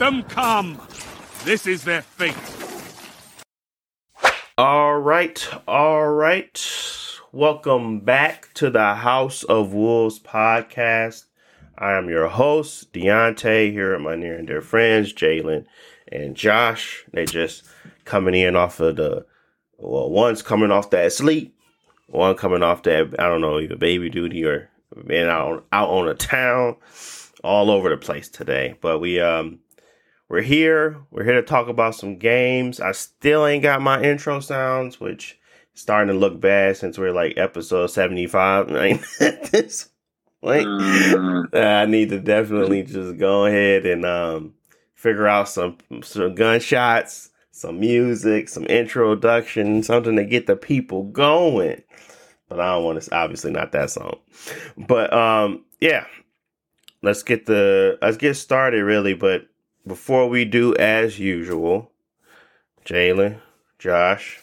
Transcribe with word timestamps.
them 0.00 0.22
come. 0.22 0.80
This 1.44 1.66
is 1.66 1.84
their 1.84 2.00
fate. 2.00 2.34
All 4.56 4.98
right, 4.98 5.46
all 5.68 6.08
right. 6.08 6.66
Welcome 7.32 8.00
back 8.00 8.48
to 8.54 8.70
the 8.70 8.94
House 8.94 9.42
of 9.42 9.74
Wolves 9.74 10.18
podcast. 10.18 11.26
I 11.76 11.92
am 11.98 12.08
your 12.08 12.28
host, 12.28 12.94
Deontay, 12.94 13.72
here 13.72 13.92
with 13.92 14.00
my 14.00 14.14
near 14.14 14.38
and 14.38 14.46
dear 14.46 14.62
friends, 14.62 15.12
Jalen 15.12 15.66
and 16.10 16.34
Josh. 16.34 17.04
They 17.12 17.26
just 17.26 17.64
coming 18.06 18.34
in 18.34 18.56
off 18.56 18.80
of 18.80 18.96
the, 18.96 19.26
well, 19.76 20.08
one's 20.08 20.40
coming 20.40 20.70
off 20.70 20.88
that 20.90 21.12
sleep, 21.12 21.54
one 22.06 22.36
coming 22.36 22.62
off 22.62 22.84
that, 22.84 23.14
I 23.18 23.28
don't 23.28 23.42
know, 23.42 23.60
either 23.60 23.76
baby 23.76 24.08
duty 24.08 24.46
or 24.46 24.70
being 25.06 25.28
out, 25.28 25.66
out 25.72 25.90
on 25.90 26.06
the 26.06 26.14
town, 26.14 26.76
all 27.44 27.70
over 27.70 27.90
the 27.90 27.98
place 27.98 28.30
today. 28.30 28.76
But 28.80 29.00
we, 29.00 29.20
um, 29.20 29.58
we're 30.30 30.42
here. 30.42 30.96
We're 31.10 31.24
here 31.24 31.34
to 31.34 31.42
talk 31.42 31.66
about 31.66 31.96
some 31.96 32.16
games. 32.16 32.78
I 32.78 32.92
still 32.92 33.44
ain't 33.44 33.64
got 33.64 33.82
my 33.82 34.00
intro 34.00 34.38
sounds, 34.38 35.00
which 35.00 35.36
is 35.74 35.82
starting 35.82 36.14
to 36.14 36.18
look 36.18 36.40
bad 36.40 36.76
since 36.76 36.96
we're 36.96 37.12
like 37.12 37.36
episode 37.36 37.88
75. 37.88 38.68
this 39.18 39.88
like 40.40 40.64
mm. 40.64 41.54
I 41.54 41.84
need 41.86 42.10
to 42.10 42.20
definitely 42.20 42.84
just 42.84 43.18
go 43.18 43.44
ahead 43.44 43.84
and 43.84 44.06
um 44.06 44.54
figure 44.94 45.26
out 45.26 45.48
some 45.48 45.78
some 46.04 46.36
gunshots, 46.36 47.30
some 47.50 47.80
music, 47.80 48.48
some 48.48 48.66
introduction, 48.66 49.82
something 49.82 50.14
to 50.14 50.24
get 50.24 50.46
the 50.46 50.54
people 50.54 51.02
going. 51.02 51.82
But 52.48 52.60
I 52.60 52.74
don't 52.74 52.84
want 52.84 53.02
to 53.02 53.14
obviously 53.16 53.50
not 53.50 53.72
that 53.72 53.90
song. 53.90 54.20
But 54.78 55.12
um 55.12 55.64
yeah. 55.80 56.06
Let's 57.02 57.24
get 57.24 57.46
the 57.46 57.98
let's 58.00 58.18
get 58.18 58.34
started 58.34 58.84
really, 58.84 59.14
but 59.14 59.48
before 59.86 60.28
we 60.28 60.44
do, 60.44 60.74
as 60.76 61.18
usual, 61.18 61.90
Jalen, 62.84 63.40
Josh, 63.78 64.40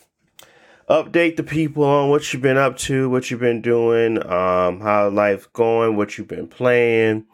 update 0.89 1.35
the 1.35 1.43
people 1.43 1.83
on 1.83 2.09
what 2.09 2.31
you've 2.31 2.41
been 2.41 2.57
up 2.57 2.77
to, 2.77 3.09
what 3.09 3.29
you've 3.29 3.39
been 3.39 3.61
doing, 3.61 4.17
um, 4.25 4.81
how 4.81 5.09
life's 5.09 5.47
going, 5.47 5.95
what 5.95 6.17
you've 6.17 6.27
been 6.27 6.47
playing, 6.47 7.25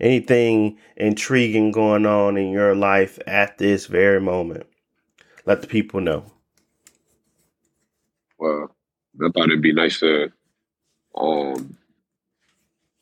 anything 0.00 0.78
intriguing 0.96 1.72
going 1.72 2.06
on 2.06 2.36
in 2.36 2.50
your 2.50 2.74
life 2.74 3.18
at 3.26 3.58
this 3.58 3.86
very 3.86 4.20
moment. 4.20 4.66
Let 5.46 5.62
the 5.62 5.66
people 5.66 6.00
know. 6.00 6.24
Well, 8.38 8.74
I 9.22 9.28
thought 9.30 9.48
it'd 9.50 9.62
be 9.62 9.72
nice 9.72 10.00
to 10.00 10.32
um 11.16 11.76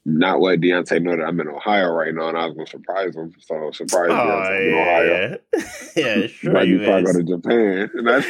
not 0.09 0.41
let 0.41 0.61
Deontay 0.61 1.03
know 1.03 1.17
that 1.17 1.23
I'm 1.23 1.39
in 1.41 1.49
Ohio 1.49 1.93
right 1.93 2.15
now, 2.15 2.29
and 2.29 2.39
I 2.39 2.47
was 2.47 2.55
gonna 2.55 2.67
surprise 2.67 3.15
him. 3.15 3.35
So 3.41 3.71
surprise 3.73 4.09
oh, 4.11 4.15
I'm 4.15 4.63
in 4.63 4.75
Ohio. 4.75 5.39
yeah, 5.97 6.27
sure. 6.27 6.53
like 6.53 6.69
you 6.69 6.83
probably 6.83 7.05
go 7.05 7.13
to 7.13 7.25
Japan. 7.25 7.91
And 7.99 8.07
that's, 8.07 8.27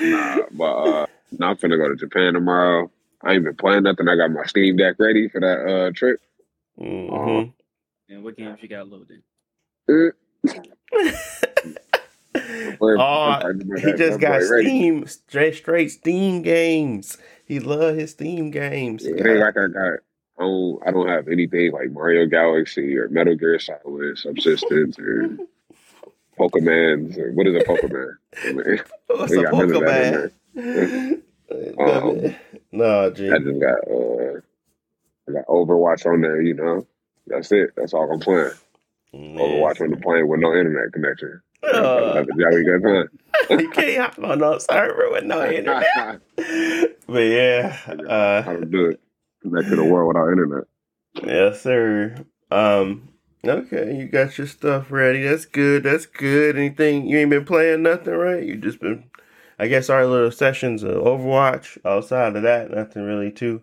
nah, 0.00 0.42
but 0.52 0.64
uh, 0.64 1.06
now 1.38 1.50
I'm 1.50 1.56
finna 1.56 1.76
go 1.76 1.88
to 1.88 1.96
Japan 1.96 2.34
tomorrow. 2.34 2.90
I 3.22 3.34
ain't 3.34 3.44
been 3.44 3.54
playing 3.54 3.82
nothing. 3.84 4.08
I 4.08 4.16
got 4.16 4.30
my 4.30 4.44
Steam 4.44 4.76
Deck 4.76 4.96
ready 4.98 5.28
for 5.28 5.40
that 5.40 5.66
uh, 5.66 5.90
trip. 5.92 6.20
Mm-hmm. 6.78 7.14
Um, 7.14 7.54
and 8.08 8.24
what 8.24 8.36
games 8.36 8.58
you 8.62 8.68
got 8.68 8.88
loaded? 8.88 9.22
oh, 12.80 13.52
he 13.76 13.92
just 13.94 14.20
got 14.20 14.42
Steam, 14.42 15.06
straight, 15.06 15.56
straight 15.56 15.90
Steam 15.90 16.42
games. 16.42 17.18
He 17.50 17.58
love 17.58 17.96
his 17.96 18.12
Steam 18.12 18.52
games. 18.52 19.04
It 19.04 19.26
ain't 19.26 19.40
like 19.40 19.56
I 19.56 19.66
got. 19.66 19.98
I 20.38 20.42
don't, 20.42 20.80
I 20.86 20.92
don't 20.92 21.08
have 21.08 21.26
anything 21.26 21.72
like 21.72 21.90
Mario 21.90 22.24
Galaxy 22.26 22.96
or 22.96 23.08
Metal 23.08 23.34
Gear 23.34 23.58
Solid 23.58 24.16
Subsistence 24.16 24.96
or 25.00 25.36
Pokemon 26.38 27.18
or 27.18 27.32
what 27.32 27.48
is 27.48 27.56
a 27.56 27.64
Pokemon? 27.66 28.18
What's 29.08 29.32
a 29.32 29.36
Pokemon? 29.38 30.32
um, 31.80 32.36
no, 32.70 33.10
gee. 33.10 33.32
I 33.32 33.38
just 33.38 33.60
got 33.60 33.78
uh, 33.90 34.38
I 35.28 35.32
got 35.32 35.46
Overwatch 35.48 36.06
on 36.06 36.20
there. 36.20 36.40
You 36.40 36.54
know, 36.54 36.86
that's 37.26 37.50
it. 37.50 37.70
That's 37.76 37.94
all 37.94 38.12
I'm 38.12 38.20
playing. 38.20 38.52
Man. 39.12 39.38
Overwatch 39.38 39.80
on 39.80 39.90
the 39.90 39.96
plane 39.96 40.28
with 40.28 40.38
no 40.38 40.54
internet 40.54 40.92
connection. 40.92 41.42
Uh, 41.62 42.14
have 42.14 42.26
a 42.28 42.32
jolly 42.32 42.64
good 42.64 43.10
you 43.50 43.70
can't 43.70 44.16
hop 44.16 44.24
on 44.24 44.38
no 44.38 44.58
server 44.58 45.10
with 45.10 45.24
no 45.24 45.48
internet. 45.50 46.20
but 47.06 47.20
yeah, 47.20 47.78
uh, 48.08 48.42
how 48.42 48.56
to 48.56 48.64
do 48.64 48.86
it? 48.86 49.00
Connect 49.42 49.68
to 49.68 49.76
the 49.76 49.84
world 49.84 50.08
without 50.08 50.30
internet. 50.30 50.64
Yes, 51.24 51.62
sir. 51.62 52.24
Um, 52.50 53.08
okay, 53.44 53.96
you 53.96 54.06
got 54.06 54.38
your 54.38 54.46
stuff 54.46 54.90
ready. 54.90 55.22
That's 55.22 55.46
good. 55.46 55.82
That's 55.84 56.06
good. 56.06 56.56
Anything 56.56 57.06
you 57.06 57.18
ain't 57.18 57.30
been 57.30 57.44
playing 57.44 57.82
nothing, 57.82 58.14
right? 58.14 58.42
You 58.42 58.56
just 58.56 58.80
been, 58.80 59.10
I 59.58 59.68
guess, 59.68 59.90
our 59.90 60.06
little 60.06 60.30
sessions 60.30 60.82
of 60.82 60.92
Overwatch. 60.92 61.78
Outside 61.84 62.36
of 62.36 62.42
that, 62.42 62.70
nothing 62.70 63.04
really 63.04 63.32
too 63.32 63.62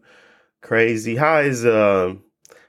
crazy. 0.61 1.15
How 1.15 1.39
is 1.39 1.65
um, 1.65 2.23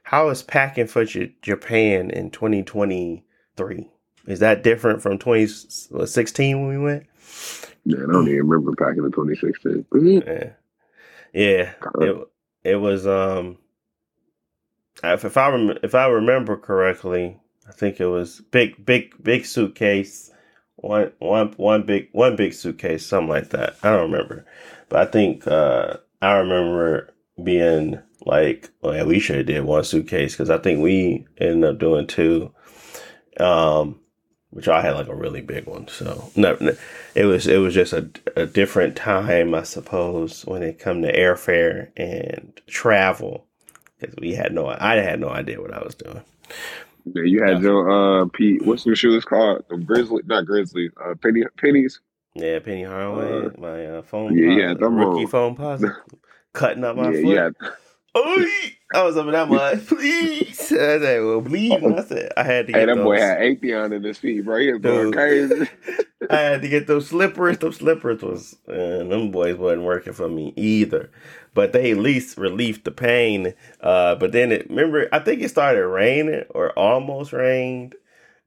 how 0.04 0.28
is 0.28 0.42
packing 0.42 0.86
for 0.86 1.04
J- 1.04 1.34
Japan 1.42 2.10
in 2.10 2.30
twenty 2.30 2.62
twenty 2.62 3.24
three? 3.56 3.90
Is 4.28 4.40
that 4.40 4.62
different 4.62 5.00
from 5.00 5.18
2016 5.18 6.60
when 6.60 6.68
we 6.68 6.78
went? 6.78 7.06
Yeah, 7.84 7.96
I 8.06 8.12
don't 8.12 8.28
even 8.28 8.46
remember 8.46 8.76
packing 8.76 9.02
in 9.04 9.10
2016. 9.10 9.86
Yeah, 10.26 10.52
yeah. 11.32 11.72
It 12.00 12.28
it 12.62 12.76
was 12.76 13.06
um. 13.06 13.56
If, 15.02 15.24
if 15.24 15.36
I 15.38 15.48
rem- 15.48 15.78
if 15.82 15.94
I 15.94 16.06
remember 16.06 16.58
correctly, 16.58 17.38
I 17.66 17.72
think 17.72 18.00
it 18.00 18.06
was 18.06 18.42
big 18.50 18.84
big 18.84 19.14
big 19.22 19.46
suitcase, 19.46 20.30
one 20.76 21.12
one 21.20 21.54
one 21.56 21.84
big 21.84 22.10
one 22.12 22.36
big 22.36 22.52
suitcase, 22.52 23.06
something 23.06 23.30
like 23.30 23.48
that. 23.50 23.76
I 23.82 23.92
don't 23.92 24.10
remember, 24.10 24.44
but 24.90 25.08
I 25.08 25.10
think 25.10 25.46
uh, 25.46 25.96
I 26.20 26.32
remember 26.32 27.14
being 27.42 27.98
like, 28.26 28.68
well, 28.82 28.94
yeah, 28.94 29.04
we 29.04 29.20
should 29.20 29.36
have 29.36 29.46
did 29.46 29.64
one 29.64 29.84
suitcase 29.84 30.32
because 30.34 30.50
I 30.50 30.58
think 30.58 30.82
we 30.82 31.26
ended 31.38 31.70
up 31.70 31.78
doing 31.78 32.06
two. 32.06 32.52
Um, 33.40 34.00
which 34.50 34.68
I 34.68 34.80
had 34.80 34.94
like 34.94 35.08
a 35.08 35.14
really 35.14 35.40
big 35.40 35.66
one. 35.66 35.88
So 35.88 36.30
no, 36.36 36.56
no 36.60 36.74
it 37.14 37.24
was 37.24 37.46
it 37.46 37.58
was 37.58 37.74
just 37.74 37.92
a, 37.92 38.08
a 38.36 38.46
different 38.46 38.96
time, 38.96 39.54
I 39.54 39.62
suppose, 39.62 40.44
when 40.46 40.62
it 40.62 40.78
come 40.78 41.02
to 41.02 41.12
airfare 41.12 41.90
and 41.96 42.58
travel, 42.66 43.46
because 43.98 44.14
we 44.16 44.34
had 44.34 44.52
no 44.52 44.68
I 44.68 44.96
had 44.96 45.20
no 45.20 45.28
idea 45.28 45.60
what 45.60 45.74
I 45.74 45.82
was 45.82 45.94
doing. 45.94 46.22
Yeah, 47.04 47.22
you 47.22 47.42
had 47.42 47.62
your 47.62 48.22
uh 48.22 48.26
Pete. 48.32 48.64
What's 48.64 48.86
your 48.86 48.96
shoes 48.96 49.24
called? 49.24 49.64
The 49.68 49.76
Grizzly, 49.76 50.22
not 50.26 50.46
Grizzly. 50.46 50.90
Uh, 51.02 51.14
penny 51.22 51.42
pennies. 51.56 52.00
Yeah, 52.34 52.60
Penny 52.60 52.84
Hardaway. 52.84 53.46
Uh, 53.46 53.50
my 53.58 53.86
uh, 53.86 54.02
phone. 54.02 54.36
Yeah, 54.36 54.50
yeah, 54.50 54.74
rookie 54.78 55.26
phone 55.26 55.56
pause. 55.56 55.84
cutting 56.52 56.84
up 56.84 56.96
my 56.96 57.10
yeah, 57.10 57.22
foot. 57.22 57.56
Yeah. 57.60 57.68
I 58.94 59.02
was 59.02 59.16
up 59.16 59.26
in 59.26 59.32
that 59.32 59.48
mud. 59.48 59.86
Please. 59.86 60.60
I 60.72 60.98
said, 60.98 61.24
well, 61.24 61.40
bleeding. 61.40 61.98
I 61.98 62.02
said, 62.04 62.32
I 62.36 62.42
had 62.42 62.66
to 62.68 62.72
get 62.72 62.80
Hey, 62.80 62.86
that 62.86 62.96
those. 62.96 63.04
boy 63.04 63.18
had 63.18 63.38
Atheon 63.38 63.92
in 63.94 64.02
his 64.02 64.18
feet, 64.18 64.44
bro. 64.44 64.58
He 64.58 64.72
was 64.72 64.80
going 64.80 65.12
crazy. 65.12 65.68
I 66.30 66.36
had 66.36 66.62
to 66.62 66.68
get 66.68 66.86
those 66.86 67.08
slippers. 67.08 67.58
Those 67.58 67.76
slippers 67.76 68.22
was, 68.22 68.56
and 68.66 69.12
them 69.12 69.30
boys 69.30 69.56
wasn't 69.56 69.82
working 69.82 70.12
for 70.14 70.28
me 70.28 70.52
either. 70.56 71.10
But 71.54 71.72
they 71.72 71.90
at 71.92 71.98
least 71.98 72.38
relieved 72.38 72.84
the 72.84 72.90
pain. 72.90 73.54
Uh, 73.80 74.14
but 74.14 74.32
then 74.32 74.52
it, 74.52 74.68
remember, 74.70 75.08
I 75.12 75.18
think 75.20 75.42
it 75.42 75.50
started 75.50 75.86
raining 75.86 76.44
or 76.50 76.70
almost 76.78 77.32
rained. 77.32 77.94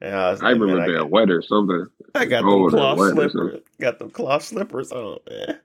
And 0.01 0.15
I, 0.15 0.31
was 0.31 0.41
I 0.41 0.49
remember 0.51 0.85
being 0.85 1.09
wet 1.09 1.29
or 1.29 1.41
something. 1.41 1.85
I 2.15 2.25
got 2.25 2.41
the 2.41 2.67
cloth 2.69 2.97
slippers. 2.99 3.61
Got 3.79 3.99
the 3.99 4.09
cloth 4.09 4.43
slippers 4.43 4.91
on, 4.91 5.19
man. 5.29 5.59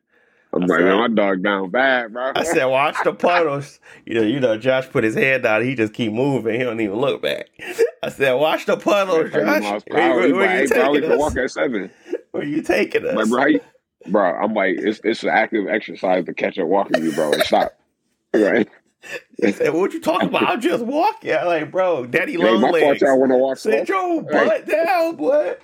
I'm 0.56 0.62
I 0.64 0.66
like, 0.66 0.80
said, 0.80 0.94
my 0.94 1.08
dog 1.08 1.42
down 1.42 1.70
bad, 1.70 2.12
bro. 2.12 2.32
I 2.34 2.42
said, 2.44 2.64
watch 2.66 2.96
the 3.04 3.12
puddles. 3.14 3.80
You 4.04 4.14
know, 4.14 4.22
you 4.22 4.40
know, 4.40 4.56
Josh 4.56 4.88
put 4.90 5.04
his 5.04 5.14
head 5.14 5.42
down. 5.42 5.64
He 5.64 5.74
just 5.74 5.92
keep 5.92 6.12
moving. 6.12 6.58
He 6.58 6.64
don't 6.64 6.80
even 6.80 6.96
look 6.96 7.22
back. 7.22 7.48
I 8.02 8.08
said, 8.08 8.32
watch 8.34 8.66
the 8.66 8.76
puddles, 8.76 9.30
Josh. 9.30 9.82
Where, 9.88 10.16
where, 10.16 10.34
where 10.34 10.62
you 10.62 10.68
taking 10.68 11.10
us? 11.10 11.18
walk 11.18 11.36
at 11.36 11.50
seven. 11.50 11.90
Where 12.32 12.44
you 12.44 12.62
taking 12.62 13.06
us? 13.06 13.28
Like, 13.28 13.60
bro, 14.04 14.10
bro, 14.10 14.36
I'm 14.36 14.54
like, 14.54 14.76
it's 14.78 15.00
it's 15.04 15.22
an 15.22 15.30
active 15.30 15.68
exercise 15.68 16.24
to 16.24 16.34
catch 16.34 16.58
up 16.58 16.68
walking 16.68 17.02
you, 17.02 17.12
bro. 17.12 17.32
And 17.32 17.42
stop. 17.42 17.72
Right. 18.34 18.68
He 19.42 19.52
said, 19.52 19.74
"What 19.74 19.92
you 19.92 20.00
talking 20.00 20.28
about? 20.28 20.44
I'm 20.44 20.60
just 20.60 20.84
walking." 20.84 21.32
I'm 21.32 21.46
like, 21.46 21.70
"Bro, 21.70 22.06
Daddy 22.06 22.36
long 22.36 22.60
hey, 22.60 22.70
legs." 22.70 23.02
I 23.02 23.12
want 23.12 23.32
to 23.32 23.36
walk. 23.36 23.58
Sit 23.58 23.88
your 23.88 24.22
butt 24.22 24.66
down, 24.66 25.16
boy. 25.16 25.54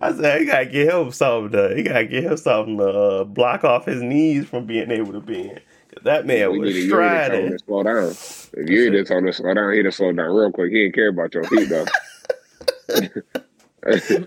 I 0.00 0.12
said, 0.12 0.40
"You 0.40 0.46
gotta 0.46 0.66
get 0.66 0.94
him 0.94 1.12
something. 1.12 1.52
To, 1.52 1.74
you 1.76 1.84
gotta 1.84 2.06
get 2.06 2.24
him 2.24 2.36
something 2.36 2.78
to 2.78 2.88
uh, 2.88 3.24
block 3.24 3.64
off 3.64 3.86
his 3.86 4.02
knees 4.02 4.46
from 4.46 4.66
being 4.66 4.90
able 4.90 5.12
to 5.12 5.20
bend." 5.20 5.60
That 6.02 6.26
man 6.26 6.52
we 6.52 6.58
was 6.58 6.84
striding. 6.84 7.58
Slow 7.58 7.82
down. 7.82 8.10
If 8.10 8.70
you 8.70 9.04
tell 9.04 9.18
him 9.18 9.26
to 9.26 9.32
slow 9.32 9.54
down, 9.54 9.72
he'd 9.72 9.86
have 9.86 9.94
slowed 9.94 10.16
down 10.16 10.34
real 10.34 10.52
quick. 10.52 10.70
He 10.70 10.82
didn't 10.82 10.94
care 10.94 11.08
about 11.08 11.34
your 11.34 11.44
feet 11.44 11.68
though. 11.68 11.86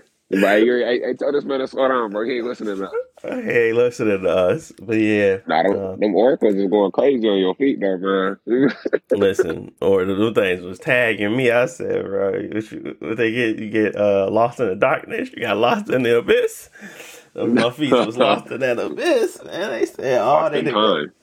But 0.30 0.44
I, 0.44 0.58
I, 0.58 0.92
I 1.10 1.12
told 1.18 1.34
this 1.34 1.44
man 1.44 1.58
to 1.58 1.66
slow 1.66 1.88
down, 1.88 2.10
bro. 2.10 2.24
He 2.24 2.36
ain't 2.36 2.46
listening 2.46 2.76
to 2.76 2.84
us. 2.84 2.92
He 3.22 3.50
ain't 3.50 3.76
listening 3.76 4.22
to 4.22 4.30
us. 4.30 4.72
But 4.80 4.98
yeah. 4.98 5.38
Nah, 5.48 5.64
them, 5.64 5.72
uh, 5.72 5.96
them 5.96 6.14
oracles 6.14 6.54
is 6.54 6.70
going 6.70 6.92
crazy 6.92 7.28
on 7.28 7.38
your 7.38 7.56
feet 7.56 7.80
though, 7.80 7.98
man. 7.98 8.70
listen, 9.10 9.72
or 9.80 10.04
the 10.04 10.14
new 10.14 10.32
things 10.32 10.62
was 10.62 10.78
tagging 10.78 11.36
me. 11.36 11.50
I 11.50 11.66
said, 11.66 12.04
bro, 12.04 12.36
you, 12.36 12.96
what 13.00 13.16
they 13.16 13.32
get, 13.32 13.58
you 13.58 13.70
get 13.70 13.96
uh, 13.96 14.30
lost 14.30 14.60
in 14.60 14.68
the 14.68 14.76
darkness. 14.76 15.30
You 15.32 15.42
got 15.42 15.56
lost 15.56 15.90
in 15.90 16.04
the 16.04 16.18
abyss. 16.18 16.70
My 17.34 17.70
feet 17.70 17.92
was 17.92 18.16
lost 18.16 18.50
in 18.52 18.60
that 18.60 18.78
abyss, 18.78 19.42
man. 19.44 19.70
They 19.70 19.86
said, 19.86 20.20
oh, 20.20 20.26
lost 20.26 20.52
they 20.52 20.62
did 20.62 20.74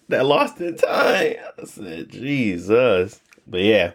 that 0.09 0.25
lost 0.25 0.59
in 0.59 0.75
time. 0.75 1.36
I 1.57 1.65
said, 1.65 2.09
Jesus. 2.09 3.21
But 3.45 3.62
yeah, 3.62 3.94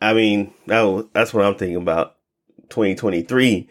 I 0.00 0.14
mean, 0.14 0.54
that 0.66 0.82
was, 0.82 1.04
that's 1.12 1.34
what 1.34 1.44
I'm 1.44 1.56
thinking 1.56 1.76
about 1.76 2.16
2023 2.70 3.68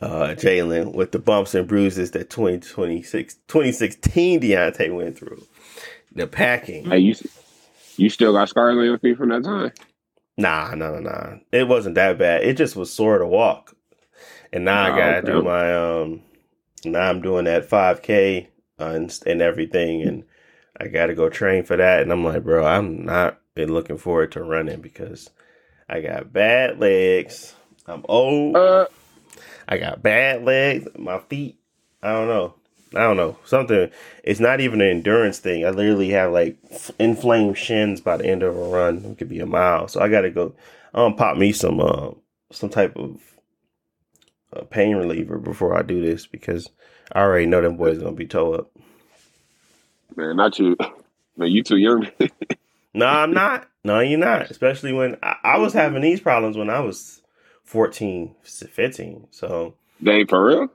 uh, 0.00 0.34
Jalen 0.36 0.94
with 0.94 1.12
the 1.12 1.18
bumps 1.18 1.54
and 1.54 1.66
bruises 1.66 2.12
that 2.12 2.30
2026, 2.30 3.34
2016 3.48 4.40
Deontay 4.40 4.94
went 4.94 5.18
through. 5.18 5.42
The 6.14 6.26
packing. 6.26 6.86
Hey, 6.86 6.98
you, 6.98 7.14
you 7.96 8.08
still 8.08 8.32
got 8.32 8.48
scars 8.48 8.76
on 8.76 8.84
your 8.84 8.98
feet 8.98 9.16
from 9.16 9.28
that 9.30 9.44
time? 9.44 9.72
Nah, 10.36 10.74
no, 10.74 10.98
nah, 10.98 11.10
nah. 11.10 11.36
It 11.52 11.68
wasn't 11.68 11.96
that 11.96 12.18
bad. 12.18 12.44
It 12.44 12.56
just 12.56 12.76
was 12.76 12.92
sore 12.92 13.18
to 13.18 13.26
walk. 13.26 13.76
And 14.52 14.64
now 14.64 14.86
oh, 14.86 14.92
I 14.92 14.96
gotta 14.96 15.16
okay. 15.18 15.32
do 15.32 15.42
my 15.42 15.74
um. 15.74 16.22
Now 16.84 17.10
I'm 17.10 17.20
doing 17.20 17.44
that 17.46 17.68
5K 17.68 18.46
and, 18.78 19.18
and 19.26 19.42
everything, 19.42 20.02
and 20.02 20.24
I 20.80 20.86
gotta 20.86 21.14
go 21.14 21.28
train 21.28 21.64
for 21.64 21.76
that. 21.76 22.02
And 22.02 22.12
I'm 22.12 22.24
like, 22.24 22.44
bro, 22.44 22.64
I'm 22.64 23.04
not 23.04 23.40
been 23.54 23.72
looking 23.72 23.98
forward 23.98 24.32
to 24.32 24.42
running 24.42 24.80
because 24.80 25.30
I 25.88 26.00
got 26.00 26.32
bad 26.32 26.78
legs. 26.78 27.54
I'm 27.86 28.04
old. 28.08 28.56
Uh, 28.56 28.86
I 29.68 29.76
got 29.76 30.02
bad 30.02 30.44
legs. 30.44 30.88
My 30.96 31.18
feet. 31.18 31.58
I 32.02 32.12
don't 32.12 32.28
know. 32.28 32.54
I 32.94 33.00
don't 33.00 33.18
know. 33.18 33.36
Something. 33.44 33.90
It's 34.24 34.40
not 34.40 34.60
even 34.60 34.80
an 34.80 34.88
endurance 34.88 35.38
thing. 35.38 35.66
I 35.66 35.70
literally 35.70 36.08
have 36.10 36.32
like 36.32 36.56
inflamed 36.98 37.58
shins 37.58 38.00
by 38.00 38.16
the 38.16 38.26
end 38.26 38.42
of 38.42 38.56
a 38.56 38.68
run. 38.68 39.04
It 39.04 39.18
could 39.18 39.28
be 39.28 39.40
a 39.40 39.46
mile. 39.46 39.86
So 39.88 40.00
I 40.00 40.08
got 40.08 40.22
to 40.22 40.30
go. 40.30 40.54
I'm 40.94 41.12
gonna 41.12 41.16
pop 41.16 41.36
me 41.36 41.52
some 41.52 41.80
uh, 41.80 42.12
some 42.50 42.70
type 42.70 42.96
of 42.96 43.20
uh, 44.54 44.62
pain 44.62 44.96
reliever 44.96 45.38
before 45.38 45.76
I 45.76 45.82
do 45.82 46.00
this 46.00 46.26
because 46.26 46.70
I 47.12 47.20
already 47.20 47.46
know 47.46 47.60
them 47.60 47.76
boys 47.76 47.98
gonna 47.98 48.12
be 48.12 48.26
toe 48.26 48.54
up. 48.54 48.70
Man, 50.16 50.36
not 50.36 50.58
you. 50.58 50.76
Man, 51.36 51.52
you 51.52 51.62
too 51.62 51.76
young. 51.76 52.08
no, 52.94 53.06
I'm 53.06 53.32
not. 53.32 53.68
No, 53.84 54.00
you're 54.00 54.18
not. 54.18 54.50
Especially 54.50 54.92
when 54.92 55.16
I, 55.22 55.36
I 55.44 55.58
was 55.58 55.72
having 55.72 56.02
these 56.02 56.20
problems 56.20 56.56
when 56.56 56.70
I 56.70 56.80
was 56.80 57.17
14, 57.68 58.34
15. 58.42 59.26
So 59.30 59.74
they 60.00 60.24
for 60.24 60.42
real. 60.42 60.68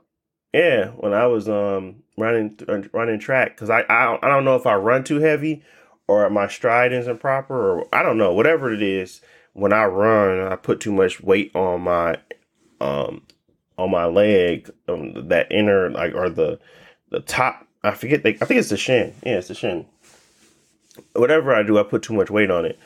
Yeah, 0.52 0.90
when 0.90 1.12
I 1.12 1.26
was 1.26 1.48
um 1.48 2.04
running 2.16 2.56
uh, 2.68 2.82
running 2.92 3.18
track, 3.18 3.56
because 3.56 3.68
I, 3.68 3.80
I 3.80 4.16
I 4.22 4.28
don't 4.28 4.44
know 4.44 4.54
if 4.54 4.64
I 4.64 4.76
run 4.76 5.02
too 5.02 5.18
heavy 5.18 5.64
or 6.06 6.30
my 6.30 6.46
stride 6.46 6.92
isn't 6.92 7.18
proper 7.18 7.80
or 7.80 7.86
I 7.92 8.04
don't 8.04 8.16
know 8.16 8.32
whatever 8.32 8.72
it 8.72 8.80
is. 8.80 9.20
When 9.54 9.72
I 9.72 9.86
run, 9.86 10.52
I 10.52 10.54
put 10.54 10.78
too 10.78 10.92
much 10.92 11.20
weight 11.20 11.50
on 11.56 11.80
my 11.80 12.18
um 12.80 13.22
on 13.76 13.90
my 13.90 14.04
leg, 14.04 14.70
um, 14.86 15.28
that 15.28 15.50
inner 15.50 15.90
like 15.90 16.14
or 16.14 16.30
the 16.30 16.60
the 17.10 17.20
top. 17.20 17.66
I 17.82 17.90
forget. 17.90 18.20
I 18.24 18.32
think 18.34 18.60
it's 18.60 18.68
the 18.68 18.76
shin. 18.76 19.14
Yeah, 19.24 19.38
it's 19.38 19.48
the 19.48 19.54
shin. 19.54 19.86
Whatever 21.14 21.52
I 21.56 21.64
do, 21.64 21.76
I 21.76 21.82
put 21.82 22.04
too 22.04 22.14
much 22.14 22.30
weight 22.30 22.52
on 22.52 22.64
it 22.64 22.78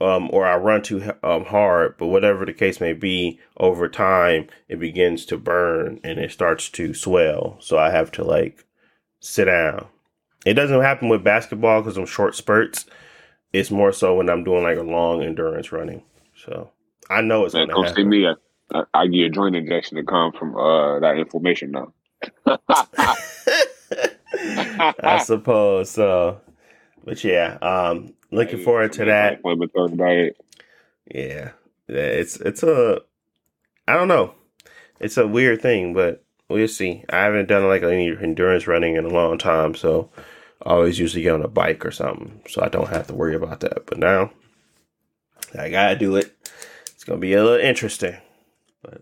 um, 0.00 0.30
or 0.32 0.46
I 0.46 0.56
run 0.56 0.82
too 0.82 1.12
um, 1.22 1.44
hard, 1.44 1.96
but 1.98 2.06
whatever 2.06 2.44
the 2.46 2.52
case 2.52 2.80
may 2.80 2.92
be, 2.92 3.40
over 3.56 3.88
time 3.88 4.48
it 4.68 4.78
begins 4.78 5.26
to 5.26 5.36
burn 5.36 6.00
and 6.04 6.18
it 6.18 6.30
starts 6.30 6.68
to 6.70 6.94
swell. 6.94 7.56
So 7.60 7.78
I 7.78 7.90
have 7.90 8.12
to 8.12 8.24
like 8.24 8.64
sit 9.20 9.46
down. 9.46 9.86
It 10.46 10.54
doesn't 10.54 10.80
happen 10.80 11.08
with 11.08 11.24
basketball 11.24 11.82
because 11.82 11.96
I'm 11.96 12.06
short 12.06 12.36
spurts. 12.36 12.86
It's 13.52 13.70
more 13.70 13.92
so 13.92 14.14
when 14.14 14.30
I'm 14.30 14.44
doing 14.44 14.62
like 14.62 14.78
a 14.78 14.82
long 14.82 15.22
endurance 15.22 15.72
running. 15.72 16.02
So 16.36 16.70
I 17.10 17.20
know 17.22 17.44
it's 17.44 17.54
going 17.54 17.68
to 17.68 17.74
happen. 17.74 17.94
See 17.94 18.04
me, 18.04 18.28
I, 18.72 18.82
I, 18.94 19.06
get 19.08 19.24
a 19.24 19.30
joint 19.30 19.56
injection 19.56 19.96
to 19.96 20.04
come 20.04 20.32
from 20.32 20.54
uh, 20.56 21.00
that 21.00 21.16
inflammation 21.18 21.72
now. 21.72 21.92
I 25.00 25.22
suppose 25.24 25.90
so. 25.90 26.40
But 27.08 27.24
yeah, 27.24 27.56
um, 27.62 28.12
looking 28.30 28.58
forward 28.58 28.92
to 28.94 29.06
that. 29.06 29.40
Yeah, 31.06 31.52
yeah, 31.88 31.96
it's 31.96 32.36
it's 32.36 32.62
a, 32.62 33.00
I 33.86 33.94
don't 33.94 34.08
know, 34.08 34.34
it's 35.00 35.16
a 35.16 35.26
weird 35.26 35.62
thing, 35.62 35.94
but 35.94 36.22
we'll 36.50 36.68
see. 36.68 37.06
I 37.08 37.20
haven't 37.20 37.48
done 37.48 37.66
like 37.66 37.82
any 37.82 38.10
endurance 38.10 38.66
running 38.66 38.96
in 38.96 39.06
a 39.06 39.08
long 39.08 39.38
time, 39.38 39.74
so 39.74 40.10
I 40.66 40.72
always 40.72 40.98
usually 40.98 41.22
get 41.22 41.32
on 41.32 41.42
a 41.42 41.48
bike 41.48 41.86
or 41.86 41.92
something, 41.92 42.42
so 42.46 42.62
I 42.62 42.68
don't 42.68 42.90
have 42.90 43.06
to 43.06 43.14
worry 43.14 43.34
about 43.34 43.60
that. 43.60 43.86
But 43.86 43.96
now, 43.96 44.30
I 45.58 45.70
gotta 45.70 45.96
do 45.96 46.14
it. 46.16 46.36
It's 46.88 47.04
gonna 47.04 47.20
be 47.20 47.32
a 47.32 47.42
little 47.42 47.66
interesting, 47.66 48.18
but 48.82 49.00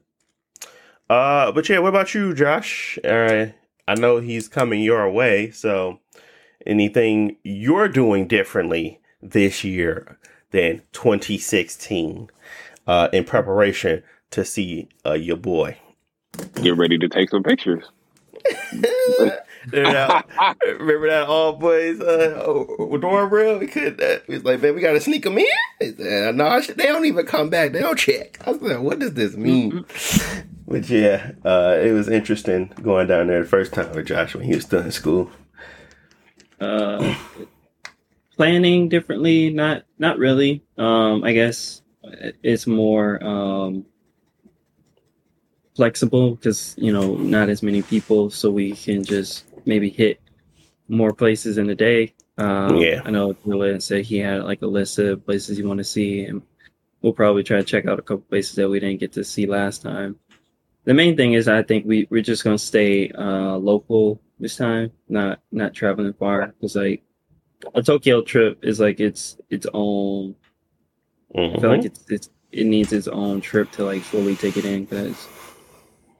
uh, 1.11 1.51
but 1.51 1.69
yeah, 1.69 1.81
what 1.81 1.89
about 1.89 2.15
you, 2.15 2.35
Josh? 2.35 3.01
Uh, 3.05 3.47
I 3.89 3.95
know 3.97 4.19
he's 4.19 4.47
coming 4.47 4.81
your 4.81 5.11
way, 5.11 5.51
so 5.51 5.99
anything 6.67 7.37
you're 7.43 7.89
doing 7.89 8.27
differently 8.27 9.01
this 9.23 9.65
year 9.65 10.19
than 10.51 10.83
2016 10.93 12.31
uh, 12.87 13.09
in 13.13 13.25
preparation 13.25 14.03
to 14.31 14.45
see 14.45 14.89
uh, 15.05 15.13
your 15.13 15.37
boy. 15.37 15.79
Get 16.55 16.77
ready 16.77 16.99
to 16.99 17.09
take 17.09 17.31
some 17.31 17.43
pictures. 17.43 17.85
remember, 18.73 19.43
that, 19.73 20.57
remember 20.79 21.09
that 21.09 21.27
all 21.27 21.55
boys 21.55 22.01
uh, 22.01 22.43
oh, 22.45 22.97
dorm 22.99 23.31
room? 23.31 23.59
We 23.59 23.67
could. 23.67 24.01
Uh, 24.01 24.19
was 24.29 24.45
like, 24.45 24.63
man, 24.63 24.75
we 24.75 24.81
got 24.81 24.93
to 24.93 25.01
sneak 25.01 25.25
them 25.25 25.39
in. 25.39 25.47
He 25.81 25.93
said, 25.93 26.37
no, 26.37 26.61
they 26.61 26.87
don't 26.87 27.05
even 27.07 27.27
come 27.27 27.51
back. 27.51 27.73
They 27.73 27.81
don't 27.81 27.99
check. 27.99 28.39
I 28.47 28.51
was 28.53 28.63
like, 28.63 28.81
what 28.81 28.99
does 28.99 29.15
this 29.15 29.37
mean? 29.37 29.85
But 30.69 30.89
yeah, 30.89 31.33
uh, 31.45 31.79
it 31.81 31.93
was 31.93 32.09
interesting 32.09 32.73
going 32.83 33.07
down 33.07 33.29
there 33.29 33.43
the 33.43 33.49
first 33.49 33.73
time 33.73 33.93
with 33.93 34.07
Josh 34.07 34.35
when 34.35 34.45
he 34.45 34.55
was 34.55 34.65
still 34.65 34.83
in 34.83 34.91
school. 34.91 35.31
Uh, 36.61 37.15
planning 38.37 38.89
differently, 38.89 39.51
not 39.51 39.85
not 39.99 40.19
really. 40.19 40.63
Um, 40.79 41.25
I 41.25 41.33
guess 41.33 41.83
it's 42.43 42.67
more 42.67 43.23
um, 43.25 43.85
flexible 45.75 46.37
because 46.37 46.75
you 46.79 46.93
know 46.93 47.17
not 47.17 47.49
as 47.49 47.63
many 47.63 47.83
people, 47.83 48.31
so 48.31 48.51
we 48.51 48.73
can 48.73 49.03
just 49.03 49.45
maybe 49.65 49.91
hit 49.91 50.21
more 50.89 51.13
places 51.13 51.59
in 51.59 51.69
a 51.71 51.75
day. 51.75 52.15
Um, 52.39 52.77
yeah, 52.77 53.03
I 53.05 53.11
know 53.11 53.35
Dylan 53.35 53.83
said 53.83 54.05
he 54.05 54.19
had 54.19 54.45
like 54.45 54.63
a 54.63 54.67
list 54.67 54.99
of 54.99 55.25
places 55.25 55.59
you 55.59 55.67
want 55.67 55.79
to 55.79 55.85
see, 55.85 56.25
and 56.25 56.43
we'll 57.03 57.13
probably 57.13 57.43
try 57.43 57.57
to 57.57 57.65
check 57.65 57.87
out 57.87 57.99
a 57.99 58.03
couple 58.03 58.25
places 58.29 58.57
that 58.57 58.69
we 58.69 58.81
didn't 58.81 59.01
get 59.01 59.13
to 59.13 59.25
see 59.25 59.47
last 59.47 59.83
time. 59.83 60.19
The 60.87 60.95
main 60.95 61.17
thing 61.17 61.33
is, 61.33 61.49
I 61.49 61.63
think 61.63 61.85
we 61.85 62.07
we're 62.11 62.23
just 62.23 62.45
gonna 62.45 62.59
stay 62.59 63.11
uh, 63.11 63.57
local 63.57 64.21
this 64.39 64.57
time, 64.57 64.93
not 65.09 65.41
not 65.51 65.75
traveling 65.75 66.13
far. 66.13 66.47
Because 66.47 66.77
like 66.77 67.03
a 67.75 67.83
Tokyo 67.83 68.23
trip 68.23 68.61
is 68.63 68.79
like 68.79 69.01
its 69.01 69.37
its 69.51 69.67
own. 69.75 70.37
Mm-hmm. 71.35 71.57
I 71.57 71.61
feel 71.61 71.71
like 71.71 71.81
mm-hmm. 71.81 71.87
it's 71.87 72.05
it's 72.09 72.31
it 72.53 72.67
needs 72.67 72.93
its 72.93 73.09
own 73.09 73.41
trip 73.41 73.71
to 73.73 73.85
like 73.85 74.01
fully 74.01 74.37
take 74.37 74.57
it 74.57 74.65
in 74.65 74.85
because 74.85 75.27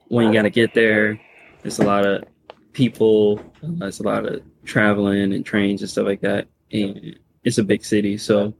when 0.09 0.27
you 0.27 0.33
gotta 0.33 0.49
get 0.49 0.73
there, 0.73 1.19
there's 1.61 1.79
a 1.79 1.85
lot 1.85 2.05
of 2.05 2.25
people, 2.73 3.41
there's 3.63 4.01
a 4.01 4.03
lot 4.03 4.25
of 4.25 4.41
traveling 4.65 5.33
and 5.33 5.45
trains 5.45 5.81
and 5.81 5.89
stuff 5.89 6.05
like 6.05 6.21
that, 6.21 6.47
and 6.73 7.17
it's 7.45 7.57
a 7.57 7.63
big 7.63 7.85
city, 7.85 8.17
so 8.17 8.53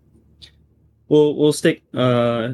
we'll 1.09 1.35
we'll 1.35 1.51
stick 1.51 1.83
uh 1.93 2.53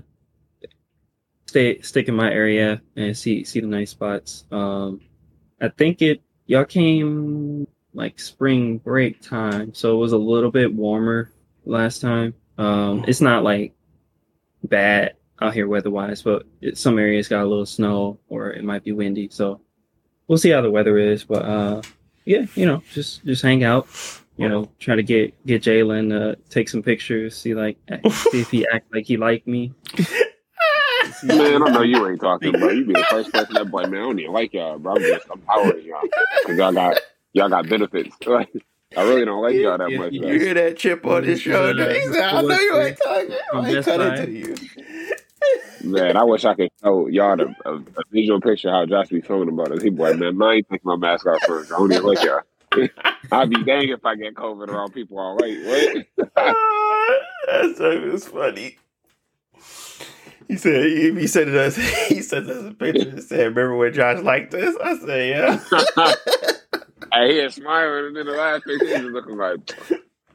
stay 1.54 1.80
stick 1.82 2.08
in 2.08 2.16
my 2.16 2.32
area 2.32 2.82
and 2.96 3.16
see 3.16 3.44
see 3.44 3.60
the 3.60 3.68
nice 3.68 3.92
spots. 3.92 4.46
Um, 4.52 5.00
I 5.62 5.70
think 5.70 6.02
it 6.02 6.20
y'all 6.48 6.66
came 6.66 7.68
like 7.94 8.20
spring 8.20 8.80
break 8.80 9.22
time, 9.22 9.72
so 9.76 9.96
it 9.96 10.00
was 10.00 10.14
a 10.14 10.18
little 10.18 10.50
bit 10.50 10.74
warmer 10.74 11.32
last 11.66 12.02
time. 12.02 12.34
Um, 12.58 13.06
it's 13.08 13.22
not 13.22 13.44
like 13.44 13.76
bad 14.64 15.16
out 15.42 15.54
here 15.54 15.68
weather 15.68 15.92
wise, 15.92 16.24
but 16.24 16.48
it, 16.60 16.76
some 16.76 16.98
areas 16.98 17.28
got 17.28 17.44
a 17.44 17.48
little 17.48 17.68
snow 17.68 18.18
or 18.30 18.52
it 18.52 18.64
might 18.64 18.84
be 18.84 18.92
windy. 18.92 19.30
So 19.30 19.62
we'll 20.28 20.40
see 20.40 20.50
how 20.50 20.62
the 20.62 20.72
weather 20.72 20.98
is. 20.98 21.24
But 21.24 21.46
uh, 21.46 21.82
yeah, 22.26 22.48
you 22.56 22.66
know, 22.66 22.82
just 22.92 23.24
just 23.26 23.44
hang 23.44 23.64
out. 23.64 23.88
You 24.38 24.50
know, 24.50 24.72
try 24.80 24.96
to 24.96 25.04
get 25.04 25.46
get 25.46 25.62
Jalen 25.62 26.10
to 26.10 26.36
take 26.50 26.68
some 26.68 26.82
pictures. 26.82 27.38
See 27.38 27.54
like 27.54 27.78
see 28.32 28.42
if 28.42 28.50
he 28.50 28.68
act 28.68 28.92
like 28.92 29.06
he 29.06 29.18
like 29.18 29.46
me. 29.46 29.72
Man, 31.24 31.64
I 31.64 31.72
know 31.72 31.82
you 31.82 32.08
ain't 32.08 32.20
talking, 32.20 32.52
bro. 32.52 32.72
You 32.72 32.86
be 32.86 32.94
the 32.94 33.06
first 33.10 33.32
person 33.32 33.56
that 33.56 33.70
boy, 33.70 33.84
man. 33.84 33.96
I 33.96 34.04
don't 34.04 34.20
even 34.20 34.34
like 34.34 34.54
y'all, 34.54 34.80
bro. 34.80 34.96
I'm 34.96 35.04
just 35.04 35.28
empowering 35.34 35.86
y'all 35.86 36.02
because 36.42 36.58
y'all 36.58 36.74
got 36.74 37.02
y'all 37.34 37.50
got 37.50 37.70
benefits. 37.70 38.16
I 38.96 39.02
really 39.02 39.26
don't 39.26 39.42
like 39.42 39.56
y'all 39.56 39.78
that 39.78 39.90
much. 39.92 40.14
You, 40.14 40.28
you 40.28 40.40
hear 40.40 40.54
that 40.54 40.78
chip 40.78 41.06
on 41.06 41.24
his 41.24 41.42
shoulder? 41.42 41.92
He 41.94 42.02
said, 42.14 42.22
"I 42.22 42.42
know 42.42 42.60
you 42.60 42.82
ain't 42.82 42.98
talking. 42.98 43.36
I 43.54 43.70
ain't 43.70 43.86
cutting 43.86 44.26
to 44.26 44.32
you." 44.32 44.56
Man, 45.84 46.16
I 46.16 46.24
wish 46.24 46.46
I 46.46 46.54
could 46.54 46.70
show 46.82 47.08
y'all 47.08 47.40
a, 47.42 47.46
a, 47.70 47.76
a 47.76 48.04
visual 48.12 48.40
picture 48.40 48.70
how 48.70 48.86
Josh 48.86 49.10
be 49.10 49.22
feeling 49.22 49.50
about 49.50 49.72
it. 49.72 49.82
He 49.82 49.90
boy, 49.90 50.14
man, 50.14 50.42
I 50.42 50.54
ain't 50.54 50.70
taking 50.70 50.88
my 50.88 50.96
mask 50.96 51.26
off 51.26 51.42
first. 51.46 51.72
I 51.72 51.78
don't 51.78 51.92
even 51.92 52.04
look 52.06 52.24
y'all. 52.24 52.42
I'd 53.32 53.50
be 53.50 53.64
dang 53.64 53.90
if 53.90 54.06
I 54.06 54.16
get 54.16 54.36
COVID 54.36 54.68
around 54.68 54.94
people 54.94 55.20
all 55.20 55.36
right. 55.36 55.58
What? 55.66 56.06
That's 57.48 57.78
so 57.78 58.18
funny. 58.20 58.78
He 60.48 60.58
said 60.58 60.86
he, 60.86 61.14
he 61.14 61.28
said 61.28 61.48
it 61.48 61.56
as 61.56 61.76
he 62.08 62.22
said 62.22 62.50
as 62.50 62.66
a 62.66 62.74
picture. 62.74 63.12
He 63.12 63.22
said, 63.22 63.56
"Remember 63.56 63.76
when 63.78 63.94
Josh 63.94 64.22
liked 64.22 64.52
this?" 64.52 64.76
I 64.84 64.98
said, 64.98 65.30
"Yeah." 65.30 65.60
hey, 67.14 67.34
he 67.34 67.40
is 67.40 67.56
smiling, 67.56 68.08
and 68.08 68.16
then 68.16 68.26
the 68.26 68.34
last 68.34 68.66
picture 68.66 68.86
he's 68.86 69.12
looking 69.12 69.38
like, 69.38 69.60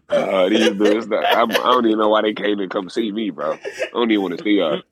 uh, 0.08 0.48
these 0.48 0.70
dudes. 0.70 1.08
I, 1.10 1.42
I 1.42 1.46
don't 1.46 1.86
even 1.86 1.98
know 1.98 2.08
why 2.08 2.22
they 2.22 2.34
came 2.34 2.58
to 2.58 2.68
come 2.68 2.88
see 2.88 3.12
me, 3.12 3.30
bro. 3.30 3.52
I 3.54 3.88
don't 3.92 4.10
even 4.10 4.22
want 4.22 4.38
to 4.38 4.44
see 4.44 4.58
y'all. 4.58 4.82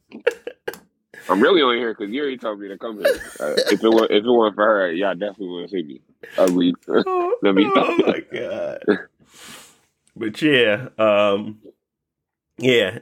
I'm 1.28 1.40
really 1.40 1.62
only 1.62 1.78
here 1.78 1.92
because 1.92 2.12
Yuri 2.12 2.38
told 2.38 2.60
me 2.60 2.68
to 2.68 2.78
come 2.78 2.98
here. 2.98 3.20
Uh, 3.40 3.54
if 3.70 3.82
it 3.82 3.88
were, 3.88 4.04
if 4.04 4.24
it 4.24 4.30
weren't 4.30 4.54
for 4.54 4.64
her, 4.64 4.92
y'all 4.92 5.14
definitely 5.14 5.64
to 5.64 5.68
see 5.68 5.82
me. 5.82 6.00
Ugly. 6.38 6.74
Let 6.86 7.54
me. 7.54 7.70
oh 7.74 7.96
my 8.06 8.20
god. 8.32 9.08
But 10.14 10.40
yeah, 10.40 10.88
um, 10.98 11.58
yeah. 12.58 13.00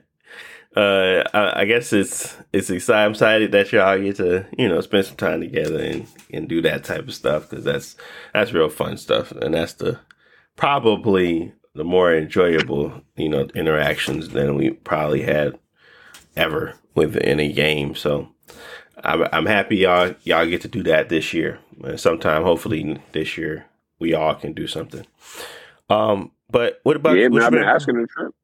Uh, 0.76 1.22
I, 1.32 1.60
I, 1.60 1.64
guess 1.66 1.92
it's 1.92 2.36
it's 2.52 2.68
exciting. 2.68 3.04
I'm 3.04 3.10
excited 3.12 3.52
that 3.52 3.70
y'all 3.70 3.96
get 3.96 4.16
to 4.16 4.44
you 4.58 4.68
know 4.68 4.80
spend 4.80 5.06
some 5.06 5.16
time 5.16 5.40
together 5.40 5.78
and 5.78 6.06
and 6.32 6.48
do 6.48 6.60
that 6.62 6.82
type 6.82 7.06
of 7.06 7.14
stuff 7.14 7.48
because 7.48 7.64
that's 7.64 7.96
that's 8.32 8.52
real 8.52 8.68
fun 8.68 8.96
stuff, 8.96 9.30
and 9.30 9.54
that's 9.54 9.74
the 9.74 10.00
probably 10.56 11.52
the 11.74 11.84
more 11.84 12.12
enjoyable 12.12 13.02
you 13.16 13.28
know 13.28 13.48
interactions 13.54 14.30
than 14.30 14.56
we 14.56 14.70
probably 14.70 15.22
had 15.22 15.58
ever 16.36 16.74
with 16.94 17.16
any 17.22 17.52
game. 17.52 17.94
So 17.94 18.28
I'm, 19.02 19.28
I'm 19.32 19.46
happy 19.46 19.76
y'all 19.76 20.14
y'all 20.24 20.46
get 20.46 20.62
to 20.62 20.68
do 20.68 20.82
that 20.84 21.08
this 21.08 21.32
year. 21.32 21.58
And 21.82 22.00
sometime, 22.00 22.42
hopefully, 22.42 23.00
this 23.12 23.36
year 23.36 23.66
we 23.98 24.14
all 24.14 24.34
can 24.34 24.52
do 24.52 24.66
something. 24.66 25.06
Um, 25.88 26.32
but 26.50 26.80
what 26.82 26.96
about? 26.96 27.16
Yeah, 27.16 27.26
I've 27.26 27.52
been 27.52 27.62
asking 27.62 28.00
the 28.00 28.06
trip. 28.06 28.34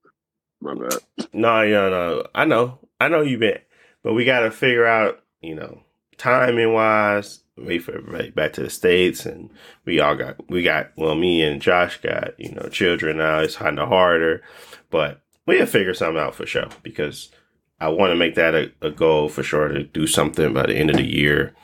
My 0.60 0.74
bad. 0.74 0.98
No, 1.32 1.62
yeah, 1.62 1.88
no. 1.88 2.26
I 2.34 2.44
know, 2.44 2.78
I 3.00 3.08
know 3.08 3.22
you've 3.22 3.40
been, 3.40 3.58
but 4.02 4.14
we 4.14 4.24
got 4.24 4.40
to 4.40 4.50
figure 4.50 4.86
out, 4.86 5.22
you 5.40 5.54
know, 5.54 5.82
timing 6.18 6.72
wise. 6.72 7.40
Wait 7.56 7.82
for 7.82 7.92
everybody 7.92 8.30
back 8.30 8.54
to 8.54 8.62
the 8.62 8.70
states, 8.70 9.26
and 9.26 9.50
we 9.84 10.00
all 10.00 10.14
got 10.14 10.48
we 10.48 10.62
got 10.62 10.92
well, 10.96 11.14
me 11.14 11.42
and 11.42 11.60
Josh 11.60 12.00
got 12.00 12.38
you 12.38 12.52
know 12.52 12.68
children 12.68 13.18
now. 13.18 13.40
It's 13.40 13.56
kind 13.56 13.78
of 13.78 13.88
harder, 13.88 14.42
but 14.88 15.20
we'll 15.46 15.66
figure 15.66 15.92
something 15.92 16.20
out 16.20 16.34
for 16.34 16.46
sure 16.46 16.68
because 16.82 17.30
I 17.80 17.88
want 17.88 18.12
to 18.12 18.16
make 18.16 18.34
that 18.34 18.54
a, 18.54 18.72
a, 18.82 18.90
goal 18.90 19.28
for 19.28 19.42
sure 19.42 19.68
to 19.68 19.82
do 19.82 20.06
something 20.06 20.52
by 20.52 20.66
the 20.66 20.74
end 20.74 20.90
of 20.90 20.96
the 20.96 21.04
year, 21.04 21.54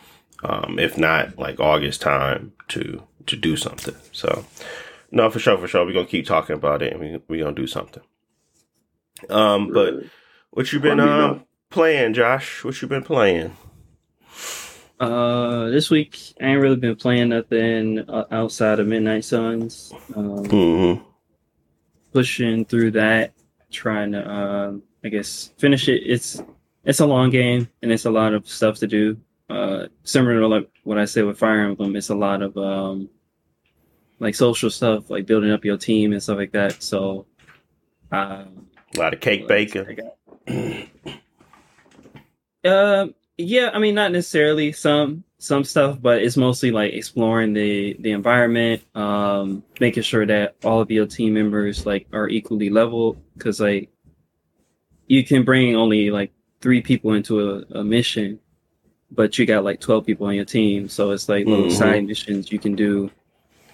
um, 0.42 0.78
if 0.78 0.98
not 0.98 1.38
like 1.38 1.60
August 1.60 2.00
time 2.00 2.52
to 2.68 3.02
to 3.26 3.36
do 3.36 3.56
something. 3.56 3.94
So, 4.12 4.44
no, 5.10 5.30
for 5.30 5.38
sure, 5.38 5.58
for 5.58 5.68
sure, 5.68 5.84
we're 5.84 5.92
gonna 5.92 6.06
keep 6.06 6.26
talking 6.26 6.56
about 6.56 6.82
it 6.82 6.92
and 6.92 7.00
we 7.00 7.20
we're 7.28 7.44
gonna 7.44 7.56
do 7.56 7.66
something. 7.66 8.02
Um, 9.30 9.72
but 9.72 10.04
what 10.50 10.72
you 10.72 10.80
been 10.80 11.00
um 11.00 11.44
playing, 11.70 12.14
Josh? 12.14 12.64
What 12.64 12.80
you 12.80 12.88
been 12.88 13.02
playing? 13.02 13.56
Uh, 14.98 15.66
this 15.66 15.90
week 15.90 16.34
I 16.40 16.46
ain't 16.46 16.60
really 16.60 16.76
been 16.76 16.96
playing 16.96 17.28
nothing 17.30 17.98
uh, 18.08 18.24
outside 18.30 18.80
of 18.80 18.86
Midnight 18.86 19.24
Suns. 19.24 19.92
Um, 20.14 20.44
mm-hmm. 20.44 21.02
Pushing 22.12 22.64
through 22.64 22.92
that, 22.92 23.32
trying 23.70 24.12
to 24.12 24.30
um 24.30 24.82
I 25.04 25.08
guess 25.08 25.52
finish 25.58 25.88
it. 25.88 26.02
It's 26.04 26.42
it's 26.84 27.00
a 27.00 27.06
long 27.06 27.30
game 27.30 27.68
and 27.82 27.92
it's 27.92 28.06
a 28.06 28.10
lot 28.10 28.32
of 28.32 28.48
stuff 28.48 28.78
to 28.78 28.86
do. 28.86 29.18
Uh, 29.48 29.86
similar 30.02 30.40
to 30.40 30.46
like 30.46 30.68
what 30.84 30.98
I 30.98 31.04
said 31.04 31.24
with 31.24 31.38
Fire 31.38 31.60
Emblem, 31.60 31.94
it's 31.96 32.08
a 32.08 32.14
lot 32.14 32.42
of 32.42 32.56
um, 32.56 33.08
like 34.18 34.34
social 34.34 34.70
stuff, 34.70 35.10
like 35.10 35.26
building 35.26 35.50
up 35.52 35.64
your 35.64 35.76
team 35.76 36.12
and 36.12 36.22
stuff 36.22 36.38
like 36.38 36.52
that. 36.52 36.82
So, 36.82 37.26
um, 38.10 38.65
a 38.96 39.00
lot 39.00 39.14
of 39.14 39.20
cake 39.20 39.46
baking. 39.48 40.00
uh, 42.64 43.06
yeah, 43.38 43.70
I 43.72 43.78
mean, 43.78 43.94
not 43.94 44.12
necessarily 44.12 44.72
some 44.72 45.24
some 45.38 45.64
stuff, 45.64 45.98
but 46.00 46.22
it's 46.22 46.36
mostly 46.36 46.70
like 46.70 46.92
exploring 46.92 47.52
the 47.52 47.96
the 48.00 48.12
environment, 48.12 48.82
um, 48.94 49.62
making 49.80 50.02
sure 50.02 50.26
that 50.26 50.56
all 50.64 50.80
of 50.80 50.90
your 50.90 51.06
team 51.06 51.34
members 51.34 51.84
like 51.86 52.06
are 52.12 52.28
equally 52.28 52.70
level. 52.70 53.16
Because 53.34 53.60
like 53.60 53.90
you 55.06 55.24
can 55.24 55.44
bring 55.44 55.76
only 55.76 56.10
like 56.10 56.32
three 56.60 56.80
people 56.80 57.12
into 57.12 57.40
a, 57.40 57.78
a, 57.78 57.84
mission, 57.84 58.40
but 59.10 59.38
you 59.38 59.46
got 59.46 59.62
like 59.62 59.80
12 59.80 60.04
people 60.04 60.26
on 60.26 60.34
your 60.34 60.44
team. 60.44 60.88
So 60.88 61.10
it's 61.10 61.28
like 61.28 61.46
little 61.46 61.66
mm-hmm. 61.66 61.76
side 61.76 62.06
missions 62.06 62.50
you 62.50 62.58
can 62.58 62.74
do 62.74 63.10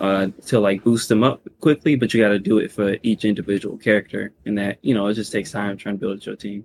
uh, 0.03 0.27
to 0.47 0.61
like 0.61 0.85
boost 0.85 1.09
them 1.09 1.23
up 1.23 1.41
quickly, 1.61 1.97
but 1.97 2.13
you 2.13 2.23
got 2.23 2.29
to 2.29 2.39
do 2.39 2.59
it 2.59 2.71
for 2.71 2.97
each 3.03 3.25
individual 3.25 3.79
character. 3.79 4.33
And 4.45 4.59
that, 4.59 4.79
you 4.83 4.95
know, 4.95 5.07
it 5.07 5.15
just 5.15 5.33
takes 5.33 5.51
time 5.51 5.77
trying 5.79 5.95
to 5.95 6.01
build 6.01 6.27
your 6.27 6.37
team. 6.37 6.65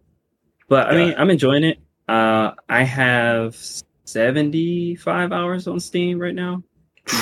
But 0.67 0.87
I 0.87 0.95
mean, 0.95 1.15
I'm 1.17 1.29
enjoying 1.29 1.63
it. 1.63 1.79
Uh, 2.09 2.51
I 2.67 2.83
have 2.83 3.55
75 4.03 5.31
hours 5.31 5.67
on 5.67 5.79
Steam 5.79 6.19
right 6.19 6.35
now. 6.35 6.61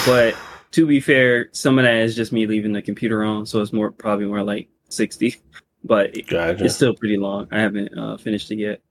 But 0.05 0.35
to 0.71 0.87
be 0.87 0.99
fair, 0.99 1.49
some 1.51 1.77
of 1.77 1.83
that 1.83 1.97
is 1.97 2.15
just 2.15 2.31
me 2.31 2.47
leaving 2.47 2.73
the 2.73 2.81
computer 2.81 3.23
on. 3.23 3.45
So 3.45 3.61
it's 3.61 3.73
more 3.73 3.91
probably 3.91 4.25
more 4.25 4.41
like 4.43 4.67
60 4.89 5.35
but 5.85 6.13
gotcha. 6.27 6.65
it's 6.65 6.75
still 6.75 6.95
pretty 6.95 7.17
long. 7.17 7.47
I 7.51 7.59
haven't 7.59 7.97
uh, 7.97 8.17
finished 8.17 8.51
it 8.51 8.57
yet. 8.57 8.81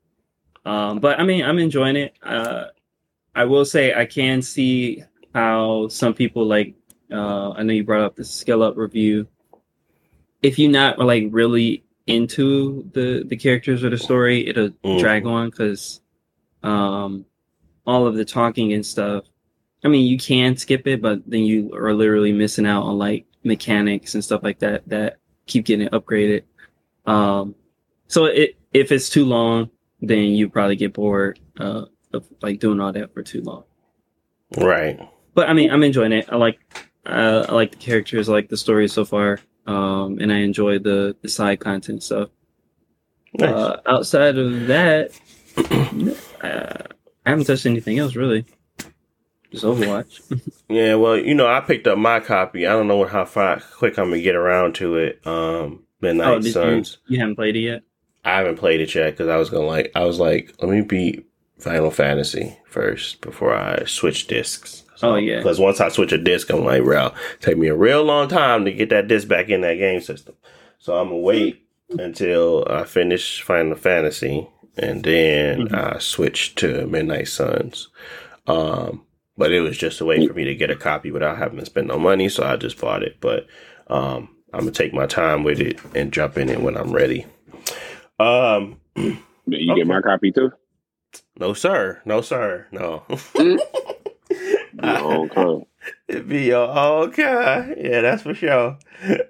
Um, 0.65 1.01
but 1.01 1.19
I 1.19 1.25
mean, 1.25 1.45
I'm 1.45 1.59
enjoying 1.59 1.97
it. 1.97 2.15
Uh, 2.23 2.67
I 3.35 3.45
will 3.45 3.65
say 3.65 3.93
I 3.93 4.07
can 4.07 4.41
see 4.41 5.03
how 5.35 5.89
some 5.89 6.15
people 6.15 6.47
like. 6.47 6.75
Uh, 7.15 7.53
I 7.53 7.63
know 7.63 7.73
you 7.73 7.85
brought 7.85 8.03
up 8.03 8.17
the 8.17 8.25
skill 8.25 8.63
up 8.63 8.77
review. 8.77 9.29
If 10.43 10.59
you're 10.59 10.71
not 10.71 10.99
like 10.99 11.25
really 11.31 11.85
into 12.07 12.91
the 12.93 13.25
the 13.27 13.37
characters 13.37 13.85
or 13.85 13.91
the 13.91 13.99
story, 13.99 14.49
it'll 14.49 14.71
mm. 14.71 14.99
drag 14.99 15.25
on 15.27 15.51
because 15.51 16.01
um, 16.63 17.25
all 17.87 18.07
of 18.07 18.17
the 18.17 18.25
talking 18.25 18.73
and 18.73 18.85
stuff. 18.85 19.25
I 19.85 19.89
mean, 19.89 20.07
you 20.07 20.19
can 20.19 20.57
skip 20.57 20.87
it, 20.87 21.01
but 21.01 21.23
then 21.27 21.41
you 21.41 21.73
are 21.75 21.93
literally 21.93 22.33
missing 22.33 22.67
out 22.67 22.83
on 22.83 22.99
like 22.99 23.27
mechanics 23.45 24.15
and 24.15 24.25
stuff 24.25 24.43
like 24.43 24.59
that 24.61 24.89
that 24.89 25.19
keep 25.47 25.67
getting 25.67 25.89
upgraded. 25.89 26.45
Um, 27.07 27.55
so 28.09 28.25
it, 28.25 28.57
if 28.73 28.91
it's 28.91 29.09
too 29.09 29.25
long, 29.25 29.71
then 30.01 30.31
you 30.31 30.49
probably 30.49 30.77
get 30.77 30.95
bored 30.95 31.39
uh, 31.61 31.85
of 32.13 32.27
like 32.43 32.61
doing 32.61 32.81
all 32.81 32.93
that 32.93 33.13
for 33.13 33.23
too 33.23 33.43
long. 33.43 33.65
Right. 34.57 34.99
But 35.35 35.49
I 35.49 35.53
mean, 35.53 35.71
I'm 35.71 35.83
enjoying 35.83 36.13
it. 36.13 36.27
I 36.31 36.37
like 36.37 36.59
uh, 37.07 37.47
I 37.49 37.53
like 37.53 37.73
the 37.73 37.77
characters, 37.77 38.29
I 38.29 38.33
like 38.33 38.49
the 38.49 38.57
story 38.57 38.89
so 38.89 39.05
far, 39.05 39.41
um, 39.67 40.19
and 40.21 40.33
I 40.33 40.39
enjoy 40.39 40.79
the 40.79 41.17
the 41.23 41.29
side 41.29 41.61
content 41.61 42.03
stuff. 42.03 42.31
Nice. 43.35 43.51
Uh, 43.51 43.81
outside 43.87 44.39
of 44.39 44.67
that, 44.69 45.11
uh, 46.43 46.83
I 47.27 47.31
haven't 47.31 47.47
touched 47.47 47.67
anything 47.67 47.99
else 47.99 48.15
really. 48.15 48.47
Just 49.51 49.65
Overwatch. 49.65 50.21
yeah, 50.69 50.97
well, 50.97 51.17
you 51.17 51.35
know, 51.35 51.47
I 51.47 51.61
picked 51.61 51.87
up 51.87 51.97
my 51.97 52.19
copy. 52.21 52.67
I 52.67 52.73
don't 52.73 52.89
know 52.89 53.05
how 53.05 53.25
far 53.25 53.61
quick 53.61 53.99
I'm 53.99 54.11
gonna 54.11 54.21
get 54.21 54.35
around 54.35 54.75
to 54.77 54.97
it. 54.97 55.25
Um, 55.27 55.85
Midnight 56.01 56.39
oh, 56.39 56.41
Suns. 56.41 56.99
You, 57.07 57.15
you, 57.15 57.21
haven't 57.21 57.37
played 57.37 57.57
it 57.57 57.61
yet. 57.61 57.83
I 58.25 58.39
haven't 58.39 58.57
played 58.57 58.81
it 58.81 58.95
yet 58.95 59.11
because 59.13 59.29
I 59.29 59.37
was 59.37 59.51
gonna 59.51 59.67
like. 59.67 59.93
I 59.95 60.05
was 60.05 60.19
like, 60.19 60.55
let 60.61 60.71
me 60.71 60.81
beat 60.81 61.27
Final 61.59 61.91
Fantasy 61.91 62.59
first 62.67 63.21
before 63.21 63.55
I 63.55 63.85
switch 63.85 64.27
discs. 64.27 64.84
So, 64.97 65.13
oh 65.13 65.17
yeah. 65.17 65.39
Because 65.39 65.59
once 65.59 65.81
I 65.81 65.89
switch 65.89 66.13
a 66.13 66.19
disc, 66.19 66.51
I'm 66.51 66.65
like, 66.65 66.83
real 66.83 67.15
take 67.41 67.59
me 67.59 67.69
a 67.69 67.75
real 67.75 68.05
long 68.05 68.29
time 68.29 68.65
to 68.65 68.73
get 68.73 68.91
that 68.91 69.09
disc 69.09 69.29
back 69.29 69.49
in 69.49 69.63
that 69.63 69.75
game 69.75 70.01
system. 70.01 70.35
So 70.79 70.97
I'm 70.97 71.09
gonna 71.09 71.19
wait 71.19 71.67
until 71.91 72.67
I 72.69 72.85
finish 72.85 73.43
Final 73.43 73.77
Fantasy 73.77 74.49
and 74.77 75.03
then 75.03 75.69
mm-hmm. 75.69 75.75
I 75.75 75.99
switch 75.99 76.55
to 76.57 76.87
Midnight 76.87 77.29
Suns. 77.29 77.89
Um, 78.47 79.05
but 79.37 79.53
it 79.53 79.61
was 79.61 79.77
just 79.77 80.01
a 80.01 80.05
way 80.05 80.27
for 80.27 80.35
me 80.35 80.45
to 80.45 80.55
get 80.55 80.71
a 80.71 80.77
copy 80.77 81.11
without 81.11 81.39
having 81.39 81.59
to 81.59 81.67
spend 81.67 81.89
no 81.89 81.99
money, 81.99 82.29
so 82.29 82.45
I 82.45 82.57
just 82.57 82.81
bought 82.81 83.03
it. 83.03 83.17
But 83.21 83.47
um, 83.89 84.29
I'm 84.53 84.61
gonna 84.61 84.71
take 84.71 84.95
my 84.95 85.07
time 85.07 85.43
with 85.43 85.61
it 85.61 85.79
and 85.95 86.13
jump 86.13 86.39
in 86.39 86.49
it 86.49 86.61
when 86.61 86.77
I'm 86.77 86.93
ready. 86.93 87.27
Um, 88.19 88.81
you 88.95 89.17
okay. 89.49 89.75
get 89.75 89.87
my 89.87 90.01
copy 90.01 90.31
too? 90.31 90.53
No, 91.39 91.53
sir. 91.53 92.01
No, 92.05 92.21
sir. 92.21 92.67
No. 92.71 93.03
okay. 94.89 95.67
It'd 96.09 96.29
be 96.29 96.45
your 96.45 96.69
own 96.69 97.09
okay. 97.09 97.75
Yeah, 97.79 98.01
that's 98.01 98.23
for 98.23 98.35
sure. 98.35 98.79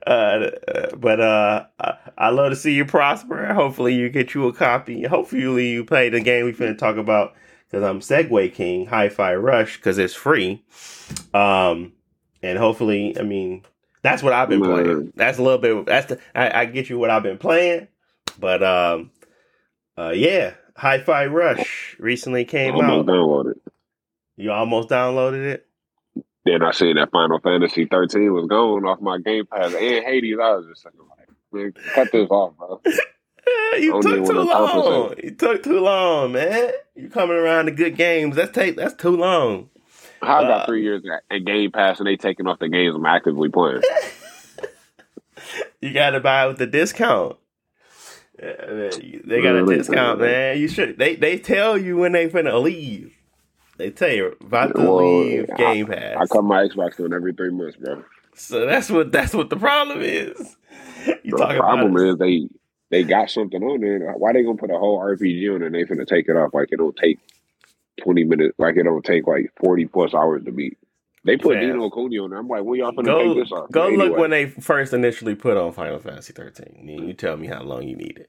Uh, 0.06 0.50
but 0.96 1.20
uh, 1.20 1.66
I, 1.80 1.96
I 2.16 2.28
love 2.30 2.50
to 2.50 2.56
see 2.56 2.74
you 2.74 2.84
prosper. 2.84 3.52
Hopefully, 3.52 3.94
you 3.94 4.08
get 4.08 4.34
you 4.34 4.46
a 4.46 4.52
copy. 4.52 5.04
Hopefully, 5.04 5.70
you 5.70 5.84
play 5.84 6.08
the 6.08 6.20
game 6.20 6.44
we 6.44 6.52
finna 6.52 6.78
talk 6.78 6.96
about 6.96 7.34
because 7.68 7.82
I'm 7.82 8.00
Segway 8.00 8.52
King, 8.52 8.86
Hi-Fi 8.86 9.34
Rush, 9.34 9.76
because 9.76 9.98
it's 9.98 10.14
free. 10.14 10.64
Um, 11.32 11.92
and 12.42 12.58
hopefully, 12.58 13.18
I 13.18 13.22
mean, 13.22 13.64
that's 14.02 14.22
what 14.22 14.32
I've 14.32 14.48
been 14.48 14.60
Man. 14.60 14.70
playing. 14.70 15.12
That's 15.16 15.38
a 15.38 15.42
little 15.42 15.58
bit. 15.58 15.86
That's 15.86 16.06
the. 16.06 16.20
I, 16.34 16.60
I, 16.60 16.64
get 16.66 16.88
you 16.88 16.98
what 16.98 17.10
I've 17.10 17.22
been 17.22 17.38
playing, 17.38 17.88
but 18.38 18.62
um, 18.62 19.10
uh, 19.98 20.10
yeah, 20.10 20.54
Hi-Fi 20.76 21.26
Rush 21.26 21.96
recently 21.98 22.44
came 22.44 22.74
almost 22.74 23.08
out. 23.08 23.14
downloaded. 23.14 23.54
You 24.36 24.52
almost 24.52 24.88
downloaded 24.88 25.44
it. 25.46 25.66
Then 26.44 26.62
I 26.62 26.72
seen 26.72 26.96
that 26.96 27.10
Final 27.10 27.38
Fantasy 27.40 27.86
13 27.86 28.32
was 28.32 28.46
going 28.46 28.84
off 28.84 29.00
my 29.00 29.18
Game 29.18 29.46
Pass 29.46 29.72
and 29.72 30.04
Hades. 30.04 30.36
I 30.42 30.52
was 30.56 30.66
just 30.68 30.84
like, 30.84 30.94
man, 31.52 31.72
cut 31.94 32.12
this 32.12 32.28
off, 32.30 32.56
bro. 32.58 32.80
you 33.78 34.02
took 34.02 34.26
too 34.26 34.32
long. 34.42 35.14
You 35.22 35.30
took 35.30 35.62
too 35.62 35.80
long, 35.80 36.32
man. 36.32 36.72
You 36.94 37.08
coming 37.08 37.36
around 37.36 37.66
to 37.66 37.72
good 37.72 37.96
games. 37.96 38.36
That's 38.36 38.50
take 38.52 38.76
that's 38.76 38.94
too 38.94 39.16
long. 39.16 39.70
How 40.22 40.38
I 40.38 40.42
got 40.42 40.60
Uh, 40.62 40.66
three 40.66 40.82
years 40.82 41.02
at, 41.30 41.44
Game 41.44 41.70
Pass 41.70 41.98
and 41.98 42.06
they 42.06 42.16
taking 42.16 42.46
off 42.46 42.58
the 42.58 42.68
games 42.68 42.94
I'm 42.94 43.06
actively 43.06 43.48
playing. 43.48 43.82
You 45.80 45.92
gotta 45.92 46.20
buy 46.20 46.44
it 46.44 46.48
with 46.48 46.58
the 46.58 46.66
discount. 46.66 47.36
Yeah, 48.42 48.52
man, 48.68 48.90
you- 49.02 49.22
They 49.24 49.42
got 49.42 49.54
a 49.56 49.66
discount, 49.66 50.20
man. 50.20 50.58
You 50.58 50.68
should 50.68 50.98
they 50.98 51.16
they 51.16 51.38
tell 51.38 51.76
you 51.76 51.96
when 51.98 52.12
they 52.12 52.28
finna 52.28 52.60
leave. 52.62 53.14
They 53.76 53.90
tell 53.90 54.10
you 54.10 54.36
about 54.40 54.74
to 54.76 54.80
Well, 54.82 54.96
leave 55.24 55.50
I- 55.52 55.56
Game 55.56 55.86
Pass. 55.86 56.16
I 56.20 56.26
cut 56.26 56.42
my 56.44 56.62
Xbox 56.66 56.98
on 57.04 57.12
every 57.12 57.32
three 57.32 57.50
months, 57.50 57.76
bro. 57.76 58.04
so 58.34 58.66
that's 58.66 58.88
what 58.90 59.10
that's 59.12 59.34
what 59.34 59.50
the 59.50 59.56
problem 59.56 60.00
is. 60.00 60.56
You 61.22 61.32
The 61.32 61.36
talking 61.36 61.58
problem 61.58 61.96
is 61.96 62.16
they 62.18 62.48
they 62.90 63.02
got 63.02 63.30
something 63.30 63.62
on 63.62 63.80
there. 63.80 64.12
Why 64.12 64.32
they 64.32 64.42
gonna 64.42 64.56
put 64.56 64.70
a 64.70 64.78
whole 64.78 64.98
RPG 65.00 65.54
on 65.54 65.62
it 65.62 65.66
and 65.66 65.74
they 65.74 65.84
finna 65.84 66.06
take 66.06 66.28
it 66.28 66.36
off 66.36 66.54
like 66.54 66.68
it 66.72 66.76
don't 66.76 66.96
take 66.96 67.18
twenty 68.02 68.24
minutes, 68.24 68.54
like 68.58 68.76
it 68.76 68.84
don't 68.84 69.04
take 69.04 69.26
like 69.26 69.52
forty 69.60 69.86
plus 69.86 70.14
hours 70.14 70.44
to 70.44 70.52
beat. 70.52 70.78
They 71.24 71.36
put 71.36 71.56
Fam. 71.56 71.66
Ni 71.66 71.72
no 71.72 71.90
Kuni 71.90 72.18
on 72.18 72.30
there. 72.30 72.38
I'm 72.38 72.48
like, 72.48 72.62
when 72.64 72.78
y'all 72.78 72.92
finna 72.92 73.04
go 73.06 73.34
take 73.34 73.42
this 73.44 73.52
off? 73.52 73.70
go 73.72 73.88
But 73.90 73.98
look 73.98 74.16
when 74.18 74.30
they 74.30 74.46
first 74.50 74.92
initially 74.92 75.34
put 75.34 75.56
on 75.56 75.72
Final 75.72 75.98
Fantasy 75.98 76.32
13. 76.34 76.84
Then 76.86 77.08
you 77.08 77.14
tell 77.14 77.36
me 77.38 77.46
how 77.46 77.62
long 77.62 77.82
you 77.88 77.96
need 77.96 78.26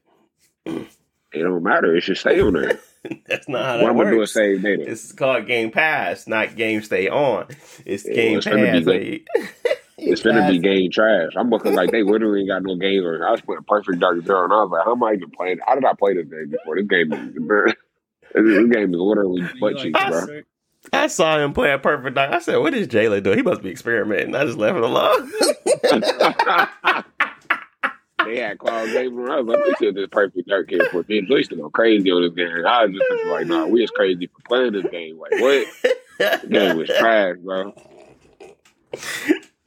it. 0.66 0.86
it 1.36 1.42
don't 1.42 1.62
matter. 1.62 1.94
It 1.94 2.02
should 2.02 2.18
stay 2.18 2.40
on 2.40 2.54
there. 2.54 2.78
That's 3.26 3.48
not 3.48 3.64
how 3.64 3.72
what 3.74 3.80
that 3.84 3.90
I'm 3.90 3.96
gonna 3.96 4.10
do 4.10 4.16
is 4.16 4.18
works. 4.18 4.32
save 4.32 4.62
data. 4.62 4.82
It's 4.90 5.12
called 5.12 5.46
Game 5.46 5.70
Pass, 5.70 6.26
not 6.26 6.56
Game 6.56 6.82
Stay 6.82 7.08
On. 7.08 7.46
It's 7.84 8.04
Yeah, 8.04 8.14
Game 8.14 8.30
well, 8.32 8.38
it's 8.38 8.46
finna 8.46 8.84
be 8.84 9.24
Pass. 9.34 9.46
It's 9.98 10.22
gonna 10.22 10.46
be 10.46 10.58
game 10.58 10.90
trash. 10.90 11.32
I'm 11.36 11.48
looking 11.48 11.74
like 11.74 11.90
they 11.90 12.02
literally 12.02 12.40
ain't 12.40 12.50
got 12.50 12.62
no 12.62 12.76
games 12.76 13.04
on. 13.04 13.14
here. 13.14 13.26
I 13.26 13.30
was 13.30 13.40
playing 13.40 13.62
Perfect 13.66 13.98
Dark 13.98 14.22
Zero, 14.24 14.44
and 14.44 14.52
I 14.52 14.56
was 14.56 14.70
like, 14.70 14.84
how 14.84 14.92
am 14.92 15.02
I 15.02 15.14
even 15.14 15.30
playing? 15.30 15.58
How 15.66 15.74
did 15.74 15.86
I 15.86 15.94
play 15.94 16.14
this 16.14 16.26
game 16.26 16.50
before? 16.50 16.76
This 16.76 16.86
game 16.86 17.12
is 17.12 17.34
this 18.34 18.70
game 18.74 18.94
is 18.94 19.00
literally 19.00 19.42
butt 19.58 19.78
cheeks, 19.78 19.98
bro. 20.06 20.42
I 20.92 21.06
saw 21.06 21.38
him 21.38 21.54
play 21.54 21.72
a 21.72 21.78
perfect 21.78 22.14
dark. 22.14 22.30
I 22.30 22.38
said, 22.40 22.58
"What 22.58 22.74
is 22.74 22.88
Jayla 22.88 23.22
doing? 23.22 23.38
He 23.38 23.42
must 23.42 23.62
be 23.62 23.70
experimenting." 23.70 24.34
I 24.36 24.44
just 24.44 24.58
left 24.58 24.76
it 24.76 24.82
alone. 24.84 25.32
They 28.26 28.40
had 28.40 28.58
Cloud 28.58 28.86
Gamer. 28.86 29.30
I 29.30 29.40
was 29.40 29.46
like, 29.46 29.64
this 29.64 29.88
is 29.88 29.94
this 29.94 30.08
Perfect 30.10 30.48
Dark 30.48 30.70
here 30.70 30.84
for 30.90 31.04
me. 31.08 31.22
Joyce 31.22 31.48
to 31.48 31.56
go 31.56 31.70
crazy 31.70 32.10
on 32.10 32.22
this 32.22 32.34
game. 32.34 32.66
I 32.66 32.86
was 32.86 32.92
just 32.96 33.26
like, 33.26 33.46
nah, 33.46 33.66
we 33.66 33.82
is 33.82 33.90
crazy 33.90 34.26
for 34.26 34.42
playing 34.48 34.72
this 34.72 34.86
game. 34.90 35.18
Like, 35.18 35.32
what? 35.40 35.66
The 36.18 36.48
game 36.48 36.76
was 36.78 36.88
trash, 36.88 37.36
bro. 37.42 37.74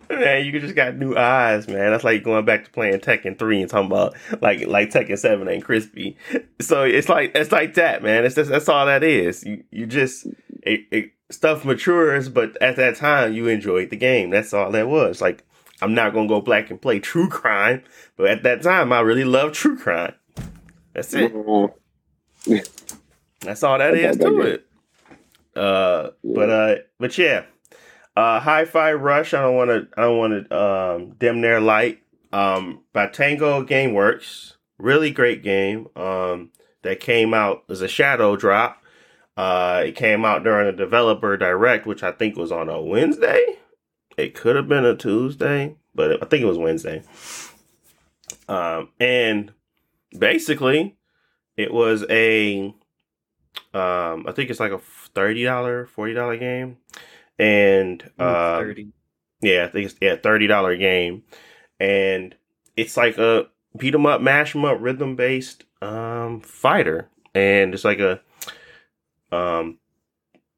man, 0.09 0.45
you 0.45 0.59
just 0.59 0.75
got 0.75 0.95
new 0.95 1.15
eyes, 1.15 1.67
man. 1.67 1.91
That's 1.91 2.03
like 2.03 2.23
going 2.23 2.45
back 2.45 2.65
to 2.65 2.71
playing 2.71 2.99
Tekken 2.99 3.37
three 3.37 3.61
and 3.61 3.69
talking 3.69 3.87
about 3.87 4.15
like 4.41 4.65
like 4.67 4.89
Tekken 4.89 5.17
seven 5.17 5.47
ain't 5.47 5.63
crispy. 5.63 6.17
So 6.59 6.83
it's 6.83 7.09
like 7.09 7.31
it's 7.35 7.51
like 7.51 7.75
that, 7.75 8.03
man. 8.03 8.25
It's 8.25 8.35
just 8.35 8.49
that's 8.49 8.69
all 8.69 8.85
that 8.85 9.03
is. 9.03 9.43
You 9.43 9.63
you 9.71 9.85
just 9.85 10.25
it, 10.63 10.81
it, 10.91 11.11
stuff 11.29 11.63
matures, 11.63 12.27
but 12.29 12.59
at 12.61 12.75
that 12.77 12.95
time 12.95 13.33
you 13.33 13.47
enjoyed 13.47 13.91
the 13.91 13.97
game. 13.97 14.29
That's 14.31 14.53
all 14.53 14.71
that 14.71 14.87
was. 14.87 15.21
Like 15.21 15.45
I'm 15.81 15.93
not 15.93 16.13
gonna 16.13 16.27
go 16.27 16.41
black 16.41 16.69
and 16.69 16.81
play 16.81 16.99
True 16.99 17.29
Crime, 17.29 17.83
but 18.17 18.27
at 18.27 18.43
that 18.43 18.61
time 18.61 18.91
I 18.91 18.99
really 19.01 19.23
loved 19.23 19.55
True 19.55 19.77
Crime. 19.77 20.13
That's 20.93 21.13
it. 21.13 21.31
That's 23.41 23.63
all 23.63 23.77
that 23.77 23.93
Okay, 23.93 24.01
to 24.17 24.41
it. 24.41 24.65
Uh, 25.55 26.09
but 26.23 26.49
uh, 26.49 26.75
but 26.99 27.17
yeah, 27.17 27.45
uh, 28.15 28.39
Hi-Fi 28.39 28.93
Rush. 28.93 29.33
I 29.33 29.41
don't 29.41 29.55
want 29.55 29.69
to. 29.69 29.87
I 29.97 30.01
don't 30.03 30.17
want 30.17 30.49
to 30.49 30.57
um, 30.57 31.15
dim 31.17 31.41
their 31.41 31.61
light. 31.61 32.01
Um, 32.31 32.83
by 32.93 33.07
Tango 33.07 33.63
GameWorks, 33.63 34.53
really 34.77 35.11
great 35.11 35.41
game. 35.41 35.87
Um, 35.95 36.51
that 36.83 36.99
came 36.99 37.33
out 37.33 37.63
as 37.69 37.81
a 37.81 37.87
shadow 37.87 38.35
drop. 38.35 38.83
Uh, 39.35 39.83
it 39.87 39.95
came 39.95 40.25
out 40.25 40.43
during 40.43 40.67
a 40.67 40.71
developer 40.71 41.37
direct, 41.37 41.85
which 41.85 42.03
I 42.03 42.11
think 42.11 42.35
was 42.35 42.51
on 42.51 42.69
a 42.69 42.81
Wednesday. 42.81 43.57
It 44.25 44.35
could 44.35 44.55
have 44.55 44.67
been 44.67 44.85
a 44.85 44.95
Tuesday, 44.95 45.75
but 45.95 46.21
I 46.23 46.25
think 46.25 46.43
it 46.43 46.47
was 46.47 46.57
Wednesday. 46.57 47.03
Um, 48.47 48.89
and 48.99 49.51
basically, 50.17 50.95
it 51.57 51.73
was 51.73 52.05
a 52.09 52.73
um 53.73 54.25
i 54.27 54.31
think 54.31 54.49
it's 54.49 54.59
like 54.59 54.71
a 54.71 54.79
$30 55.15 55.87
$40 55.87 56.39
game 56.39 56.77
and 57.37 58.09
uh 58.17 58.59
Thirty. 58.59 58.87
yeah 59.41 59.65
i 59.65 59.67
think 59.67 59.87
it's 59.87 59.95
yeah 60.01 60.15
$30 60.15 60.79
game 60.79 61.23
and 61.79 62.35
it's 62.77 62.95
like 62.95 63.17
a 63.17 63.47
beat 63.77 63.93
'em 63.93 64.05
up 64.05 64.21
mash 64.21 64.55
'em 64.55 64.65
up 64.65 64.77
rhythm 64.79 65.15
based 65.15 65.65
um 65.81 66.39
fighter 66.41 67.09
and 67.35 67.73
it's 67.73 67.83
like 67.85 67.99
a 67.99 68.21
um 69.31 69.77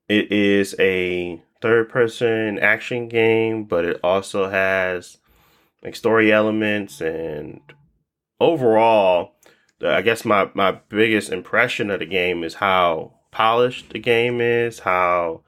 it 0.07 0.31
is 0.31 0.75
a 0.79 1.41
third 1.61 1.89
person 1.89 2.57
action 2.59 3.07
game 3.07 3.63
but 3.63 3.85
it 3.85 3.99
also 4.03 4.49
has 4.49 5.17
like 5.83 5.95
story 5.95 6.31
elements 6.31 7.01
and 7.01 7.61
overall 8.39 9.35
I 9.83 10.01
guess 10.01 10.25
my, 10.25 10.49
my 10.53 10.79
biggest 10.89 11.31
impression 11.31 11.89
of 11.89 11.99
the 11.99 12.05
game 12.05 12.43
is 12.43 12.55
how 12.55 13.13
polished 13.31 13.89
the 13.89 13.99
game 13.99 14.41
is, 14.41 14.79
how 14.79 15.41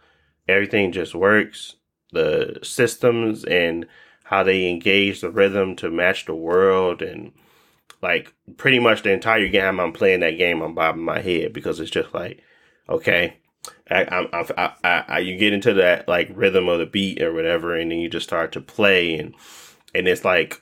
everything 0.47 0.91
just 0.91 1.13
works, 1.13 1.75
the 2.11 2.59
systems 2.63 3.43
and 3.43 3.85
how 4.23 4.43
they 4.43 4.69
engage 4.69 5.21
the 5.21 5.29
rhythm 5.29 5.75
to 5.77 5.91
match 5.91 6.25
the 6.25 6.35
world 6.35 7.01
and 7.01 7.33
like 8.01 8.33
pretty 8.57 8.79
much 8.79 9.03
the 9.03 9.11
entire 9.11 9.47
game 9.47 9.79
I'm 9.79 9.93
playing 9.93 10.21
that 10.21 10.37
game 10.37 10.61
I'm 10.61 10.75
bobbing 10.75 11.03
my 11.03 11.19
head 11.21 11.53
because 11.53 11.79
it's 11.79 11.91
just 11.91 12.13
like 12.13 12.41
okay 12.89 13.37
I, 13.89 14.27
I, 14.33 14.73
I, 14.83 15.03
I, 15.07 15.19
you 15.19 15.37
get 15.37 15.53
into 15.53 15.73
that 15.75 16.07
like 16.07 16.29
rhythm 16.33 16.67
of 16.67 16.79
the 16.79 16.85
beat 16.85 17.21
or 17.21 17.33
whatever 17.33 17.75
and 17.75 17.91
then 17.91 17.99
you 17.99 18.09
just 18.09 18.27
start 18.27 18.51
to 18.53 18.61
play 18.61 19.17
and 19.17 19.35
and 19.93 20.07
it's 20.07 20.25
like 20.25 20.61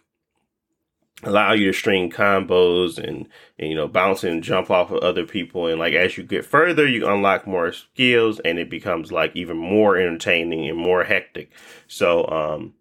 allow 1.24 1.54
you 1.54 1.68
to 1.68 1.74
string 1.74 2.10
combos 2.10 2.98
and, 2.98 3.28
and 3.60 3.70
you 3.70 3.76
know 3.76 3.88
bounce 3.88 4.24
and 4.24 4.44
jump 4.44 4.70
off 4.70 4.92
of 4.92 5.00
other 5.00 5.26
people 5.26 5.68
and 5.68 5.80
like 5.80 5.94
as 5.94 6.18
you 6.18 6.24
get 6.24 6.46
further 6.46 6.88
you 6.88 7.08
unlock 7.08 7.46
more 7.46 7.72
skills 7.72 8.40
and 8.40 8.60
it 8.60 8.70
becomes 8.70 9.12
like 9.12 9.36
even 9.36 9.58
more 9.58 9.98
entertaining 9.98 10.68
and 10.68 10.78
more 10.78 11.04
hectic. 11.04 11.52
So 11.88 12.28
um 12.28 12.74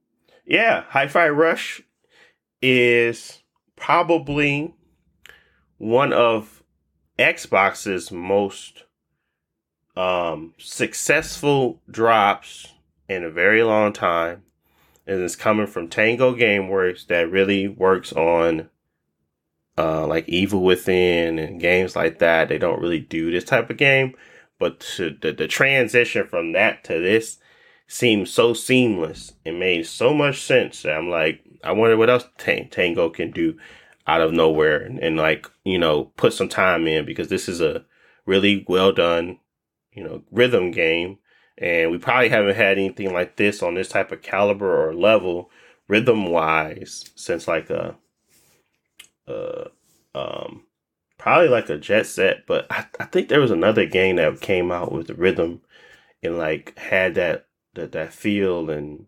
yeah 0.44 0.85
hi-fi 0.88 1.28
rush 1.28 1.83
is 2.62 3.42
probably 3.76 4.74
one 5.78 6.12
of 6.12 6.62
xbox's 7.18 8.11
most 8.11 8.85
um 9.96 10.55
successful 10.59 11.81
drops 11.90 12.68
in 13.09 13.24
a 13.24 13.31
very 13.31 13.62
long 13.62 13.92
time 13.92 14.42
and 15.07 15.22
it's 15.22 15.35
coming 15.37 15.66
from 15.66 15.88
Tango 15.88 16.35
Gameworks 16.35 17.07
that 17.09 17.31
really 17.31 17.66
works 17.66 18.12
on 18.12 18.68
uh 19.76 20.07
like 20.07 20.29
Evil 20.29 20.62
Within 20.62 21.38
and 21.38 21.61
games 21.61 21.96
like 21.96 22.18
that. 22.20 22.48
They 22.48 22.59
don't 22.59 22.81
really 22.81 23.00
do 23.00 23.31
this 23.31 23.44
type 23.44 23.70
of 23.70 23.76
game, 23.76 24.14
but 24.59 24.81
to, 24.96 25.16
the 25.20 25.33
the 25.33 25.48
transition 25.48 26.26
from 26.26 26.53
that 26.53 26.85
to 26.85 27.00
this 27.00 27.38
seems 27.88 28.31
so 28.31 28.55
seamless. 28.55 29.33
It 29.44 29.53
made 29.53 29.87
so 29.87 30.14
much 30.14 30.40
sense. 30.42 30.85
I'm 30.85 31.11
like, 31.11 31.40
I 31.64 31.72
wonder 31.72 31.96
what 31.96 32.09
else 32.11 32.24
Tang- 32.38 32.68
Tango 32.68 33.11
can 33.11 33.33
do 33.33 33.59
out 34.07 34.20
of 34.20 34.33
nowhere 34.33 34.81
and, 34.81 34.98
and 35.00 35.16
like 35.16 35.50
you 35.64 35.79
know 35.79 36.05
put 36.16 36.33
some 36.33 36.48
time 36.48 36.87
in 36.87 37.05
because 37.05 37.29
this 37.29 37.48
is 37.48 37.61
a 37.61 37.85
really 38.26 38.64
well 38.68 38.92
done 38.92 39.38
you 39.92 40.03
know 40.03 40.22
rhythm 40.31 40.70
game 40.70 41.18
and 41.59 41.90
we 41.90 41.98
probably 41.98 42.29
haven't 42.29 42.57
had 42.57 42.79
anything 42.79 43.12
like 43.12 43.37
this 43.37 43.62
on 43.62 43.74
this 43.74 43.88
type 43.88 44.12
of 44.12 44.22
caliber 44.22 44.88
or 44.88 44.94
level 44.94 45.50
rhythm 45.88 46.26
wise 46.26 47.11
since 47.14 47.48
like 47.48 47.70
a 47.70 47.96
uh 49.29 49.64
um 50.14 50.64
probably 51.18 51.48
like 51.48 51.68
a 51.68 51.76
jet 51.76 52.07
set 52.07 52.46
but 52.46 52.66
I, 52.70 52.87
I 52.98 53.05
think 53.05 53.29
there 53.29 53.40
was 53.40 53.50
another 53.50 53.85
game 53.85 54.16
that 54.16 54.40
came 54.40 54.70
out 54.70 54.92
with 54.92 55.09
the 55.09 55.14
rhythm 55.14 55.61
and 56.22 56.38
like 56.38 56.79
had 56.79 57.14
that 57.16 57.46
that 57.74 57.92
that 57.92 58.12
feel 58.12 58.70
and 58.70 59.07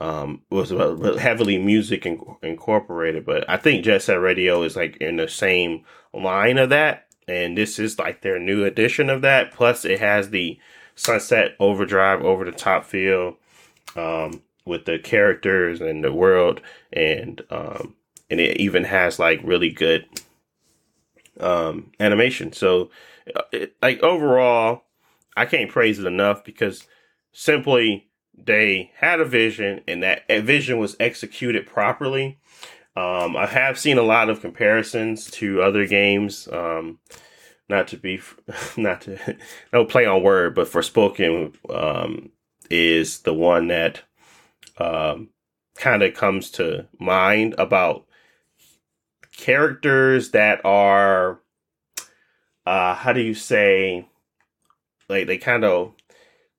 um 0.00 0.42
was 0.50 0.70
heavily 1.18 1.58
music 1.58 2.06
in, 2.06 2.20
incorporated 2.42 3.24
but 3.24 3.48
i 3.48 3.56
think 3.56 3.84
jet 3.84 4.02
set 4.02 4.14
radio 4.20 4.62
is 4.62 4.76
like 4.76 4.96
in 4.98 5.16
the 5.16 5.28
same 5.28 5.84
line 6.12 6.58
of 6.58 6.70
that 6.70 7.06
and 7.30 7.56
this 7.56 7.78
is 7.78 7.98
like 7.98 8.22
their 8.22 8.38
new 8.38 8.64
edition 8.64 9.08
of 9.08 9.22
that 9.22 9.52
plus 9.52 9.84
it 9.84 10.00
has 10.00 10.30
the 10.30 10.58
Sunset 10.94 11.56
Overdrive 11.58 12.22
over 12.22 12.44
the 12.44 12.52
top 12.52 12.84
feel 12.84 13.36
um, 13.96 14.42
with 14.66 14.84
the 14.84 14.98
characters 14.98 15.80
and 15.80 16.04
the 16.04 16.12
world, 16.12 16.60
and 16.92 17.40
um, 17.50 17.94
and 18.28 18.38
it 18.38 18.58
even 18.58 18.84
has 18.84 19.18
like 19.18 19.40
really 19.42 19.70
good 19.70 20.04
um, 21.38 21.92
animation. 21.98 22.52
So, 22.52 22.90
uh, 23.34 23.42
it, 23.52 23.76
like 23.80 24.02
overall, 24.02 24.82
I 25.36 25.46
can't 25.46 25.70
praise 25.70 25.98
it 25.98 26.06
enough 26.06 26.44
because 26.44 26.86
simply 27.32 28.10
they 28.36 28.90
had 28.96 29.20
a 29.20 29.24
vision 29.24 29.80
and 29.88 30.02
that 30.02 30.26
vision 30.28 30.78
was 30.78 30.96
executed 31.00 31.66
properly. 31.66 32.38
Um, 32.96 33.36
I 33.36 33.46
have 33.46 33.78
seen 33.78 33.98
a 33.98 34.02
lot 34.02 34.28
of 34.28 34.40
comparisons 34.40 35.30
to 35.32 35.62
other 35.62 35.86
games. 35.86 36.48
Um, 36.52 36.98
not 37.68 37.88
to 37.88 37.96
be, 37.96 38.20
not 38.76 39.02
to, 39.02 39.36
no 39.72 39.84
play 39.84 40.06
on 40.06 40.22
word, 40.22 40.54
but 40.54 40.68
Forspoken 40.68 41.54
um, 41.72 42.30
is 42.70 43.20
the 43.20 43.34
one 43.34 43.68
that 43.68 44.02
um, 44.78 45.30
kind 45.76 46.02
of 46.02 46.14
comes 46.14 46.50
to 46.52 46.86
mind 46.98 47.54
about 47.58 48.06
characters 49.36 50.32
that 50.32 50.64
are, 50.64 51.40
uh, 52.66 52.94
how 52.94 53.12
do 53.12 53.20
you 53.20 53.34
say, 53.34 54.06
like 55.08 55.26
they 55.26 55.38
kind 55.38 55.64
of 55.64 55.94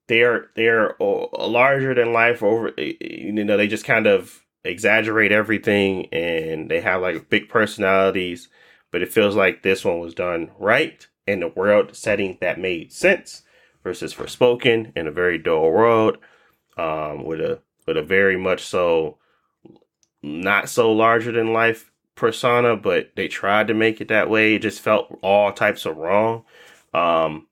they're 0.08 0.50
they're 0.56 0.96
larger 1.00 1.94
than 1.94 2.12
life 2.12 2.44
over 2.44 2.74
you 2.78 3.32
know 3.32 3.56
they 3.56 3.68
just 3.68 3.86
kind 3.86 4.08
of 4.08 4.44
exaggerate 4.64 5.32
everything 5.32 6.08
and 6.14 6.70
they 6.70 6.82
have 6.82 7.02
like 7.02 7.30
big 7.30 7.50
personalities 7.50 8.50
but 8.92 9.02
it 9.02 9.12
feels 9.12 9.36
like 9.36 9.64
this 9.64 9.84
one 9.84 10.00
was 10.00 10.14
done 10.14 10.52
right 10.60 11.08
in 11.26 11.40
the 11.40 11.48
world 11.48 11.96
setting 11.96 12.38
that 12.42 12.60
made 12.60 12.92
sense 12.92 13.44
versus 13.84 14.14
Forspoken 14.14 14.92
in 14.96 15.08
a 15.08 15.12
very 15.12 15.38
dull 15.38 15.72
world 15.72 16.18
um, 16.78 17.24
with 17.24 17.42
a 17.42 17.60
with 17.88 17.98
a 17.98 18.02
very 18.02 18.38
much 18.38 18.62
so 18.62 19.18
not 20.22 20.70
so 20.70 20.92
larger 20.92 21.32
than 21.32 21.54
life 21.54 21.92
persona 22.16 22.76
but 22.76 23.12
they 23.16 23.28
tried 23.28 23.68
to 23.68 23.74
make 23.74 24.00
it 24.00 24.10
that 24.10 24.30
way. 24.30 24.56
It 24.56 24.62
just 24.62 24.82
felt 24.82 25.18
all 25.22 25.52
types 25.52 25.86
of 25.86 25.98
wrong. 25.98 26.44
Um, 26.94 27.48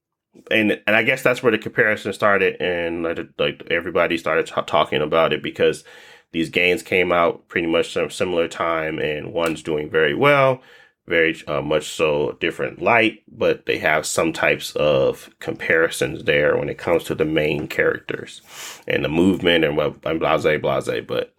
and 0.52 0.80
and 0.86 0.96
I 0.96 1.04
guess 1.04 1.24
that's 1.24 1.42
where 1.42 1.52
the 1.52 1.58
comparison 1.58 2.14
started, 2.14 2.62
and 2.62 3.04
like, 3.04 3.20
like 3.38 3.64
everybody 3.70 4.18
started 4.18 4.46
t- 4.48 4.62
talking 4.68 5.02
about 5.02 5.34
it 5.34 5.42
because 5.42 5.84
these 6.32 6.50
games 6.50 6.84
came 6.84 7.12
out 7.12 7.48
pretty 7.48 7.68
much 7.68 7.94
some 7.94 8.10
similar 8.10 8.48
time, 8.48 9.00
and 9.00 9.34
one's 9.34 9.64
doing 9.64 9.90
very 9.90 10.14
well, 10.14 10.62
very 11.08 11.36
uh, 11.48 11.62
much 11.62 11.90
so 11.90 12.38
different 12.40 12.82
light, 12.82 13.24
but 13.28 13.66
they 13.66 13.80
have 13.80 14.06
some 14.06 14.32
types 14.32 14.76
of 14.76 15.30
comparisons 15.40 16.24
there 16.26 16.56
when 16.56 16.70
it 16.70 16.78
comes 16.78 17.04
to 17.06 17.16
the 17.16 17.26
main 17.26 17.68
characters 17.68 18.42
and 18.88 19.04
the 19.04 19.10
movement 19.10 19.66
and 19.66 19.76
what 19.76 19.96
and 20.06 20.20
blase 20.20 20.60
blase. 20.60 21.06
But 21.08 21.34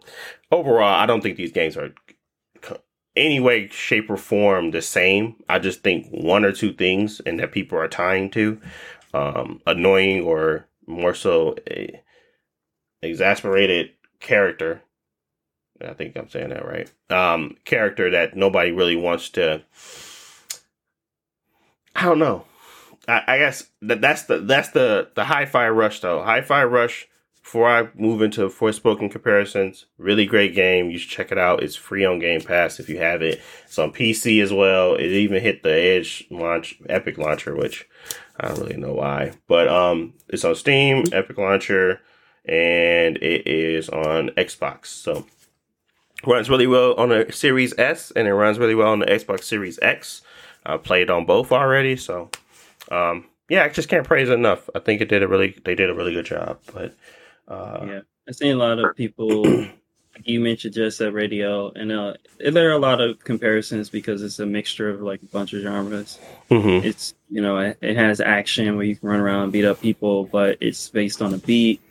overall, 0.51 0.83
I 0.93 1.05
don't 1.05 1.21
think 1.21 1.37
these 1.37 1.53
games 1.53 1.77
are 1.77 1.93
any 3.15 3.39
way, 3.39 3.67
shape, 3.67 4.09
or 4.09 4.17
form 4.17 4.71
the 4.71 4.81
same. 4.81 5.35
I 5.49 5.59
just 5.59 5.83
think 5.83 6.07
one 6.11 6.45
or 6.45 6.51
two 6.51 6.73
things 6.73 7.19
and 7.25 7.39
that 7.39 7.51
people 7.51 7.77
are 7.77 7.87
tying 7.87 8.29
to 8.31 8.59
um, 9.13 9.61
annoying 9.67 10.21
or 10.21 10.67
more 10.87 11.13
so 11.13 11.55
a 11.69 12.01
exasperated 13.01 13.91
character. 14.21 14.81
I 15.85 15.93
think 15.93 16.15
I'm 16.15 16.29
saying 16.29 16.49
that 16.49 16.65
right. 16.65 16.91
Um, 17.09 17.57
character 17.65 18.11
that 18.11 18.35
nobody 18.35 18.71
really 18.71 18.95
wants 18.95 19.29
to. 19.31 19.63
I 21.95 22.03
don't 22.03 22.19
know. 22.19 22.45
I, 23.07 23.23
I 23.27 23.37
guess 23.39 23.67
that 23.81 23.99
that's 24.01 24.23
the 24.23 24.39
that's 24.39 24.69
the 24.69 25.09
the 25.15 25.25
Hi-Fi 25.25 25.69
Rush 25.69 25.99
though. 26.01 26.23
Hi-Fi 26.23 26.63
Rush 26.65 27.07
before 27.41 27.67
I 27.67 27.89
move 27.95 28.21
into 28.21 28.47
Forspoken 28.49 29.09
comparisons, 29.11 29.85
really 29.97 30.25
great 30.25 30.53
game. 30.53 30.91
You 30.91 30.99
should 30.99 31.09
check 31.09 31.31
it 31.31 31.37
out. 31.37 31.63
It's 31.63 31.75
free 31.75 32.05
on 32.05 32.19
Game 32.19 32.41
Pass 32.41 32.79
if 32.79 32.87
you 32.87 32.99
have 32.99 33.21
it. 33.21 33.41
It's 33.65 33.79
on 33.79 33.91
PC 33.91 34.41
as 34.43 34.53
well. 34.53 34.93
It 34.93 35.07
even 35.07 35.41
hit 35.41 35.63
the 35.63 35.73
Edge 35.73 36.25
launch, 36.29 36.79
Epic 36.87 37.17
launcher, 37.17 37.55
which 37.55 37.89
I 38.39 38.47
don't 38.47 38.59
really 38.59 38.77
know 38.77 38.93
why, 38.93 39.33
but 39.47 39.67
um, 39.67 40.13
it's 40.29 40.45
on 40.45 40.55
Steam, 40.55 41.05
Epic 41.11 41.37
launcher, 41.37 42.01
and 42.45 43.17
it 43.17 43.47
is 43.47 43.89
on 43.89 44.29
Xbox. 44.29 44.87
So 44.87 45.25
runs 46.25 46.49
really 46.49 46.67
well 46.67 46.93
on 46.95 47.09
the 47.09 47.27
Series 47.31 47.77
S, 47.77 48.11
and 48.11 48.27
it 48.27 48.33
runs 48.33 48.59
really 48.59 48.75
well 48.75 48.91
on 48.91 48.99
the 48.99 49.05
Xbox 49.05 49.43
Series 49.43 49.79
X. 49.81 50.21
I 50.65 50.77
played 50.77 51.09
on 51.09 51.25
both 51.25 51.51
already, 51.51 51.95
so 51.95 52.29
um, 52.91 53.25
yeah, 53.49 53.63
I 53.63 53.69
just 53.69 53.89
can't 53.89 54.05
praise 54.05 54.29
it 54.29 54.33
enough. 54.33 54.69
I 54.75 54.79
think 54.79 55.01
it 55.01 55.09
did 55.09 55.23
a 55.23 55.27
really, 55.27 55.57
they 55.65 55.75
did 55.75 55.89
a 55.89 55.93
really 55.93 56.13
good 56.13 56.25
job, 56.25 56.59
but 56.73 56.93
uh, 57.47 57.85
yeah, 57.85 57.99
I've 58.27 58.35
seen 58.35 58.53
a 58.53 58.59
lot 58.59 58.79
of 58.79 58.95
people. 58.95 59.67
you 60.23 60.39
mentioned 60.39 60.73
Jet 60.73 60.91
Set 60.93 61.13
Radio, 61.13 61.71
and 61.71 61.91
uh, 61.91 62.13
there 62.39 62.69
are 62.69 62.73
a 62.73 62.79
lot 62.79 63.01
of 63.01 63.19
comparisons 63.23 63.89
because 63.89 64.21
it's 64.21 64.39
a 64.39 64.45
mixture 64.45 64.89
of 64.89 65.01
like 65.01 65.21
a 65.21 65.27
bunch 65.27 65.53
of 65.53 65.61
genres. 65.61 66.19
Mm-hmm. 66.49 66.85
It's 66.85 67.13
you 67.29 67.41
know 67.41 67.57
it, 67.57 67.77
it, 67.81 67.97
has 67.97 68.21
action 68.21 68.75
where 68.75 68.85
you 68.85 68.95
can 68.95 69.09
run 69.09 69.19
around 69.19 69.43
and 69.43 69.51
beat 69.51 69.65
up 69.65 69.81
people, 69.81 70.25
but 70.25 70.57
it's 70.61 70.89
based 70.89 71.21
on 71.21 71.33
a 71.33 71.37
beat, 71.37 71.81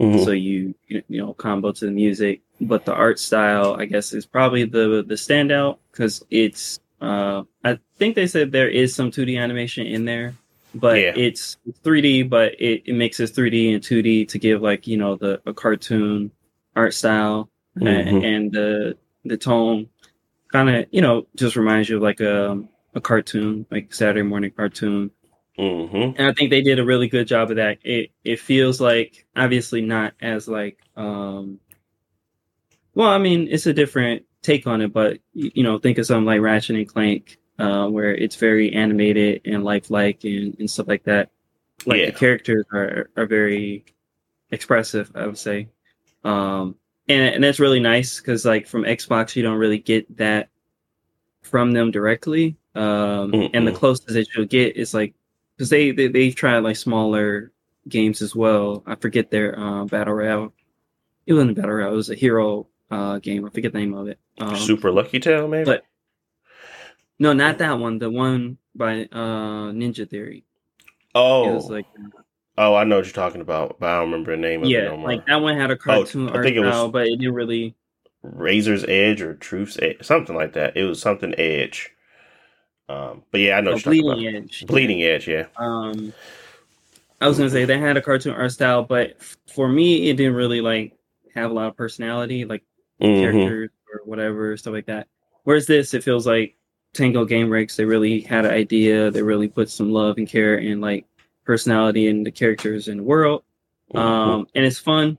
mm-hmm. 0.00 0.24
so 0.24 0.30
you 0.30 0.74
you 0.88 1.02
know 1.08 1.34
combo 1.34 1.72
to 1.72 1.84
the 1.84 1.90
music. 1.90 2.40
But 2.60 2.84
the 2.84 2.94
art 2.94 3.18
style, 3.18 3.76
I 3.78 3.86
guess, 3.86 4.12
is 4.12 4.26
probably 4.26 4.64
the 4.64 5.04
the 5.06 5.14
standout 5.14 5.78
because 5.92 6.24
it's. 6.30 6.80
Uh, 7.00 7.44
I 7.64 7.78
think 7.96 8.14
they 8.14 8.26
said 8.26 8.52
there 8.52 8.68
is 8.68 8.94
some 8.94 9.10
2D 9.10 9.40
animation 9.40 9.86
in 9.86 10.04
there, 10.04 10.34
but 10.74 10.98
yeah. 10.98 11.12
it's 11.16 11.56
3D, 11.82 12.28
but 12.28 12.52
it, 12.60 12.86
makes 12.86 12.88
it 12.88 12.92
mixes 12.92 13.32
3D 13.32 13.74
and 13.74 13.82
2D 13.82 14.28
to 14.28 14.38
give 14.38 14.60
like 14.60 14.86
you 14.86 14.98
know 14.98 15.16
the 15.16 15.40
a 15.46 15.54
cartoon 15.54 16.30
art 16.76 16.92
style 16.92 17.48
mm-hmm. 17.76 17.86
and, 17.86 18.24
and, 18.24 18.52
the 18.52 18.96
the 19.24 19.36
tone 19.36 19.88
kind 20.52 20.68
of 20.68 20.86
you 20.90 21.00
know 21.00 21.26
just 21.36 21.56
reminds 21.56 21.88
you 21.88 21.96
of 21.96 22.02
like 22.02 22.20
a 22.20 22.62
a 22.94 23.00
cartoon 23.00 23.66
like 23.70 23.92
Saturday 23.94 24.22
morning 24.22 24.50
cartoon. 24.50 25.10
Mm-hmm. 25.58 26.16
And 26.18 26.26
I 26.28 26.32
think 26.32 26.50
they 26.50 26.62
did 26.62 26.78
a 26.78 26.84
really 26.84 27.08
good 27.08 27.26
job 27.26 27.50
of 27.50 27.56
that. 27.56 27.78
It 27.82 28.10
it 28.24 28.40
feels 28.40 28.80
like 28.80 29.26
obviously 29.36 29.82
not 29.82 30.14
as 30.20 30.48
like 30.48 30.78
um 30.96 31.60
well, 32.94 33.08
I 33.08 33.18
mean 33.18 33.48
it's 33.50 33.66
a 33.66 33.72
different 33.72 34.24
take 34.42 34.66
on 34.66 34.80
it, 34.80 34.92
but 34.92 35.18
you 35.34 35.62
know 35.62 35.78
think 35.78 35.98
of 35.98 36.06
something 36.06 36.24
like 36.24 36.40
Ratchet 36.40 36.76
and 36.76 36.88
Clank 36.88 37.38
uh, 37.60 37.86
where 37.88 38.14
it's 38.14 38.36
very 38.36 38.72
animated 38.72 39.42
and 39.44 39.62
lifelike 39.62 40.24
and, 40.24 40.56
and 40.58 40.70
stuff 40.70 40.88
like 40.88 41.04
that. 41.04 41.30
Like 41.84 42.00
yeah. 42.00 42.06
the 42.06 42.12
characters 42.12 42.64
are 42.72 43.10
are 43.16 43.26
very 43.26 43.84
expressive, 44.50 45.12
I 45.14 45.26
would 45.26 45.38
say, 45.38 45.68
um, 46.24 46.76
and 47.08 47.34
and 47.34 47.44
that's 47.44 47.60
really 47.60 47.80
nice 47.80 48.18
because 48.18 48.44
like 48.44 48.66
from 48.66 48.84
Xbox 48.84 49.36
you 49.36 49.42
don't 49.42 49.58
really 49.58 49.78
get 49.78 50.16
that 50.16 50.48
from 51.42 51.72
them 51.72 51.90
directly, 51.90 52.56
um, 52.74 53.50
and 53.54 53.66
the 53.66 53.72
closest 53.72 54.08
that 54.08 54.26
you'll 54.34 54.46
get 54.46 54.76
is 54.76 54.94
like 54.94 55.14
because 55.60 55.68
they, 55.68 55.90
they 55.90 56.08
they've 56.08 56.34
tried 56.34 56.60
like 56.60 56.76
smaller 56.76 57.52
games 57.86 58.22
as 58.22 58.34
well. 58.34 58.82
I 58.86 58.94
forget 58.94 59.30
their 59.30 59.60
uh, 59.60 59.84
battle 59.84 60.14
royale. 60.14 60.54
It 61.26 61.34
wasn't 61.34 61.50
a 61.50 61.54
battle 61.54 61.72
royale. 61.72 61.92
It 61.92 61.96
was 61.96 62.08
a 62.08 62.14
hero 62.14 62.66
uh, 62.90 63.18
game. 63.18 63.44
I 63.44 63.50
forget 63.50 63.74
the 63.74 63.78
name 63.78 63.92
of 63.92 64.08
it. 64.08 64.18
Um, 64.38 64.56
Super 64.56 64.90
Lucky 64.90 65.20
Tail, 65.20 65.48
maybe. 65.48 65.66
But 65.66 65.82
no, 67.18 67.34
not 67.34 67.58
that 67.58 67.78
one. 67.78 67.98
The 67.98 68.10
one 68.10 68.56
by 68.74 69.02
uh 69.12 69.70
Ninja 69.72 70.08
Theory. 70.08 70.44
Oh, 71.14 71.50
it 71.50 71.54
was 71.56 71.68
like. 71.68 71.84
Oh, 72.56 72.74
I 72.74 72.84
know 72.84 72.96
what 72.96 73.04
you're 73.04 73.12
talking 73.12 73.42
about, 73.42 73.78
but 73.78 73.90
I 73.90 73.98
don't 73.98 74.10
remember 74.10 74.30
the 74.30 74.40
name 74.40 74.62
of 74.62 74.70
yeah, 74.70 74.78
it 74.78 74.96
no 74.96 75.04
like 75.04 75.26
that 75.26 75.42
one 75.42 75.58
had 75.58 75.70
a 75.70 75.76
cartoon 75.76 76.30
oh, 76.30 76.38
I 76.38 76.42
think 76.42 76.56
it 76.56 76.60
was 76.60 76.90
but 76.90 77.06
it 77.06 77.18
didn't 77.18 77.34
really. 77.34 77.74
Razor's 78.22 78.84
Edge 78.84 79.20
or 79.20 79.34
Truth's 79.34 79.78
Edge, 79.82 79.98
something 80.00 80.34
like 80.34 80.54
that. 80.54 80.74
It 80.74 80.84
was 80.84 81.02
something 81.02 81.34
Edge. 81.36 81.90
Um, 82.90 83.22
but 83.30 83.40
yeah, 83.40 83.58
I 83.58 83.60
know. 83.60 83.72
Oh, 83.72 83.78
Bleeding 83.78 84.26
Edge. 84.26 84.66
Bleeding. 84.66 85.02
Edge, 85.02 85.28
yeah. 85.28 85.46
Um, 85.56 86.12
I 87.20 87.28
was 87.28 87.38
gonna 87.38 87.50
say 87.50 87.64
they 87.64 87.78
had 87.78 87.96
a 87.96 88.02
cartoon 88.02 88.34
art 88.34 88.50
style, 88.50 88.82
but 88.82 89.22
for 89.54 89.68
me, 89.68 90.08
it 90.08 90.16
didn't 90.16 90.34
really 90.34 90.60
like 90.60 90.96
have 91.34 91.50
a 91.50 91.54
lot 91.54 91.68
of 91.68 91.76
personality, 91.76 92.44
like 92.44 92.64
mm-hmm. 93.00 93.20
characters 93.20 93.70
or 93.92 94.00
whatever 94.04 94.56
stuff 94.56 94.72
like 94.72 94.86
that. 94.86 95.06
Whereas 95.44 95.66
this, 95.66 95.94
it 95.94 96.02
feels 96.02 96.26
like 96.26 96.56
Tango 96.92 97.24
Gameworks, 97.24 97.76
they 97.76 97.84
really 97.84 98.20
had 98.20 98.44
an 98.44 98.52
idea. 98.52 99.10
They 99.10 99.22
really 99.22 99.48
put 99.48 99.70
some 99.70 99.92
love 99.92 100.18
and 100.18 100.28
care 100.28 100.56
and 100.56 100.80
like 100.80 101.06
personality 101.44 102.08
in 102.08 102.24
the 102.24 102.32
characters 102.32 102.88
in 102.88 102.98
the 102.98 103.02
world. 103.04 103.44
Mm-hmm. 103.94 103.98
Um, 103.98 104.46
and 104.54 104.64
it's 104.64 104.78
fun. 104.78 105.18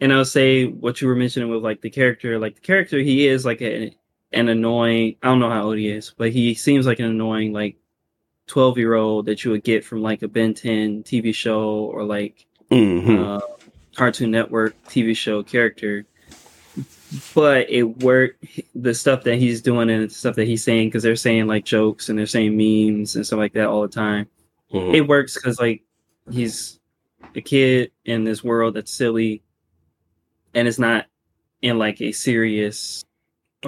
And 0.00 0.12
I'll 0.12 0.24
say 0.24 0.66
what 0.66 1.00
you 1.00 1.08
were 1.08 1.14
mentioning 1.14 1.48
with 1.48 1.62
like 1.62 1.80
the 1.80 1.90
character, 1.90 2.38
like 2.38 2.56
the 2.56 2.60
character, 2.60 2.98
he 2.98 3.28
is 3.28 3.44
like 3.44 3.62
a, 3.62 3.94
an 4.34 4.48
annoying, 4.48 5.16
I 5.22 5.28
don't 5.28 5.40
know 5.40 5.50
how 5.50 5.64
old 5.64 5.78
he 5.78 5.88
is, 5.88 6.12
but 6.16 6.32
he 6.32 6.54
seems 6.54 6.86
like 6.86 6.98
an 6.98 7.06
annoying, 7.06 7.52
like 7.52 7.76
12 8.46 8.78
year 8.78 8.94
old 8.94 9.26
that 9.26 9.44
you 9.44 9.50
would 9.52 9.64
get 9.64 9.84
from 9.84 10.02
like 10.02 10.22
a 10.22 10.28
Ben 10.28 10.54
10 10.54 11.02
TV 11.02 11.34
show 11.34 11.62
or 11.62 12.04
like 12.04 12.46
mm-hmm. 12.70 13.22
uh, 13.22 13.40
Cartoon 13.94 14.30
Network 14.30 14.74
TV 14.84 15.16
show 15.16 15.42
character 15.42 16.06
but 17.34 17.70
it 17.70 17.82
worked. 18.02 18.44
The 18.74 18.94
stuff 18.94 19.24
that 19.24 19.36
he's 19.36 19.62
doing 19.62 19.90
and 19.90 20.08
the 20.08 20.14
stuff 20.14 20.36
that 20.36 20.46
he's 20.46 20.64
saying, 20.64 20.88
because 20.88 21.02
they're 21.02 21.16
saying 21.16 21.46
like 21.46 21.64
jokes 21.64 22.08
and 22.08 22.18
they're 22.18 22.26
saying 22.26 22.56
memes 22.56 23.16
and 23.16 23.26
stuff 23.26 23.38
like 23.38 23.52
that 23.54 23.66
all 23.66 23.82
the 23.82 23.88
time. 23.88 24.26
Mm-hmm. 24.72 24.94
It 24.94 25.08
works 25.08 25.34
because 25.34 25.60
like 25.60 25.82
he's 26.30 26.78
a 27.34 27.40
kid 27.40 27.92
in 28.04 28.24
this 28.24 28.42
world 28.42 28.74
that's 28.74 28.92
silly, 28.92 29.42
and 30.54 30.66
it's 30.66 30.78
not 30.78 31.06
in 31.62 31.78
like 31.78 32.00
a 32.00 32.12
serious 32.12 33.04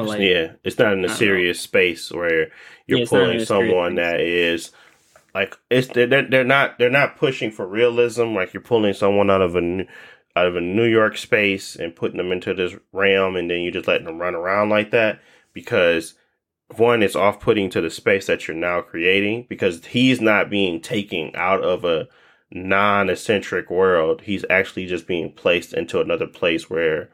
like, 0.04 0.20
yeah, 0.20 0.52
it's 0.64 0.78
not 0.78 0.92
in 0.92 1.04
a 1.04 1.08
serious 1.08 1.58
know. 1.58 1.62
space 1.62 2.12
where 2.12 2.50
you're 2.86 3.00
yeah, 3.00 3.06
pulling 3.08 3.44
someone 3.44 3.96
that 3.96 4.20
is 4.20 4.72
like 5.34 5.56
it's 5.70 5.88
they're, 5.88 6.06
they're 6.06 6.44
not 6.44 6.78
they're 6.78 6.90
not 6.90 7.16
pushing 7.16 7.50
for 7.50 7.66
realism. 7.66 8.34
Like 8.34 8.54
you're 8.54 8.62
pulling 8.62 8.94
someone 8.94 9.30
out 9.30 9.42
of 9.42 9.56
a 9.56 9.86
out 10.34 10.46
of 10.46 10.56
a 10.56 10.60
New 10.60 10.86
York 10.86 11.16
space 11.16 11.76
and 11.76 11.96
putting 11.96 12.18
them 12.18 12.32
into 12.32 12.54
this 12.54 12.74
realm, 12.92 13.36
and 13.36 13.50
then 13.50 13.60
you're 13.60 13.72
just 13.72 13.88
letting 13.88 14.06
them 14.06 14.18
run 14.18 14.34
around 14.34 14.70
like 14.70 14.90
that 14.92 15.20
because 15.52 16.14
one, 16.76 17.02
it's 17.02 17.16
off 17.16 17.40
putting 17.40 17.70
to 17.70 17.80
the 17.80 17.90
space 17.90 18.26
that 18.26 18.48
you're 18.48 18.56
now 18.56 18.80
creating 18.80 19.46
because 19.48 19.84
he's 19.86 20.20
not 20.20 20.50
being 20.50 20.80
taken 20.80 21.30
out 21.34 21.62
of 21.62 21.84
a 21.84 22.08
non 22.50 23.08
eccentric 23.10 23.70
world. 23.70 24.22
He's 24.22 24.44
actually 24.50 24.86
just 24.86 25.06
being 25.06 25.32
placed 25.32 25.72
into 25.72 26.00
another 26.00 26.26
place 26.26 26.68
where 26.68 27.10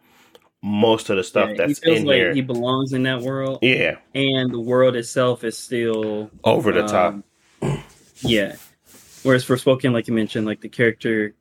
most 0.62 1.10
of 1.10 1.16
the 1.16 1.24
stuff 1.24 1.50
yeah, 1.50 1.66
that's 1.66 1.80
in 1.80 2.04
like 2.04 2.16
here 2.16 2.34
he 2.34 2.40
belongs 2.40 2.92
in 2.92 3.02
that 3.02 3.20
world. 3.22 3.58
Yeah, 3.62 3.96
and 4.14 4.52
the 4.52 4.60
world 4.60 4.96
itself 4.96 5.44
is 5.44 5.58
still 5.58 6.30
over 6.44 6.72
the 6.72 6.84
um, 6.84 7.24
top. 7.62 7.80
yeah. 8.20 8.56
Whereas 9.22 9.44
Forspoken, 9.44 9.92
like 9.92 10.08
you 10.08 10.14
mentioned, 10.14 10.46
like 10.46 10.60
the 10.60 10.68
character, 10.68 11.34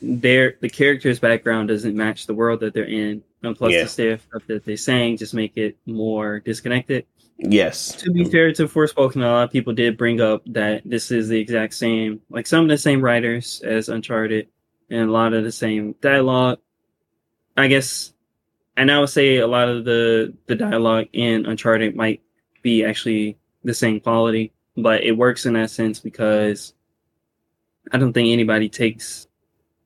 their 0.00 0.56
the 0.60 0.68
character's 0.68 1.18
background 1.18 1.68
doesn't 1.68 1.96
match 1.96 2.26
the 2.26 2.34
world 2.34 2.60
that 2.60 2.74
they're 2.74 2.84
in, 2.84 3.22
and 3.42 3.56
plus 3.56 3.72
yeah. 3.72 3.82
the 3.82 3.88
stuff 3.88 4.42
that 4.46 4.64
they 4.64 4.76
saying 4.76 5.18
just 5.18 5.34
make 5.34 5.56
it 5.56 5.76
more 5.86 6.40
disconnected. 6.40 7.06
Yes. 7.38 7.94
To 7.96 8.10
be 8.10 8.24
fair 8.24 8.52
to 8.52 8.68
Forspoken, 8.68 9.16
a 9.16 9.26
lot 9.26 9.44
of 9.44 9.50
people 9.50 9.72
did 9.72 9.96
bring 9.96 10.20
up 10.20 10.42
that 10.46 10.82
this 10.84 11.10
is 11.10 11.28
the 11.28 11.38
exact 11.38 11.74
same, 11.74 12.20
like 12.30 12.46
some 12.46 12.62
of 12.62 12.68
the 12.68 12.78
same 12.78 13.00
writers 13.00 13.60
as 13.64 13.88
Uncharted, 13.88 14.48
and 14.90 15.08
a 15.08 15.12
lot 15.12 15.32
of 15.32 15.42
the 15.42 15.52
same 15.52 15.94
dialogue. 16.00 16.58
I 17.56 17.66
guess, 17.66 18.11
and 18.76 18.90
I 18.90 18.98
would 18.98 19.08
say 19.08 19.38
a 19.38 19.46
lot 19.46 19.68
of 19.68 19.84
the 19.84 20.34
the 20.46 20.54
dialogue 20.54 21.06
in 21.12 21.46
Uncharted 21.46 21.96
might 21.96 22.22
be 22.62 22.84
actually 22.84 23.38
the 23.64 23.74
same 23.74 24.00
quality, 24.00 24.52
but 24.76 25.02
it 25.02 25.12
works 25.12 25.46
in 25.46 25.54
that 25.54 25.70
sense 25.70 26.00
because 26.00 26.74
I 27.92 27.98
don't 27.98 28.12
think 28.12 28.28
anybody 28.28 28.68
takes 28.68 29.26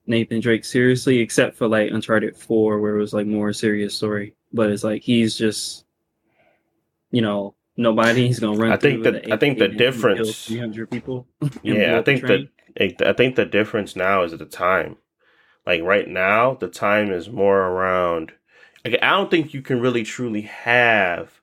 Nathan 0.06 0.40
Drake 0.40 0.64
seriously 0.64 1.18
except 1.18 1.56
for 1.56 1.68
like 1.68 1.90
Uncharted 1.90 2.36
Four, 2.36 2.80
where 2.80 2.96
it 2.96 3.00
was 3.00 3.12
like 3.12 3.26
more 3.26 3.52
serious 3.52 3.94
story. 3.94 4.34
But 4.52 4.70
it's 4.70 4.84
like 4.84 5.02
he's 5.02 5.36
just 5.36 5.86
you 7.10 7.22
know, 7.22 7.54
nobody. 7.76 8.26
He's 8.26 8.40
gonna 8.40 8.58
run. 8.58 8.72
I 8.72 8.76
think 8.76 9.02
that 9.04 9.32
I 9.32 9.36
think 9.36 9.58
the 9.58 9.68
difference. 9.68 10.46
Three 10.46 10.58
hundred 10.58 10.90
people. 10.90 11.26
yeah, 11.62 11.98
I 11.98 12.02
think 12.02 12.22
that 12.22 12.48
I 12.78 13.12
think 13.12 13.36
the 13.36 13.46
difference 13.46 13.96
now 13.96 14.22
is 14.22 14.32
at 14.32 14.38
the 14.38 14.46
time. 14.46 14.96
Like 15.64 15.82
right 15.82 16.08
now, 16.08 16.54
the 16.54 16.68
time 16.68 17.10
is 17.10 17.30
more 17.30 17.58
around. 17.58 18.32
Like 18.86 19.02
I 19.02 19.10
don't 19.10 19.30
think 19.30 19.52
you 19.52 19.62
can 19.62 19.80
really 19.80 20.04
truly 20.04 20.42
have 20.42 21.40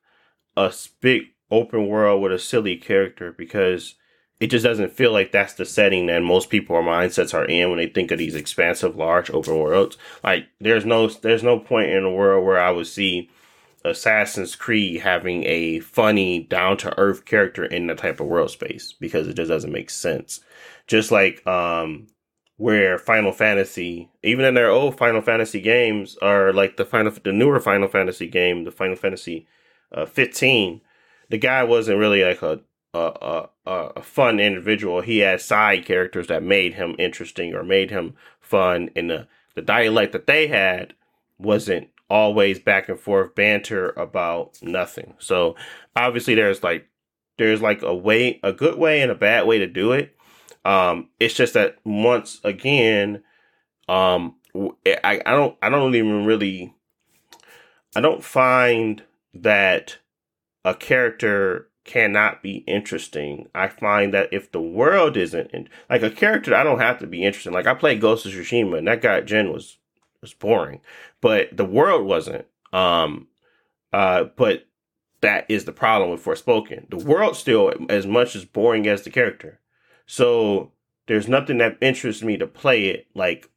a 0.55 0.73
big 1.01 1.23
open 1.51 1.87
world 1.87 2.21
with 2.21 2.31
a 2.31 2.39
silly 2.39 2.77
character 2.77 3.33
because 3.33 3.95
it 4.39 4.47
just 4.47 4.63
doesn't 4.63 4.93
feel 4.93 5.11
like 5.11 5.31
that's 5.33 5.53
the 5.53 5.65
setting 5.65 6.05
that 6.05 6.23
most 6.23 6.49
people 6.49 6.77
or 6.77 6.81
mindsets 6.81 7.33
are 7.33 7.43
in 7.45 7.69
when 7.69 7.79
they 7.79 7.87
think 7.87 8.11
of 8.11 8.17
these 8.17 8.35
expansive, 8.35 8.95
large 8.95 9.29
open 9.29 9.57
worlds. 9.57 9.97
Like 10.23 10.47
there's 10.61 10.85
no 10.85 11.07
there's 11.07 11.43
no 11.43 11.59
point 11.59 11.89
in 11.89 12.03
the 12.03 12.09
world 12.09 12.45
where 12.45 12.61
I 12.61 12.71
would 12.71 12.87
see 12.87 13.29
Assassin's 13.83 14.55
Creed 14.55 15.01
having 15.01 15.43
a 15.43 15.81
funny, 15.81 16.43
down 16.43 16.77
to 16.77 16.97
earth 16.97 17.25
character 17.25 17.65
in 17.65 17.87
that 17.87 17.97
type 17.97 18.21
of 18.21 18.27
world 18.27 18.51
space 18.51 18.93
because 18.93 19.27
it 19.27 19.33
just 19.33 19.49
doesn't 19.49 19.71
make 19.71 19.89
sense. 19.89 20.39
Just 20.87 21.11
like 21.11 21.45
um, 21.45 22.07
where 22.57 22.97
Final 22.97 23.31
Fantasy, 23.31 24.09
even 24.23 24.45
in 24.45 24.53
their 24.53 24.69
old 24.69 24.97
Final 24.97 25.21
Fantasy 25.21 25.59
games, 25.59 26.17
are 26.21 26.53
like 26.53 26.77
the 26.77 26.85
final, 26.85 27.11
the 27.23 27.31
newer 27.31 27.59
Final 27.59 27.87
Fantasy 27.87 28.27
game, 28.27 28.63
the 28.63 28.71
Final 28.71 28.95
Fantasy 28.95 29.47
uh, 29.91 30.05
15. 30.05 30.81
The 31.29 31.37
guy 31.37 31.63
wasn't 31.63 31.99
really 31.99 32.23
like 32.23 32.41
a 32.41 32.61
a, 32.93 33.47
a 33.65 33.71
a 33.71 34.01
fun 34.03 34.39
individual. 34.39 35.01
He 35.01 35.19
had 35.19 35.41
side 35.41 35.85
characters 35.85 36.27
that 36.27 36.43
made 36.43 36.75
him 36.75 36.95
interesting 36.99 37.53
or 37.53 37.63
made 37.63 37.89
him 37.89 38.15
fun, 38.39 38.89
and 38.95 39.09
the 39.09 39.27
the 39.55 39.61
dialect 39.61 40.13
that 40.13 40.27
they 40.27 40.47
had 40.47 40.93
wasn't 41.37 41.89
always 42.09 42.59
back 42.59 42.89
and 42.89 42.99
forth 42.99 43.35
banter 43.35 43.89
about 43.91 44.59
nothing. 44.61 45.15
So 45.19 45.55
obviously 45.95 46.35
there's 46.35 46.63
like 46.63 46.87
there's 47.37 47.61
like 47.61 47.81
a 47.81 47.93
way 47.93 48.39
a 48.43 48.53
good 48.53 48.77
way 48.77 49.01
and 49.01 49.11
a 49.11 49.15
bad 49.15 49.47
way 49.47 49.59
to 49.59 49.67
do 49.67 49.91
it. 49.91 50.15
Um 50.65 51.09
it's 51.19 51.33
just 51.33 51.53
that 51.53 51.77
once 51.83 52.39
again 52.43 53.23
um 53.89 54.35
I, 54.85 55.21
I 55.25 55.31
don't 55.31 55.57
I 55.61 55.69
don't 55.69 55.95
even 55.95 56.25
really 56.25 56.73
I 57.95 58.01
don't 58.01 58.23
find 58.23 59.03
that 59.33 59.97
a 60.65 60.73
character 60.73 61.69
cannot 61.83 62.41
be 62.41 62.57
interesting. 62.67 63.49
I 63.53 63.67
find 63.67 64.13
that 64.13 64.29
if 64.31 64.51
the 64.51 64.61
world 64.61 65.17
isn't 65.17 65.51
in, 65.51 65.69
like 65.89 66.03
a 66.03 66.09
character, 66.09 66.55
I 66.55 66.63
don't 66.63 66.79
have 66.79 66.99
to 66.99 67.07
be 67.07 67.23
interesting. 67.23 67.53
Like 67.53 67.67
I 67.67 67.73
played 67.73 68.01
Ghost 68.01 68.25
of 68.25 68.31
Tsushima, 68.31 68.77
and 68.77 68.87
that 68.87 69.01
guy 69.01 69.21
Jin 69.21 69.51
was 69.51 69.77
was 70.21 70.33
boring, 70.33 70.81
but 71.21 71.55
the 71.55 71.65
world 71.65 72.05
wasn't. 72.05 72.45
Um, 72.71 73.27
uh, 73.91 74.25
but 74.35 74.65
that 75.21 75.45
is 75.49 75.65
the 75.65 75.73
problem 75.73 76.09
with 76.09 76.23
Forspoken. 76.23 76.89
The 76.89 76.97
world 76.97 77.35
still 77.35 77.73
as 77.89 78.07
much 78.07 78.35
as 78.35 78.45
boring 78.45 78.87
as 78.87 79.03
the 79.03 79.09
character. 79.09 79.59
So 80.05 80.71
there's 81.07 81.27
nothing 81.27 81.57
that 81.59 81.77
interests 81.81 82.23
me 82.23 82.37
to 82.37 82.47
play 82.47 82.87
it. 82.87 83.07
Like 83.13 83.49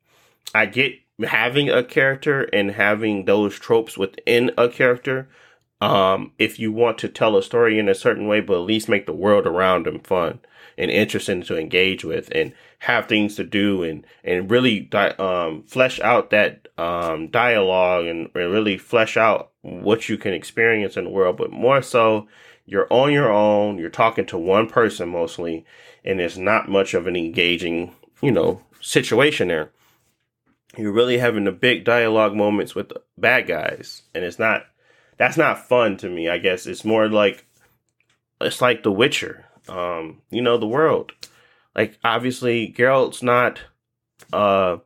I 0.54 0.66
get 0.66 0.94
having 1.24 1.70
a 1.70 1.82
character 1.82 2.42
and 2.44 2.72
having 2.72 3.24
those 3.24 3.58
tropes 3.58 3.96
within 3.96 4.50
a 4.58 4.68
character. 4.68 5.28
Um, 5.80 6.32
if 6.38 6.58
you 6.58 6.72
want 6.72 6.96
to 6.98 7.08
tell 7.08 7.36
a 7.36 7.42
story 7.42 7.78
in 7.78 7.88
a 7.88 7.94
certain 7.94 8.26
way, 8.26 8.40
but 8.40 8.54
at 8.54 8.60
least 8.60 8.88
make 8.88 9.04
the 9.04 9.12
world 9.12 9.46
around 9.46 9.84
them 9.84 10.00
fun 10.00 10.40
and 10.78 10.90
interesting 10.90 11.42
to 11.42 11.58
engage 11.58 12.04
with 12.04 12.30
and 12.32 12.52
have 12.80 13.06
things 13.06 13.36
to 13.36 13.44
do 13.44 13.82
and 13.82 14.06
and 14.24 14.50
really 14.50 14.80
di- 14.80 15.14
um, 15.18 15.62
flesh 15.64 16.00
out 16.00 16.30
that 16.30 16.68
um, 16.78 17.28
dialogue 17.28 18.06
and, 18.06 18.30
and 18.34 18.52
really 18.52 18.76
flesh 18.78 19.16
out 19.16 19.50
what 19.62 20.08
you 20.08 20.16
can 20.18 20.32
experience 20.32 20.96
in 20.96 21.04
the 21.04 21.10
world. 21.10 21.36
But 21.36 21.50
more 21.50 21.82
so, 21.82 22.28
you're 22.66 22.92
on 22.92 23.12
your 23.12 23.30
own. 23.30 23.78
You're 23.78 23.90
talking 23.90 24.26
to 24.26 24.38
one 24.38 24.68
person 24.68 25.08
mostly, 25.08 25.64
and 26.06 26.20
it's 26.20 26.36
not 26.36 26.68
much 26.68 26.94
of 26.94 27.06
an 27.06 27.16
engaging, 27.16 27.94
you 28.22 28.30
know, 28.30 28.62
situation 28.80 29.48
there. 29.48 29.70
You're 30.76 30.92
really 30.92 31.18
having 31.18 31.44
the 31.44 31.52
big 31.52 31.84
dialogue 31.84 32.34
moments 32.34 32.74
with 32.74 32.90
the 32.90 33.02
bad 33.18 33.46
guys, 33.46 34.02
and 34.14 34.24
it's 34.24 34.38
not. 34.38 34.66
That's 35.18 35.38
not 35.38 35.66
fun 35.66 35.96
to 35.98 36.10
me. 36.10 36.28
I 36.28 36.36
guess 36.36 36.66
it's 36.66 36.84
more 36.84 37.08
like 37.08 37.46
it's 38.40 38.60
like 38.60 38.82
The 38.82 38.92
Witcher 38.92 39.46
um, 39.68 40.22
you 40.30 40.42
know, 40.42 40.58
the 40.58 40.66
world. 40.66 41.12
Like 41.74 41.98
obviously 42.04 42.72
Geralt's 42.76 43.22
not 43.22 43.60
uh 44.32 44.78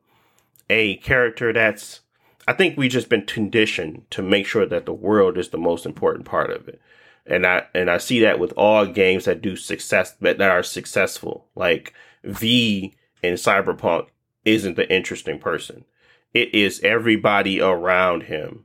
a 0.68 0.96
character 0.96 1.52
that's 1.52 2.00
I 2.48 2.52
think 2.52 2.76
we've 2.76 2.90
just 2.90 3.08
been 3.08 3.26
conditioned 3.26 4.10
to 4.10 4.22
make 4.22 4.46
sure 4.46 4.66
that 4.66 4.86
the 4.86 4.92
world 4.92 5.38
is 5.38 5.50
the 5.50 5.58
most 5.58 5.86
important 5.86 6.24
part 6.24 6.50
of 6.50 6.68
it. 6.68 6.80
And 7.26 7.46
I 7.46 7.66
and 7.74 7.90
I 7.90 7.98
see 7.98 8.20
that 8.20 8.38
with 8.38 8.52
all 8.56 8.86
games 8.86 9.26
that 9.26 9.42
do 9.42 9.56
success 9.56 10.12
that 10.20 10.38
that 10.38 10.50
are 10.50 10.62
successful. 10.62 11.46
Like 11.54 11.94
V 12.24 12.94
in 13.22 13.34
Cyberpunk 13.34 14.08
isn't 14.44 14.76
the 14.76 14.92
interesting 14.92 15.38
person. 15.38 15.84
It 16.32 16.54
is 16.54 16.80
everybody 16.82 17.60
around 17.60 18.24
him 18.24 18.64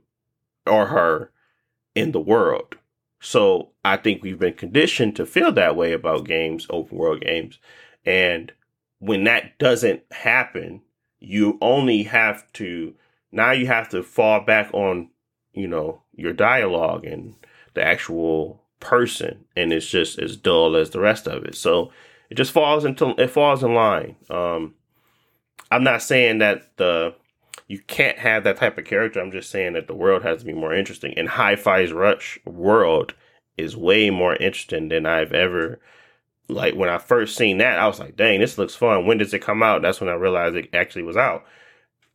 or 0.66 0.86
her 0.86 1.30
in 1.94 2.12
the 2.12 2.20
world. 2.20 2.76
So 3.20 3.70
I 3.84 3.96
think 3.96 4.22
we've 4.22 4.38
been 4.38 4.54
conditioned 4.54 5.16
to 5.16 5.26
feel 5.26 5.52
that 5.52 5.76
way 5.76 5.92
about 5.92 6.26
games, 6.26 6.66
open 6.70 6.98
world 6.98 7.22
games. 7.22 7.58
And 8.04 8.52
when 8.98 9.24
that 9.24 9.58
doesn't 9.58 10.02
happen, 10.12 10.82
you 11.18 11.58
only 11.60 12.04
have 12.04 12.50
to, 12.54 12.94
now 13.32 13.52
you 13.52 13.66
have 13.66 13.88
to 13.90 14.02
fall 14.02 14.40
back 14.40 14.72
on, 14.72 15.10
you 15.52 15.66
know, 15.66 16.02
your 16.12 16.32
dialogue 16.32 17.04
and 17.04 17.34
the 17.76 17.84
actual 17.84 18.62
person. 18.80 19.44
And 19.56 19.72
it's 19.72 19.88
just 19.88 20.18
as 20.18 20.36
dull 20.36 20.74
as 20.76 20.90
the 20.90 21.00
rest 21.00 21.28
of 21.28 21.44
it. 21.44 21.54
So 21.54 21.92
it 22.28 22.34
just 22.34 22.50
falls 22.50 22.84
into, 22.84 23.14
it 23.20 23.30
falls 23.30 23.62
in 23.62 23.74
line. 23.74 24.16
Um, 24.28 24.74
I'm 25.70 25.84
not 25.84 26.02
saying 26.02 26.38
that 26.38 26.76
the, 26.76 27.14
you 27.68 27.78
can't 27.86 28.18
have 28.18 28.44
that 28.44 28.56
type 28.56 28.78
of 28.78 28.84
character. 28.84 29.20
I'm 29.20 29.32
just 29.32 29.50
saying 29.50 29.74
that 29.74 29.86
the 29.86 29.94
world 29.94 30.22
has 30.24 30.40
to 30.40 30.44
be 30.44 30.52
more 30.52 30.74
interesting. 30.74 31.14
And 31.16 31.28
Hi-Fi's 31.28 31.92
Rush 31.92 32.38
world 32.44 33.14
is 33.56 33.76
way 33.76 34.10
more 34.10 34.34
interesting 34.36 34.88
than 34.88 35.06
I've 35.06 35.32
ever 35.32 35.80
like 36.48 36.74
when 36.74 36.88
I 36.88 36.98
first 36.98 37.36
seen 37.36 37.58
that, 37.58 37.78
I 37.78 37.86
was 37.86 37.98
like, 37.98 38.16
dang, 38.16 38.40
this 38.40 38.58
looks 38.58 38.74
fun. 38.74 39.06
When 39.06 39.18
does 39.18 39.34
it 39.34 39.40
come 39.40 39.62
out? 39.62 39.82
That's 39.82 40.00
when 40.00 40.10
I 40.10 40.14
realized 40.14 40.56
it 40.56 40.70
actually 40.72 41.02
was 41.02 41.16
out. 41.16 41.44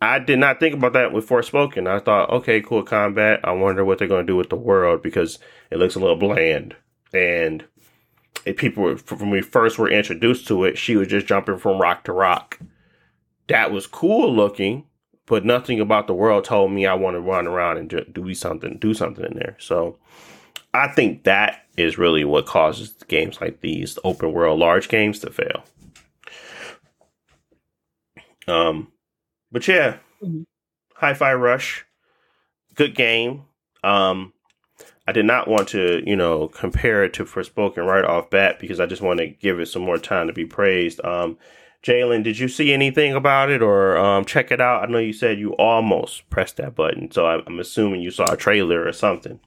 I 0.02 0.18
did 0.18 0.40
not 0.40 0.60
think 0.60 0.74
about 0.74 0.94
that 0.94 1.14
with 1.14 1.30
Forspoken. 1.30 1.88
I 1.88 2.00
thought, 2.00 2.32
okay, 2.32 2.60
cool 2.60 2.82
combat. 2.82 3.40
I 3.44 3.52
wonder 3.52 3.86
what 3.86 4.00
they're 4.00 4.08
going 4.08 4.26
to 4.26 4.34
do 4.34 4.36
with 4.36 4.50
the 4.50 4.56
world 4.56 5.04
because 5.04 5.38
it 5.70 5.78
looks 5.78 5.94
a 5.94 6.00
little 6.00 6.16
bland. 6.16 6.76
And 7.14 7.64
people 8.58 8.82
were, 8.82 8.96
when 8.96 9.30
we 9.30 9.42
first 9.42 9.78
were 9.78 9.92
introduced 9.92 10.48
to 10.48 10.64
it, 10.64 10.78
she 10.78 10.96
was 10.96 11.08
just 11.08 11.28
jumping 11.28 11.60
from 11.60 11.80
rock 11.80 12.04
to 12.06 12.14
rock. 12.14 12.60
That 13.48 13.72
was 13.72 13.86
cool 13.86 14.34
looking, 14.34 14.86
but 15.28 15.46
nothing 15.46 15.80
about 15.80 16.08
the 16.08 16.16
world 16.16 16.46
told 16.46 16.72
me 16.72 16.88
I 16.88 16.96
want 16.96 17.16
to 17.16 17.22
run 17.22 17.46
around 17.46 17.78
and 17.78 18.06
do 18.12 18.34
something, 18.34 18.78
do 18.80 18.96
something 18.96 19.26
in 19.26 19.36
there. 19.36 19.56
So 19.60 20.00
I 20.74 20.88
think 20.88 21.26
that 21.26 21.66
is 21.78 22.00
really 22.00 22.26
what 22.26 22.48
causes 22.48 22.94
games 23.08 23.40
like 23.40 23.62
these 23.62 24.00
open 24.04 24.32
world 24.32 24.60
large 24.60 24.90
games 24.90 25.20
to 25.20 25.30
fail. 25.30 25.64
Um, 28.48 28.92
but 29.52 29.68
yeah, 29.68 29.98
mm-hmm. 30.24 30.44
Hi-Fi 30.96 31.34
Rush, 31.34 31.86
good 32.76 32.96
game. 32.96 33.44
Um, 33.84 34.34
I 35.08 35.12
did 35.12 35.26
not 35.26 35.48
want 35.48 35.68
to, 35.70 36.04
you 36.06 36.16
know, 36.16 36.48
compare 36.48 37.04
it 37.04 37.14
to 37.14 37.26
Forspoken 37.26 37.86
right 37.86 38.06
off 38.06 38.30
bat 38.30 38.60
because 38.60 38.80
I 38.80 38.86
just 38.86 39.02
want 39.02 39.20
to 39.20 39.28
give 39.28 39.60
it 39.60 39.68
some 39.68 39.82
more 39.82 39.98
time 39.98 40.28
to 40.28 40.34
be 40.34 40.46
praised. 40.46 41.04
Um, 41.04 41.38
Jalen, 41.84 42.24
did 42.24 42.38
you 42.38 42.48
see 42.48 42.72
anything 42.72 43.14
about 43.14 43.50
it 43.50 43.64
or 43.64 43.98
um, 43.98 44.24
check 44.26 44.52
it 44.52 44.62
out? 44.62 44.84
I 44.84 44.92
know 44.92 45.00
you 45.00 45.14
said 45.14 45.40
you 45.40 45.54
almost 45.54 46.30
pressed 46.30 46.58
that 46.58 46.76
button, 46.76 47.10
so 47.10 47.26
I'm 47.26 47.60
assuming 47.60 48.02
you 48.02 48.12
saw 48.12 48.32
a 48.32 48.38
trailer 48.38 48.86
or 48.86 48.94
something, 48.94 49.40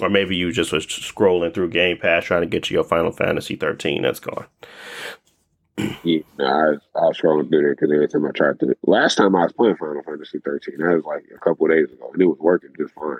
or 0.00 0.08
maybe 0.08 0.36
you 0.36 0.52
just 0.52 0.72
was 0.72 0.86
scrolling 0.86 1.52
through 1.52 1.70
Game 1.70 1.98
Pass 1.98 2.24
trying 2.24 2.42
to 2.42 2.46
get 2.46 2.62
to 2.64 2.74
your 2.74 2.84
Final 2.84 3.10
Fantasy 3.10 3.56
13. 3.56 4.02
That's 4.02 4.20
gone. 4.20 4.46
Yeah, 5.78 6.20
I, 6.38 6.70
was, 6.70 6.80
I 6.94 7.00
was 7.00 7.18
scrolling 7.18 7.48
through 7.48 7.62
there 7.62 7.74
because 7.74 7.90
every 7.92 8.08
time 8.08 8.26
I 8.26 8.30
tried 8.30 8.60
to. 8.60 8.76
Last 8.84 9.16
time 9.16 9.34
I 9.34 9.44
was 9.44 9.52
playing 9.52 9.76
Final 9.76 10.02
Fantasy 10.02 10.38
13, 10.38 10.76
that 10.78 10.96
was 10.96 11.04
like 11.04 11.24
a 11.34 11.38
couple 11.38 11.68
days 11.68 11.90
ago, 11.90 12.10
and 12.12 12.22
it 12.22 12.26
was 12.26 12.38
working 12.38 12.70
just 12.78 12.94
fine. 12.94 13.16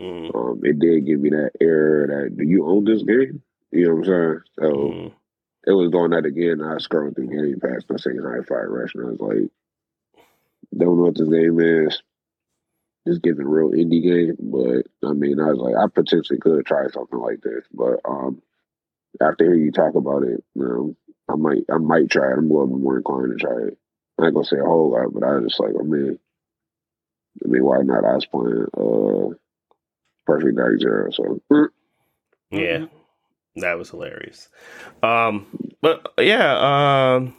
Mm. 0.00 0.34
Um, 0.34 0.60
it 0.62 0.78
did 0.78 1.06
give 1.06 1.20
me 1.20 1.30
that 1.30 1.50
error 1.60 2.06
that 2.06 2.36
do 2.36 2.44
you 2.44 2.66
own 2.66 2.84
this 2.84 3.02
game? 3.02 3.42
You 3.72 3.88
know 3.88 3.94
what 3.96 3.98
I'm 3.98 4.04
saying? 4.04 4.40
So 4.54 4.62
mm. 4.62 5.12
it 5.66 5.72
was 5.72 5.90
doing 5.90 6.10
that 6.10 6.24
again. 6.24 6.62
I 6.62 6.74
was 6.74 6.86
scrolling 6.86 7.16
through 7.16 7.28
Game 7.28 7.60
Pass 7.60 7.84
and 7.88 7.98
I 7.98 8.00
saying 8.00 8.20
Hi-Fi 8.22 8.54
Rush, 8.54 8.94
and 8.94 9.06
I 9.06 9.10
was 9.10 9.20
like, 9.20 9.50
don't 10.76 10.96
know 10.96 11.04
what 11.04 11.16
this 11.16 11.28
game 11.28 11.58
is. 11.60 12.00
Just 13.06 13.22
giving 13.22 13.46
a 13.46 13.48
real 13.48 13.70
indie 13.70 14.02
game, 14.02 14.36
but 14.38 14.86
I 15.08 15.14
mean, 15.14 15.40
I 15.40 15.46
was 15.46 15.58
like, 15.58 15.74
I 15.74 15.86
potentially 15.88 16.38
could 16.38 16.66
try 16.66 16.86
something 16.88 17.18
like 17.18 17.40
this, 17.40 17.64
but 17.72 18.00
um, 18.04 18.42
after 19.20 19.44
hearing 19.44 19.62
you 19.62 19.72
talk 19.72 19.94
about 19.94 20.24
it, 20.24 20.44
you 20.54 20.62
know, 20.62 20.96
I 21.28 21.34
might, 21.36 21.64
I 21.70 21.78
might 21.78 22.10
try 22.10 22.30
it. 22.30 22.38
I'm 22.38 22.50
a 22.50 22.54
little 22.54 22.66
bit 22.68 22.82
more 22.82 22.96
inclined 22.96 23.38
to 23.38 23.46
try 23.46 23.56
it. 23.68 23.78
I 24.18 24.26
ain't 24.26 24.34
gonna 24.34 24.46
say 24.46 24.58
a 24.58 24.64
whole 24.64 24.90
lot, 24.90 25.12
but 25.12 25.22
I 25.22 25.36
was 25.36 25.44
just 25.44 25.60
like, 25.60 25.74
I 25.78 25.82
mean, 25.82 26.18
I 27.44 27.48
mean, 27.48 27.64
why 27.64 27.82
not? 27.82 28.04
I 28.04 28.14
was 28.14 28.26
playing 28.26 28.66
uh 28.76 29.34
Perfect 30.26 30.56
Dark 30.56 30.80
Zero. 30.80 31.10
So 31.12 31.40
yeah, 32.50 32.86
that 33.56 33.78
was 33.78 33.90
hilarious. 33.90 34.48
Um, 35.02 35.46
but 35.80 36.12
yeah, 36.18 37.14
um, 37.16 37.36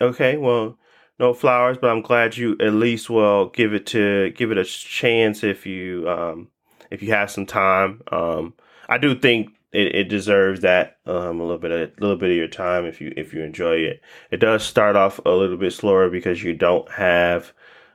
okay, 0.00 0.36
well, 0.36 0.78
no 1.18 1.34
flowers, 1.34 1.78
but 1.80 1.90
I'm 1.90 2.02
glad 2.02 2.36
you 2.36 2.56
at 2.60 2.72
least 2.72 3.10
will 3.10 3.48
give 3.50 3.74
it 3.74 3.86
to 3.86 4.30
give 4.30 4.50
it 4.50 4.58
a 4.58 4.64
chance 4.64 5.44
if 5.44 5.66
you 5.66 6.08
um 6.08 6.48
if 6.90 7.02
you 7.02 7.10
have 7.10 7.30
some 7.30 7.46
time. 7.46 8.02
Um, 8.10 8.54
I 8.88 8.98
do 8.98 9.14
think 9.14 9.50
it, 9.72 9.94
it 9.94 10.04
deserves 10.08 10.60
that 10.60 10.98
um, 11.06 11.40
a 11.40 11.42
little 11.42 11.58
bit 11.58 11.70
of, 11.70 11.80
a 11.80 12.00
little 12.00 12.16
bit 12.16 12.30
of 12.30 12.36
your 12.36 12.48
time 12.48 12.84
if 12.84 13.00
you 13.00 13.12
if 13.16 13.32
you 13.32 13.42
enjoy 13.42 13.76
it. 13.76 14.02
It 14.30 14.38
does 14.38 14.64
start 14.64 14.96
off 14.96 15.18
a 15.24 15.30
little 15.30 15.56
bit 15.56 15.72
slower 15.72 16.10
because 16.10 16.42
you 16.42 16.54
don't 16.54 16.90
have 16.92 17.52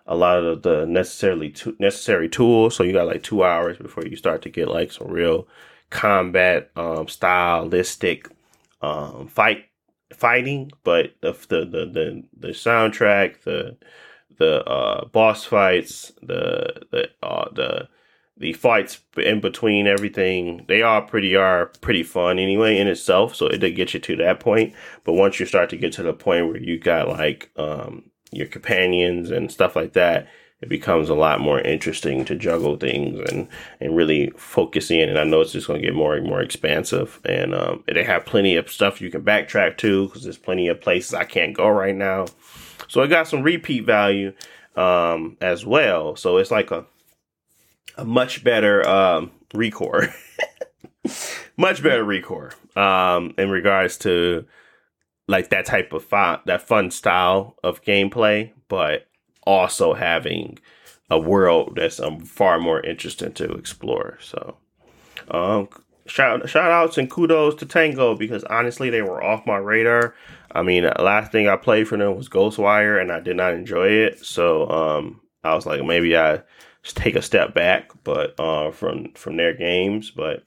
a 0.08 0.16
lot 0.16 0.44
of 0.44 0.64
the 0.64 0.86
necessarily 0.86 1.52
to, 1.52 1.76
necessary 1.80 2.30
tools. 2.30 2.76
So 2.76 2.84
you 2.84 2.94
got 2.94 3.08
like 3.08 3.24
two 3.24 3.44
hours 3.44 3.78
before 3.78 4.06
you 4.06 4.16
start 4.16 4.42
to 4.44 4.50
get 4.50 4.70
like 4.70 4.92
some 4.92 5.08
real 5.08 5.48
combat 5.90 6.72
um, 6.76 7.08
stylistic 7.08 8.30
um, 8.82 9.28
fight 9.28 9.66
fighting. 10.14 10.72
But 10.84 11.14
the 11.22 11.34
the 11.34 11.66
the 11.66 12.24
the, 12.38 12.48
soundtrack, 12.50 13.44
the 13.44 13.78
the 14.38 14.64
uh, 14.66 15.06
boss 15.06 15.46
fights, 15.46 16.12
the 16.22 16.82
the 16.92 17.10
uh, 17.22 17.50
the 17.54 17.90
the 18.40 18.54
fights 18.54 19.02
in 19.18 19.40
between 19.40 19.88
everything 19.88 20.64
they 20.68 20.82
all 20.82 21.02
pretty 21.02 21.36
are 21.36 21.68
pretty 21.82 22.04
fun 22.04 22.38
anyway 22.40 22.78
in 22.78 22.88
itself 22.88 23.36
so 23.36 23.48
it 23.48 23.58
did 23.58 23.76
get 23.76 23.94
you 23.94 24.00
to 24.00 24.16
that 24.16 24.40
point 24.40 24.74
but 25.04 25.14
once 25.14 25.40
you 25.40 25.46
start 25.46 25.70
to 25.70 25.78
get 25.78 25.92
to 25.92 26.04
the 26.04 26.14
point 26.14 26.48
where 26.48 26.58
you 26.58 26.78
got 26.78 27.08
like 27.08 27.50
um 27.58 28.04
your 28.32 28.48
companions 28.48 29.32
and 29.32 29.52
stuff 29.52 29.76
like 29.76 29.94
that, 29.94 30.28
it 30.62 30.70
becomes 30.70 31.10
a 31.10 31.16
lot 31.16 31.40
more 31.40 31.60
interesting 31.60 32.26
to 32.26 32.36
juggle 32.36 32.78
things 32.78 33.20
and, 33.30 33.48
and 33.80 33.96
really 33.96 34.32
focus 34.38 34.90
in. 34.90 35.08
And 35.08 35.20
I 35.20 35.24
know 35.24 35.42
it's 35.42 35.52
just 35.52 35.68
going 35.68 35.80
to 35.80 35.86
get 35.86 35.96
more 35.96 36.16
and 36.16 36.26
more 36.26 36.42
expansive. 36.42 37.20
And 37.26 37.54
um, 37.54 37.84
they 37.88 38.04
have 38.04 38.26
plenty 38.26 38.56
of 38.56 38.72
stuff 38.72 39.00
you 39.00 39.12
can 39.12 39.22
backtrack 39.22 39.78
to 39.78 40.08
because 40.08 40.24
there's 40.24 40.38
plenty 40.38 40.68
of 40.68 40.82
places 40.82 41.14
I 41.14 41.26
can't 41.26 41.56
go 41.56 41.70
right 41.70 41.96
now. 41.96 42.26
So 42.88 43.02
it 43.02 43.10
got 43.10 43.28
some 43.28 43.44
repeat 43.44 43.86
value 43.86 44.34
um, 44.76 45.38
as 45.42 45.64
well. 45.64 46.16
So 46.16 46.38
it's 46.38 46.52
like 46.52 46.72
a 46.72 46.86
a 47.98 48.06
much 48.06 48.44
better 48.44 48.88
um, 48.88 49.32
Recore, 49.54 50.14
much 51.58 51.84
better 51.84 52.04
Recore 52.04 52.54
um, 52.78 53.34
in 53.38 53.50
regards 53.50 53.98
to 54.00 54.46
like 55.28 55.50
that 55.50 55.66
type 55.66 55.92
of 55.94 56.04
fun, 56.04 56.40
that 56.46 56.62
fun 56.62 56.92
style 56.92 57.56
of 57.64 57.84
gameplay, 57.84 58.52
but 58.70 59.08
also 59.46 59.94
having 59.94 60.58
a 61.10 61.20
world 61.20 61.74
that's 61.76 62.00
um, 62.00 62.20
far 62.20 62.60
more 62.60 62.82
interesting 62.82 63.34
to 63.34 63.52
explore. 63.54 64.18
So, 64.22 64.58
um, 65.32 65.70
shout 66.06 66.48
shout 66.50 66.72
outs 66.72 66.98
and 66.98 67.10
kudos 67.10 67.56
to 67.56 67.66
Tango 67.66 68.16
because 68.16 68.44
honestly 68.46 68.90
they 68.90 69.02
were 69.02 69.24
off 69.24 69.46
my 69.46 69.58
radar. 69.58 70.16
I 70.52 70.62
mean, 70.62 70.90
last 71.00 71.32
thing 71.32 71.48
I 71.48 71.56
played 71.56 71.88
for 71.88 71.98
them 71.98 72.16
was 72.16 72.30
Ghostwire, 72.30 73.02
and 73.02 73.12
I 73.12 73.20
did 73.20 73.36
not 73.36 73.54
enjoy 73.54 73.90
it. 73.90 74.26
So, 74.26 74.70
um, 74.70 75.22
I 75.44 75.56
was 75.56 75.66
like, 75.66 75.84
maybe 75.84 76.18
I 76.18 76.42
take 76.96 77.16
a 77.16 77.22
step 77.22 77.54
back, 77.54 77.92
but 78.04 78.40
uh, 78.40 78.72
from 78.72 79.14
from 79.14 79.38
their 79.38 79.54
games, 79.54 80.12
but 80.12 80.44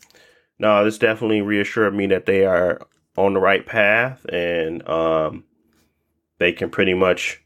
no, 0.60 0.84
this 0.84 0.98
definitely 0.98 1.40
reassured 1.40 1.94
me 1.94 2.06
that 2.08 2.26
they 2.26 2.44
are 2.44 2.80
on 3.16 3.32
the 3.32 3.40
right 3.40 3.64
path 3.64 4.24
and 4.26 4.86
um, 4.88 5.44
they 6.38 6.52
can 6.52 6.70
pretty 6.70 6.94
much, 6.94 7.42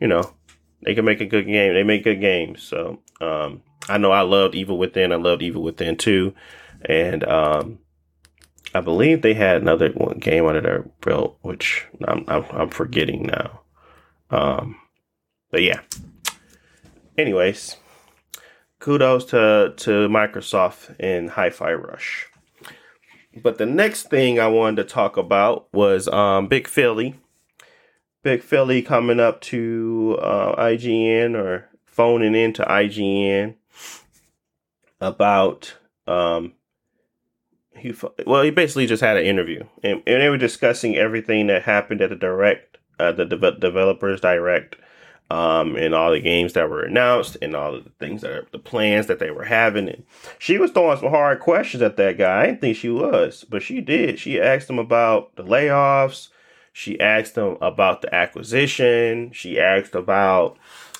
you 0.00 0.08
know, 0.08 0.34
they 0.82 0.94
can 0.94 1.04
make 1.04 1.20
a 1.20 1.26
good 1.26 1.46
game. 1.46 1.74
They 1.74 1.84
make 1.84 2.04
good 2.04 2.20
games. 2.20 2.62
So 2.62 3.00
um, 3.20 3.62
I 3.88 3.98
know 3.98 4.10
I 4.10 4.22
loved 4.22 4.54
Evil 4.54 4.78
Within. 4.78 5.12
I 5.12 5.16
loved 5.16 5.42
Evil 5.42 5.62
Within 5.62 5.96
too, 5.96 6.34
And 6.84 7.22
um, 7.24 7.78
I 8.74 8.80
believe 8.80 9.22
they 9.22 9.34
had 9.34 9.62
another 9.62 9.90
one 9.90 10.18
game 10.18 10.44
under 10.46 10.60
their 10.60 10.82
belt, 11.00 11.38
which 11.42 11.86
I'm, 12.06 12.24
I'm, 12.26 12.44
I'm 12.50 12.68
forgetting 12.70 13.26
now. 13.26 13.60
Um, 14.30 14.76
but 15.50 15.62
yeah. 15.62 15.80
Anyways, 17.16 17.76
kudos 18.86 19.24
to, 19.24 19.74
to 19.76 20.08
Microsoft 20.08 20.94
and 21.00 21.30
Hi-Fi 21.30 21.72
Rush. 21.72 22.28
But 23.42 23.58
the 23.58 23.66
next 23.66 24.10
thing 24.10 24.38
I 24.38 24.46
wanted 24.46 24.76
to 24.76 24.84
talk 24.84 25.16
about 25.16 25.66
was 25.72 26.06
um, 26.06 26.46
Big 26.46 26.68
Philly. 26.68 27.18
Big 28.22 28.44
Philly 28.44 28.82
coming 28.82 29.18
up 29.18 29.40
to 29.40 30.16
uh, 30.22 30.54
IGN 30.54 31.34
or 31.34 31.68
phoning 31.84 32.36
into 32.36 32.62
IGN 32.62 33.56
about 35.00 35.74
um, 36.06 36.52
he 37.76 37.92
well 38.24 38.44
he 38.44 38.50
basically 38.50 38.86
just 38.86 39.02
had 39.02 39.16
an 39.16 39.26
interview 39.26 39.64
and, 39.82 40.00
and 40.06 40.22
they 40.22 40.28
were 40.28 40.38
discussing 40.38 40.96
everything 40.96 41.48
that 41.48 41.64
happened 41.64 42.00
at 42.00 42.10
the 42.10 42.16
direct 42.16 42.78
uh, 43.00 43.10
the 43.10 43.24
de- 43.24 43.58
developers 43.58 44.20
direct 44.20 44.76
um, 45.30 45.76
and 45.76 45.94
all 45.94 46.12
the 46.12 46.20
games 46.20 46.52
that 46.52 46.70
were 46.70 46.82
announced 46.82 47.36
and 47.42 47.56
all 47.56 47.72
the 47.72 47.90
things 47.98 48.22
that 48.22 48.30
are 48.30 48.46
the 48.52 48.58
plans 48.58 49.06
that 49.06 49.18
they 49.18 49.30
were 49.30 49.44
having. 49.44 49.88
And 49.88 50.04
she 50.38 50.58
was 50.58 50.70
throwing 50.70 50.98
some 50.98 51.10
hard 51.10 51.40
questions 51.40 51.82
at 51.82 51.96
that 51.96 52.18
guy. 52.18 52.42
I 52.42 52.46
didn't 52.46 52.60
think 52.60 52.76
she 52.76 52.90
was, 52.90 53.44
but 53.48 53.62
she 53.62 53.80
did. 53.80 54.18
She 54.18 54.40
asked 54.40 54.70
him 54.70 54.78
about 54.78 55.34
the 55.36 55.42
layoffs. 55.42 56.28
She 56.72 57.00
asked 57.00 57.36
him 57.36 57.56
about 57.60 58.02
the 58.02 58.14
acquisition. 58.14 59.32
She 59.32 59.58
asked 59.58 59.94
about, 59.94 60.58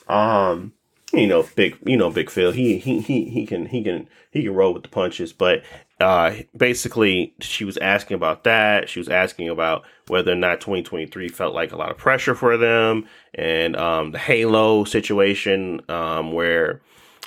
um, 0.09 0.73
you 1.13 1.27
know, 1.27 1.47
big, 1.55 1.77
you 1.85 1.97
know, 1.97 2.11
Big 2.11 2.31
Phil. 2.31 2.53
He 2.53 2.79
he 2.79 3.01
he 3.01 3.29
he 3.29 3.47
can 3.47 3.67
he 3.67 3.85
can 3.85 4.09
he 4.31 4.43
can 4.43 4.55
roll 4.55 4.75
with 4.75 4.83
the 4.83 4.89
punches. 4.89 5.33
But 5.33 5.63
uh, 6.01 6.35
basically, 6.55 7.35
she 7.41 7.65
was 7.65 7.79
asking 7.79 8.17
about 8.17 8.45
that. 8.45 8.89
She 8.89 9.01
was 9.01 9.09
asking 9.09 9.49
about 9.49 9.85
whether 10.09 10.33
or 10.33 10.37
not 10.37 10.61
2023 10.61 11.29
felt 11.29 11.55
like 11.55 11.73
a 11.73 11.77
lot 11.77 11.91
of 11.91 11.97
pressure 11.97 12.35
for 12.35 12.57
them, 12.57 13.07
and 13.35 13.77
um, 13.77 14.13
the 14.13 14.19
Halo 14.19 14.85
situation 14.85 15.81
um, 15.89 16.33
where 16.33 16.83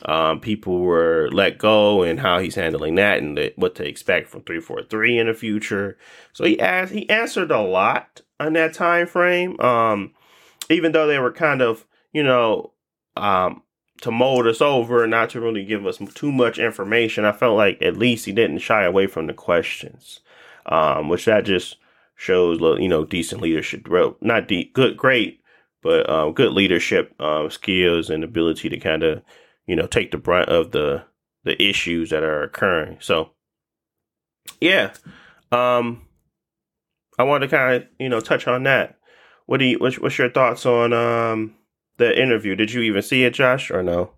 um, 0.05 0.39
people 0.39 0.79
were 0.79 1.29
let 1.31 1.57
go, 1.57 2.03
and 2.03 2.19
how 2.19 2.37
he's 2.39 2.55
handling 2.55 2.95
that, 2.95 3.17
and 3.17 3.37
the, 3.37 3.53
what 3.55 3.75
to 3.75 3.87
expect 3.87 4.29
from 4.29 4.41
343 4.41 5.17
in 5.17 5.27
the 5.27 5.33
future. 5.33 5.97
So 6.33 6.45
he 6.45 6.59
asked, 6.59 6.93
he 6.93 7.09
answered 7.09 7.51
a 7.51 7.61
lot 7.61 8.21
on 8.39 8.53
that 8.53 8.73
time 8.75 9.07
frame. 9.07 9.59
Um, 9.59 10.13
even 10.69 10.91
though 10.91 11.07
they 11.07 11.19
were 11.19 11.31
kind 11.31 11.61
of, 11.61 11.85
you 12.13 12.23
know, 12.23 12.73
um, 13.17 13.63
to 14.01 14.11
mold 14.11 14.47
us 14.47 14.61
over, 14.61 15.05
not 15.07 15.29
to 15.31 15.41
really 15.41 15.65
give 15.65 15.85
us 15.85 15.99
too 16.13 16.31
much 16.31 16.57
information. 16.57 17.25
I 17.25 17.31
felt 17.31 17.57
like 17.57 17.81
at 17.81 17.97
least 17.97 18.25
he 18.25 18.31
didn't 18.31 18.59
shy 18.59 18.83
away 18.83 19.07
from 19.07 19.27
the 19.27 19.33
questions, 19.33 20.21
um, 20.65 21.09
which 21.09 21.25
that 21.25 21.45
just 21.45 21.77
shows, 22.15 22.59
you 22.79 22.87
know, 22.87 23.05
decent 23.05 23.41
leadership. 23.41 23.87
Well, 23.87 24.17
not 24.21 24.47
deep, 24.47 24.73
good, 24.73 24.97
great, 24.97 25.41
but 25.81 26.09
um, 26.09 26.33
good 26.33 26.53
leadership 26.53 27.19
um, 27.21 27.49
skills 27.49 28.09
and 28.09 28.23
ability 28.23 28.69
to 28.69 28.77
kind 28.77 29.03
of, 29.03 29.21
you 29.65 29.75
know, 29.75 29.87
take 29.87 30.11
the 30.11 30.17
brunt 30.17 30.49
of 30.49 30.71
the 30.71 31.03
the 31.45 31.61
issues 31.61 32.09
that 32.09 32.23
are 32.23 32.43
occurring. 32.43 32.97
So, 32.99 33.31
yeah, 34.59 34.93
um, 35.51 36.05
I 37.17 37.23
want 37.23 37.43
to 37.43 37.47
kind 37.47 37.75
of 37.75 37.89
you 37.99 38.09
know 38.09 38.19
touch 38.19 38.47
on 38.47 38.63
that. 38.63 38.97
What 39.45 39.57
do 39.57 39.65
you? 39.65 39.79
What's, 39.79 39.99
what's 39.99 40.17
your 40.17 40.29
thoughts 40.29 40.65
on 40.65 40.93
um 40.93 41.55
the 41.99 42.19
interview? 42.19 42.55
Did 42.55 42.73
you 42.73 42.81
even 42.81 43.03
see 43.03 43.23
it, 43.23 43.35
Josh, 43.35 43.69
or 43.69 43.83
no? 43.83 44.09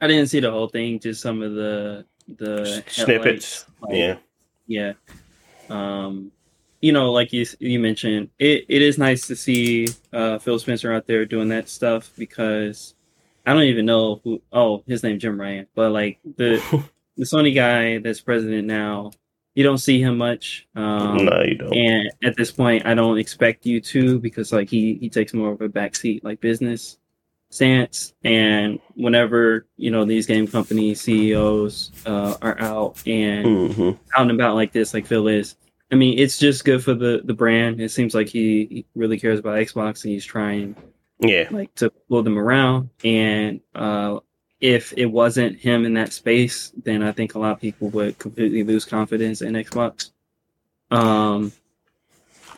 I 0.00 0.06
didn't 0.06 0.28
see 0.28 0.40
the 0.40 0.50
whole 0.50 0.68
thing. 0.68 0.98
Just 0.98 1.20
some 1.20 1.42
of 1.42 1.52
the 1.52 2.06
the 2.38 2.82
snippets. 2.88 3.66
Like, 3.82 3.94
yeah, 3.94 4.16
yeah. 4.66 4.92
Um, 5.68 6.32
you 6.80 6.92
know, 6.92 7.12
like 7.12 7.32
you 7.32 7.46
you 7.60 7.80
mentioned, 7.80 8.30
it, 8.38 8.64
it 8.68 8.82
is 8.82 8.98
nice 8.98 9.26
to 9.26 9.36
see 9.36 9.88
uh, 10.12 10.38
Phil 10.38 10.58
Spencer 10.58 10.92
out 10.92 11.06
there 11.06 11.24
doing 11.24 11.48
that 11.48 11.68
stuff 11.68 12.12
because 12.16 12.94
I 13.46 13.52
don't 13.52 13.62
even 13.62 13.86
know 13.86 14.20
who. 14.24 14.42
Oh, 14.52 14.82
his 14.86 15.02
name 15.02 15.18
Jim 15.18 15.40
Ryan, 15.40 15.66
but 15.74 15.92
like 15.92 16.18
the 16.36 16.62
the 17.16 17.24
Sony 17.24 17.54
guy 17.54 17.98
that's 17.98 18.20
president 18.20 18.66
now, 18.66 19.12
you 19.54 19.62
don't 19.62 19.78
see 19.78 20.00
him 20.00 20.18
much. 20.18 20.66
Um, 20.74 21.24
no, 21.24 21.42
you 21.42 21.54
don't. 21.54 21.72
And 21.72 22.10
at 22.24 22.36
this 22.36 22.50
point, 22.50 22.86
I 22.86 22.94
don't 22.94 23.18
expect 23.18 23.66
you 23.66 23.80
to 23.80 24.18
because 24.18 24.52
like 24.52 24.68
he 24.68 24.94
he 24.94 25.08
takes 25.08 25.32
more 25.32 25.52
of 25.52 25.60
a 25.60 25.68
backseat 25.68 26.24
like 26.24 26.40
business 26.40 26.98
stance. 27.50 28.14
And 28.24 28.80
whenever 28.94 29.66
you 29.76 29.90
know 29.90 30.04
these 30.04 30.26
game 30.26 30.46
company 30.46 30.94
CEOs 30.94 31.92
uh, 32.04 32.36
are 32.42 32.60
out 32.60 33.02
and 33.06 33.46
mm-hmm. 33.46 33.90
out 34.16 34.22
and 34.22 34.30
about 34.32 34.56
like 34.56 34.72
this, 34.72 34.92
like 34.92 35.06
Phil 35.06 35.28
is, 35.28 35.56
I 35.92 35.94
mean, 35.94 36.18
it's 36.18 36.38
just 36.38 36.64
good 36.64 36.82
for 36.82 36.94
the 36.94 37.22
the 37.24 37.34
brand. 37.34 37.80
It 37.80 37.90
seems 37.90 38.14
like 38.14 38.28
he, 38.28 38.66
he 38.70 38.86
really 38.94 39.18
cares 39.18 39.38
about 39.38 39.58
Xbox 39.58 40.04
and 40.04 40.12
he's 40.12 40.24
trying, 40.24 40.74
yeah, 41.20 41.48
like 41.50 41.74
to 41.76 41.90
pull 42.08 42.22
them 42.22 42.38
around. 42.38 42.90
And 43.04 43.60
uh, 43.74 44.18
if 44.64 44.94
it 44.96 45.04
wasn't 45.04 45.60
him 45.60 45.84
in 45.84 45.92
that 45.92 46.10
space, 46.10 46.72
then 46.84 47.02
I 47.02 47.12
think 47.12 47.34
a 47.34 47.38
lot 47.38 47.52
of 47.52 47.60
people 47.60 47.90
would 47.90 48.18
completely 48.18 48.64
lose 48.64 48.86
confidence 48.86 49.42
in 49.42 49.52
Xbox. 49.52 50.12
Um, 50.90 51.52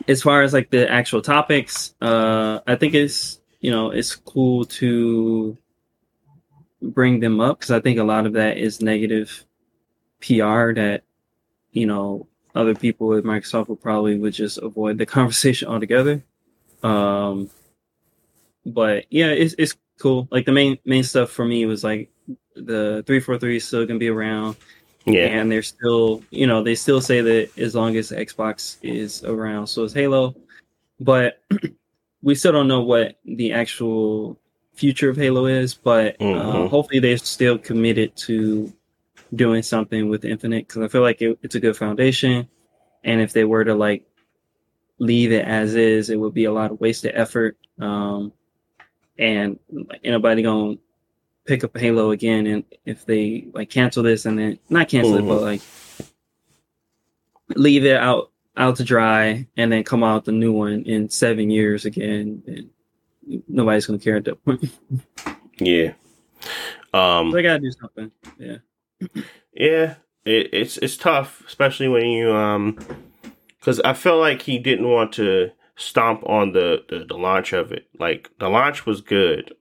as 0.07 0.21
far 0.21 0.41
as 0.41 0.53
like 0.53 0.69
the 0.69 0.89
actual 0.89 1.21
topics, 1.21 1.95
uh, 1.99 2.61
I 2.65 2.75
think 2.75 2.93
it's 2.93 3.41
you 3.59 3.71
know 3.71 3.91
it's 3.91 4.15
cool 4.15 4.63
to 4.79 5.57
bring 6.81 7.19
them 7.19 7.41
up 7.41 7.59
because 7.59 7.71
I 7.71 7.81
think 7.81 7.99
a 7.99 8.05
lot 8.05 8.25
of 8.25 8.31
that 8.33 8.57
is 8.57 8.81
negative 8.81 9.43
PR 10.21 10.71
that 10.79 11.01
you 11.73 11.87
know 11.87 12.25
other 12.55 12.73
people 12.73 13.13
at 13.15 13.25
Microsoft 13.25 13.67
would 13.67 13.81
probably 13.81 14.17
would 14.17 14.33
just 14.33 14.59
avoid 14.59 14.97
the 14.97 15.05
conversation 15.17 15.67
altogether. 15.67 16.23
Um, 16.83 17.49
but 18.65 19.07
yeah, 19.09 19.31
it's 19.31 19.55
it's 19.57 19.75
cool. 19.97 20.27
Like 20.31 20.45
the 20.45 20.51
main 20.51 20.77
main 20.85 21.03
stuff 21.03 21.31
for 21.31 21.45
me 21.45 21.65
was 21.65 21.83
like 21.83 22.09
the 22.55 23.03
three 23.05 23.19
four 23.19 23.37
three 23.37 23.57
is 23.57 23.65
still 23.65 23.85
gonna 23.85 23.99
be 23.99 24.09
around. 24.09 24.55
Yeah, 25.05 25.27
and 25.27 25.51
they're 25.51 25.63
still 25.63 26.23
you 26.31 26.47
know 26.47 26.63
they 26.63 26.75
still 26.75 27.01
say 27.01 27.21
that 27.21 27.57
as 27.57 27.75
long 27.75 27.95
as 27.95 28.11
Xbox 28.11 28.77
is 28.81 29.23
around, 29.23 29.67
so 29.67 29.83
is 29.83 29.93
Halo. 29.93 30.35
But 30.99 31.41
we 32.21 32.35
still 32.35 32.51
don't 32.51 32.67
know 32.67 32.81
what 32.81 33.19
the 33.25 33.53
actual 33.53 34.39
future 34.77 35.09
of 35.09 35.17
Halo 35.17 35.45
is. 35.47 35.73
But 35.73 36.15
uh, 36.21 36.23
mm-hmm. 36.23 36.63
uh, 36.63 36.67
hopefully 36.67 36.99
they're 36.99 37.17
still 37.17 37.57
committed 37.57 38.15
to 38.17 38.71
doing 39.35 39.63
something 39.63 40.07
with 40.07 40.23
Infinite 40.23 40.67
because 40.67 40.83
I 40.83 40.87
feel 40.87 41.01
like 41.01 41.21
it, 41.21 41.37
it's 41.41 41.55
a 41.55 41.59
good 41.59 41.75
foundation. 41.75 42.47
And 43.03 43.21
if 43.21 43.33
they 43.33 43.43
were 43.43 43.65
to 43.65 43.75
like 43.75 44.05
leave 44.99 45.31
it 45.31 45.45
as 45.45 45.75
is, 45.75 46.09
it 46.09 46.17
would 46.17 46.33
be 46.33 46.45
a 46.45 46.53
lot 46.53 46.71
of 46.71 46.79
wasted 46.79 47.11
effort. 47.13 47.57
Um, 47.79 48.31
and 49.17 49.59
anybody 50.03 50.41
gonna 50.41 50.77
pick 51.45 51.63
up 51.63 51.77
Halo 51.77 52.11
again, 52.11 52.47
and 52.47 52.63
if 52.85 53.05
they 53.05 53.47
like 53.53 53.69
cancel 53.69 54.03
this 54.03 54.25
and 54.25 54.37
then 54.37 54.59
not 54.69 54.89
cancel 54.89 55.13
mm-hmm. 55.13 55.25
it, 55.25 55.29
but 55.29 55.35
mm-hmm. 55.35 55.45
like 55.45 55.61
leave 57.55 57.85
it 57.85 57.97
out 57.97 58.31
out 58.55 58.75
to 58.77 58.83
dry 58.83 59.47
and 59.55 59.71
then 59.71 59.83
come 59.83 60.03
out 60.03 60.25
the 60.25 60.31
new 60.31 60.51
one 60.51 60.83
in 60.83 61.09
seven 61.09 61.49
years 61.49 61.85
again, 61.85 62.43
and 62.47 62.69
nobody's 63.47 63.85
gonna 63.85 63.99
care 63.99 64.17
at 64.17 64.25
that 64.25 64.43
point. 64.43 64.69
yeah. 65.59 65.93
Um, 66.93 67.31
so 67.31 67.35
they 67.35 67.43
gotta 67.43 67.59
do 67.59 67.71
something. 67.71 68.11
Yeah 68.37 68.57
yeah, 69.53 69.95
it, 70.25 70.49
it's 70.53 70.77
it's 70.77 70.97
tough, 70.97 71.43
especially 71.47 71.87
when 71.87 72.05
you 72.05 72.33
um, 72.33 72.77
because 73.59 73.79
I 73.81 73.93
felt 73.93 74.19
like 74.19 74.41
he 74.41 74.59
didn't 74.59 74.89
want 74.89 75.13
to 75.13 75.51
stomp 75.77 76.23
on 76.25 76.51
the, 76.51 76.83
the, 76.89 77.05
the 77.05 77.17
launch 77.17 77.53
of 77.53 77.71
it. 77.71 77.87
Like 77.97 78.29
the 78.39 78.49
launch 78.49 78.85
was 78.85 79.01
good, 79.01 79.53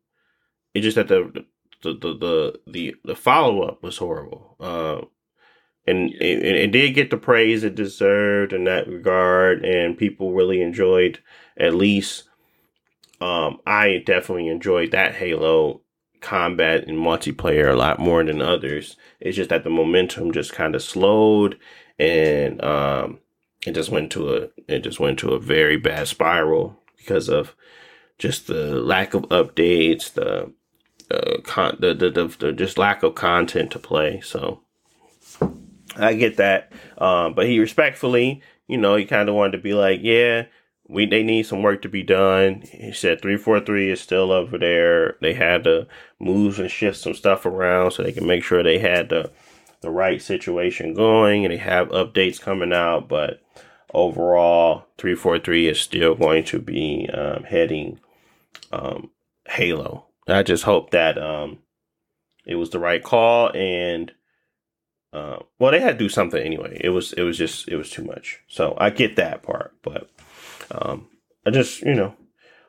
it 0.75 0.81
just 0.81 0.97
that 0.97 1.09
the 1.09 1.45
the 1.83 1.93
the 1.93 2.61
the 2.67 2.95
the, 3.05 3.15
follow 3.15 3.63
up 3.63 3.83
was 3.83 3.99
horrible. 3.99 4.57
Uh, 4.59 5.03
and 5.87 6.11
it, 6.15 6.43
it, 6.43 6.73
did 6.73 6.95
get 6.95 7.11
the 7.11 7.17
praise 7.17 7.63
it 7.63 7.77
deserved 7.77 8.53
in 8.53 8.65
that 8.65 8.89
regard, 8.89 9.65
and 9.65 9.97
people 9.97 10.33
really 10.33 10.61
enjoyed. 10.61 11.21
At 11.57 11.75
least, 11.75 12.25
um, 13.21 13.61
I 13.67 14.03
definitely 14.05 14.49
enjoyed 14.49 14.91
that 14.91 15.15
Halo 15.15 15.83
combat 16.21 16.89
and 16.89 16.99
multiplayer 16.99 17.71
a 17.71 17.77
lot 17.77 18.01
more 18.01 18.25
than 18.25 18.43
others. 18.43 18.97
It's 19.21 19.37
just 19.37 19.51
that 19.51 19.63
the 19.63 19.71
momentum 19.71 20.33
just 20.33 20.53
kind 20.53 20.75
of 20.75 20.83
slowed 20.83 21.59
and 21.99 22.63
um, 22.63 23.21
it 23.67 23.75
just 23.75 23.91
went 23.91 24.11
to 24.13 24.35
a 24.35 24.49
it 24.69 24.81
just 24.81 25.01
went 25.01 25.19
to 25.19 25.33
a 25.33 25.41
very 25.41 25.77
bad 25.77 26.09
spiral 26.09 26.79
because 26.97 27.29
of 27.29 27.55
just 28.17 28.47
the 28.47 28.77
lack 28.77 29.13
of 29.13 29.23
updates, 29.25 30.13
the 30.15 30.53
uh, 31.11 31.41
con- 31.43 31.77
the, 31.79 31.93
the, 31.93 32.11
the, 32.11 32.27
the 32.39 32.53
just 32.53 32.79
lack 32.79 33.03
of 33.03 33.15
content 33.15 33.71
to 33.73 33.79
play. 33.79 34.21
So 34.23 34.63
I 35.97 36.15
get 36.15 36.37
that, 36.39 36.73
um, 36.97 37.35
but 37.35 37.47
he 37.47 37.59
respectfully, 37.59 38.41
you 38.67 38.79
know, 38.79 38.97
he 38.97 39.05
kind 39.05 39.29
of 39.29 39.35
wanted 39.35 39.53
to 39.53 39.63
be 39.63 39.75
like, 39.75 40.01
yeah, 40.03 40.47
we 40.89 41.05
they 41.05 41.25
need 41.25 41.45
some 41.45 41.63
work 41.63 41.83
to 41.83 41.89
be 41.89 42.05
done. 42.05 42.63
He 42.71 42.93
said 42.93 43.21
three 43.21 43.37
four 43.37 43.59
three 43.59 43.91
is 43.91 44.01
still 44.01 44.31
over 44.31 44.59
there. 44.59 45.17
They 45.21 45.35
had 45.35 45.65
to 45.65 45.89
move 46.21 46.61
and 46.61 46.71
shift 46.71 46.99
some 46.99 47.15
stuff 47.15 47.45
around 47.45 47.91
so 47.91 48.03
they 48.05 48.13
can 48.13 48.27
make 48.27 48.45
sure 48.45 48.63
they 48.63 48.79
had 48.79 49.09
the 49.09 49.33
the 49.81 49.91
right 49.91 50.21
situation 50.21 50.95
going 50.95 51.45
and 51.45 51.53
they 51.53 51.59
have 51.59 51.89
updates 51.89 52.41
coming 52.41 52.73
out. 52.73 53.09
But 53.09 53.41
overall, 53.93 54.87
three 54.99 55.15
four 55.15 55.39
three 55.39 55.69
is 55.69 55.81
still 55.81 56.15
going 56.15 56.45
to 56.45 56.59
be 56.59 57.09
um, 57.13 57.45
heading 57.45 58.01
um, 58.73 59.11
Halo. 59.49 60.07
I 60.29 60.43
just 60.43 60.65
hope 60.65 60.91
that 60.91 61.19
um, 61.19 61.59
it 62.45 62.57
was 62.57 62.71
the 62.71 62.79
right 62.79 63.03
call 63.03 63.51
and. 63.55 64.13
Uh, 65.13 65.39
well, 65.59 65.71
they 65.71 65.81
had 65.81 65.93
to 65.99 66.05
do 66.05 66.11
something 66.11 66.43
anyway. 66.43 66.79
It 66.83 66.91
was 66.91 67.15
it 67.15 67.23
was 67.23 67.39
just 67.39 67.69
it 67.69 67.77
was 67.77 67.89
too 67.89 68.05
much. 68.05 68.43
So 68.49 68.75
I 68.77 68.91
get 68.91 69.17
that 69.17 69.43
part, 69.43 69.73
but 69.83 70.11
um, 70.71 71.09
I 71.47 71.51
just, 71.51 71.81
you 71.83 71.95
know, 71.95 72.15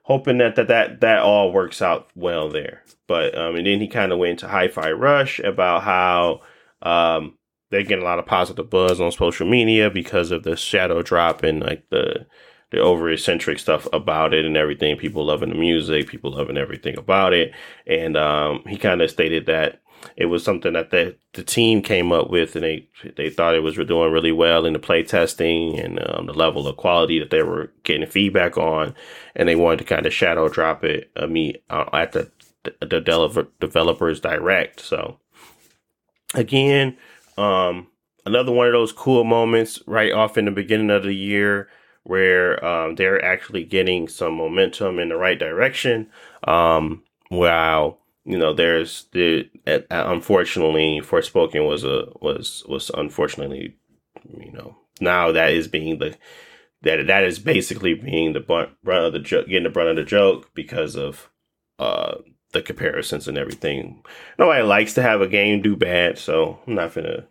hoping 0.03 0.37
that 0.37 0.55
that 0.55 0.69
that, 0.69 1.01
that 1.01 1.19
all 1.19 1.51
works 1.51 1.81
out 1.81 2.07
well 2.15 2.47
there. 2.49 2.83
But 3.07 3.37
um, 3.37 3.55
and 3.55 3.67
then 3.67 3.81
he 3.81 3.87
kind 3.87 4.13
of 4.13 4.19
went 4.19 4.31
into 4.31 4.47
Hi-Fi 4.47 4.91
Rush 4.91 5.39
about 5.39 5.83
how 5.83 6.41
um, 6.81 7.37
they're 7.69 7.83
getting 7.83 8.03
a 8.03 8.07
lot 8.07 8.19
of 8.19 8.25
positive 8.25 8.69
buzz 8.69 9.01
on 9.01 9.11
social 9.11 9.47
media 9.47 9.89
because 9.89 10.31
of 10.31 10.43
the 10.43 10.55
shadow 10.55 11.01
drop 11.01 11.43
and 11.43 11.61
like 11.61 11.89
the 11.89 12.25
the 12.71 12.79
over 12.79 13.09
eccentric 13.09 13.59
stuff 13.59 13.87
about 13.93 14.33
it 14.33 14.45
and 14.45 14.57
everything. 14.57 14.97
People 14.97 15.25
loving 15.25 15.49
the 15.49 15.55
music, 15.55 16.07
people 16.07 16.31
loving 16.31 16.57
everything 16.57 16.97
about 16.97 17.33
it. 17.33 17.53
And 17.85 18.17
um, 18.17 18.63
he 18.67 18.77
kind 18.77 19.01
of 19.01 19.09
stated 19.09 19.45
that 19.45 19.81
it 20.15 20.25
was 20.25 20.43
something 20.43 20.73
that 20.73 20.91
the 20.91 21.15
the 21.33 21.43
team 21.43 21.81
came 21.81 22.11
up 22.11 22.29
with, 22.29 22.55
and 22.55 22.63
they 22.63 22.87
they 23.15 23.29
thought 23.29 23.55
it 23.55 23.63
was 23.63 23.75
doing 23.75 24.11
really 24.11 24.31
well 24.31 24.65
in 24.65 24.73
the 24.73 24.79
play 24.79 25.03
testing 25.03 25.79
and 25.79 25.99
um, 26.07 26.27
the 26.27 26.33
level 26.33 26.67
of 26.67 26.77
quality 26.77 27.19
that 27.19 27.29
they 27.29 27.41
were 27.41 27.71
getting 27.83 28.07
feedback 28.07 28.57
on, 28.57 28.93
and 29.35 29.49
they 29.49 29.55
wanted 29.55 29.77
to 29.79 29.83
kind 29.85 30.05
of 30.05 30.13
shadow 30.13 30.49
drop 30.49 30.83
it 30.83 31.11
uh, 31.15 31.27
me 31.27 31.55
uh, 31.69 31.85
at 31.93 32.11
the 32.11 32.31
the 32.63 32.87
developer, 32.87 33.47
developers 33.59 34.19
direct. 34.19 34.81
So 34.81 35.19
again, 36.33 36.97
um, 37.37 37.87
another 38.25 38.51
one 38.51 38.67
of 38.67 38.73
those 38.73 38.91
cool 38.91 39.23
moments 39.23 39.81
right 39.87 40.11
off 40.11 40.37
in 40.37 40.45
the 40.45 40.51
beginning 40.51 40.89
of 40.89 41.03
the 41.03 41.15
year 41.15 41.69
where 42.03 42.63
um, 42.63 42.95
they're 42.95 43.23
actually 43.23 43.63
getting 43.63 44.07
some 44.07 44.33
momentum 44.35 44.99
in 44.99 45.09
the 45.09 45.17
right 45.17 45.37
direction. 45.37 46.09
Um, 46.45 47.03
wow 47.29 47.97
you 48.27 48.37
know, 48.37 48.53
there's 48.53 49.05
the 49.13 49.49
unfortunately 49.89 50.99
Forspoken 51.01 51.65
was 51.65 51.85
a 51.85 52.07
was 52.19 52.61
was 52.67 52.91
unfortunately, 52.93 53.77
you 54.37 54.51
know, 54.51 54.75
now 54.99 55.31
that 55.31 55.53
is 55.53 55.69
being 55.69 55.99
the 55.99 56.17
that 56.81 57.07
that 57.07 57.23
is 57.23 57.39
basically 57.39 57.93
being 57.93 58.33
the 58.33 58.41
brunt 58.41 58.75
of 58.85 59.13
the 59.13 59.19
joke, 59.19 59.47
getting 59.47 59.63
the 59.63 59.69
brunt 59.69 59.91
of 59.91 59.95
the 59.95 60.03
joke 60.03 60.53
because 60.53 60.97
of 60.97 61.29
uh 61.79 62.15
the 62.53 62.61
comparisons 62.61 63.27
and 63.27 63.37
everything. 63.37 64.03
Nobody 64.39 64.63
likes 64.63 64.93
to 64.95 65.01
have 65.01 65.21
a 65.21 65.27
game 65.27 65.61
do 65.61 65.75
bad, 65.75 66.17
so 66.17 66.59
I'm 66.65 66.75
not 66.75 66.93
gonna 66.93 67.25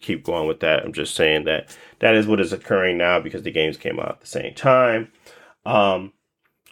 keep 0.00 0.24
going 0.24 0.46
with 0.46 0.60
that. 0.60 0.84
I'm 0.84 0.92
just 0.92 1.14
saying 1.14 1.44
that 1.44 1.76
that 2.00 2.14
is 2.14 2.26
what 2.26 2.40
is 2.40 2.52
occurring 2.52 2.98
now 2.98 3.20
because 3.20 3.42
the 3.42 3.50
games 3.50 3.76
came 3.76 3.98
out 3.98 4.10
at 4.10 4.20
the 4.20 4.26
same 4.26 4.54
time. 4.54 5.10
Um, 5.64 6.12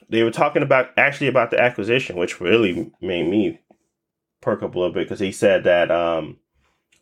they 0.09 0.23
were 0.23 0.31
talking 0.31 0.63
about 0.63 0.91
actually 0.97 1.29
about 1.29 1.51
the 1.51 1.61
acquisition, 1.61 2.17
which 2.17 2.41
really 2.41 2.93
made 3.01 3.29
me 3.29 3.61
perk 4.41 4.63
up 4.63 4.75
a 4.75 4.79
little 4.79 4.93
bit 4.93 5.05
because 5.05 5.21
he 5.21 5.33
said 5.33 5.65
that 5.65 5.91
um, 5.91 6.39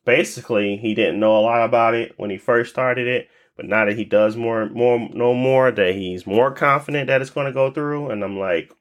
basically 0.05 0.77
he 0.77 0.95
didn't 0.95 1.21
know 1.21 1.37
a 1.37 1.41
lot 1.41 1.65
about 1.65 1.95
it 1.95 2.15
when 2.17 2.31
he 2.31 2.39
first 2.39 2.71
started 2.71 3.07
it, 3.07 3.29
but 3.57 3.67
now 3.67 3.85
that 3.85 3.97
he 3.97 4.05
does 4.05 4.37
more, 4.37 4.69
more, 4.71 5.09
no 5.13 5.35
more, 5.35 5.71
that 5.71 5.95
he's 5.95 6.27
more 6.27 6.53
confident 6.53 7.09
that 7.09 7.21
it's 7.21 7.31
going 7.31 7.47
to 7.47 7.53
go 7.53 7.71
through. 7.71 8.11
And 8.11 8.25
I'm 8.25 8.39
like, 8.39 8.73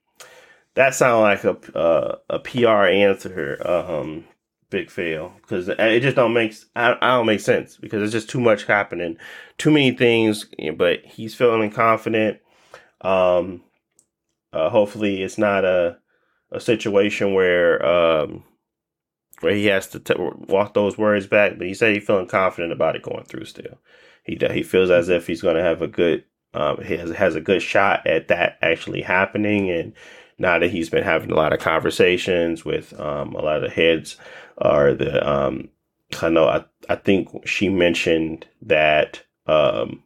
that 0.76 0.96
sounds 0.96 1.22
like 1.22 1.44
a 1.44 1.78
uh, 1.78 2.18
a 2.30 2.40
PR 2.40 2.86
answer, 2.88 3.58
um, 3.68 4.26
big 4.70 4.90
fail 4.90 5.34
because 5.42 5.68
it 5.68 6.00
just 6.00 6.16
don't 6.16 6.34
make 6.34 6.56
I, 6.76 6.96
I 7.02 7.10
don't 7.18 7.26
make 7.26 7.42
sense 7.42 7.78
because 7.78 8.02
it's 8.02 8.14
just 8.14 8.30
too 8.30 8.40
much 8.40 8.66
happening, 8.66 9.18
too 9.58 9.72
many 9.72 9.92
things. 9.92 10.48
But 10.76 11.06
he's 11.06 11.36
feeling 11.36 11.72
confident. 11.72 12.40
Um, 13.02 13.64
uh, 14.54 14.70
hopefully, 14.70 15.22
it's 15.22 15.38
not 15.38 15.66
a 15.66 15.98
a 16.52 16.60
situation 16.60 17.34
where 17.34 17.86
um, 17.86 18.44
where 19.42 19.54
he 19.54 19.68
has 19.68 19.88
to 19.88 20.00
t- 20.00 20.14
walk 20.18 20.74
those 20.74 20.98
words 20.98 21.28
back. 21.28 21.58
But 21.58 21.68
he 21.68 21.74
said 21.74 21.94
he's 21.94 22.06
feeling 22.06 22.28
confident 22.28 22.74
about 22.74 22.96
it 22.96 23.04
going 23.04 23.26
through. 23.26 23.46
Still, 23.46 23.80
he 24.24 24.38
he 24.52 24.64
feels 24.64 24.90
as 24.90 25.10
if 25.10 25.28
he's 25.28 25.42
going 25.42 25.56
to 25.56 25.64
have 25.64 25.82
a 25.82 25.88
good 25.88 26.24
um, 26.54 26.84
he 26.84 26.98
has, 26.98 27.12
has 27.12 27.36
a 27.36 27.42
good 27.42 27.62
shot 27.62 28.06
at 28.06 28.28
that 28.28 28.58
actually 28.62 29.02
happening. 29.02 29.70
And 29.70 29.94
now 30.38 30.60
that 30.60 30.72
he's 30.72 30.90
been 30.90 31.04
having 31.04 31.32
a 31.32 31.36
lot 31.36 31.54
of 31.54 31.60
conversations 31.60 32.66
with 32.66 33.00
um, 33.00 33.36
a 33.36 33.42
lot 33.42 33.64
of 33.64 33.74
heads, 33.74 34.18
or 34.58 34.94
the 34.94 35.28
um, 35.28 35.70
I 36.22 36.30
know 36.30 36.48
I 36.48 36.66
I 36.90 36.96
think 36.96 37.48
she 37.48 37.70
mentioned 37.70 38.48
that 38.62 39.24
um, 39.48 40.04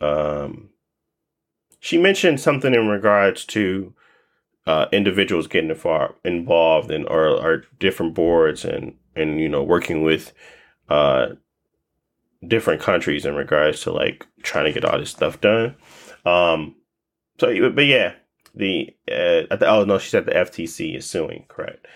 um, 0.00 0.70
she 1.80 1.98
mentioned 1.98 2.40
something 2.40 2.74
in 2.74 2.88
regards 2.88 3.44
to 3.46 3.94
uh, 4.66 4.86
individuals 4.92 5.46
getting 5.46 5.74
far 5.74 6.14
involved 6.24 6.90
in 6.90 7.06
or, 7.06 7.28
or 7.28 7.64
different 7.78 8.14
boards 8.14 8.64
and 8.64 8.94
and 9.14 9.40
you 9.40 9.48
know 9.48 9.62
working 9.62 10.02
with 10.02 10.32
uh, 10.88 11.28
different 12.46 12.80
countries 12.80 13.24
in 13.24 13.34
regards 13.34 13.82
to 13.82 13.92
like 13.92 14.26
trying 14.42 14.64
to 14.64 14.72
get 14.72 14.84
all 14.84 14.98
this 14.98 15.10
stuff 15.10 15.40
done. 15.40 15.76
Um, 16.24 16.76
so, 17.38 17.70
but 17.70 17.86
yeah, 17.86 18.14
the 18.54 18.94
uh, 19.10 19.56
oh 19.62 19.84
no, 19.84 19.98
she 19.98 20.10
said 20.10 20.26
the 20.26 20.32
FTC 20.32 20.96
is 20.96 21.06
suing, 21.06 21.44
correct? 21.48 21.86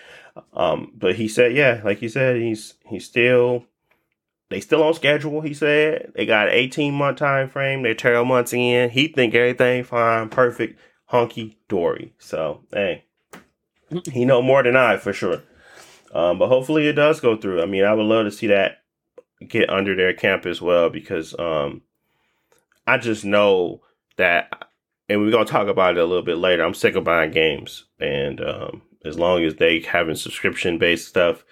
Um, 0.53 0.93
but 0.95 1.15
he 1.15 1.27
said, 1.27 1.53
yeah, 1.53 1.81
like 1.83 2.01
you 2.01 2.09
said, 2.09 2.37
he's 2.37 2.75
he's 2.85 3.05
still 3.05 3.65
they 4.49 4.59
still 4.59 4.83
on 4.83 4.93
schedule. 4.93 5.41
He 5.41 5.53
said 5.53 6.11
they 6.15 6.25
got 6.25 6.49
eighteen 6.49 6.93
month 6.93 7.17
time 7.17 7.49
frame. 7.49 7.83
They're 7.83 7.95
twelve 7.95 8.27
months 8.27 8.53
in. 8.53 8.89
He 8.89 9.07
think 9.07 9.33
everything 9.35 9.83
fine, 9.83 10.29
perfect 10.29 10.79
hunky 11.05 11.57
dory. 11.67 12.13
So 12.19 12.61
hey, 12.71 13.05
he 14.11 14.25
know 14.25 14.41
more 14.41 14.63
than 14.63 14.75
I 14.75 14.97
for 14.97 15.13
sure. 15.13 15.43
Um, 16.13 16.39
but 16.39 16.47
hopefully 16.47 16.87
it 16.87 16.93
does 16.93 17.19
go 17.19 17.37
through. 17.37 17.61
I 17.61 17.65
mean, 17.65 17.83
I 17.83 17.93
would 17.93 18.03
love 18.03 18.25
to 18.25 18.31
see 18.31 18.47
that 18.47 18.79
get 19.47 19.69
under 19.69 19.95
their 19.95 20.13
camp 20.13 20.45
as 20.45 20.61
well 20.61 20.89
because 20.89 21.37
um, 21.37 21.81
I 22.87 22.97
just 22.97 23.23
know 23.23 23.81
that, 24.17 24.68
and 25.09 25.19
we're 25.19 25.31
gonna 25.31 25.45
talk 25.45 25.67
about 25.67 25.97
it 25.97 26.01
a 26.01 26.05
little 26.05 26.23
bit 26.23 26.37
later. 26.37 26.63
I'm 26.63 26.73
sick 26.73 26.95
of 26.95 27.03
buying 27.03 27.31
games, 27.31 27.85
and 27.99 28.39
um, 28.41 28.81
as 29.03 29.17
long 29.17 29.43
as 29.43 29.55
they 29.55 29.79
having 29.79 30.15
subscription 30.15 30.77
based 30.77 31.07
stuff, 31.07 31.43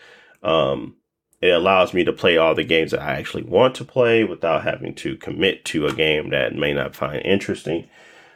um, 0.43 0.95
it 1.41 1.49
allows 1.49 1.93
me 1.93 2.03
to 2.03 2.13
play 2.13 2.37
all 2.37 2.55
the 2.55 2.63
games 2.63 2.91
that 2.91 3.01
I 3.01 3.15
actually 3.15 3.43
want 3.43 3.75
to 3.75 3.85
play 3.85 4.23
without 4.23 4.63
having 4.63 4.93
to 4.95 5.17
commit 5.17 5.65
to 5.65 5.87
a 5.87 5.93
game 5.93 6.29
that 6.29 6.55
may 6.55 6.73
not 6.73 6.95
find 6.95 7.21
interesting. 7.23 7.87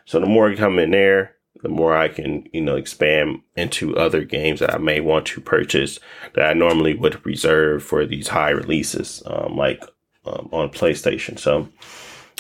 So 0.06 0.20
the 0.20 0.26
more 0.26 0.50
I 0.50 0.56
come 0.56 0.80
in 0.80 0.92
there, 0.92 1.36
the 1.62 1.70
more 1.70 1.96
I 1.96 2.08
can, 2.08 2.48
you 2.54 2.62
know, 2.62 2.76
expand 2.76 3.42
into 3.56 3.96
other 3.96 4.24
games 4.24 4.60
that 4.60 4.74
I 4.74 4.78
may 4.78 5.00
want 5.00 5.26
to 5.28 5.42
purchase 5.42 6.00
that 6.34 6.50
I 6.50 6.54
normally 6.54 6.96
would 6.96 7.24
reserve 7.26 7.84
for 7.84 8.06
these 8.06 8.28
high 8.28 8.50
releases, 8.50 9.22
um, 9.26 9.56
like 9.56 9.84
um, 10.26 10.50
on 10.52 10.70
PlayStation. 10.70 11.38
So, 11.38 11.70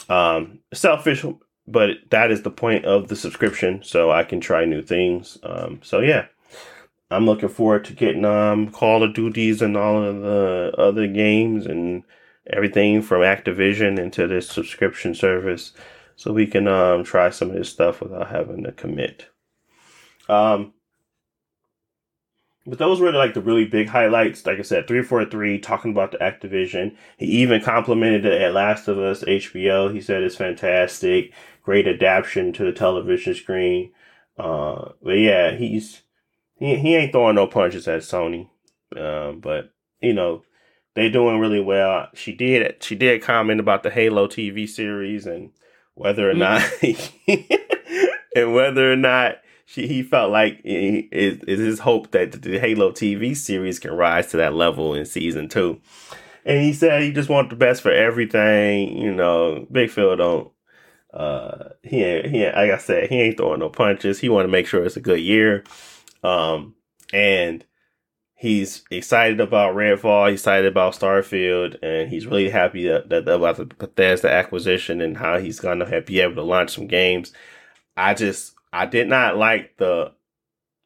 um, 0.10 0.60
selfish, 0.74 1.24
but 1.68 1.97
that 2.09 2.32
is 2.32 2.41
the 2.43 2.51
point 2.51 2.86
of 2.86 3.07
the 3.07 3.16
subscription, 3.16 3.82
so 3.84 4.12
I 4.12 4.24
can 4.24 4.39
try 4.39 4.66
new 4.66 4.82
things. 4.82 5.38
Um, 5.43 5.80
so 5.84 5.99
yeah, 5.99 6.26
I'm 7.09 7.26
looking 7.26 7.49
forward 7.49 7.86
to 7.86 7.93
getting 7.93 8.26
um 8.26 8.72
Call 8.72 9.03
of 9.03 9.14
Duties 9.14 9.62
and 9.62 9.78
all 9.78 10.03
of 10.03 10.22
the 10.22 10.74
other 10.78 11.07
games 11.07 11.66
and 11.66 12.03
everything 12.47 13.01
from 13.01 13.22
Activision 13.22 13.99
into 13.99 14.28
this 14.28 14.49
subscription 14.49 15.14
service 15.14 15.74
so 16.16 16.32
we 16.32 16.45
can 16.45 16.68
um, 16.68 17.03
try 17.03 17.30
some 17.30 17.49
of 17.49 17.55
this 17.55 17.70
stuff 17.70 18.01
without 18.01 18.30
having 18.30 18.64
to 18.64 18.72
commit. 18.72 19.28
Um, 20.30 20.74
but 22.66 22.78
those 22.78 22.99
were 22.99 23.12
like 23.12 23.34
the 23.34 23.41
really 23.41 23.66
big 23.66 23.89
highlights. 23.89 24.45
Like 24.45 24.59
I 24.59 24.62
said, 24.62 24.88
343 24.88 25.59
talking 25.59 25.91
about 25.91 26.12
the 26.12 26.20
Activision. 26.20 26.95
He 27.18 27.26
even 27.26 27.62
complimented 27.62 28.24
the 28.24 28.51
Last 28.51 28.88
of 28.88 28.99
Us 28.99 29.24
HBO. 29.24 29.91
He 29.91 29.99
said 29.99 30.22
it's 30.22 30.36
fantastic, 30.36 31.34
great 31.64 31.88
adaptation 31.88 32.53
to 32.53 32.64
the 32.64 32.72
television 32.72 33.36
screen. 33.36 33.91
Uh, 34.38 34.89
but 35.01 35.18
yeah, 35.18 35.55
he's 35.55 36.01
he, 36.55 36.76
he 36.78 36.95
ain't 36.95 37.12
throwing 37.12 37.36
no 37.36 37.47
punches 37.47 37.88
at 37.88 38.01
Sony. 38.01 38.49
Um, 38.95 39.39
but 39.39 39.74
you 40.01 40.14
know, 40.14 40.43
they're 40.95 41.09
doing 41.09 41.39
really 41.39 41.62
well. 41.62 42.07
She 42.14 42.34
did 42.34 42.84
she 42.84 42.95
did 42.95 43.22
comment 43.22 43.59
about 43.59 43.84
the 43.84 43.91
Halo 43.91 44.28
TV 44.28 44.68
series 44.68 45.26
and 45.26 45.51
whether 45.95 46.30
or 46.30 46.34
not 46.34 46.64
and 48.36 48.53
whether 48.53 48.91
or 48.91 48.95
not 48.95 49.38
she, 49.66 49.88
he 49.88 50.03
felt 50.03 50.32
like 50.32 50.59
it 50.64 51.07
is 51.12 51.59
his 51.59 51.80
hope 51.80 52.12
that 52.12 52.41
the 52.41 52.59
Halo 52.59 52.91
TV 52.91 53.36
series 53.36 53.80
can 53.80 53.91
rise 53.91 54.28
to 54.28 54.38
that 54.38 54.53
level 54.53 54.93
in 54.93 55.05
season 55.05 55.47
two. 55.47 55.80
And 56.43 56.62
he 56.62 56.74
said 56.74 57.03
he 57.03 57.12
just 57.12 57.30
wants 57.30 57.51
the 57.51 57.55
best 57.55 57.82
for 57.82 57.91
everything. 57.91 58.97
You 58.97 59.14
know, 59.14 59.68
Big 59.72 59.89
Phil 59.89 60.16
don't. 60.16 60.51
Uh, 61.14 61.70
he 61.84 62.03
ain't, 62.03 62.28
he 62.28 62.43
ain't, 62.43 62.55
like 62.55 62.72
I 62.72 62.78
said, 62.78 63.09
he 63.09 63.22
ain't 63.22 63.38
throwing 63.38 63.59
no 63.59 63.70
punches. 63.70 64.20
He 64.20 64.30
want 64.30 64.45
to 64.45 64.51
make 64.51 64.68
sure 64.68 64.84
it's 64.84 64.97
a 64.97 65.01
good 65.01 65.20
year. 65.20 65.64
Um, 66.24 66.76
and 67.14 67.66
he's 68.36 68.84
excited 68.89 69.39
about 69.39 69.76
Redfall, 69.76 70.32
he's 70.32 70.39
excited 70.39 70.66
about 70.66 70.95
Starfield, 70.95 71.78
and 71.84 72.09
he's 72.09 72.26
really 72.26 72.49
happy 72.49 72.88
that, 72.88 73.09
that 73.09 73.28
about 73.28 73.57
the 73.57 73.66
Bethesda 73.66 74.32
acquisition 74.32 74.99
and 74.99 75.18
how 75.18 75.38
he's 75.38 75.59
gonna 75.59 76.01
be 76.01 76.20
able 76.20 76.36
to 76.36 76.41
launch 76.41 76.72
some 76.72 76.88
games. 76.88 77.34
I 77.95 78.14
just 78.14 78.55
I 78.74 78.88
did 78.88 79.07
not 79.07 79.38
like 79.38 79.78
the 79.78 80.14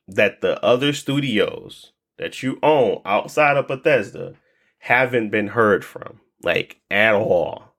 that 0.07 0.41
the 0.41 0.63
other 0.63 0.91
studios 0.91 1.93
that 2.17 2.43
you 2.43 2.59
own 2.61 3.01
outside 3.05 3.57
of 3.57 3.67
Bethesda 3.67 4.33
haven't 4.79 5.29
been 5.29 5.47
heard 5.47 5.85
from 5.85 6.19
like 6.43 6.81
at 6.91 7.15
all. 7.15 7.73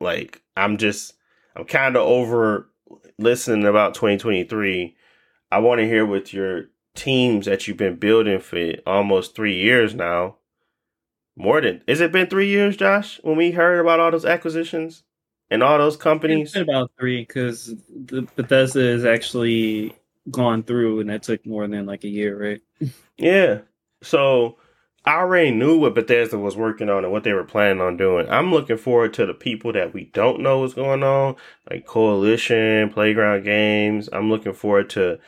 Like 0.00 0.42
I'm 0.56 0.76
just 0.76 1.13
I'm 1.56 1.64
kind 1.64 1.96
of 1.96 2.02
over 2.02 2.68
listening 3.18 3.66
about 3.66 3.94
2023. 3.94 4.96
I 5.50 5.58
want 5.58 5.80
to 5.80 5.86
hear 5.86 6.04
what 6.04 6.32
your 6.32 6.66
teams 6.94 7.46
that 7.46 7.66
you've 7.66 7.76
been 7.76 7.96
building 7.96 8.40
for 8.40 8.74
almost 8.86 9.34
three 9.34 9.56
years 9.56 9.94
now. 9.94 10.36
More 11.36 11.60
than 11.60 11.82
is 11.86 12.00
it 12.00 12.12
been 12.12 12.28
three 12.28 12.48
years, 12.48 12.76
Josh? 12.76 13.18
When 13.22 13.36
we 13.36 13.50
heard 13.50 13.80
about 13.80 13.98
all 13.98 14.10
those 14.10 14.24
acquisitions 14.24 15.02
and 15.50 15.62
all 15.62 15.78
those 15.78 15.96
companies, 15.96 16.54
about 16.54 16.92
three 16.98 17.22
because 17.22 17.74
the 17.88 18.22
Bethesda 18.36 18.80
is 18.80 19.04
actually 19.04 19.96
gone 20.30 20.62
through, 20.62 21.00
and 21.00 21.10
that 21.10 21.24
took 21.24 21.44
more 21.44 21.66
than 21.66 21.86
like 21.86 22.04
a 22.04 22.08
year, 22.08 22.40
right? 22.40 22.92
yeah. 23.16 23.60
So 24.02 24.58
I 25.06 25.16
already 25.16 25.50
knew 25.50 25.78
what 25.78 25.94
Bethesda 25.94 26.38
was 26.38 26.56
working 26.56 26.88
on 26.88 27.04
and 27.04 27.12
what 27.12 27.24
they 27.24 27.34
were 27.34 27.44
planning 27.44 27.82
on 27.82 27.98
doing. 27.98 28.26
I'm 28.30 28.50
looking 28.50 28.78
forward 28.78 29.12
to 29.14 29.26
the 29.26 29.34
people 29.34 29.72
that 29.74 29.92
we 29.92 30.04
don't 30.06 30.40
know 30.40 30.60
what's 30.60 30.72
going 30.72 31.02
on, 31.02 31.36
like 31.70 31.86
Coalition, 31.86 32.90
Playground 32.90 33.44
Games. 33.44 34.08
I'm 34.12 34.30
looking 34.30 34.54
forward 34.54 34.88
to 34.90 35.18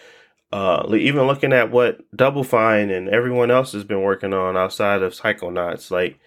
uh, 0.52 0.86
even 0.94 1.26
looking 1.26 1.52
at 1.52 1.70
what 1.70 2.00
Double 2.16 2.44
Fine 2.44 2.90
and 2.90 3.08
everyone 3.08 3.50
else 3.50 3.72
has 3.72 3.84
been 3.84 4.00
working 4.00 4.32
on 4.32 4.56
outside 4.56 5.02
of 5.02 5.12
Psychonauts, 5.12 5.90
like 5.90 6.18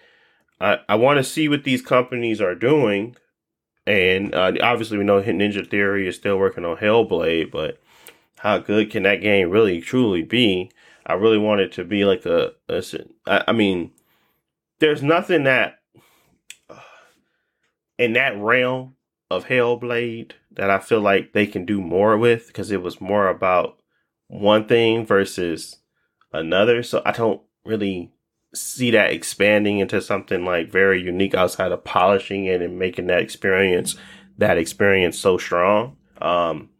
I, 0.60 0.78
I 0.88 0.94
want 0.96 1.16
to 1.18 1.24
see 1.24 1.48
what 1.48 1.64
these 1.64 1.82
companies 1.82 2.40
are 2.40 2.54
doing. 2.54 3.16
And 3.86 4.34
uh, 4.34 4.52
obviously, 4.62 4.98
we 4.98 5.04
know 5.04 5.22
Hit 5.22 5.34
Ninja 5.34 5.68
Theory 5.68 6.06
is 6.06 6.16
still 6.16 6.38
working 6.38 6.64
on 6.64 6.76
Hellblade, 6.76 7.50
but 7.50 7.80
how 8.38 8.58
good 8.58 8.90
can 8.90 9.02
that 9.04 9.22
game 9.22 9.50
really 9.50 9.80
truly 9.80 10.22
be? 10.22 10.70
I 11.06 11.14
really 11.14 11.38
want 11.38 11.60
it 11.60 11.72
to 11.72 11.84
be 11.84 12.04
like 12.04 12.26
a. 12.26 12.52
a 12.68 12.82
I, 13.26 13.44
I 13.48 13.52
mean, 13.52 13.92
there's 14.78 15.02
nothing 15.02 15.44
that 15.44 15.80
uh, 16.68 16.78
in 17.98 18.14
that 18.14 18.38
realm 18.38 18.96
of 19.30 19.46
Hellblade 19.46 20.32
that 20.52 20.70
I 20.70 20.78
feel 20.78 21.00
like 21.00 21.32
they 21.32 21.46
can 21.46 21.64
do 21.64 21.80
more 21.80 22.18
with 22.18 22.48
because 22.48 22.70
it 22.70 22.82
was 22.82 23.00
more 23.00 23.28
about 23.28 23.80
one 24.26 24.66
thing 24.66 25.06
versus 25.06 25.76
another. 26.32 26.82
So 26.82 27.02
I 27.04 27.12
don't 27.12 27.40
really 27.64 28.12
see 28.54 28.90
that 28.90 29.12
expanding 29.12 29.78
into 29.78 30.00
something 30.00 30.44
like 30.44 30.72
very 30.72 31.00
unique 31.00 31.34
outside 31.34 31.70
of 31.70 31.84
polishing 31.84 32.46
it 32.46 32.60
and 32.60 32.78
making 32.78 33.06
that 33.06 33.22
experience 33.22 33.96
that 34.38 34.58
experience 34.58 35.18
so 35.18 35.38
strong. 35.38 35.96
Um, 36.20 36.70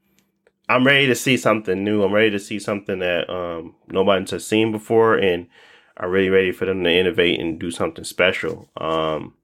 I'm 0.71 0.87
ready 0.87 1.09
to 1.09 1.17
see 1.17 1.37
something 1.37 1.83
new. 1.83 2.05
I'm 2.05 2.13
ready 2.13 2.31
to 2.31 2.39
see 2.39 2.61
something 2.61 3.01
that 3.01 3.29
um, 3.29 3.75
nobody's 3.89 4.31
has 4.31 4.47
seen 4.47 4.71
before, 4.71 5.17
and 5.17 5.49
are 5.97 6.09
really 6.09 6.31
ready 6.31 6.53
for 6.53 6.65
them 6.65 6.85
to 6.85 6.91
innovate 6.91 7.41
and 7.41 7.59
do 7.59 7.73
something 7.73 8.05
special. 8.05 8.69
Um, 8.77 9.35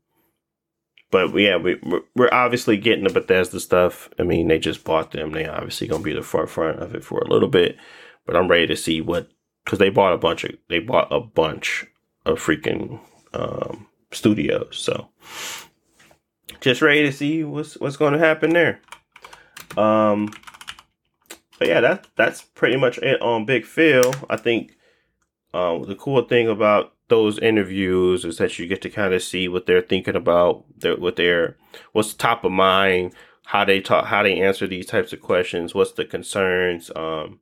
but 1.11 1.35
yeah, 1.35 1.57
we 1.57 1.81
we're 2.15 2.33
obviously 2.33 2.77
getting 2.77 3.05
the 3.05 3.13
Bethesda 3.13 3.59
stuff. 3.59 4.09
I 4.21 4.23
mean, 4.23 4.47
they 4.47 4.61
just 4.61 4.85
bought 4.85 5.11
them. 5.11 5.33
They 5.33 5.49
obviously 5.49 5.89
gonna 5.89 6.05
be 6.05 6.13
the 6.13 6.23
forefront 6.23 6.79
of 6.79 6.95
it 6.95 7.03
for 7.03 7.19
a 7.19 7.29
little 7.29 7.49
bit. 7.49 7.77
But 8.25 8.37
I'm 8.37 8.47
ready 8.47 8.69
to 8.69 8.77
see 8.77 9.01
what 9.01 9.29
because 9.65 9.81
they 9.81 9.91
bought 9.91 10.13
a 10.13 10.19
bunch 10.19 10.45
of 10.45 10.53
they 10.69 10.79
bought 10.79 11.13
a 11.13 11.19
bunch 11.19 11.87
of 12.25 12.39
freaking 12.39 13.01
um, 13.35 13.89
studios. 14.13 14.79
So 14.79 15.09
just 16.61 16.83
ready 16.83 17.03
to 17.03 17.13
see 17.13 17.43
what's 17.43 17.77
what's 17.79 17.97
going 17.97 18.13
to 18.13 18.21
happen 18.21 18.51
there. 18.51 18.81
Um, 19.77 20.33
but 21.59 21.69
yeah, 21.69 21.81
that 21.81 22.07
that's 22.17 22.43
pretty 22.43 22.77
much 22.77 22.99
it 22.99 23.21
on 23.21 23.45
Big 23.45 23.65
Phil. 23.65 24.13
I 24.29 24.37
think 24.37 24.77
uh, 25.55 25.79
the 25.85 25.95
cool 25.95 26.23
thing 26.23 26.49
about 26.49 26.93
those 27.09 27.39
interviews 27.39 28.25
is 28.25 28.39
that 28.39 28.59
you 28.59 28.67
get 28.67 28.83
to 28.83 28.91
kind 28.91 29.15
of 29.15 29.23
see 29.23 29.49
what 29.49 29.67
they're 29.67 29.81
thinking 29.81 30.17
about, 30.17 30.65
their, 30.79 30.97
what 30.97 31.17
their 31.17 31.57
what's 31.93 32.15
top 32.15 32.45
of 32.45 32.53
mind, 32.53 33.15
how 33.45 33.65
they 33.65 33.81
talk, 33.81 34.07
how 34.07 34.23
they 34.23 34.41
answer 34.41 34.67
these 34.67 34.87
types 34.87 35.13
of 35.13 35.21
questions, 35.21 35.75
what's 35.75 35.93
the 35.93 36.05
concerns. 36.05 36.91
Um, 36.95 37.41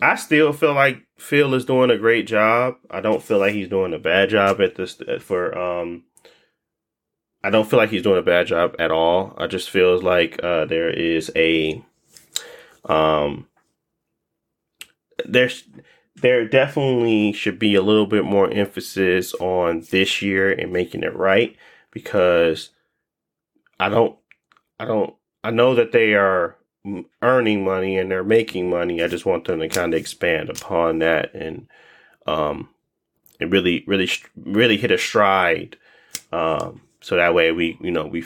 I 0.00 0.14
still 0.16 0.52
feel 0.52 0.74
like 0.74 1.06
Phil 1.18 1.54
is 1.54 1.64
doing 1.64 1.90
a 1.90 1.98
great 1.98 2.26
job. 2.26 2.76
I 2.90 3.00
don't 3.00 3.22
feel 3.22 3.38
like 3.38 3.54
he's 3.54 3.68
doing 3.68 3.94
a 3.94 3.98
bad 3.98 4.30
job 4.30 4.60
at 4.60 4.76
this 4.76 5.00
for 5.20 5.56
um 5.56 6.04
I 7.42 7.50
don't 7.50 7.68
feel 7.68 7.78
like 7.78 7.90
he's 7.90 8.02
doing 8.02 8.18
a 8.18 8.22
bad 8.22 8.48
job 8.48 8.74
at 8.78 8.90
all. 8.90 9.32
I 9.38 9.46
just 9.46 9.70
feels 9.70 10.02
like 10.02 10.42
uh, 10.42 10.64
there 10.64 10.90
is 10.90 11.30
a 11.36 11.80
um 12.86 13.46
there's 15.24 15.64
there 16.16 16.48
definitely 16.48 17.32
should 17.32 17.58
be 17.58 17.74
a 17.74 17.82
little 17.82 18.06
bit 18.06 18.24
more 18.24 18.50
emphasis 18.50 19.34
on 19.34 19.84
this 19.90 20.22
year 20.22 20.50
and 20.50 20.72
making 20.72 21.02
it 21.02 21.14
right 21.14 21.56
because 21.90 22.70
I 23.78 23.88
don't 23.88 24.16
I 24.80 24.86
don't 24.86 25.14
I 25.44 25.50
know 25.50 25.74
that 25.74 25.92
they 25.92 26.14
are 26.14 26.56
earning 27.20 27.64
money 27.64 27.98
and 27.98 28.10
they're 28.10 28.24
making 28.24 28.70
money. 28.70 29.02
I 29.02 29.08
just 29.08 29.26
want 29.26 29.44
them 29.44 29.60
to 29.60 29.68
kind 29.68 29.92
of 29.92 30.00
expand 30.00 30.48
upon 30.48 31.00
that 31.00 31.34
and 31.34 31.68
um 32.26 32.68
and 33.38 33.52
really 33.52 33.84
really 33.86 34.08
really 34.36 34.76
hit 34.78 34.90
a 34.90 34.98
stride 34.98 35.76
um 36.32 36.80
so 37.00 37.16
that 37.16 37.34
way 37.34 37.52
we 37.52 37.76
you 37.80 37.90
know 37.90 38.06
we 38.06 38.24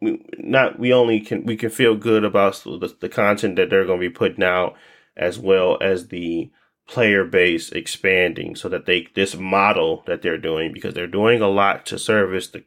we 0.00 0.24
not 0.38 0.78
we 0.78 0.92
only 0.92 1.20
can 1.20 1.44
we 1.44 1.56
can 1.56 1.70
feel 1.70 1.94
good 1.94 2.24
about 2.24 2.54
the, 2.64 2.94
the 3.00 3.08
content 3.08 3.56
that 3.56 3.70
they're 3.70 3.86
going 3.86 4.00
to 4.00 4.08
be 4.08 4.14
putting 4.14 4.44
out 4.44 4.76
as 5.16 5.38
well 5.38 5.78
as 5.80 6.08
the 6.08 6.50
player 6.86 7.24
base 7.24 7.72
expanding 7.72 8.54
so 8.54 8.68
that 8.68 8.86
they 8.86 9.08
this 9.14 9.36
model 9.36 10.04
that 10.06 10.22
they're 10.22 10.38
doing 10.38 10.72
because 10.72 10.94
they're 10.94 11.06
doing 11.06 11.40
a 11.40 11.48
lot 11.48 11.86
to 11.86 11.98
service 11.98 12.48
the 12.48 12.64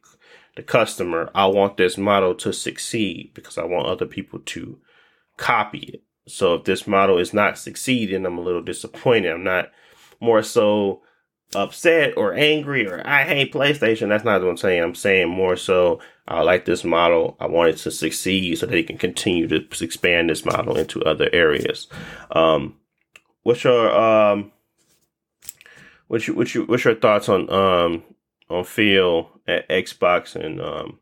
the 0.55 0.63
customer. 0.63 1.29
I 1.33 1.45
want 1.45 1.77
this 1.77 1.97
model 1.97 2.35
to 2.35 2.51
succeed 2.51 3.31
because 3.33 3.57
i 3.57 3.63
want 3.63 3.87
other 3.87 4.05
people 4.05 4.39
to 4.39 4.79
copy 5.37 5.79
it. 5.79 6.03
So 6.27 6.55
if 6.55 6.65
this 6.65 6.85
model 6.85 7.17
is 7.17 7.33
not 7.33 7.57
succeeding 7.57 8.25
i'm 8.25 8.37
a 8.37 8.41
little 8.41 8.63
disappointed. 8.63 9.31
I'm 9.31 9.43
not 9.43 9.71
more 10.19 10.43
so 10.43 11.01
upset 11.55 12.15
or 12.15 12.33
angry 12.33 12.87
or 12.87 13.01
I 13.05 13.23
hate 13.23 13.53
PlayStation. 13.53 14.09
That's 14.09 14.23
not 14.23 14.41
what 14.41 14.49
I'm 14.49 14.57
saying. 14.57 14.83
I'm 14.83 14.95
saying 14.95 15.29
more 15.29 15.55
so 15.55 15.99
I 16.27 16.41
like 16.41 16.65
this 16.65 16.83
model. 16.83 17.35
I 17.39 17.47
want 17.47 17.69
it 17.69 17.77
to 17.77 17.91
succeed 17.91 18.57
so 18.57 18.65
they 18.65 18.83
can 18.83 18.97
continue 18.97 19.47
to 19.47 19.65
expand 19.83 20.29
this 20.29 20.45
model 20.45 20.77
into 20.77 21.01
other 21.03 21.29
areas. 21.33 21.87
Um, 22.31 22.75
what's 23.41 23.63
your 23.63 23.91
um, 23.99 24.51
what's 26.07 26.27
your, 26.27 26.35
what's 26.35 26.53
your 26.53 26.65
what's 26.65 26.83
your 26.83 26.95
thoughts 26.95 27.29
on 27.29 27.49
um 27.51 28.03
on 28.49 28.63
Phil 28.63 29.29
at 29.47 29.67
Xbox 29.69 30.35
and 30.35 30.61
um 30.61 30.99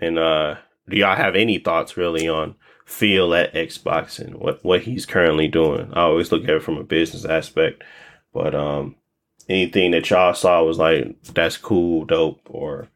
and 0.00 0.18
uh 0.18 0.56
do 0.88 0.96
y'all 0.96 1.16
have 1.16 1.36
any 1.36 1.58
thoughts 1.58 1.96
really 1.96 2.28
on 2.28 2.56
Phil 2.84 3.34
at 3.34 3.54
Xbox 3.54 4.18
and 4.18 4.36
what 4.36 4.64
what 4.64 4.82
he's 4.82 5.06
currently 5.06 5.46
doing? 5.46 5.92
I 5.92 6.02
always 6.02 6.32
look 6.32 6.44
at 6.44 6.50
it 6.50 6.62
from 6.62 6.78
a 6.78 6.84
business 6.84 7.24
aspect, 7.24 7.84
but 8.32 8.56
um 8.56 8.96
anything 9.48 9.92
that 9.92 10.08
y'all 10.10 10.34
saw 10.34 10.62
was 10.62 10.78
like 10.78 11.16
that's 11.34 11.56
cool, 11.56 12.04
dope, 12.04 12.40
or 12.46 12.88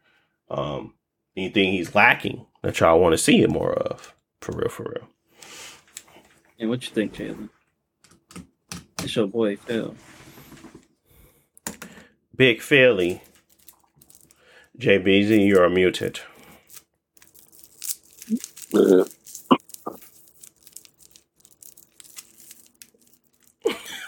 um, 0.49 0.93
anything 1.35 1.71
he's 1.71 1.95
lacking 1.95 2.45
that 2.61 2.79
y'all 2.79 2.99
want 2.99 3.13
to 3.13 3.17
see 3.17 3.41
it 3.41 3.49
more 3.49 3.73
of, 3.73 4.13
for 4.41 4.53
real, 4.53 4.69
for 4.69 4.83
real. 4.83 5.07
And 6.59 6.69
what 6.69 6.87
you 6.87 6.93
think, 6.93 7.13
Jalen? 7.13 7.49
It's 8.99 9.15
your 9.15 9.27
boy 9.27 9.55
Phil. 9.55 9.95
Big 12.35 12.61
Philly. 12.61 13.21
JBZ, 14.77 15.47
you're 15.47 15.69
muted. 15.69 16.19
what 18.71 19.07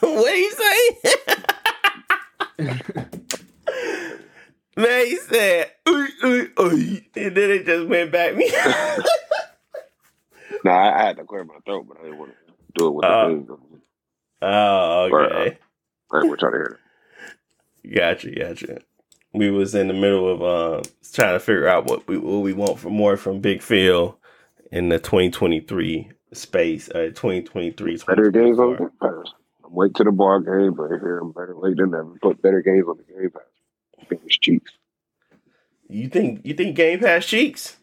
do 0.01 0.37
you 0.37 0.51
say? 0.51 1.13
Man, 4.75 5.05
he 5.05 5.17
said, 5.17 5.71
ooh, 5.87 6.07
ooh, 6.23 6.49
ooh, 6.59 7.01
and 7.15 7.37
then 7.37 7.51
it 7.51 7.63
just 7.65 7.87
went 7.87 8.11
back 8.11 8.35
me. 8.35 8.51
nah, 10.63 10.71
I, 10.71 10.99
I, 10.99 11.05
had 11.05 11.17
to 11.17 11.25
clear 11.25 11.43
my 11.43 11.59
throat, 11.65 11.85
but 11.87 11.99
I 11.99 12.03
didn't 12.03 12.17
want 12.17 12.31
to 12.31 12.37
do 12.75 12.87
it 12.87 12.91
with 12.91 13.05
uh, 13.05 13.27
the 13.27 13.35
thing. 13.35 13.47
Oh, 14.41 15.03
okay. 15.03 15.59
But, 16.09 16.17
uh, 16.17 16.19
I 16.19 16.35
trying 16.35 16.37
to 16.37 16.57
hear 16.57 16.79
it. 17.83 17.95
Gotcha, 17.95 18.31
gotcha. 18.31 18.79
We 19.33 19.51
was 19.51 19.75
in 19.75 19.87
the 19.87 19.93
middle 19.93 20.27
of 20.27 20.41
uh, 20.41 20.81
trying 21.11 21.33
to 21.33 21.39
figure 21.39 21.67
out 21.67 21.85
what 21.85 22.07
we 22.07 22.17
what 22.17 22.39
we 22.39 22.53
want 22.53 22.79
for 22.79 22.89
more 22.89 23.17
from 23.17 23.41
Big 23.41 23.61
Phil 23.61 24.17
in 24.71 24.89
the 24.89 24.97
2023 24.99 26.09
space, 26.33 26.89
uh, 26.89 27.11
2023. 27.13 27.97
Better 28.07 28.27
on 28.27 28.91
Wait 29.73 29.95
to 29.95 30.03
the 30.03 30.11
ball 30.11 30.39
game, 30.39 30.75
but 30.75 30.89
here 30.89 31.17
I'm 31.17 31.31
better 31.31 31.55
late 31.57 31.77
than 31.77 31.89
never. 31.89 32.15
Put 32.21 32.43
better 32.43 32.61
games 32.61 32.85
on 32.87 32.97
the 32.97 33.03
Game 33.03 33.31
Pass. 33.31 34.11
It's 34.23 34.37
cheeks. 34.37 34.71
You 35.89 36.09
think 36.09 36.41
you 36.43 36.53
think 36.53 36.75
Game 36.75 36.99
Pass 36.99 37.25
cheeks? 37.25 37.77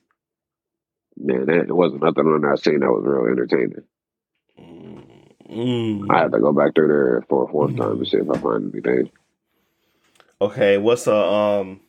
Man, 1.16 1.46
that, 1.46 1.66
there 1.66 1.74
wasn't 1.74 2.02
nothing 2.02 2.26
on 2.26 2.42
that 2.42 2.60
scene 2.62 2.78
that 2.80 2.90
was 2.90 3.02
real 3.04 3.26
entertaining. 3.26 3.82
Mm. 5.50 6.06
I 6.10 6.20
have 6.20 6.30
to 6.30 6.38
go 6.38 6.52
back 6.52 6.76
through 6.76 6.88
there 6.88 7.24
for 7.28 7.44
a 7.44 7.48
fourth 7.48 7.72
mm. 7.72 7.78
time 7.78 7.98
to 7.98 8.06
see 8.06 8.18
if 8.18 8.30
I 8.30 8.38
find 8.38 8.72
anything. 8.72 9.10
Okay, 10.40 10.78
what's 10.78 11.08
a 11.08 11.16
um, 11.16 11.80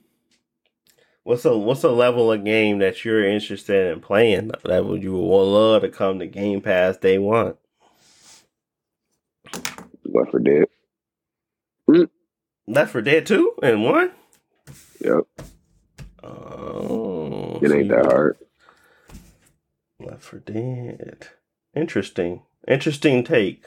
what's 1.22 1.46
a 1.46 1.56
what's 1.56 1.84
a 1.84 1.92
level 1.92 2.32
of 2.32 2.44
game 2.44 2.80
that 2.80 3.06
you're 3.06 3.24
interested 3.24 3.94
in 3.94 4.02
playing 4.02 4.52
that 4.66 4.86
would 4.86 5.04
you 5.04 5.14
would 5.14 5.44
love 5.44 5.84
to 5.84 5.90
come 5.90 6.18
to 6.18 6.26
Game 6.26 6.62
Pass 6.62 6.98
day 6.98 7.20
one? 7.20 7.54
Left 10.14 10.32
4 10.32 10.40
Dead. 10.40 10.66
Mm. 11.90 12.10
Left 12.68 12.92
4 12.92 13.02
Dead 13.02 13.26
2 13.26 13.54
and 13.64 13.84
1? 13.84 14.12
Yep. 15.02 15.24
Oh. 16.24 17.60
It 17.62 17.72
ain't 17.72 17.90
that 17.90 18.06
hard. 18.06 18.38
Left 20.00 20.22
4 20.22 20.40
Dead. 20.40 21.28
Interesting. 21.76 22.42
Interesting 22.68 23.24
take. 23.24 23.66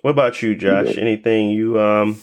What 0.00 0.10
about 0.10 0.42
you, 0.42 0.54
Josh? 0.54 0.94
Yeah. 0.94 1.00
Anything 1.00 1.50
you 1.50 1.80
um 1.80 2.20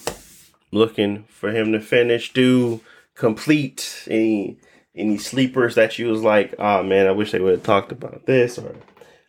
looking 0.72 1.26
for 1.26 1.51
him 1.51 1.72
to 1.74 1.80
finish, 1.80 2.34
do, 2.34 2.82
complete? 3.16 4.05
Any 4.09 4.57
any 4.95 5.18
sleepers 5.18 5.76
that 5.76 5.97
you 5.99 6.07
was 6.07 6.22
like, 6.22 6.55
oh 6.59 6.84
man, 6.84 7.07
I 7.07 7.11
wish 7.11 7.32
they 7.32 7.39
would 7.39 7.53
have 7.53 7.64
talked 7.64 7.91
about 7.91 8.26
this, 8.26 8.57
or 8.57 8.76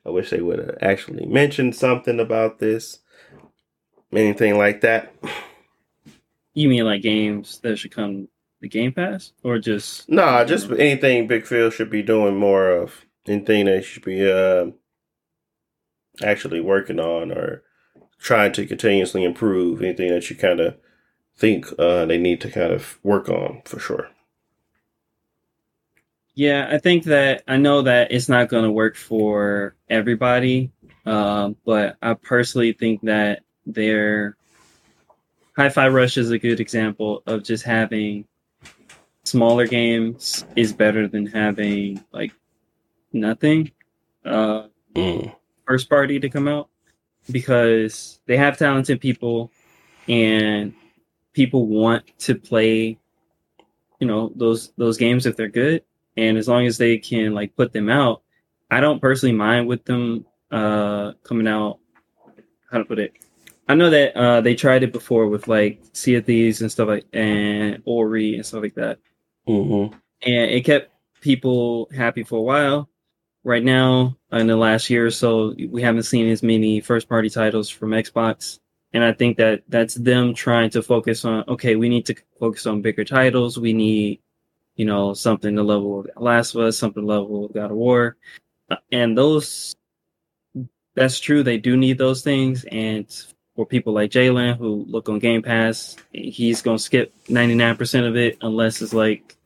I 0.05 0.11
wish 0.11 0.31
they 0.31 0.41
would 0.41 0.59
have 0.59 0.79
actually 0.81 1.27
mentioned 1.27 1.75
something 1.75 2.21
about 2.21 2.59
this. 2.59 3.01
Anything 4.15 4.59
like 4.59 4.81
that? 4.83 5.15
You 6.55 6.69
mean 6.69 6.85
like 6.85 7.03
games 7.03 7.59
that 7.63 7.77
should 7.79 7.91
come 7.91 8.29
the 8.61 8.69
Game 8.69 8.93
Pass, 8.93 9.33
or 9.43 9.59
just 9.59 10.09
no? 10.09 10.25
Nah, 10.25 10.45
just 10.45 10.71
know? 10.71 10.77
anything 10.77 11.27
Big 11.27 11.47
Phil 11.47 11.71
should 11.71 11.91
be 11.91 12.03
doing 12.03 12.37
more 12.37 12.71
of. 12.71 13.05
Anything 13.27 13.67
they 13.67 13.83
should 13.83 14.05
be 14.05 14.31
uh, 14.31 14.67
actually 16.23 16.61
working 16.61 17.01
on 17.01 17.33
or 17.33 17.63
trying 18.19 18.53
to 18.53 18.67
continuously 18.67 19.25
improve. 19.25 19.83
Anything 19.83 20.09
that 20.11 20.29
you 20.31 20.37
kind 20.37 20.61
of 20.61 20.77
think 21.37 21.67
uh, 21.79 22.05
they 22.07 22.19
need 22.19 22.41
to 22.41 22.51
kind 22.51 22.73
of 22.73 22.99
work 23.03 23.29
on 23.29 23.63
for 23.65 23.79
sure. 23.79 24.09
Yeah, 26.35 26.69
I 26.71 26.79
think 26.79 27.05
that 27.05 27.45
I 27.47 27.57
know 27.59 27.83
that 27.83 28.11
it's 28.11 28.29
not 28.29 28.49
going 28.49 28.65
to 28.65 28.71
work 28.71 28.97
for 28.97 29.77
everybody, 29.89 30.73
um, 31.07 31.57
but 31.65 31.97
I 32.03 32.15
personally 32.15 32.73
think 32.73 33.03
that 33.03 33.44
their 33.67 34.37
Hi-Fi 35.57 35.89
Rush 35.89 36.17
is 36.17 36.31
a 36.31 36.39
good 36.39 36.61
example 36.61 37.23
of 37.27 37.45
just 37.45 37.65
having 37.65 38.27
smaller 39.25 39.67
games 39.67 40.45
is 40.57 40.73
better 40.73 41.09
than 41.09 41.27
having 41.27 42.03
like 42.13 42.33
nothing 43.13 43.71
uh, 44.25 44.67
mm. 44.95 45.35
first 45.67 45.89
party 45.89 46.19
to 46.21 46.29
come 46.29 46.49
out 46.49 46.69
because 47.31 48.21
they 48.27 48.37
have 48.37 48.59
talented 48.59 49.01
people 49.01 49.51
and 50.09 50.75
people 51.33 51.67
want 51.67 52.05
to 52.19 52.35
play, 52.35 52.99
you 53.99 54.07
know, 54.07 54.33
those 54.37 54.73
those 54.77 54.97
games 54.97 55.27
if 55.27 55.37
they're 55.37 55.49
good, 55.49 55.83
and 56.17 56.37
as 56.37 56.49
long 56.49 56.67
as 56.67 56.79
they 56.79 56.99
can 56.99 57.33
like 57.33 57.57
put 57.57 57.73
them 57.73 57.89
out, 57.89 58.23
I 58.71 58.81
don't 58.81 59.01
personally 59.01 59.35
mind 59.35 59.67
with 59.67 59.85
them 59.85 60.27
uh 60.51 61.13
coming 61.23 61.49
out. 61.49 61.79
How 62.71 62.79
to 62.79 62.85
put 62.85 62.99
it? 62.99 63.13
I 63.69 63.75
know 63.75 63.91
that 63.91 64.17
uh 64.17 64.41
they 64.41 64.55
tried 64.55 64.83
it 64.83 64.93
before 64.93 65.27
with 65.29 65.49
like 65.49 65.83
Sea 65.93 66.17
of 66.17 66.27
Thieves 66.27 66.61
and 66.61 66.71
stuff 66.71 66.89
like 66.89 67.07
and 67.13 67.83
Ori 67.85 68.35
and 68.37 68.45
stuff 68.45 68.63
like 68.63 68.75
that, 68.75 68.99
mm-hmm. 69.49 69.95
and 70.23 70.51
it 70.51 70.65
kept 70.65 70.91
people 71.21 71.89
happy 71.95 72.23
for 72.23 72.39
a 72.39 72.43
while. 72.43 72.89
Right 73.43 73.65
now, 73.65 74.17
in 74.33 74.47
the 74.47 74.57
last 74.57 74.89
year 74.89 75.07
or 75.07 75.11
so, 75.11 75.55
we 75.69 75.83
haven't 75.83 76.05
seen 76.05 76.29
as 76.31 76.43
many 76.43 76.81
first 76.81 77.09
party 77.11 77.29
titles 77.29 77.69
from 77.69 77.91
Xbox 77.91 78.59
and 78.95 79.03
I 79.03 79.13
think 79.13 79.37
that 79.39 79.65
that's 79.69 79.97
them 79.97 80.35
trying 80.35 80.71
to 80.71 80.83
focus 80.83 81.25
on 81.25 81.45
okay, 81.49 81.75
we 81.75 81.89
need 81.89 82.07
to 82.07 82.15
focus 82.39 82.65
on 82.65 82.81
bigger 82.81 83.05
titles. 83.05 83.59
We 83.59 83.73
need, 83.73 84.21
you 84.77 84.87
know, 84.87 85.15
something 85.15 85.57
the 85.57 85.65
level 85.65 86.01
of 86.01 86.11
Last 86.17 86.55
of 86.55 86.61
Us, 86.63 86.79
something 86.79 87.05
level 87.05 87.47
of 87.47 87.53
God 87.53 87.73
of 87.73 87.77
War, 87.77 88.17
and 88.93 89.19
those. 89.19 89.75
That's 90.95 91.19
true. 91.19 91.43
They 91.43 91.59
do 91.59 91.77
need 91.77 91.99
those 91.99 92.23
things, 92.23 92.65
and 92.71 93.05
for 93.55 93.67
people 93.67 93.93
like 93.93 94.11
Jalen 94.11 94.57
who 94.57 94.85
look 94.89 95.09
on 95.09 95.19
Game 95.19 95.43
Pass, 95.43 95.97
he's 96.13 96.63
gonna 96.63 96.79
skip 96.79 97.13
ninety 97.29 97.55
nine 97.55 97.77
percent 97.77 98.07
of 98.07 98.17
it 98.17 98.39
unless 98.41 98.83
it's 98.83 98.95
like. 98.95 99.37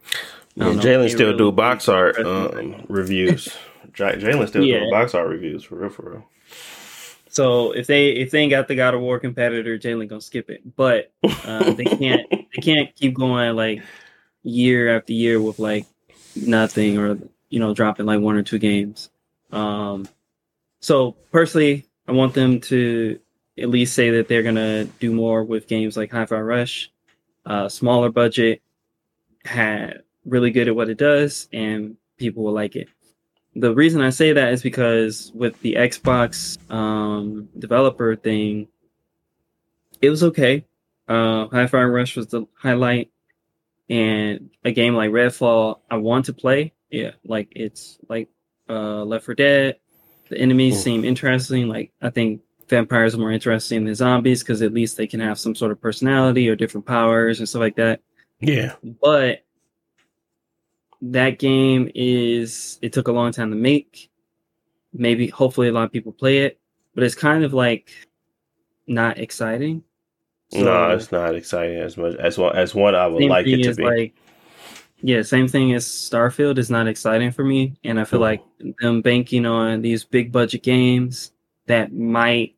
Yeah, 0.55 0.65
Jalen 0.75 1.11
still 1.11 1.37
do 1.37 1.53
box 1.53 1.89
art 1.89 2.19
um, 2.19 2.85
reviews. 2.89 3.49
Jalen 3.93 4.49
still 4.49 4.65
yeah. 4.65 4.81
do 4.81 4.91
box 4.91 5.15
art 5.15 5.29
reviews 5.29 5.63
for 5.65 5.77
real, 5.77 5.91
for 5.91 6.11
real. 6.11 6.25
So 7.29 7.73
if 7.73 7.87
they 7.87 8.09
if 8.11 8.31
they 8.31 8.41
ain't 8.41 8.51
got 8.51 8.69
the 8.69 8.75
God 8.75 8.95
of 8.95 9.01
War 9.01 9.21
competitor, 9.21 9.79
Jalen 9.79 10.09
gonna 10.09 10.21
skip 10.21 10.51
it. 10.51 10.63
But 10.77 11.13
uh, 11.23 11.73
they 11.73 11.85
can't 11.85 12.29
they 12.31 12.63
can't 12.63 12.95
keep 12.95 13.15
going 13.15 13.55
like 13.55 13.83
year 14.43 14.97
after 14.97 15.13
year 15.13 15.41
with 15.41 15.59
like 15.59 15.87
nothing 16.35 16.99
or 16.99 17.19
you 17.49 17.61
know 17.61 17.75
dropping 17.75 18.07
like 18.07 18.21
one 18.21 18.37
or 18.37 18.43
two 18.43 18.59
games. 18.59 19.11
Um, 19.53 20.09
so 20.81 21.13
personally, 21.31 21.87
I 22.07 22.13
want 22.13 22.35
them 22.35 22.61
to 22.63 23.21
at 23.61 23.69
least 23.69 23.95
say 23.95 24.11
that 24.11 24.29
they're 24.29 24.43
gonna 24.43 24.85
do 24.85 25.13
more 25.13 25.45
with 25.45 25.67
games 25.67 25.97
like 25.97 26.11
Hi-Fi 26.11 26.41
Rush, 26.41 26.91
uh, 27.47 27.69
smaller 27.69 28.11
budget, 28.11 28.63
had 29.45 30.03
really 30.25 30.51
good 30.51 30.69
at 30.69 30.77
what 30.77 30.89
it 30.89 30.99
does, 30.99 31.49
and 31.53 31.97
people 32.19 32.45
will 32.45 32.53
like 32.53 32.77
it 32.77 32.89
the 33.61 33.75
reason 33.75 34.01
I 34.01 34.11
say 34.11 34.33
that 34.33 34.53
is 34.53 34.63
because 34.63 35.33
with 35.35 35.61
the 35.61 35.75
Xbox 35.75 36.59
um, 36.71 37.49
developer 37.59 38.15
thing, 38.15 38.69
it 40.01 40.11
was 40.11 40.23
okay. 40.23 40.65
Uh, 41.09 41.49
Hi-Fi 41.49 41.83
Rush 41.85 42.17
was 42.17 42.29
the 42.29 42.47
highlight, 42.55 43.11
and 43.89 44.51
a 44.65 44.73
game 44.73 44.95
like 44.95 45.11
Redfall, 45.11 45.81
I 45.91 45.97
want 45.97 46.27
to 46.27 46.33
play. 46.33 46.73
Yeah, 46.91 47.13
like 47.25 47.49
it's 47.57 47.99
like 48.09 48.29
uh, 48.69 49.05
Left 49.05 49.25
4 49.25 49.35
Dead. 49.35 49.77
The 50.29 50.39
enemies 50.39 50.77
Ooh. 50.77 50.83
seem 50.83 51.05
interesting. 51.05 51.69
Like 51.69 51.93
I 52.01 52.11
think 52.11 52.43
vampires 52.69 53.14
are 53.14 53.19
more 53.19 53.33
interesting 53.33 53.85
than 53.85 53.95
zombies 53.95 54.43
because 54.43 54.62
at 54.62 54.73
least 54.73 54.97
they 54.97 55.07
can 55.07 55.21
have 55.21 55.39
some 55.39 55.55
sort 55.55 55.73
of 55.73 55.81
personality 55.81 56.49
or 56.49 56.57
different 56.57 56.87
powers 56.87 57.39
and 57.39 57.49
stuff 57.49 57.61
like 57.61 57.77
that. 57.77 58.01
Yeah, 58.41 58.75
but 59.03 59.45
that 61.03 61.39
game 61.39 61.91
is 61.95 62.79
it 62.83 62.93
took 62.93 63.09
a 63.09 63.12
long 63.12 63.33
time 63.33 63.51
to 63.51 63.57
make. 63.57 64.11
Maybe 64.93 65.29
hopefully 65.29 65.69
a 65.69 65.73
lot 65.73 65.85
of 65.85 65.93
people 65.93 66.12
play 66.12 66.39
it, 66.39 66.59
but 66.95 67.05
it's 67.05 67.14
kind 67.14 67.45
of 67.45 67.53
like 67.53 67.91
not 68.87 69.19
exciting. 69.19 69.85
So, 70.51 70.62
no, 70.62 70.91
it's 70.91 71.12
not 71.12 71.35
exciting 71.35 71.77
as 71.77 71.97
much 71.97 72.16
as 72.16 72.39
what 72.39 72.57
as 72.57 72.75
what 72.75 72.95
I 72.95 73.07
would 73.07 73.23
like 73.25 73.47
it 73.47 73.62
to 73.64 73.75
be. 73.75 73.85
Like, 73.85 74.14
yeah, 75.03 75.23
same 75.23 75.47
thing 75.47 75.75
as 75.75 75.85
Starfield 75.85 76.59
is 76.59 76.71
not 76.71 76.89
exciting 76.89 77.31
for 77.31 77.45
me, 77.45 77.77
and 77.85 78.01
I 78.01 78.05
feel 78.05 78.21
mm-hmm. 78.21 78.41
like 78.66 78.77
them 78.81 79.03
banking 79.03 79.45
on 79.45 79.83
these 79.83 80.05
big 80.05 80.33
budget 80.33 80.62
games 80.62 81.33
that 81.66 81.93
might 81.93 82.57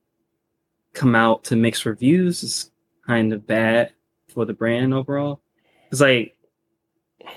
come 0.93 1.15
out 1.15 1.45
to 1.45 1.57
mixed 1.57 1.87
reviews 1.87 2.43
is 2.43 2.71
kind 3.07 3.33
of 3.33 3.47
bad 3.47 3.93
for 4.29 4.45
the 4.45 4.53
brand 4.53 4.95
overall. 4.95 5.41
It's 5.91 6.01
like 6.01 6.37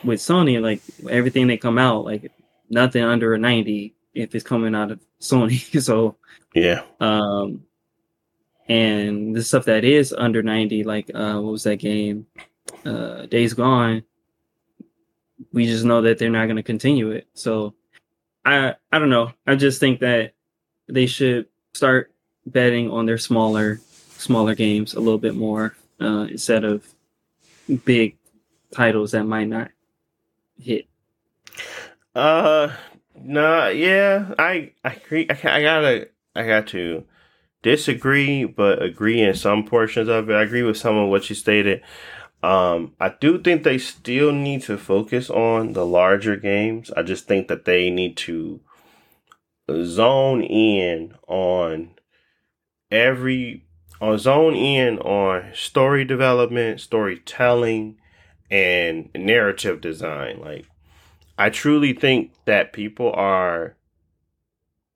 with 0.04 0.20
Sony, 0.20 0.62
like 0.62 0.82
everything 1.10 1.48
they 1.48 1.58
come 1.58 1.78
out, 1.78 2.06
like 2.06 2.32
nothing 2.70 3.04
under 3.04 3.34
a 3.34 3.40
90 3.40 3.96
if 4.14 4.36
it's 4.36 4.44
coming 4.44 4.76
out 4.76 4.92
of 4.92 5.00
Sony. 5.22 5.82
so 5.82 6.18
yeah. 6.54 6.84
Um 7.00 7.64
and 8.70 9.36
the 9.36 9.44
stuff 9.44 9.66
that 9.66 9.84
is 9.84 10.14
under 10.14 10.42
90, 10.42 10.84
like 10.84 11.12
uh 11.14 11.36
what 11.36 11.52
was 11.52 11.64
that 11.64 11.78
game? 11.78 12.26
Uh 12.86 13.26
Days 13.26 13.54
Gone. 13.54 14.04
We 15.52 15.66
just 15.66 15.86
know 15.86 16.02
that 16.02 16.18
they're 16.18 16.30
not 16.30 16.48
gonna 16.48 16.64
continue 16.64 17.12
it. 17.12 17.28
So 17.34 17.74
I 18.46 18.76
I 18.92 19.00
don't 19.00 19.10
know. 19.10 19.32
I 19.48 19.56
just 19.56 19.80
think 19.80 20.00
that 20.02 20.34
they 20.88 21.06
should 21.06 21.48
start 21.74 22.13
betting 22.46 22.90
on 22.90 23.06
their 23.06 23.18
smaller 23.18 23.80
smaller 24.18 24.56
games 24.56 24.94
a 24.94 25.00
little 25.00 25.18
bit 25.18 25.36
more 25.36 25.76
uh 26.00 26.28
instead 26.30 26.64
of 26.64 26.86
big 27.86 28.18
titles 28.72 29.12
that 29.12 29.24
might 29.24 29.48
not 29.48 29.72
hit? 30.58 30.88
Uh, 32.16 32.72
no, 33.20 33.70
yeah, 33.70 34.34
I 34.38 34.72
I 34.84 34.94
agree. 34.94 35.28
I, 35.30 35.34
I 35.34 35.62
gotta 35.62 36.10
I 36.36 36.46
got 36.46 36.68
to 36.68 37.06
disagree, 37.62 38.46
but 38.46 38.82
agree 38.82 39.22
in 39.22 39.34
some 39.34 39.66
portions 39.66 40.10
of 40.10 40.30
it. 40.30 40.34
I 40.34 40.44
agree 40.44 40.64
with 40.64 40.78
some 40.78 40.98
of 40.98 41.10
what 41.10 41.30
you 41.30 41.36
stated. 41.36 41.82
Um, 42.42 42.94
I 43.00 43.10
do 43.10 43.42
think 43.42 43.64
they 43.64 43.78
still 43.78 44.34
need 44.34 44.64
to 44.64 44.78
focus 44.78 45.30
on 45.30 45.74
the 45.74 45.86
larger 45.86 46.36
games. 46.36 46.92
I 46.92 47.02
just 47.04 47.26
think 47.26 47.48
that 47.48 47.64
they 47.64 47.90
need 47.90 48.18
to 48.18 48.60
zone 49.72 50.44
in 50.44 51.14
on 51.28 51.92
every 52.94 53.66
on 54.00 54.18
zone 54.18 54.56
in 54.56 55.00
on 55.00 55.52
story 55.54 56.06
development, 56.06 56.80
storytelling, 56.80 57.98
and 58.52 59.10
narrative 59.16 59.82
design. 59.82 60.40
Like, 60.40 60.66
I 61.38 61.50
truly 61.50 61.94
think 61.94 62.32
that 62.46 62.74
people 62.74 63.12
are 63.14 63.76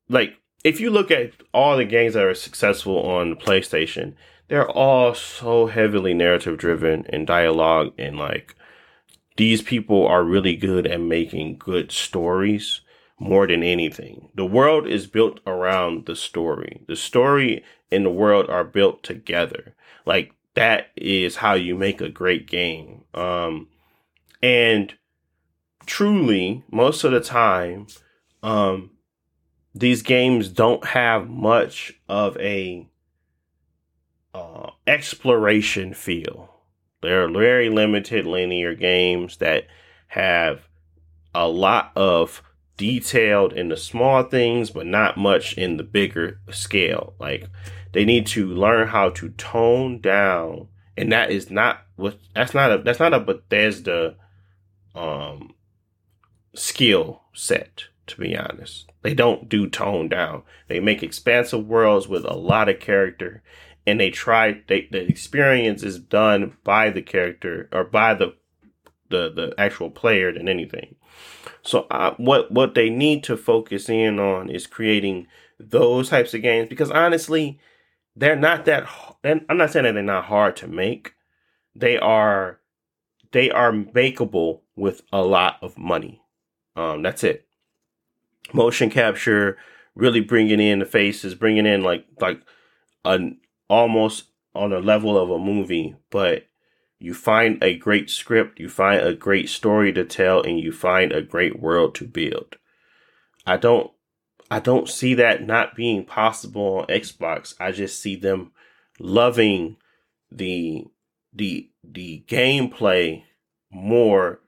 like, 0.08 0.34
if 0.64 0.80
you 0.80 0.90
look 0.90 1.10
at 1.10 1.32
all 1.52 1.76
the 1.76 1.84
games 1.84 2.14
that 2.14 2.24
are 2.24 2.34
successful 2.34 3.00
on 3.02 3.30
the 3.30 3.36
PlayStation, 3.36 4.14
they're 4.48 4.70
all 4.70 5.14
so 5.14 5.66
heavily 5.66 6.14
narrative 6.14 6.58
driven 6.58 7.06
and 7.08 7.26
dialogue 7.26 7.92
and 7.98 8.18
like 8.18 8.54
these 9.36 9.62
people 9.62 10.06
are 10.06 10.24
really 10.24 10.56
good 10.56 10.86
at 10.86 11.00
making 11.00 11.56
good 11.58 11.92
stories 11.92 12.80
more 13.18 13.46
than 13.46 13.62
anything. 13.62 14.30
The 14.34 14.46
world 14.46 14.86
is 14.86 15.06
built 15.06 15.40
around 15.46 16.06
the 16.06 16.16
story. 16.16 16.82
The 16.86 16.96
story 16.96 17.64
and 17.90 18.04
the 18.04 18.10
world 18.10 18.48
are 18.48 18.64
built 18.64 19.02
together. 19.02 19.74
Like 20.06 20.32
that 20.54 20.88
is 20.96 21.36
how 21.36 21.54
you 21.54 21.74
make 21.74 22.00
a 22.00 22.08
great 22.08 22.46
game. 22.46 23.04
Um, 23.14 23.68
and 24.42 24.94
truly, 25.86 26.64
most 26.70 27.04
of 27.04 27.12
the 27.12 27.20
time, 27.20 27.86
um, 28.42 28.90
these 29.74 30.02
games 30.02 30.48
don't 30.48 30.84
have 30.86 31.28
much 31.28 31.94
of 32.08 32.36
a 32.38 32.88
uh, 34.34 34.70
exploration 34.86 35.94
feel. 35.94 36.54
They're 37.00 37.30
very 37.30 37.68
limited 37.68 38.26
linear 38.26 38.74
games 38.74 39.36
that 39.38 39.66
have 40.08 40.68
a 41.34 41.48
lot 41.48 41.92
of 41.94 42.42
detailed 42.78 43.52
in 43.52 43.68
the 43.68 43.76
small 43.76 44.22
things, 44.22 44.70
but 44.70 44.86
not 44.86 45.18
much 45.18 45.58
in 45.58 45.76
the 45.76 45.82
bigger 45.82 46.40
scale. 46.50 47.12
Like 47.20 47.46
they 47.92 48.06
need 48.06 48.26
to 48.28 48.46
learn 48.46 48.88
how 48.88 49.10
to 49.10 49.28
tone 49.30 50.00
down, 50.00 50.68
and 50.96 51.12
that 51.12 51.30
is 51.30 51.50
not 51.50 51.82
what 51.96 52.18
that's 52.34 52.54
not 52.54 52.72
a 52.72 52.78
that's 52.78 53.00
not 53.00 53.12
a 53.12 53.20
Bethesda 53.20 54.16
um 54.94 55.54
skill 56.54 57.24
set. 57.34 57.84
To 58.06 58.18
be 58.18 58.34
honest, 58.34 58.90
they 59.02 59.12
don't 59.12 59.50
do 59.50 59.68
tone 59.68 60.08
down. 60.08 60.42
They 60.68 60.80
make 60.80 61.02
expansive 61.02 61.66
worlds 61.66 62.08
with 62.08 62.24
a 62.24 62.32
lot 62.32 62.70
of 62.70 62.80
character, 62.80 63.42
and 63.86 64.00
they 64.00 64.08
try. 64.08 64.62
They, 64.66 64.88
the 64.90 65.06
experience 65.06 65.82
is 65.82 65.98
done 65.98 66.56
by 66.64 66.88
the 66.88 67.02
character 67.02 67.68
or 67.70 67.84
by 67.84 68.14
the 68.14 68.34
the 69.10 69.30
the 69.30 69.54
actual 69.58 69.90
player 69.90 70.32
than 70.32 70.48
anything. 70.48 70.94
So 71.62 71.86
what 72.16 72.50
what 72.50 72.74
they 72.74 72.90
need 72.90 73.24
to 73.24 73.36
focus 73.36 73.88
in 73.88 74.18
on 74.18 74.50
is 74.50 74.66
creating 74.66 75.26
those 75.58 76.08
types 76.08 76.34
of 76.34 76.42
games 76.42 76.68
because 76.68 76.90
honestly, 76.90 77.58
they're 78.16 78.36
not 78.36 78.64
that. 78.64 78.88
I'm 79.24 79.56
not 79.56 79.70
saying 79.70 79.84
that 79.84 79.94
they're 79.94 80.02
not 80.02 80.24
hard 80.24 80.56
to 80.56 80.68
make. 80.68 81.14
They 81.74 81.96
are, 81.96 82.60
they 83.32 83.50
are 83.50 83.72
makeable 83.72 84.60
with 84.74 85.02
a 85.12 85.22
lot 85.22 85.56
of 85.62 85.78
money. 85.78 86.22
Um, 86.74 87.02
that's 87.02 87.22
it. 87.22 87.46
Motion 88.52 88.90
capture, 88.90 89.58
really 89.94 90.20
bringing 90.20 90.60
in 90.60 90.78
the 90.78 90.86
faces, 90.86 91.34
bringing 91.34 91.66
in 91.66 91.82
like 91.82 92.06
like 92.20 92.40
an 93.04 93.38
almost 93.68 94.24
on 94.54 94.72
a 94.72 94.80
level 94.80 95.16
of 95.16 95.30
a 95.30 95.38
movie, 95.38 95.94
but 96.10 96.46
you 96.98 97.14
find 97.14 97.62
a 97.62 97.76
great 97.76 98.10
script, 98.10 98.58
you 98.58 98.68
find 98.68 99.00
a 99.00 99.14
great 99.14 99.48
story 99.48 99.92
to 99.92 100.04
tell, 100.04 100.42
and 100.42 100.58
you 100.58 100.72
find 100.72 101.12
a 101.12 101.22
great 101.22 101.60
world 101.60 101.94
to 101.96 102.04
build. 102.06 102.56
I 103.46 103.56
don't 103.56 103.90
I 104.50 104.60
don't 104.60 104.88
see 104.88 105.14
that 105.14 105.46
not 105.46 105.76
being 105.76 106.04
possible 106.04 106.78
on 106.78 106.86
Xbox. 106.86 107.54
I 107.60 107.72
just 107.72 108.00
see 108.00 108.16
them 108.16 108.52
loving 108.98 109.76
the 110.30 110.86
the 111.32 111.70
the 111.84 112.24
gameplay 112.26 113.24
more 113.70 114.40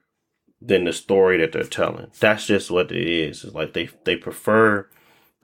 than 0.61 0.85
the 0.85 0.93
story 0.93 1.37
that 1.37 1.51
they're 1.51 1.63
telling. 1.63 2.11
That's 2.19 2.45
just 2.45 2.69
what 2.69 2.91
it 2.91 3.07
is. 3.07 3.43
It's 3.43 3.53
like 3.53 3.73
they 3.73 3.89
they 4.03 4.15
prefer 4.15 4.87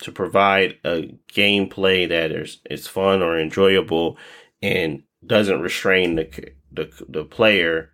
to 0.02 0.12
provide 0.12 0.78
a 0.84 1.16
gameplay 1.34 2.08
that 2.10 2.32
is 2.32 2.60
is 2.70 2.88
fun 2.88 3.22
or 3.22 3.40
enjoyable 3.40 4.18
and 4.62 5.04
doesn't 5.26 5.62
restrain 5.62 6.16
the 6.16 6.26
the, 6.72 6.92
the 7.08 7.24
player 7.24 7.92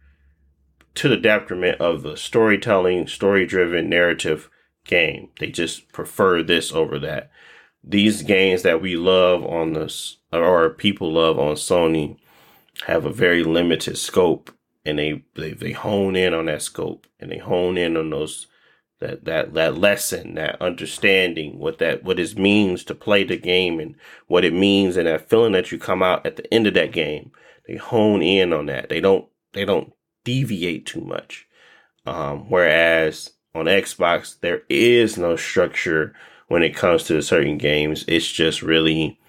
to 0.95 1.09
the 1.09 1.17
detriment 1.17 1.81
of 1.81 2.03
the 2.03 2.15
storytelling, 2.15 3.07
story 3.07 3.45
driven 3.45 3.89
narrative 3.89 4.49
game. 4.85 5.29
They 5.39 5.47
just 5.47 5.91
prefer 5.91 6.43
this 6.43 6.71
over 6.71 6.99
that. 6.99 7.31
These 7.83 8.21
games 8.23 8.61
that 8.63 8.81
we 8.81 8.95
love 8.95 9.43
on 9.43 9.73
this 9.73 10.17
or 10.31 10.69
people 10.69 11.11
love 11.11 11.39
on 11.39 11.55
Sony 11.55 12.17
have 12.87 13.05
a 13.05 13.13
very 13.13 13.43
limited 13.43 13.97
scope 13.97 14.51
and 14.85 14.99
they, 14.99 15.23
they 15.35 15.53
they 15.53 15.71
hone 15.71 16.15
in 16.15 16.33
on 16.33 16.45
that 16.45 16.61
scope 16.61 17.07
and 17.19 17.31
they 17.31 17.37
hone 17.37 17.77
in 17.77 17.95
on 17.95 18.09
those 18.09 18.47
that 18.99 19.25
that 19.25 19.53
that 19.53 19.77
lesson, 19.77 20.35
that 20.35 20.61
understanding 20.61 21.59
what 21.59 21.77
that 21.79 22.03
what 22.03 22.19
it 22.19 22.37
means 22.37 22.83
to 22.85 22.95
play 22.95 23.23
the 23.23 23.37
game 23.37 23.79
and 23.79 23.95
what 24.27 24.45
it 24.45 24.53
means 24.53 24.97
and 24.97 25.07
that 25.07 25.29
feeling 25.29 25.51
that 25.51 25.71
you 25.71 25.77
come 25.77 26.01
out 26.01 26.25
at 26.25 26.37
the 26.37 26.53
end 26.53 26.67
of 26.67 26.73
that 26.73 26.91
game. 26.91 27.31
They 27.67 27.77
hone 27.77 28.21
in 28.21 28.53
on 28.53 28.65
that. 28.67 28.89
They 28.89 28.99
don't 28.99 29.27
they 29.53 29.65
don't 29.65 29.93
deviate 30.23 30.85
too 30.85 31.01
much. 31.01 31.47
Um, 32.05 32.49
whereas 32.49 33.31
on 33.55 33.65
Xbox 33.65 34.39
there 34.39 34.63
is 34.69 35.17
no 35.17 35.35
structure 35.35 36.13
when 36.47 36.63
it 36.63 36.75
comes 36.75 37.03
to 37.05 37.21
certain 37.21 37.57
games. 37.57 38.05
It's 38.07 38.29
just 38.29 38.61
really 38.61 39.19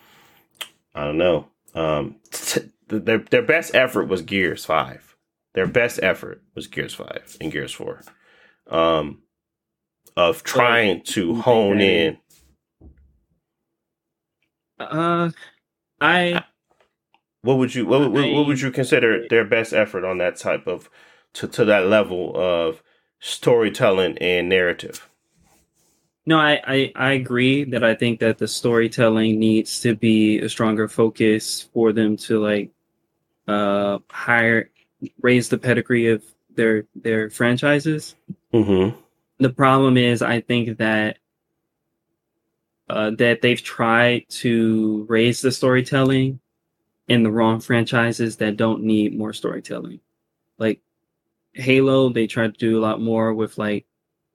I 0.94 1.04
don't 1.04 1.18
know. 1.18 1.48
Um, 1.74 2.16
t- 2.30 2.70
their 2.88 3.18
their 3.18 3.42
best 3.42 3.74
effort 3.74 4.08
was 4.08 4.22
Gears 4.22 4.64
Five. 4.64 5.16
Their 5.54 5.66
best 5.66 6.00
effort 6.02 6.42
was 6.54 6.66
Gears 6.66 6.94
Five 6.94 7.36
and 7.40 7.52
Gears 7.52 7.72
Four. 7.72 8.02
Um, 8.68 9.22
of 10.16 10.42
trying 10.42 11.02
to 11.02 11.34
hone 11.36 11.80
in? 11.80 12.18
Uh, 14.78 15.30
I. 16.00 16.44
What 17.44 17.58
would 17.58 17.74
you 17.74 17.86
what, 17.86 18.10
what, 18.10 18.30
what 18.30 18.46
would 18.46 18.60
you 18.60 18.70
consider 18.70 19.28
their 19.28 19.44
best 19.44 19.72
effort 19.72 20.04
on 20.04 20.18
that 20.18 20.36
type 20.36 20.66
of 20.66 20.90
to 21.34 21.46
to 21.48 21.64
that 21.66 21.86
level 21.86 22.32
of 22.34 22.82
storytelling 23.20 24.18
and 24.18 24.48
narrative? 24.48 25.08
No, 26.26 26.38
I, 26.38 26.60
I, 26.66 26.92
I 26.96 27.12
agree 27.12 27.64
that 27.64 27.84
I 27.84 27.94
think 27.94 28.20
that 28.20 28.38
the 28.38 28.48
storytelling 28.48 29.38
needs 29.38 29.80
to 29.82 29.94
be 29.94 30.38
a 30.38 30.48
stronger 30.48 30.88
focus 30.88 31.68
for 31.72 31.92
them 31.92 32.16
to 32.18 32.40
like 32.42 32.70
uh 33.46 33.98
hire 34.10 34.70
raise 35.20 35.50
the 35.50 35.58
pedigree 35.58 36.08
of 36.08 36.24
their 36.54 36.86
their 36.94 37.30
franchises. 37.30 38.14
Mm-hmm 38.52 38.98
the 39.38 39.50
problem 39.50 39.96
is 39.96 40.22
I 40.22 40.40
think 40.40 40.78
that 40.78 41.18
uh, 42.88 43.10
that 43.18 43.40
they've 43.40 43.62
tried 43.62 44.26
to 44.28 45.06
raise 45.08 45.40
the 45.40 45.50
storytelling 45.50 46.40
in 47.08 47.22
the 47.22 47.30
wrong 47.30 47.60
franchises 47.60 48.36
that 48.36 48.56
don't 48.56 48.82
need 48.82 49.16
more 49.16 49.32
storytelling. 49.32 50.00
Like 50.58 50.80
Halo, 51.52 52.08
they 52.08 52.26
tried 52.26 52.54
to 52.54 52.58
do 52.58 52.78
a 52.78 52.82
lot 52.82 53.00
more 53.00 53.34
with 53.34 53.58
like, 53.58 53.86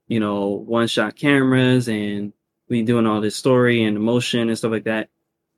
you 0.08 0.20
know, 0.20 0.48
one 0.48 0.86
shot 0.86 1.16
cameras 1.16 1.88
and 1.88 2.32
we 2.68 2.82
doing 2.82 3.06
all 3.06 3.20
this 3.20 3.36
story 3.36 3.84
and 3.84 3.96
emotion 3.96 4.48
and 4.48 4.56
stuff 4.56 4.70
like 4.70 4.84
that. 4.84 5.08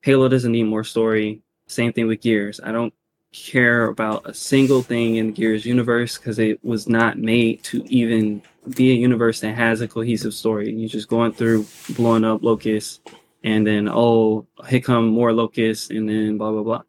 Halo 0.02 0.28
doesn't 0.28 0.52
need 0.52 0.64
more 0.64 0.84
story. 0.84 1.42
Same 1.66 1.92
thing 1.92 2.06
with 2.06 2.22
Gears. 2.22 2.60
I 2.62 2.72
don't 2.72 2.92
care 3.32 3.86
about 3.86 4.28
a 4.28 4.34
single 4.34 4.82
thing 4.82 5.16
in 5.16 5.32
Gears 5.32 5.64
universe 5.64 6.18
because 6.18 6.38
it 6.38 6.62
was 6.64 6.88
not 6.88 7.18
made 7.18 7.62
to 7.64 7.84
even 7.88 8.42
be 8.76 8.90
a 8.90 8.94
universe 8.94 9.40
that 9.40 9.54
has 9.54 9.80
a 9.80 9.88
cohesive 9.88 10.34
story. 10.34 10.72
You're 10.72 10.88
just 10.88 11.08
going 11.08 11.32
through 11.32 11.66
blowing 11.90 12.24
up 12.24 12.42
locusts 12.42 13.00
and 13.44 13.66
then 13.66 13.88
oh 13.88 14.46
here 14.68 14.80
come 14.80 15.06
more 15.08 15.32
locusts 15.32 15.90
and 15.90 16.08
then 16.08 16.38
blah 16.38 16.50
blah 16.50 16.62
blah. 16.62 16.82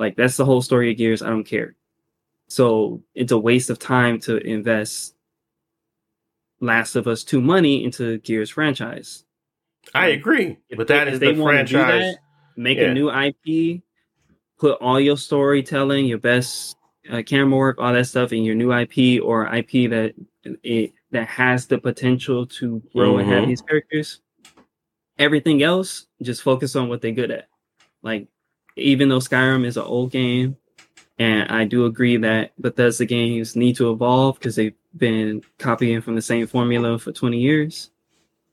Like 0.00 0.16
that's 0.16 0.36
the 0.36 0.44
whole 0.44 0.62
story 0.62 0.90
of 0.90 0.96
Gears. 0.96 1.22
I 1.22 1.28
don't 1.28 1.44
care. 1.44 1.76
So 2.48 3.02
it's 3.14 3.30
a 3.30 3.38
waste 3.38 3.70
of 3.70 3.78
time 3.78 4.18
to 4.20 4.38
invest 4.38 5.14
Last 6.60 6.96
of 6.96 7.06
Us 7.06 7.22
2 7.22 7.40
money 7.40 7.84
into 7.84 8.18
Gears 8.18 8.50
franchise. 8.50 9.24
I 9.94 10.08
agree. 10.08 10.58
But 10.76 10.88
that 10.88 11.06
is 11.06 11.20
the 11.20 11.34
franchise. 11.36 12.14
That, 12.14 12.18
make 12.56 12.78
yeah. 12.78 12.86
a 12.86 12.94
new 12.94 13.10
IP 13.10 13.82
put 14.58 14.78
all 14.80 15.00
your 15.00 15.16
storytelling, 15.16 16.06
your 16.06 16.18
best 16.18 16.76
uh, 17.10 17.22
camera 17.24 17.56
work, 17.56 17.76
all 17.78 17.92
that 17.92 18.06
stuff 18.06 18.32
in 18.32 18.44
your 18.44 18.54
new 18.54 18.72
IP 18.72 19.22
or 19.22 19.46
IP 19.54 19.90
that 19.90 20.14
it 20.62 20.92
that 21.12 21.26
has 21.28 21.66
the 21.66 21.78
potential 21.78 22.46
to 22.46 22.82
grow 22.94 23.12
mm-hmm. 23.12 23.20
and 23.20 23.28
have 23.28 23.40
mm-hmm. 23.40 23.48
these 23.50 23.62
characters. 23.62 24.20
Everything 25.18 25.62
else, 25.62 26.06
just 26.22 26.42
focus 26.42 26.76
on 26.76 26.88
what 26.88 27.02
they're 27.02 27.12
good 27.12 27.30
at. 27.30 27.48
Like, 28.02 28.28
even 28.80 29.08
though 29.08 29.18
Skyrim 29.18 29.64
is 29.64 29.76
an 29.76 29.84
old 29.84 30.10
game, 30.10 30.56
and 31.18 31.50
I 31.50 31.64
do 31.64 31.84
agree 31.84 32.16
that 32.16 32.52
Bethesda 32.58 33.04
games 33.04 33.54
need 33.54 33.76
to 33.76 33.90
evolve 33.90 34.38
because 34.38 34.56
they've 34.56 34.74
been 34.96 35.42
copying 35.58 36.00
from 36.00 36.14
the 36.14 36.22
same 36.22 36.46
formula 36.46 36.98
for 36.98 37.12
20 37.12 37.38
years. 37.38 37.90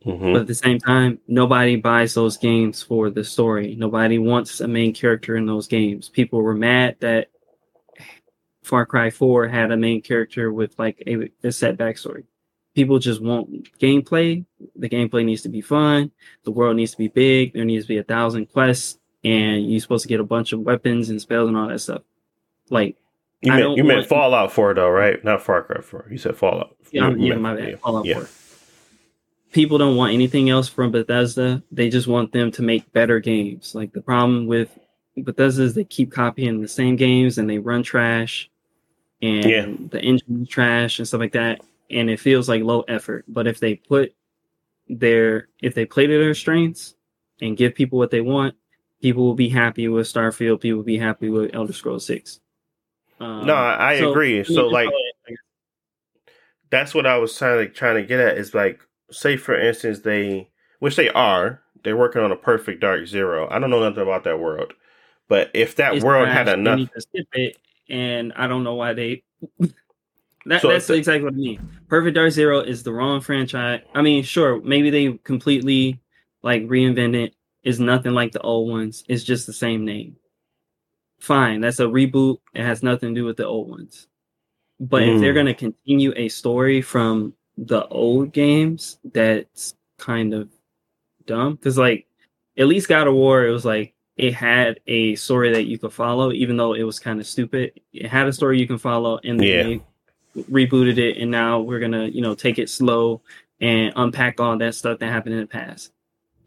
Mm-hmm. 0.05 0.33
But 0.33 0.41
at 0.41 0.47
the 0.47 0.55
same 0.55 0.79
time, 0.79 1.19
nobody 1.27 1.75
buys 1.75 2.13
those 2.13 2.37
games 2.37 2.83
for 2.83 3.09
the 3.09 3.23
story. 3.23 3.75
Nobody 3.75 4.19
wants 4.19 4.59
a 4.59 4.67
main 4.67 4.93
character 4.93 5.35
in 5.37 5.45
those 5.45 5.67
games. 5.67 6.09
People 6.09 6.41
were 6.41 6.53
mad 6.53 6.97
that 6.99 7.29
Far 8.63 8.85
Cry 8.85 9.09
4 9.09 9.47
had 9.47 9.71
a 9.71 9.77
main 9.77 10.01
character 10.01 10.51
with 10.51 10.77
like 10.77 11.01
a, 11.07 11.29
a 11.43 11.51
set 11.51 11.77
backstory. 11.77 12.25
People 12.75 12.99
just 12.99 13.21
want 13.21 13.49
gameplay. 13.79 14.45
The 14.75 14.89
gameplay 14.89 15.25
needs 15.25 15.41
to 15.43 15.49
be 15.49 15.61
fun. 15.61 16.11
The 16.43 16.51
world 16.51 16.75
needs 16.75 16.91
to 16.91 16.97
be 16.97 17.07
big. 17.07 17.53
There 17.53 17.65
needs 17.65 17.85
to 17.85 17.89
be 17.89 17.97
a 17.97 18.03
thousand 18.03 18.47
quests, 18.51 18.99
and 19.23 19.69
you're 19.69 19.79
supposed 19.79 20.03
to 20.03 20.09
get 20.09 20.19
a 20.19 20.25
bunch 20.25 20.53
of 20.53 20.59
weapons 20.61 21.09
and 21.09 21.21
spells 21.21 21.47
and 21.47 21.57
all 21.57 21.67
that 21.67 21.79
stuff. 21.79 22.01
Like 22.69 22.95
you 23.41 23.51
meant 23.51 23.77
you 23.77 23.83
meant 23.83 24.07
Fallout 24.07 24.51
4 24.51 24.73
though, 24.73 24.89
right? 24.89 25.23
Not 25.23 25.41
Far 25.41 25.63
Cry 25.63 25.81
4. 25.81 26.07
You 26.09 26.17
said 26.17 26.35
Fallout. 26.35 26.75
Yeah, 26.91 27.13
yeah, 27.15 27.35
my 27.35 27.55
bad. 27.55 27.69
Yeah. 27.69 27.75
Fallout 27.77 28.05
yeah. 28.05 28.15
4 28.15 28.27
people 29.51 29.77
don't 29.77 29.95
want 29.95 30.13
anything 30.13 30.49
else 30.49 30.67
from 30.67 30.91
Bethesda. 30.91 31.63
They 31.71 31.89
just 31.89 32.07
want 32.07 32.31
them 32.31 32.51
to 32.51 32.61
make 32.61 32.91
better 32.93 33.19
games. 33.19 33.73
Like 33.73 33.93
the 33.93 34.01
problem 34.01 34.47
with 34.47 34.77
Bethesda 35.17 35.63
is 35.63 35.73
they 35.73 35.83
keep 35.83 36.11
copying 36.11 36.61
the 36.61 36.67
same 36.67 36.95
games 36.95 37.37
and 37.37 37.49
they 37.49 37.57
run 37.57 37.83
trash 37.83 38.49
and 39.21 39.45
yeah. 39.45 39.65
the 39.89 39.99
engine 39.99 40.45
trash 40.45 40.99
and 40.99 41.07
stuff 41.07 41.21
like 41.21 41.31
that. 41.33 41.61
And 41.89 42.09
it 42.09 42.19
feels 42.19 42.49
like 42.49 42.63
low 42.63 42.81
effort. 42.81 43.25
But 43.27 43.47
if 43.47 43.59
they 43.59 43.75
put 43.75 44.13
their 44.89 45.49
if 45.61 45.75
they 45.75 45.85
play 45.85 46.07
to 46.07 46.17
their 46.19 46.33
strengths 46.33 46.95
and 47.41 47.57
give 47.57 47.75
people 47.75 47.97
what 47.97 48.11
they 48.11 48.21
want, 48.21 48.55
people 49.01 49.23
will 49.23 49.35
be 49.35 49.49
happy 49.49 49.87
with 49.87 50.07
Starfield. 50.07 50.61
People 50.61 50.77
will 50.77 50.85
be 50.85 50.97
happy 50.97 51.29
with 51.29 51.53
Elder 51.53 51.73
Scrolls 51.73 52.05
Six. 52.05 52.39
Um, 53.19 53.45
no, 53.45 53.55
I, 53.55 53.99
so, 53.99 54.11
agree. 54.11 54.43
So 54.43 54.67
like, 54.67 54.89
that's 56.69 56.93
what 56.93 57.07
I 57.07 57.17
was 57.17 57.35
trying 57.35 57.67
to 57.67 57.73
trying 57.73 57.95
to 57.95 58.03
get 58.03 58.19
at 58.19 58.37
is 58.37 58.53
like 58.53 58.81
say 59.11 59.37
for 59.37 59.59
instance 59.59 59.99
they 59.99 60.49
which 60.79 60.95
they 60.95 61.09
are 61.09 61.61
they're 61.83 61.97
working 61.97 62.21
on 62.21 62.31
a 62.31 62.35
perfect 62.35 62.81
dark 62.81 63.05
zero 63.07 63.47
i 63.49 63.59
don't 63.59 63.69
know 63.69 63.79
nothing 63.79 64.03
about 64.03 64.23
that 64.23 64.39
world 64.39 64.73
but 65.27 65.49
if 65.53 65.75
that 65.75 65.95
it's 65.95 66.03
world 66.03 66.27
had 66.27 66.47
enough 66.47 66.89
it, 67.33 67.57
and 67.89 68.33
i 68.35 68.47
don't 68.47 68.63
know 68.63 68.75
why 68.75 68.93
they 68.93 69.23
that, 70.45 70.61
so 70.61 70.69
that's 70.69 70.89
exactly 70.89 71.23
what 71.23 71.33
i 71.33 71.37
mean 71.37 71.69
perfect 71.87 72.15
dark 72.15 72.31
zero 72.31 72.59
is 72.59 72.83
the 72.83 72.91
wrong 72.91 73.21
franchise 73.21 73.81
i 73.95 74.01
mean 74.01 74.23
sure 74.23 74.61
maybe 74.61 74.89
they 74.89 75.13
completely 75.23 75.99
like 76.43 76.63
reinvented 76.63 77.31
is 77.63 77.79
nothing 77.79 78.13
like 78.13 78.31
the 78.31 78.41
old 78.41 78.69
ones 78.69 79.03
it's 79.07 79.23
just 79.23 79.45
the 79.45 79.53
same 79.53 79.85
name 79.85 80.15
fine 81.19 81.61
that's 81.61 81.79
a 81.79 81.85
reboot 81.85 82.37
it 82.53 82.63
has 82.63 82.83
nothing 82.83 83.13
to 83.13 83.21
do 83.21 83.25
with 83.25 83.37
the 83.37 83.45
old 83.45 83.69
ones 83.69 84.07
but 84.79 85.01
mm. 85.01 85.15
if 85.15 85.21
they're 85.21 85.31
hmm. 85.31 85.37
going 85.37 85.45
to 85.47 85.53
continue 85.53 86.13
a 86.15 86.29
story 86.29 86.81
from 86.81 87.33
the 87.57 87.87
old 87.87 88.31
games 88.31 88.99
that's 89.13 89.73
kind 89.97 90.33
of 90.33 90.49
dumb 91.25 91.55
because 91.55 91.77
like 91.77 92.05
at 92.57 92.67
least 92.67 92.87
God 92.87 93.07
of 93.07 93.15
War 93.15 93.45
it 93.45 93.51
was 93.51 93.65
like 93.65 93.93
it 94.15 94.33
had 94.33 94.79
a 94.87 95.15
story 95.15 95.51
that 95.53 95.65
you 95.65 95.77
could 95.77 95.93
follow 95.93 96.31
even 96.31 96.57
though 96.57 96.73
it 96.73 96.83
was 96.83 96.99
kind 96.99 97.19
of 97.19 97.27
stupid 97.27 97.79
it 97.93 98.07
had 98.07 98.27
a 98.27 98.33
story 98.33 98.59
you 98.59 98.67
can 98.67 98.77
follow 98.77 99.19
and 99.23 99.39
then 99.39 99.81
yeah. 100.35 100.43
rebooted 100.43 100.97
it 100.97 101.17
and 101.17 101.31
now 101.31 101.59
we're 101.59 101.79
gonna 101.79 102.05
you 102.05 102.21
know 102.21 102.35
take 102.35 102.59
it 102.59 102.69
slow 102.69 103.21
and 103.59 103.91
unpack 103.95 104.39
all 104.39 104.57
that 104.57 104.75
stuff 104.75 104.99
that 104.99 105.11
happened 105.11 105.33
in 105.33 105.41
the 105.41 105.47
past 105.47 105.91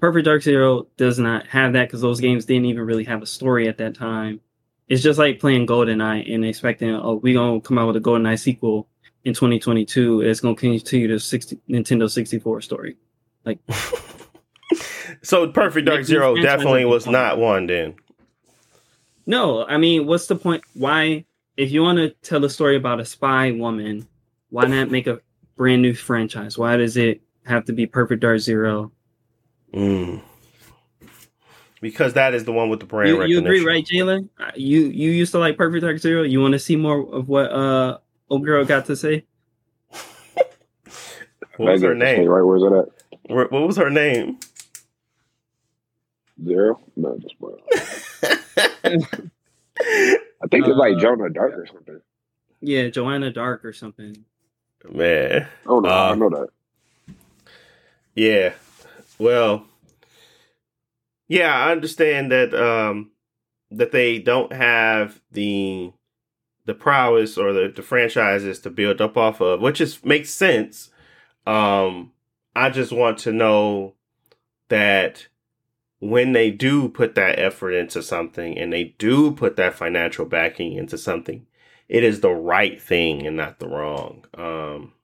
Perfect 0.00 0.24
Dark 0.24 0.42
Zero 0.42 0.86
does 0.96 1.18
not 1.18 1.46
have 1.46 1.74
that 1.74 1.88
because 1.88 2.00
those 2.00 2.20
games 2.20 2.44
didn't 2.44 2.66
even 2.66 2.84
really 2.84 3.04
have 3.04 3.22
a 3.22 3.26
story 3.26 3.68
at 3.68 3.78
that 3.78 3.94
time 3.94 4.40
it's 4.90 5.02
just 5.02 5.20
like 5.20 5.38
playing 5.38 5.68
GoldenEye 5.68 6.34
and 6.34 6.44
expecting, 6.44 6.90
oh, 6.90 7.14
we're 7.22 7.34
gonna 7.34 7.60
come 7.60 7.78
out 7.78 7.86
with 7.86 7.96
a 7.96 8.00
GoldenEye 8.00 8.38
sequel 8.38 8.88
in 9.24 9.32
2022. 9.32 10.20
It's 10.20 10.40
gonna 10.40 10.56
continue 10.56 11.08
the 11.08 11.20
60 11.20 11.60
Nintendo 11.70 12.10
64 12.10 12.60
story. 12.60 12.96
Like, 13.44 13.60
so 15.22 15.46
Perfect 15.52 15.86
Dark 15.86 16.02
Zero 16.02 16.34
definitely 16.34 16.84
was 16.84 17.06
not 17.06 17.38
one. 17.38 17.68
Then, 17.68 17.94
no, 19.26 19.64
I 19.64 19.78
mean, 19.78 20.06
what's 20.06 20.26
the 20.26 20.34
point? 20.34 20.64
Why, 20.74 21.24
if 21.56 21.70
you 21.70 21.82
want 21.82 21.98
to 21.98 22.10
tell 22.28 22.44
a 22.44 22.50
story 22.50 22.76
about 22.76 22.98
a 22.98 23.04
spy 23.04 23.52
woman, 23.52 24.08
why 24.50 24.64
not 24.64 24.90
make 24.90 25.06
a 25.06 25.20
brand 25.54 25.82
new 25.82 25.94
franchise? 25.94 26.58
Why 26.58 26.76
does 26.76 26.96
it 26.96 27.22
have 27.46 27.64
to 27.66 27.72
be 27.72 27.86
Perfect 27.86 28.22
Dark 28.22 28.40
Zero? 28.40 28.90
Mm 29.72 30.22
because 31.80 32.12
that 32.14 32.34
is 32.34 32.44
the 32.44 32.52
one 32.52 32.68
with 32.68 32.80
the 32.80 32.86
brand 32.86 33.08
you, 33.08 33.24
you 33.24 33.38
agree, 33.38 33.64
right, 33.64 33.84
Jalen? 33.84 34.28
Uh, 34.38 34.50
you 34.54 34.82
you 34.82 35.10
used 35.10 35.32
to 35.32 35.38
like 35.38 35.56
Perfect 35.56 35.82
Dark 35.82 35.98
Zero. 35.98 36.22
You 36.22 36.40
want 36.40 36.52
to 36.52 36.58
see 36.58 36.76
more 36.76 37.00
of 37.12 37.28
what 37.28 37.50
uh 37.50 37.98
old 38.28 38.44
girl 38.44 38.64
got 38.64 38.86
to 38.86 38.96
say? 38.96 39.24
what 41.56 41.72
was 41.72 41.82
her 41.82 41.94
name? 41.94 42.28
Right, 42.28 42.42
where's 42.42 42.62
it 42.62 42.72
at? 42.72 43.50
What 43.50 43.66
was 43.66 43.76
her 43.76 43.90
name? 43.90 44.38
Zero? 46.44 46.80
No, 46.96 47.18
just 47.18 47.34
one. 47.38 47.58
I 50.42 50.46
think 50.50 50.66
it's 50.66 50.76
like 50.76 50.96
uh, 50.96 51.00
Jonah 51.00 51.30
Dark 51.30 51.52
or 51.54 51.66
something. 51.66 52.00
Yeah, 52.60 52.88
Joanna 52.88 53.30
Dark 53.30 53.64
or 53.64 53.72
something. 53.72 54.24
Man. 54.88 55.46
Oh 55.66 55.80
no, 55.80 55.88
uh, 55.88 56.12
I 56.12 56.14
know 56.14 56.30
that. 56.30 56.48
Yeah. 58.14 58.54
Well, 59.20 59.66
yeah, 61.28 61.54
I 61.54 61.72
understand 61.72 62.32
that 62.32 62.54
um, 62.54 63.10
that 63.70 63.92
they 63.92 64.18
don't 64.18 64.52
have 64.52 65.20
the 65.30 65.92
the 66.64 66.74
prowess 66.74 67.36
or 67.36 67.52
the, 67.52 67.72
the 67.74 67.82
franchises 67.82 68.60
to 68.60 68.70
build 68.70 69.00
up 69.00 69.18
off 69.18 69.42
of, 69.42 69.60
which 69.60 69.80
is 69.80 70.02
makes 70.04 70.30
sense. 70.30 70.88
Um, 71.46 72.12
I 72.56 72.70
just 72.70 72.92
want 72.92 73.18
to 73.18 73.32
know 73.32 73.94
that 74.68 75.28
when 75.98 76.32
they 76.32 76.50
do 76.50 76.88
put 76.88 77.14
that 77.14 77.38
effort 77.38 77.72
into 77.72 78.02
something 78.02 78.56
and 78.56 78.72
they 78.72 78.94
do 78.98 79.32
put 79.32 79.56
that 79.56 79.74
financial 79.74 80.24
backing 80.24 80.72
into 80.72 80.96
something, 80.96 81.46
it 81.90 82.02
is 82.02 82.20
the 82.20 82.30
right 82.32 82.80
thing 82.80 83.26
and 83.26 83.36
not 83.36 83.58
the 83.58 83.68
wrong. 83.68 84.24
Um, 84.32 84.94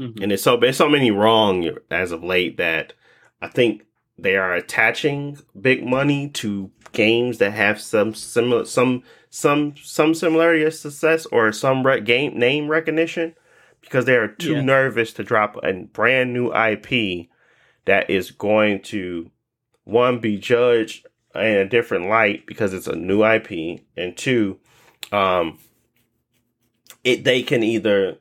mm-hmm. 0.00 0.20
And 0.20 0.32
it's 0.32 0.42
so 0.42 0.56
there's 0.56 0.76
so 0.76 0.88
many 0.88 1.12
wrong 1.12 1.70
as 1.92 2.10
of 2.10 2.24
late 2.24 2.56
that 2.56 2.94
I 3.42 3.48
think 3.48 3.86
they 4.18 4.36
are 4.36 4.54
attaching 4.54 5.38
big 5.58 5.84
money 5.84 6.28
to 6.28 6.70
games 6.92 7.38
that 7.38 7.52
have 7.52 7.80
some 7.80 8.14
similar 8.14 8.64
some 8.64 9.02
some 9.30 9.74
some 9.76 10.14
similarity 10.14 10.64
of 10.64 10.74
success 10.74 11.26
or 11.26 11.52
some 11.52 11.86
re- 11.86 12.00
game 12.00 12.38
name 12.38 12.68
recognition 12.68 13.34
because 13.80 14.04
they 14.04 14.16
are 14.16 14.28
too 14.28 14.54
yeah. 14.54 14.60
nervous 14.60 15.12
to 15.14 15.24
drop 15.24 15.56
a 15.62 15.72
brand 15.72 16.32
new 16.32 16.52
IP 16.52 17.28
that 17.86 18.10
is 18.10 18.30
going 18.30 18.82
to 18.82 19.30
one 19.84 20.18
be 20.18 20.36
judged 20.36 21.06
in 21.34 21.42
a 21.42 21.68
different 21.68 22.08
light 22.08 22.44
because 22.46 22.74
it's 22.74 22.88
a 22.88 22.96
new 22.96 23.24
IP 23.24 23.80
and 23.96 24.16
two 24.16 24.58
um 25.12 25.58
it 27.04 27.24
they 27.24 27.42
can 27.42 27.62
either 27.62 28.18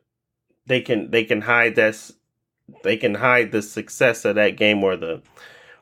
they 0.67 0.79
can 0.79 1.09
they 1.11 1.23
can 1.23 1.41
hide 1.41 1.75
this 1.75 2.13
they 2.83 2.97
can 2.97 3.15
hide 3.15 3.51
the 3.51 3.61
success 3.61 4.25
of 4.25 4.35
that 4.35 4.57
game 4.57 4.83
or 4.83 4.95
the 4.95 5.21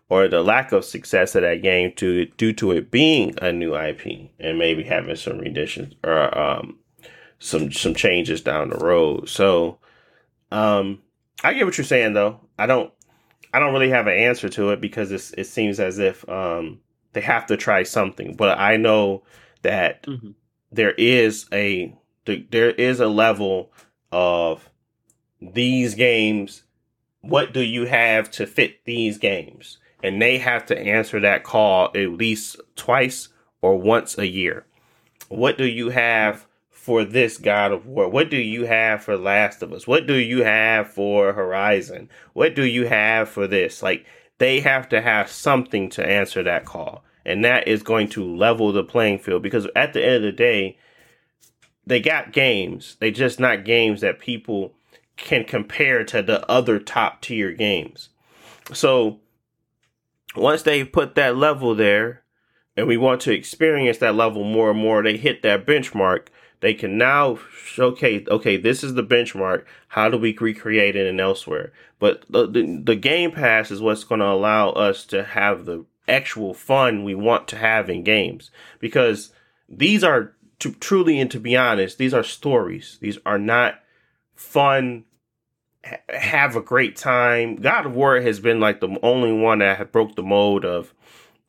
or 0.10 0.28
the 0.28 0.42
lack 0.42 0.72
of 0.72 0.86
success 0.86 1.36
of 1.36 1.42
that 1.42 1.62
game 1.62 1.92
to 1.94 2.26
due 2.38 2.54
to 2.54 2.72
it 2.72 2.92
being 2.92 3.36
a 3.42 3.52
new 3.52 3.76
IP 3.76 4.30
and 4.40 4.58
maybe 4.58 4.84
having 4.84 5.16
some 5.16 5.40
renditions 5.40 5.94
or 6.04 6.38
um, 6.38 6.80
some 7.40 7.72
some 7.72 7.94
changes 7.94 8.42
down 8.42 8.70
the 8.70 8.78
road. 8.78 9.30
So 9.30 9.80
um, 10.52 11.02
I 11.44 11.54
get 11.54 11.66
what 11.66 11.78
you're 11.78 11.86
saying 11.86 12.14
though. 12.14 12.40
I 12.58 12.66
don't 12.66 12.92
I 13.54 13.60
don't 13.60 13.74
really 13.74 13.90
have 13.90 14.08
an 14.08 14.18
answer 14.18 14.50
to 14.50 14.70
it 14.72 14.82
because 14.82 15.12
it's, 15.12 15.32
it 15.32 15.46
seems 15.46 15.80
as 15.80 16.00
if 16.00 16.28
um, 16.30 16.80
they 17.14 17.22
have 17.22 17.48
to 17.48 17.58
try 17.58 17.84
something. 17.84 18.36
But 18.36 18.60
I 18.60 18.78
know 18.78 19.24
that 19.62 20.04
mm-hmm. 20.04 20.32
there 20.72 20.92
is 20.92 21.48
a 21.52 21.96
there 22.26 22.72
is 22.72 23.00
a 23.00 23.08
level 23.08 23.72
of 24.12 24.70
these 25.42 25.96
games. 25.96 26.64
What 27.22 27.54
do 27.54 27.62
you 27.62 27.86
have 27.86 28.32
to 28.32 28.46
fit 28.46 28.86
these 28.86 29.18
games? 29.18 29.80
and 30.04 30.22
they 30.22 30.38
have 30.38 30.66
to 30.68 30.80
answer 30.80 31.20
that 31.20 31.44
call 31.44 31.86
at 31.96 32.12
least 32.12 32.58
twice 32.76 33.30
or 33.62 33.78
once 33.78 34.18
a 34.18 34.28
year. 34.28 34.66
What 35.30 35.58
do 35.58 35.66
you 35.66 35.90
have 35.90 36.46
for 36.70 37.04
this 37.04 37.38
God 37.38 37.72
of 37.72 37.86
War? 37.86 38.08
What 38.08 38.30
do 38.30 38.38
you 38.38 38.66
have 38.66 39.04
for 39.04 39.18
Last 39.18 39.62
of 39.62 39.74
Us? 39.74 39.88
What 39.88 40.08
do 40.08 40.16
you 40.16 40.44
have 40.44 40.88
for 40.90 41.34
Horizon? 41.34 42.10
What 42.34 42.56
do 42.56 42.64
you 42.64 42.88
have 42.88 43.28
for 43.28 43.48
this? 43.48 43.82
Like 43.82 44.06
they 44.38 44.60
have 44.60 44.88
to 44.90 45.02
have 45.02 45.30
something 45.30 45.90
to 45.92 46.06
answer 46.06 46.44
that 46.44 46.66
call. 46.66 47.04
And 47.26 47.44
that 47.44 47.68
is 47.68 47.84
going 47.84 48.08
to 48.10 48.24
level 48.24 48.72
the 48.72 48.84
playing 48.84 49.20
field 49.20 49.44
because 49.44 49.68
at 49.76 49.92
the 49.92 50.06
end 50.06 50.16
of 50.16 50.22
the 50.22 50.32
day, 50.32 50.78
they 51.86 52.00
got 52.00 52.32
games. 52.32 52.96
They 53.00 53.12
just 53.12 53.40
not 53.40 53.66
games 53.66 54.00
that 54.02 54.20
people 54.20 54.74
can 55.18 55.44
compare 55.44 56.04
to 56.06 56.22
the 56.22 56.50
other 56.50 56.80
top 56.80 57.22
tier 57.22 57.52
games. 57.52 58.10
So 58.74 59.20
once 60.36 60.64
they 60.64 60.84
put 60.84 61.16
that 61.16 61.36
level 61.36 61.76
there 61.76 62.24
and 62.76 62.88
we 62.88 62.98
want 62.98 63.22
to 63.22 63.34
experience 63.34 63.98
that 63.98 64.16
level 64.16 64.44
more 64.44 64.72
and 64.72 64.80
more, 64.80 65.02
they 65.02 65.18
hit 65.18 65.42
that 65.42 65.66
benchmark. 65.66 66.28
They 66.60 66.74
can 66.74 66.98
now 66.98 67.40
showcase, 67.64 68.28
okay, 68.30 68.58
this 68.58 68.84
is 68.84 68.94
the 68.94 69.04
benchmark. 69.04 69.66
How 69.90 70.10
do 70.10 70.18
we 70.18 70.36
recreate 70.38 70.96
it 70.96 71.08
and 71.08 71.20
elsewhere? 71.20 71.72
But 72.00 72.26
the, 72.30 72.48
the, 72.48 72.82
the 72.84 72.96
Game 72.96 73.32
Pass 73.32 73.72
is 73.72 73.82
what's 73.82 74.04
going 74.04 74.22
to 74.22 74.28
allow 74.28 74.70
us 74.70 75.06
to 75.08 75.24
have 75.24 75.66
the 75.66 75.86
actual 76.08 76.54
fun 76.54 77.04
we 77.04 77.16
want 77.16 77.48
to 77.50 77.58
have 77.58 77.90
in 77.90 78.04
games 78.04 78.50
because 78.80 79.34
these 79.68 80.04
are 80.04 80.34
to, 80.60 80.72
truly 80.74 81.20
and 81.20 81.30
to 81.32 81.40
be 81.40 81.56
honest, 81.56 81.98
these 81.98 82.14
are 82.14 82.24
stories. 82.24 82.98
These 83.02 83.20
are 83.26 83.38
not 83.38 83.80
fun 84.36 85.04
have 86.10 86.56
a 86.56 86.62
great 86.62 86.96
time. 86.96 87.58
God 87.58 87.86
of 87.86 87.96
War 87.96 88.20
has 88.20 88.40
been 88.40 88.60
like 88.60 88.80
the 88.80 88.98
only 89.04 89.32
one 89.32 89.60
that 89.60 89.92
broke 89.92 90.16
the 90.16 90.24
mold 90.24 90.66
of. 90.66 90.94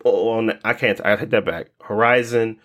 Oh, 0.04 0.50
I 0.64 0.74
can't. 0.74 1.00
I 1.04 1.16
take 1.16 1.30
that 1.30 1.44
back. 1.44 1.70
Horizon 1.82 2.58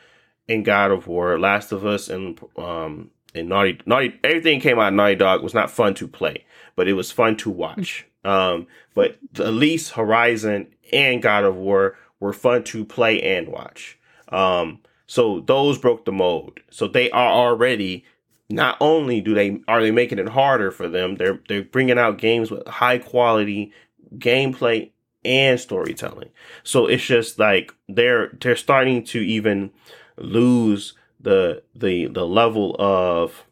and 0.48 0.66
God 0.66 0.92
of 0.92 1.08
War, 1.08 1.40
Last 1.40 1.72
of 1.72 1.86
Us, 1.86 2.10
and 2.10 2.40
um 2.58 3.12
and 3.34 3.50
Naughty 3.50 3.80
Naughty. 3.86 4.20
Everything 4.24 4.60
came 4.60 4.80
out. 4.80 4.94
Naughty 4.94 5.16
Dog 5.16 5.44
was 5.44 5.54
not 5.54 5.72
fun 5.72 5.94
to 5.96 6.08
play, 6.08 6.46
but 6.76 6.88
it 6.88 6.94
was 6.94 7.12
fun 7.12 7.36
to 7.38 7.50
watch. 7.50 8.06
Um, 8.24 8.68
but 8.94 9.18
at 9.40 9.54
least 9.54 9.94
Horizon 9.94 10.68
and 10.92 11.22
God 11.22 11.44
of 11.44 11.56
War 11.56 11.98
were 12.20 12.34
fun 12.34 12.64
to 12.66 12.86
play 12.86 13.22
and 13.22 13.50
watch. 13.50 13.98
Um, 14.30 14.80
so 15.08 15.42
those 15.42 15.78
broke 15.78 16.06
the 16.06 16.12
mold. 16.12 16.60
So 16.70 16.88
they 16.88 17.12
are 17.12 17.32
already 17.32 18.06
not 18.54 18.78
only 18.80 19.20
do 19.20 19.34
they 19.34 19.60
are 19.68 19.82
they 19.82 19.92
making 19.92 20.20
it 20.20 20.30
harder 20.30 20.72
for 20.72 20.88
them, 20.88 21.16
they're 21.16 21.40
they're 21.48 21.64
bringing 21.64 21.98
out 21.98 22.20
games 22.20 22.52
with 22.52 22.66
high 22.68 23.00
quality 23.00 23.72
gameplay 24.16 24.92
and 25.26 25.60
storytelling. 25.60 26.30
So 26.64 26.86
it's 26.86 27.04
just 27.04 27.40
like 27.40 27.74
they're 27.90 28.30
they're 28.40 28.56
starting 28.56 29.04
to 29.06 29.20
even 29.20 29.72
lose 30.18 30.94
the 31.20 31.64
the 31.76 32.08
the 32.08 32.28
level 32.28 32.76
of 32.78 33.44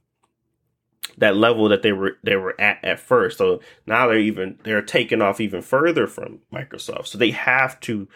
that 1.17 1.35
level 1.35 1.67
that 1.69 1.81
they 1.81 1.91
were 1.91 2.17
they 2.23 2.35
were 2.35 2.59
at 2.61 2.83
at 2.83 2.99
first. 2.99 3.39
So 3.39 3.59
now 3.87 4.07
they're 4.07 4.19
even 4.19 4.59
they're 4.63 4.83
taking 4.83 5.21
off 5.21 5.41
even 5.41 5.61
further 5.63 6.05
from 6.05 6.39
Microsoft. 6.53 7.07
So 7.07 7.17
they 7.17 7.31
have 7.31 7.79
to 7.81 8.07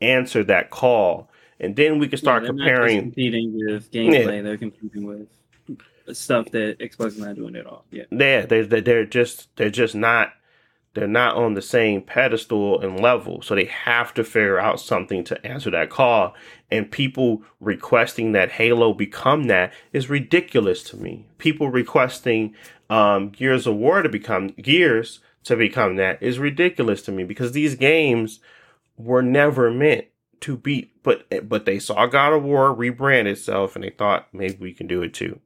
answer 0.00 0.42
that 0.44 0.70
call, 0.70 1.30
and 1.60 1.76
then 1.76 2.00
we 2.00 2.08
can 2.08 2.18
start 2.18 2.42
yeah, 2.42 2.48
comparing. 2.48 3.00
competing 3.00 3.54
with 3.54 3.92
gameplay, 3.92 4.36
yeah. 4.36 4.42
they're 4.42 4.56
competing 4.56 5.06
with 5.06 5.28
stuff 6.16 6.50
that 6.50 6.78
Xbox 6.78 7.08
is 7.08 7.18
not 7.18 7.36
doing 7.36 7.56
at 7.56 7.66
all. 7.66 7.84
Yeah, 7.90 8.04
yeah, 8.10 8.46
they 8.46 8.62
they're 8.62 9.06
just 9.06 9.54
they're 9.56 9.70
just 9.70 9.94
not 9.94 10.32
they're 10.94 11.06
not 11.06 11.36
on 11.36 11.54
the 11.54 11.62
same 11.62 12.02
pedestal 12.02 12.80
and 12.80 13.00
level, 13.00 13.40
so 13.40 13.54
they 13.54 13.64
have 13.64 14.12
to 14.14 14.24
figure 14.24 14.58
out 14.58 14.78
something 14.78 15.24
to 15.24 15.46
answer 15.46 15.70
that 15.70 15.90
call. 15.90 16.34
And 16.70 16.90
people 16.90 17.42
requesting 17.60 18.32
that 18.32 18.52
Halo 18.52 18.92
become 18.92 19.44
that 19.44 19.72
is 19.92 20.10
ridiculous 20.10 20.82
to 20.84 20.96
me. 20.96 21.26
People 21.38 21.70
requesting 21.70 22.54
um, 22.90 23.30
Gears 23.30 23.66
of 23.66 23.76
War 23.76 24.02
to 24.02 24.08
become 24.08 24.48
Gears 24.48 25.20
to 25.44 25.56
become 25.56 25.96
that 25.96 26.22
is 26.22 26.38
ridiculous 26.38 27.02
to 27.02 27.12
me 27.12 27.24
because 27.24 27.52
these 27.52 27.74
games 27.74 28.40
were 28.96 29.22
never 29.22 29.70
meant 29.70 30.06
to 30.40 30.56
beat. 30.56 31.02
But 31.02 31.48
but 31.48 31.64
they 31.64 31.78
saw 31.78 32.06
God 32.06 32.34
of 32.34 32.42
War 32.42 32.74
rebrand 32.74 33.26
itself 33.26 33.74
and 33.74 33.84
they 33.84 33.90
thought 33.90 34.28
maybe 34.32 34.56
we 34.60 34.74
can 34.74 34.86
do 34.86 35.02
it 35.02 35.14
too. 35.14 35.40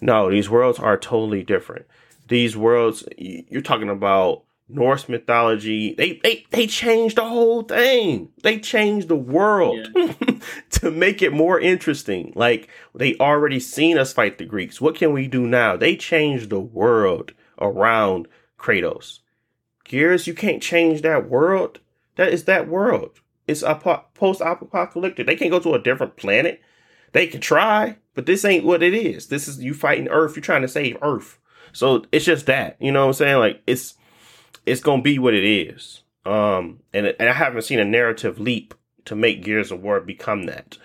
No, 0.00 0.30
these 0.30 0.48
worlds 0.48 0.78
are 0.78 0.96
totally 0.96 1.42
different. 1.42 1.86
These 2.28 2.56
worlds, 2.56 3.04
you're 3.16 3.62
talking 3.62 3.88
about 3.88 4.44
Norse 4.68 5.08
mythology. 5.08 5.94
They 5.94 6.20
they 6.22 6.44
they 6.50 6.66
changed 6.66 7.16
the 7.16 7.24
whole 7.24 7.62
thing. 7.62 8.28
They 8.42 8.58
changed 8.58 9.08
the 9.08 9.16
world 9.16 9.88
yeah. 9.94 10.12
to 10.72 10.90
make 10.90 11.22
it 11.22 11.32
more 11.32 11.58
interesting. 11.58 12.32
Like 12.36 12.68
they 12.94 13.16
already 13.16 13.60
seen 13.60 13.96
us 13.96 14.12
fight 14.12 14.36
the 14.36 14.44
Greeks. 14.44 14.80
What 14.80 14.94
can 14.94 15.12
we 15.12 15.26
do 15.26 15.46
now? 15.46 15.76
They 15.76 15.96
changed 15.96 16.50
the 16.50 16.60
world 16.60 17.32
around 17.58 18.28
Kratos. 18.58 19.20
Gears, 19.84 20.26
you 20.26 20.34
can't 20.34 20.62
change 20.62 21.00
that 21.00 21.30
world. 21.30 21.80
That 22.16 22.28
is 22.28 22.44
that 22.44 22.68
world. 22.68 23.20
It's 23.46 23.62
a 23.62 23.74
post-apocalyptic. 24.14 25.26
They 25.26 25.36
can't 25.36 25.50
go 25.50 25.60
to 25.60 25.74
a 25.74 25.82
different 25.82 26.16
planet. 26.16 26.60
They 27.12 27.26
can 27.26 27.40
try, 27.40 27.96
but 28.18 28.26
this 28.26 28.44
ain't 28.44 28.64
what 28.64 28.82
it 28.82 28.94
is. 28.94 29.28
This 29.28 29.46
is 29.46 29.62
you 29.62 29.72
fighting 29.74 30.08
Earth. 30.08 30.34
You're 30.34 30.42
trying 30.42 30.62
to 30.62 30.66
save 30.66 30.96
Earth. 31.02 31.38
So 31.72 32.04
it's 32.10 32.24
just 32.24 32.46
that. 32.46 32.76
You 32.80 32.90
know 32.90 33.02
what 33.02 33.06
I'm 33.06 33.12
saying? 33.12 33.38
Like 33.38 33.62
it's 33.64 33.94
it's 34.66 34.80
gonna 34.80 35.02
be 35.02 35.20
what 35.20 35.34
it 35.34 35.44
is. 35.44 36.02
Um, 36.26 36.80
and 36.92 37.06
and 37.06 37.28
I 37.28 37.32
haven't 37.32 37.62
seen 37.62 37.78
a 37.78 37.84
narrative 37.84 38.40
leap 38.40 38.74
to 39.04 39.14
make 39.14 39.44
Gears 39.44 39.70
of 39.70 39.84
War 39.84 40.00
become 40.00 40.46
that. 40.46 40.76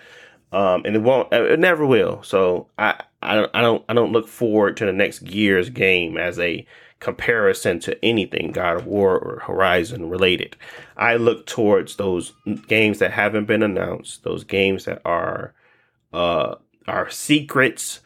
Um, 0.52 0.82
and 0.84 0.94
it 0.94 1.02
won't. 1.02 1.32
It 1.32 1.58
never 1.58 1.84
will. 1.84 2.22
So 2.22 2.68
I 2.78 3.02
I 3.20 3.48
I 3.52 3.62
don't 3.62 3.84
I 3.88 3.94
don't 3.94 4.12
look 4.12 4.28
forward 4.28 4.76
to 4.76 4.86
the 4.86 4.92
next 4.92 5.24
Gears 5.24 5.70
game 5.70 6.16
as 6.16 6.38
a 6.38 6.64
comparison 7.00 7.80
to 7.80 8.04
anything 8.04 8.52
God 8.52 8.76
of 8.76 8.86
War 8.86 9.18
or 9.18 9.40
Horizon 9.40 10.08
related. 10.08 10.54
I 10.96 11.16
look 11.16 11.46
towards 11.46 11.96
those 11.96 12.32
games 12.68 13.00
that 13.00 13.10
haven't 13.10 13.46
been 13.46 13.64
announced, 13.64 14.22
those 14.22 14.44
games 14.44 14.84
that 14.84 15.02
are 15.04 15.52
uh 16.12 16.54
are 16.86 17.10
secrets 17.10 18.00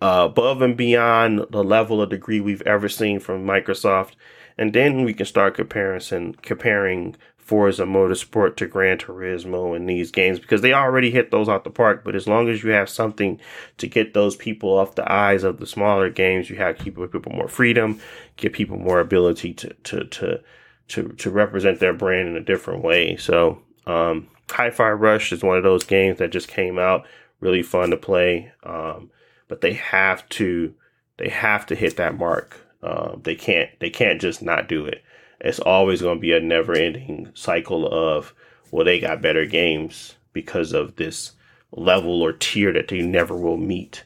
uh, 0.00 0.28
above 0.30 0.62
and 0.62 0.76
beyond 0.76 1.46
the 1.50 1.64
level 1.64 2.00
of 2.00 2.10
degree 2.10 2.40
we've 2.40 2.62
ever 2.62 2.88
seen 2.88 3.20
from 3.20 3.44
Microsoft 3.44 4.12
and 4.60 4.74
then 4.74 5.04
we 5.04 5.14
can 5.14 5.24
start 5.24 5.54
comparison 5.54 6.34
comparing 6.42 7.16
Forza 7.38 7.84
Motorsport 7.84 8.56
to 8.56 8.66
Gran 8.66 8.98
Turismo 8.98 9.74
and 9.74 9.88
these 9.88 10.10
games 10.10 10.38
because 10.38 10.60
they 10.60 10.74
already 10.74 11.10
hit 11.10 11.30
those 11.30 11.48
out 11.48 11.64
the 11.64 11.70
park. 11.70 12.04
But 12.04 12.14
as 12.14 12.28
long 12.28 12.48
as 12.48 12.62
you 12.62 12.70
have 12.70 12.88
something 12.88 13.40
to 13.78 13.88
get 13.88 14.12
those 14.12 14.36
people 14.36 14.70
off 14.78 14.94
the 14.94 15.10
eyes 15.10 15.44
of 15.44 15.58
the 15.58 15.66
smaller 15.66 16.10
games, 16.10 16.50
you 16.50 16.56
have 16.56 16.76
to 16.76 16.84
keep 16.84 16.96
people 16.96 17.32
more 17.32 17.48
freedom, 17.48 17.98
give 18.36 18.52
people 18.52 18.78
more 18.78 19.00
ability 19.00 19.54
to 19.54 19.74
to 19.82 20.04
to 20.04 20.40
to, 20.88 21.08
to 21.08 21.30
represent 21.30 21.80
their 21.80 21.94
brand 21.94 22.28
in 22.28 22.36
a 22.36 22.40
different 22.40 22.84
way. 22.84 23.16
So, 23.16 23.62
um, 23.86 24.28
Hi-Fi 24.50 24.90
Rush 24.90 25.32
is 25.32 25.42
one 25.42 25.56
of 25.56 25.62
those 25.62 25.84
games 25.84 26.18
that 26.18 26.32
just 26.32 26.48
came 26.48 26.78
out, 26.78 27.06
really 27.40 27.62
fun 27.62 27.90
to 27.90 27.96
play. 27.96 28.52
Um, 28.62 29.10
but 29.48 29.60
they 29.60 29.72
have 29.74 30.28
to 30.30 30.74
they 31.16 31.28
have 31.28 31.66
to 31.66 31.74
hit 31.74 31.96
that 31.96 32.16
mark 32.16 32.60
um, 32.82 33.20
they 33.24 33.34
can't 33.34 33.70
they 33.80 33.90
can't 33.90 34.20
just 34.20 34.42
not 34.42 34.68
do 34.68 34.86
it. 34.86 35.02
It's 35.40 35.60
always 35.60 36.02
going 36.02 36.18
to 36.18 36.20
be 36.20 36.32
a 36.32 36.40
never 36.40 36.74
ending 36.74 37.30
cycle 37.34 37.86
of 37.86 38.34
well 38.70 38.84
they 38.84 39.00
got 39.00 39.22
better 39.22 39.46
games 39.46 40.14
because 40.32 40.72
of 40.72 40.96
this 40.96 41.32
level 41.72 42.22
or 42.22 42.32
tier 42.32 42.72
that 42.72 42.88
they 42.88 43.02
never 43.02 43.36
will 43.36 43.56
meet. 43.56 44.04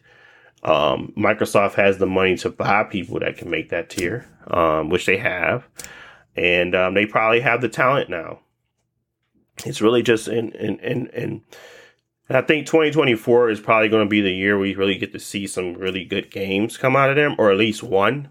Um, 0.63 1.13
Microsoft 1.17 1.75
has 1.75 1.99
the 1.99 2.07
money 2.07 2.37
to 2.39 2.51
buy 2.51 2.85
people 2.85 3.21
that 3.21 3.37
can 3.37 3.51
make 3.51 3.69
that 3.69 3.91
tier, 3.91 4.27
um, 4.47 4.89
which 4.89 5.05
they 5.07 5.19
have, 5.19 5.67
and 6.35 6.75
um, 6.75 6.95
they 6.95 7.07
probably 7.07 7.41
have 7.41 7.61
the 7.61 7.69
talent 7.69 8.09
now. 8.09 8.41
It's 9.65 9.83
really 9.83 10.03
just 10.03 10.27
in 10.27 10.53
in 10.53 10.79
in, 10.79 11.43
in 12.29 12.37
I 12.37 12.43
think 12.43 12.67
2024 12.67 13.51
is 13.51 13.61
probably 13.61 13.89
going 13.89 14.07
to 14.07 14.11
be 14.11 14.21
the 14.21 14.33
year 14.33 14.59
we 14.59 14.75
really 14.75 14.97
get 14.97 15.13
to 15.13 15.19
see 15.19 15.47
some 15.47 15.75
really 15.75 16.05
good 16.05 16.31
games 16.31 16.77
come 16.77 16.97
out 16.97 17.11
of 17.11 17.17
them, 17.17 17.35
or 17.39 17.51
at 17.51 17.59
least 17.59 17.83
one. 17.83 18.31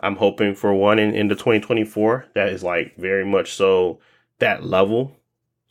I'm 0.00 0.16
hoping 0.16 0.54
for 0.54 0.74
one 0.74 0.98
in 0.98 1.14
in 1.14 1.28
the 1.28 1.34
2024 1.34 2.26
that 2.34 2.48
is 2.48 2.62
like 2.62 2.96
very 2.96 3.24
much 3.24 3.54
so 3.54 3.98
that 4.38 4.64
level. 4.64 5.16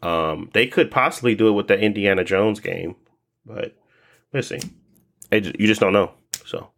Um, 0.02 0.50
they 0.54 0.68
could 0.68 0.92
possibly 0.92 1.36
do 1.36 1.48
it 1.48 1.54
with 1.54 1.68
the 1.68 1.80
Indiana 1.80 2.24
Jones 2.24 2.60
game, 2.60 2.96
but 3.46 3.76
let's 4.34 4.48
see. 4.48 4.60
It, 5.32 5.60
you 5.60 5.68
just 5.68 5.82
don't 5.82 5.94
know. 5.94 6.12
So, 6.46 6.70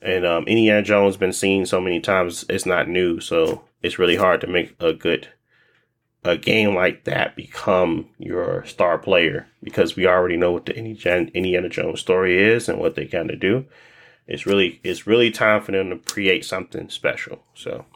and 0.00 0.24
um, 0.24 0.44
Indiana 0.44 0.82
Jones 0.82 1.14
has 1.14 1.18
been 1.18 1.32
seen 1.32 1.66
so 1.66 1.80
many 1.80 2.00
times; 2.00 2.44
it's 2.48 2.66
not 2.66 2.88
new. 2.88 3.20
So 3.20 3.64
it's 3.82 3.98
really 3.98 4.16
hard 4.16 4.40
to 4.42 4.46
make 4.46 4.74
a 4.80 4.92
good 4.92 5.28
a 6.28 6.36
game 6.36 6.74
like 6.74 7.04
that 7.04 7.36
become 7.36 8.08
your 8.18 8.64
star 8.66 8.98
player 8.98 9.46
because 9.62 9.96
we 9.96 10.06
already 10.06 10.36
know 10.36 10.52
what 10.52 10.66
the 10.66 10.76
Indiana 10.76 11.68
Jones 11.68 12.00
story 12.00 12.42
is 12.42 12.68
and 12.68 12.78
what 12.78 12.94
they 12.94 13.06
kind 13.06 13.30
of 13.30 13.40
do 13.40 13.64
it's 14.28 14.46
really 14.46 14.78
it's 14.84 15.06
really 15.06 15.30
time 15.30 15.62
for 15.62 15.72
them 15.72 15.90
to 15.90 15.96
create 15.96 16.44
something 16.44 16.90
special. 16.90 17.42
So 17.54 17.86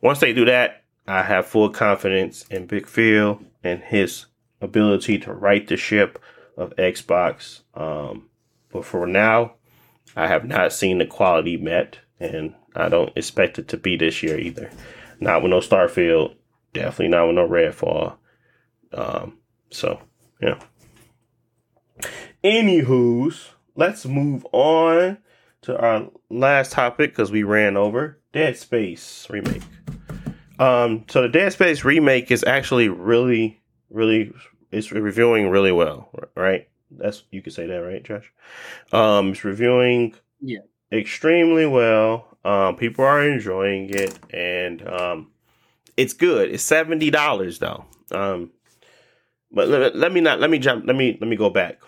once 0.00 0.20
they 0.20 0.32
do 0.32 0.44
that, 0.44 0.84
I 1.06 1.22
have 1.22 1.46
full 1.46 1.70
confidence 1.70 2.44
in 2.50 2.66
Big 2.66 2.86
Phil 2.86 3.40
and 3.64 3.82
his 3.82 4.26
ability 4.60 5.18
to 5.20 5.32
right 5.32 5.66
the 5.66 5.76
ship 5.76 6.22
of 6.56 6.76
Xbox. 6.76 7.62
Um, 7.74 8.28
but 8.70 8.84
for 8.84 9.06
now, 9.06 9.54
I 10.14 10.26
have 10.26 10.44
not 10.44 10.72
seen 10.72 10.98
the 10.98 11.06
quality 11.06 11.56
met, 11.56 11.98
and 12.20 12.54
I 12.76 12.90
don't 12.90 13.16
expect 13.16 13.58
it 13.58 13.68
to 13.68 13.78
be 13.78 13.96
this 13.96 14.22
year 14.22 14.38
either. 14.38 14.70
Not 15.18 15.42
with 15.42 15.50
no 15.50 15.60
Starfield, 15.60 16.34
definitely 16.72 17.08
not 17.08 17.26
with 17.26 17.36
no 17.36 17.48
Redfall. 17.48 18.16
Um, 18.92 19.38
so 19.70 20.00
yeah. 20.40 20.58
Anywho's, 22.44 23.48
let's 23.74 24.06
move 24.06 24.46
on 24.52 25.18
to 25.62 25.78
our 25.78 26.08
last 26.30 26.72
topic 26.72 27.10
because 27.10 27.32
we 27.32 27.42
ran 27.42 27.76
over 27.76 28.18
Dead 28.32 28.56
Space 28.56 29.26
remake. 29.28 29.62
Um, 30.58 31.04
so 31.08 31.22
the 31.22 31.28
Dead 31.28 31.52
Space 31.52 31.84
remake 31.84 32.30
is 32.30 32.44
actually 32.44 32.88
really, 32.88 33.60
really, 33.90 34.32
it's 34.70 34.92
reviewing 34.92 35.50
really 35.50 35.72
well, 35.72 36.10
right? 36.34 36.68
That's 36.90 37.24
you 37.30 37.42
could 37.42 37.52
say 37.52 37.66
that, 37.66 37.76
right, 37.76 38.02
Josh? 38.02 38.32
Um, 38.92 39.32
it's 39.32 39.44
reviewing 39.44 40.14
yeah 40.40 40.60
extremely 40.92 41.66
well. 41.66 42.26
Um, 42.44 42.76
people 42.76 43.04
are 43.04 43.22
enjoying 43.22 43.90
it, 43.90 44.18
and 44.30 44.86
um, 44.88 45.30
it's 45.98 46.14
good. 46.14 46.50
It's 46.50 46.62
seventy 46.62 47.10
dollars 47.10 47.58
though. 47.58 47.84
Um, 48.12 48.52
but 49.50 49.68
let, 49.68 49.96
let 49.96 50.12
me 50.12 50.20
not 50.20 50.40
let 50.40 50.48
me 50.48 50.58
jump. 50.58 50.86
Let 50.86 50.96
me 50.96 51.18
let 51.20 51.28
me 51.28 51.36
go 51.36 51.50
back. 51.50 51.80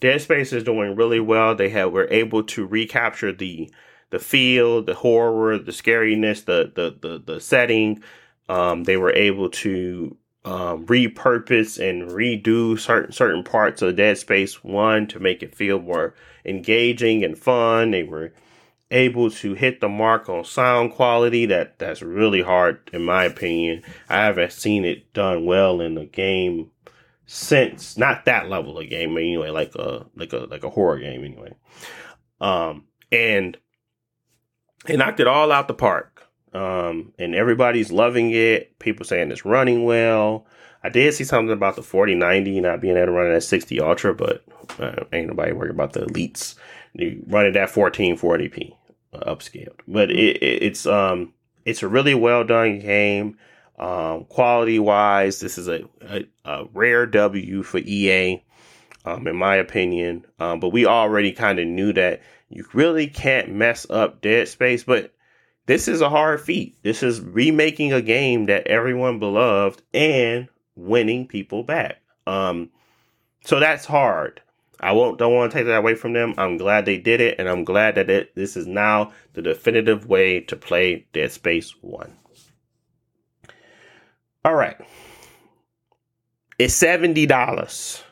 Dead 0.00 0.20
Space 0.20 0.52
is 0.52 0.62
doing 0.62 0.94
really 0.94 1.20
well. 1.20 1.54
They 1.54 1.70
have 1.70 1.90
were 1.90 2.06
able 2.10 2.42
to 2.44 2.66
recapture 2.66 3.32
the 3.32 3.72
the 4.10 4.18
feel, 4.18 4.82
the 4.82 4.94
horror, 4.94 5.58
the 5.58 5.72
scariness, 5.72 6.44
the 6.44 6.70
the 6.74 6.96
the, 7.00 7.18
the 7.18 7.40
setting. 7.40 8.02
Um, 8.48 8.84
they 8.84 8.98
were 8.98 9.14
able 9.14 9.48
to 9.48 10.18
um, 10.44 10.84
repurpose 10.84 11.78
and 11.80 12.10
redo 12.10 12.78
certain 12.78 13.12
certain 13.12 13.42
parts 13.42 13.80
of 13.80 13.96
Dead 13.96 14.18
Space 14.18 14.62
One 14.62 15.06
to 15.06 15.18
make 15.18 15.42
it 15.42 15.54
feel 15.54 15.80
more 15.80 16.14
engaging 16.44 17.24
and 17.24 17.38
fun. 17.38 17.92
They 17.92 18.02
were 18.02 18.34
able 18.94 19.28
to 19.28 19.54
hit 19.54 19.80
the 19.80 19.88
mark 19.88 20.28
on 20.28 20.44
sound 20.44 20.92
quality 20.92 21.46
that 21.46 21.78
that's 21.80 22.00
really 22.00 22.40
hard 22.40 22.88
in 22.92 23.04
my 23.04 23.24
opinion. 23.24 23.82
I 24.08 24.24
haven't 24.24 24.52
seen 24.52 24.84
it 24.84 25.12
done 25.12 25.44
well 25.44 25.80
in 25.80 25.98
a 25.98 26.06
game 26.06 26.70
since 27.26 27.98
not 27.98 28.24
that 28.26 28.48
level 28.48 28.78
of 28.78 28.88
game 28.88 29.16
anyway, 29.18 29.50
like 29.50 29.74
a 29.74 30.06
like 30.14 30.32
a 30.32 30.46
like 30.50 30.62
a 30.62 30.70
horror 30.70 30.98
game 30.98 31.24
anyway. 31.24 31.54
Um, 32.40 32.84
and 33.10 33.56
they 34.86 34.96
knocked 34.96 35.20
it 35.20 35.26
all 35.26 35.50
out 35.50 35.66
the 35.68 35.74
park. 35.74 36.22
Um, 36.52 37.12
and 37.18 37.34
everybody's 37.34 37.90
loving 37.90 38.30
it. 38.30 38.78
People 38.78 39.04
saying 39.04 39.32
it's 39.32 39.44
running 39.44 39.84
well. 39.84 40.46
I 40.84 40.88
did 40.88 41.14
see 41.14 41.24
something 41.24 41.52
about 41.52 41.74
the 41.74 41.82
4090 41.82 42.60
not 42.60 42.80
being 42.80 42.96
able 42.96 43.06
to 43.06 43.12
run 43.12 43.26
it 43.26 43.34
at 43.34 43.42
60 43.42 43.80
Ultra, 43.80 44.14
but 44.14 44.44
uh, 44.78 45.04
ain't 45.12 45.26
nobody 45.26 45.50
worried 45.52 45.70
about 45.70 45.94
the 45.94 46.00
elites. 46.00 46.54
You 46.92 47.24
run 47.26 47.46
it 47.46 47.56
at 47.56 47.70
1440p 47.70 48.72
uh, 48.72 48.74
upscaled, 49.20 49.80
but 49.86 50.10
it, 50.10 50.36
it, 50.42 50.62
it's 50.62 50.86
um 50.86 51.32
it's 51.64 51.82
a 51.82 51.88
really 51.88 52.14
well 52.14 52.44
done 52.44 52.78
game. 52.80 53.38
Um, 53.78 54.24
quality 54.26 54.78
wise, 54.78 55.40
this 55.40 55.58
is 55.58 55.66
a, 55.66 55.84
a, 56.02 56.24
a, 56.44 56.64
rare 56.72 57.06
W 57.06 57.64
for 57.64 57.78
EA, 57.78 58.40
um, 59.04 59.26
in 59.26 59.34
my 59.34 59.56
opinion. 59.56 60.24
Um, 60.38 60.60
but 60.60 60.68
we 60.68 60.86
already 60.86 61.32
kind 61.32 61.58
of 61.58 61.66
knew 61.66 61.92
that 61.94 62.22
you 62.48 62.64
really 62.72 63.08
can't 63.08 63.50
mess 63.50 63.84
up 63.90 64.20
Dead 64.20 64.46
Space. 64.46 64.84
But 64.84 65.12
this 65.66 65.88
is 65.88 66.00
a 66.00 66.10
hard 66.10 66.40
feat. 66.40 66.76
This 66.82 67.02
is 67.02 67.20
remaking 67.20 67.92
a 67.92 68.02
game 68.02 68.46
that 68.46 68.66
everyone 68.68 69.18
beloved 69.18 69.82
and 69.92 70.48
winning 70.76 71.26
people 71.26 71.64
back. 71.64 72.00
Um, 72.26 72.70
so 73.44 73.58
that's 73.58 73.86
hard. 73.86 74.40
I 74.84 74.92
won't 74.92 75.18
don't 75.18 75.32
want 75.32 75.50
to 75.50 75.58
take 75.58 75.66
that 75.66 75.78
away 75.78 75.94
from 75.94 76.12
them. 76.12 76.34
I'm 76.36 76.58
glad 76.58 76.84
they 76.84 76.98
did 76.98 77.22
it, 77.22 77.36
and 77.38 77.48
I'm 77.48 77.64
glad 77.64 77.94
that 77.94 78.10
it, 78.10 78.34
this 78.34 78.54
is 78.54 78.66
now 78.66 79.12
the 79.32 79.40
definitive 79.40 80.06
way 80.06 80.40
to 80.40 80.56
play 80.56 81.06
Dead 81.14 81.32
Space 81.32 81.74
One. 81.80 82.14
All 84.44 84.54
right. 84.54 84.76
It's 86.58 86.78
$70. 86.80 88.02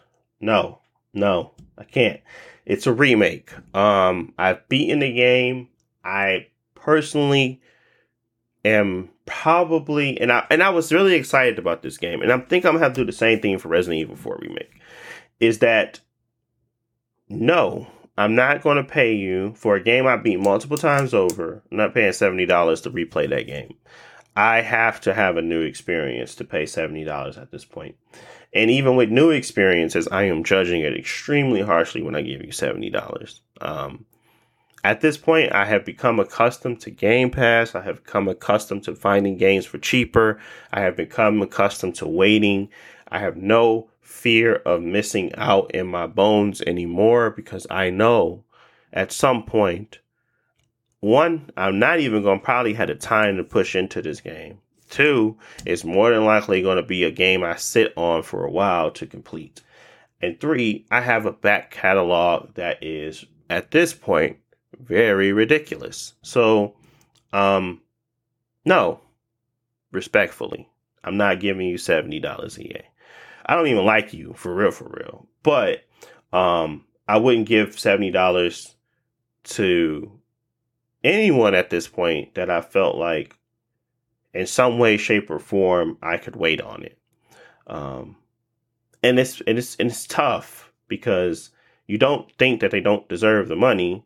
No, 0.41 0.79
no, 1.13 1.53
I 1.77 1.85
can't. 1.85 2.21
It's 2.65 2.87
a 2.87 2.93
remake. 2.93 3.53
Um, 3.77 4.33
I've 4.39 4.67
beaten 4.69 5.01
the 5.01 5.13
game. 5.13 5.69
I 6.03 6.47
personally 6.75 7.61
am 8.65 9.11
probably 9.27 10.19
and 10.21 10.33
I 10.33 10.47
and 10.51 10.63
I 10.63 10.71
was 10.71 10.93
really 10.93 11.15
excited 11.15 11.59
about 11.59 11.83
this 11.83 11.99
game, 11.99 12.23
and 12.23 12.33
I 12.33 12.39
think 12.39 12.65
I'm 12.65 12.73
gonna 12.73 12.85
have 12.85 12.95
to 12.95 13.03
do 13.03 13.07
the 13.07 13.13
same 13.13 13.41
thing 13.41 13.59
for 13.59 13.69
Resident 13.69 14.01
Evil 14.01 14.17
4 14.17 14.39
remake. 14.41 14.81
Is 15.39 15.59
that 15.59 16.01
no, 17.33 17.87
I'm 18.17 18.35
not 18.35 18.63
going 18.63 18.77
to 18.77 18.85
pay 18.85 19.15
you 19.15 19.55
for 19.55 19.77
a 19.77 19.83
game 19.83 20.07
I 20.07 20.17
beat 20.17 20.41
multiple 20.41 20.77
times 20.77 21.15
over. 21.15 21.63
I'm 21.71 21.79
not 21.79 21.95
paying 21.95 22.13
seventy 22.13 22.47
dollars 22.47 22.83
to 22.83 22.91
replay 22.91 23.29
that 23.31 23.47
game. 23.47 23.75
I 24.35 24.61
have 24.61 25.01
to 25.03 25.15
have 25.15 25.37
a 25.37 25.43
new 25.43 25.61
experience 25.61 26.35
to 26.37 26.45
pay 26.45 26.67
seventy 26.67 27.05
dollars 27.05 27.39
at 27.39 27.51
this 27.51 27.65
point. 27.65 27.97
And 28.55 28.71
even 28.71 28.97
with 28.97 29.09
new 29.09 29.31
experiences, 29.31 30.09
I 30.09 30.25
am 30.25 30.45
judging 30.45 30.83
it 30.83 30.97
extremely 30.97 31.63
harshly 31.63 32.03
when 32.03 32.15
I 32.15 32.23
give 32.23 32.45
you 32.45 32.53
seventy 32.53 32.91
dollars. 32.91 33.41
Um, 33.61 34.05
at 34.85 35.01
this 35.01 35.17
point, 35.17 35.53
I 35.53 35.65
have 35.65 35.85
become 35.85 36.19
accustomed 36.19 36.81
to 36.81 36.91
Game 36.91 37.31
Pass. 37.31 37.75
I 37.75 37.83
have 37.83 38.05
become 38.05 38.27
accustomed 38.29 38.83
to 38.85 38.97
finding 38.97 39.37
games 39.37 39.65
for 39.65 39.79
cheaper. 39.79 40.41
I 40.73 40.81
have 40.81 40.97
become 40.97 41.41
accustomed 41.41 41.95
to 41.97 42.09
waiting. 42.09 42.69
I 43.09 43.21
have 43.21 43.37
no 43.37 43.91
fear 44.13 44.57
of 44.57 44.83
missing 44.83 45.35
out 45.37 45.71
in 45.75 45.87
my 45.87 46.07
bones 46.07 46.61
anymore 46.63 47.31
because 47.31 47.67
I 47.71 47.91
know 47.91 48.45
at 48.93 49.11
some 49.11 49.43
point, 49.43 49.99
one, 51.01 51.51
I'm 51.57 51.79
not 51.79 51.99
even 51.99 52.23
going 52.23 52.39
to 52.39 52.45
probably 52.45 52.75
have 52.75 52.89
the 52.89 52.95
time 52.95 53.37
to 53.39 53.43
push 53.43 53.75
into 53.75 54.03
this 54.03 54.21
game. 54.21 54.59
Two, 54.91 55.39
it's 55.65 55.83
more 55.83 56.11
than 56.11 56.27
likely 56.27 56.63
going 56.63 56.77
to 56.77 56.83
be 56.83 57.05
a 57.05 57.11
game 57.11 57.43
I 57.43 57.57
sit 57.57 57.93
on 57.97 58.23
for 58.23 58.45
a 58.45 58.51
while 58.51 58.91
to 58.93 59.07
complete. 59.07 59.63
And 60.21 60.39
three, 60.39 60.85
I 60.91 61.01
have 61.01 61.25
a 61.25 61.33
back 61.33 61.71
catalog 61.71 62.55
that 62.55 62.83
is 62.83 63.25
at 63.49 63.71
this 63.71 63.95
point 63.95 64.37
very 64.79 65.33
ridiculous. 65.33 66.13
So, 66.23 66.75
um, 67.33 67.81
no, 68.65 69.01
respectfully, 69.91 70.69
I'm 71.03 71.17
not 71.17 71.41
giving 71.41 71.67
you 71.67 71.77
$70 71.77 72.59
EA. 72.59 72.83
I 73.47 73.55
don't 73.55 73.67
even 73.69 73.85
like 73.85 74.13
you 74.13 74.35
for 74.35 74.55
real, 74.55 74.71
for 74.71 74.89
real. 74.89 75.27
But, 75.43 75.85
um, 76.33 76.85
I 77.09 77.19
wouldn't 77.19 77.49
give 77.49 77.71
$70 77.71 78.75
to 79.45 80.13
anyone 81.05 81.55
at 81.55 81.71
this 81.71 81.89
point 81.89 82.35
that 82.35 82.51
I 82.51 82.61
felt 82.61 82.97
like 82.97 83.37
in 84.35 84.47
some 84.47 84.79
way, 84.79 84.97
shape, 84.97 85.31
or 85.31 85.39
form 85.39 85.99
I 86.03 86.17
could 86.17 86.37
wait 86.37 86.61
on 86.61 86.85
it. 86.85 86.99
Um, 87.67 88.17
and 89.03 89.19
it's 89.19 89.41
and 89.47 89.59
it's 89.59 89.77
and 89.77 89.91
it's 89.91 90.07
tough 90.07 90.73
because 90.89 91.51
you 91.87 91.99
don't 91.99 92.31
think 92.39 92.61
that 92.61 92.71
they 92.71 92.81
don't 92.81 93.09
deserve 93.09 93.49
the 93.49 93.57
money, 93.57 94.05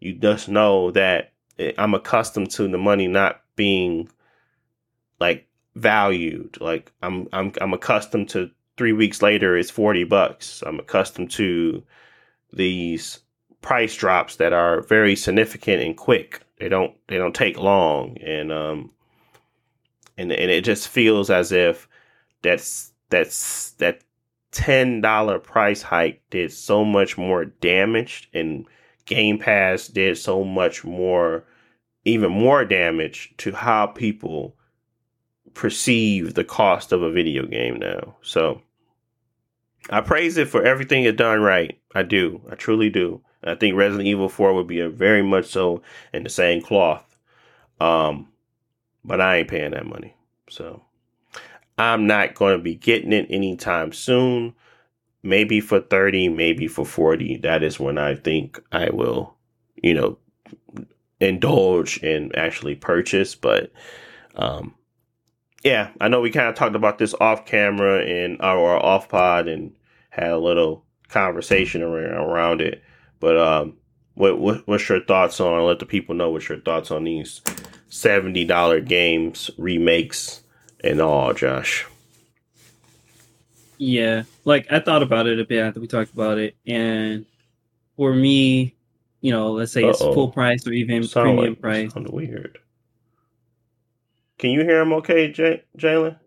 you 0.00 0.14
just 0.14 0.48
know 0.48 0.90
that 0.92 1.32
I'm 1.78 1.94
accustomed 1.94 2.50
to 2.52 2.68
the 2.68 2.78
money 2.78 3.08
not 3.08 3.42
being 3.56 4.08
like 5.20 5.48
valued. 5.74 6.58
Like 6.60 6.92
I'm 7.02 7.28
I'm 7.32 7.52
I'm 7.60 7.72
accustomed 7.74 8.28
to 8.30 8.50
three 8.76 8.92
weeks 8.92 9.22
later 9.22 9.56
it's 9.56 9.70
forty 9.70 10.04
bucks. 10.04 10.62
I'm 10.66 10.78
accustomed 10.78 11.30
to 11.32 11.82
these 12.52 13.20
price 13.60 13.96
drops 13.96 14.36
that 14.36 14.52
are 14.52 14.82
very 14.82 15.16
significant 15.16 15.82
and 15.82 15.96
quick. 15.96 16.42
They 16.58 16.68
don't 16.68 16.94
they 17.08 17.18
don't 17.18 17.34
take 17.34 17.58
long 17.58 18.16
and 18.18 18.52
um 18.52 18.90
and 20.16 20.32
and 20.32 20.50
it 20.50 20.64
just 20.64 20.88
feels 20.88 21.30
as 21.30 21.52
if 21.52 21.88
that's 22.42 22.92
that's 23.10 23.72
that 23.72 24.02
ten 24.52 25.00
dollar 25.00 25.38
price 25.38 25.82
hike 25.82 26.22
did 26.30 26.52
so 26.52 26.84
much 26.84 27.18
more 27.18 27.44
damage 27.44 28.28
and 28.32 28.66
Game 29.06 29.38
Pass 29.38 29.86
did 29.86 30.18
so 30.18 30.44
much 30.44 30.84
more, 30.84 31.44
even 32.04 32.30
more 32.30 32.64
damage 32.64 33.32
to 33.38 33.52
how 33.52 33.86
people 33.86 34.56
perceive 35.54 36.34
the 36.34 36.44
cost 36.44 36.92
of 36.92 37.02
a 37.02 37.12
video 37.12 37.46
game 37.46 37.78
now. 37.78 38.16
So 38.20 38.60
I 39.90 40.00
praise 40.00 40.36
it 40.36 40.48
for 40.48 40.64
everything 40.64 41.04
it 41.04 41.16
done 41.16 41.40
right. 41.40 41.78
I 41.94 42.02
do. 42.02 42.42
I 42.50 42.54
truly 42.54 42.90
do. 42.90 43.22
I 43.44 43.54
think 43.54 43.76
Resident 43.76 44.08
Evil 44.08 44.28
4 44.28 44.54
would 44.54 44.66
be 44.66 44.80
a 44.80 44.88
very 44.88 45.22
much 45.22 45.46
so 45.46 45.82
in 46.12 46.24
the 46.24 46.30
same 46.30 46.60
cloth. 46.60 47.18
Um, 47.80 48.28
but 49.04 49.20
I 49.20 49.38
ain't 49.38 49.48
paying 49.48 49.70
that 49.70 49.86
money. 49.86 50.14
So 50.50 50.82
I'm 51.78 52.06
not 52.06 52.34
going 52.34 52.56
to 52.56 52.62
be 52.62 52.74
getting 52.74 53.12
it 53.12 53.26
anytime 53.30 53.92
soon 53.92 54.54
maybe 55.26 55.60
for 55.60 55.80
30, 55.80 56.30
maybe 56.30 56.68
for 56.68 56.86
40. 56.86 57.38
That 57.38 57.62
is 57.62 57.78
when 57.78 57.98
I 57.98 58.14
think 58.14 58.60
I 58.72 58.90
will, 58.90 59.34
you 59.82 59.92
know, 59.92 60.18
indulge 61.20 62.02
and 62.02 62.34
actually 62.36 62.76
purchase. 62.76 63.34
But 63.34 63.72
um, 64.36 64.74
yeah, 65.64 65.90
I 66.00 66.08
know 66.08 66.20
we 66.20 66.30
kind 66.30 66.48
of 66.48 66.54
talked 66.54 66.76
about 66.76 66.98
this 66.98 67.14
off 67.20 67.44
camera 67.44 68.04
and 68.04 68.40
our 68.40 68.76
off 68.76 69.08
pod 69.08 69.48
and 69.48 69.74
had 70.16 70.30
a 70.30 70.38
little 70.38 70.82
conversation 71.08 71.82
around, 71.82 72.62
it. 72.62 72.82
But 73.20 73.36
um, 73.36 73.76
what, 74.14 74.38
what 74.38 74.66
what's 74.66 74.88
your 74.88 75.04
thoughts 75.04 75.40
on? 75.40 75.64
Let 75.66 75.78
the 75.78 75.86
people 75.86 76.14
know 76.14 76.30
what 76.30 76.48
your 76.48 76.58
thoughts 76.58 76.90
on 76.90 77.04
these 77.04 77.42
seventy 77.88 78.44
dollar 78.44 78.80
games 78.80 79.50
remakes 79.58 80.42
and 80.82 81.00
all, 81.00 81.34
Josh. 81.34 81.86
Yeah, 83.78 84.22
like 84.46 84.66
I 84.72 84.80
thought 84.80 85.02
about 85.02 85.26
it 85.26 85.38
a 85.38 85.44
bit 85.44 85.60
after 85.60 85.80
we 85.80 85.86
talked 85.86 86.14
about 86.14 86.38
it, 86.38 86.56
and 86.66 87.26
for 87.96 88.14
me, 88.14 88.74
you 89.20 89.32
know, 89.32 89.52
let's 89.52 89.72
say 89.72 89.82
Uh-oh. 89.82 89.90
it's 89.90 90.00
full 90.00 90.30
price 90.30 90.66
or 90.66 90.72
even 90.72 91.04
Sound 91.04 91.24
premium 91.24 91.52
like, 91.52 91.60
price. 91.60 91.92
Sound 91.92 92.08
weird. 92.08 92.58
Can 94.38 94.50
you 94.50 94.62
hear 94.62 94.80
him? 94.80 94.94
Okay, 94.94 95.30
Jalen. 95.30 96.18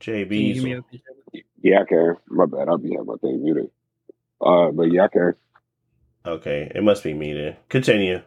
JB. 0.00 0.82
Yeah, 1.62 1.80
I 1.80 1.84
can. 1.84 2.16
My 2.28 2.46
bad. 2.46 2.68
I'll 2.68 2.78
be 2.78 2.90
having 2.92 3.06
my 3.06 3.16
thing 3.16 3.42
muted. 3.42 3.70
Uh, 4.40 4.70
but 4.70 4.84
yeah, 4.84 5.04
I 5.04 5.08
can. 5.08 5.34
Okay, 6.26 6.70
it 6.74 6.82
must 6.82 7.02
be 7.04 7.14
me 7.14 7.32
then. 7.32 7.56
Continue. 7.68 8.20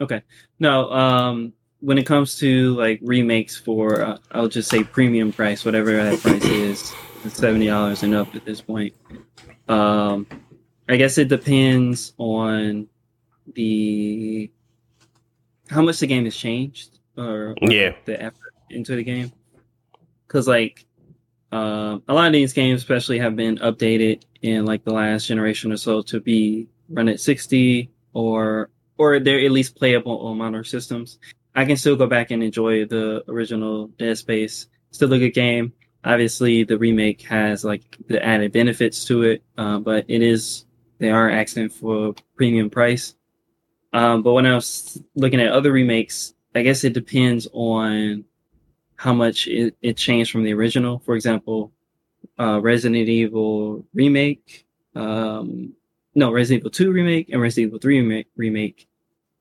Okay. 0.00 0.22
No, 0.58 0.90
um, 0.92 1.52
when 1.80 1.98
it 1.98 2.04
comes 2.04 2.38
to 2.38 2.74
like 2.74 3.00
remakes 3.02 3.56
for 3.56 4.02
uh, 4.02 4.18
I'll 4.32 4.48
just 4.48 4.68
say 4.68 4.84
premium 4.84 5.32
price, 5.32 5.64
whatever 5.64 5.92
that 5.92 6.20
price 6.20 6.44
is, 6.44 6.92
seventy 7.28 7.66
dollars 7.66 8.02
and 8.02 8.14
up 8.14 8.34
at 8.34 8.44
this 8.44 8.60
point. 8.60 8.94
Um, 9.68 10.26
I 10.88 10.96
guess 10.96 11.18
it 11.18 11.28
depends 11.28 12.12
on 12.18 12.88
the 13.54 14.50
how 15.68 15.82
much 15.82 15.98
the 15.98 16.06
game 16.06 16.24
has 16.24 16.36
changed 16.36 16.98
or, 17.16 17.54
or 17.60 17.70
yeah 17.70 17.92
the 18.04 18.20
effort 18.22 18.54
into 18.70 18.96
the 18.96 19.02
game. 19.04 19.32
Because 20.26 20.48
like 20.48 20.86
uh, 21.52 21.98
a 22.08 22.14
lot 22.14 22.26
of 22.26 22.32
these 22.32 22.52
games, 22.52 22.80
especially, 22.80 23.18
have 23.18 23.36
been 23.36 23.58
updated 23.58 24.22
in 24.42 24.64
like 24.64 24.84
the 24.84 24.92
last 24.92 25.26
generation 25.26 25.72
or 25.72 25.76
so 25.76 26.02
to 26.02 26.20
be 26.20 26.68
run 26.88 27.08
at 27.08 27.20
sixty 27.20 27.90
or 28.12 28.70
or 28.98 29.20
they're 29.20 29.44
at 29.44 29.50
least 29.50 29.76
playable 29.76 30.26
on 30.26 30.38
modern 30.38 30.64
systems. 30.64 31.18
I 31.54 31.64
can 31.64 31.76
still 31.76 31.96
go 31.96 32.06
back 32.06 32.30
and 32.30 32.42
enjoy 32.42 32.84
the 32.84 33.24
original 33.28 33.88
Dead 33.98 34.18
Space. 34.18 34.66
Still 34.90 35.12
a 35.12 35.18
good 35.18 35.30
game. 35.30 35.72
Obviously, 36.04 36.64
the 36.64 36.78
remake 36.78 37.22
has 37.22 37.64
like 37.64 37.96
the 38.08 38.24
added 38.24 38.52
benefits 38.52 39.04
to 39.06 39.22
it, 39.22 39.42
uh, 39.58 39.78
but 39.78 40.04
it 40.08 40.22
is 40.22 40.66
they 40.98 41.10
are 41.10 41.30
asking 41.30 41.70
for 41.70 42.14
premium 42.36 42.70
price. 42.70 43.14
Um, 43.92 44.22
but 44.22 44.32
when 44.32 44.46
I 44.46 44.54
was 44.54 45.02
looking 45.14 45.40
at 45.40 45.52
other 45.52 45.72
remakes, 45.72 46.34
I 46.54 46.62
guess 46.62 46.84
it 46.84 46.92
depends 46.92 47.48
on 47.52 48.24
how 48.96 49.12
much 49.12 49.46
it, 49.46 49.76
it 49.82 49.96
changed 49.96 50.30
from 50.30 50.42
the 50.42 50.52
original. 50.52 50.98
For 51.00 51.14
example, 51.14 51.72
uh, 52.38 52.60
Resident 52.60 53.08
Evil 53.08 53.84
remake, 53.94 54.66
um, 54.94 55.74
no 56.14 56.32
Resident 56.32 56.62
Evil 56.62 56.70
Two 56.70 56.90
remake 56.90 57.28
and 57.30 57.40
Resident 57.40 57.68
Evil 57.68 57.78
Three 57.78 58.00
remake, 58.00 58.28
remake 58.36 58.88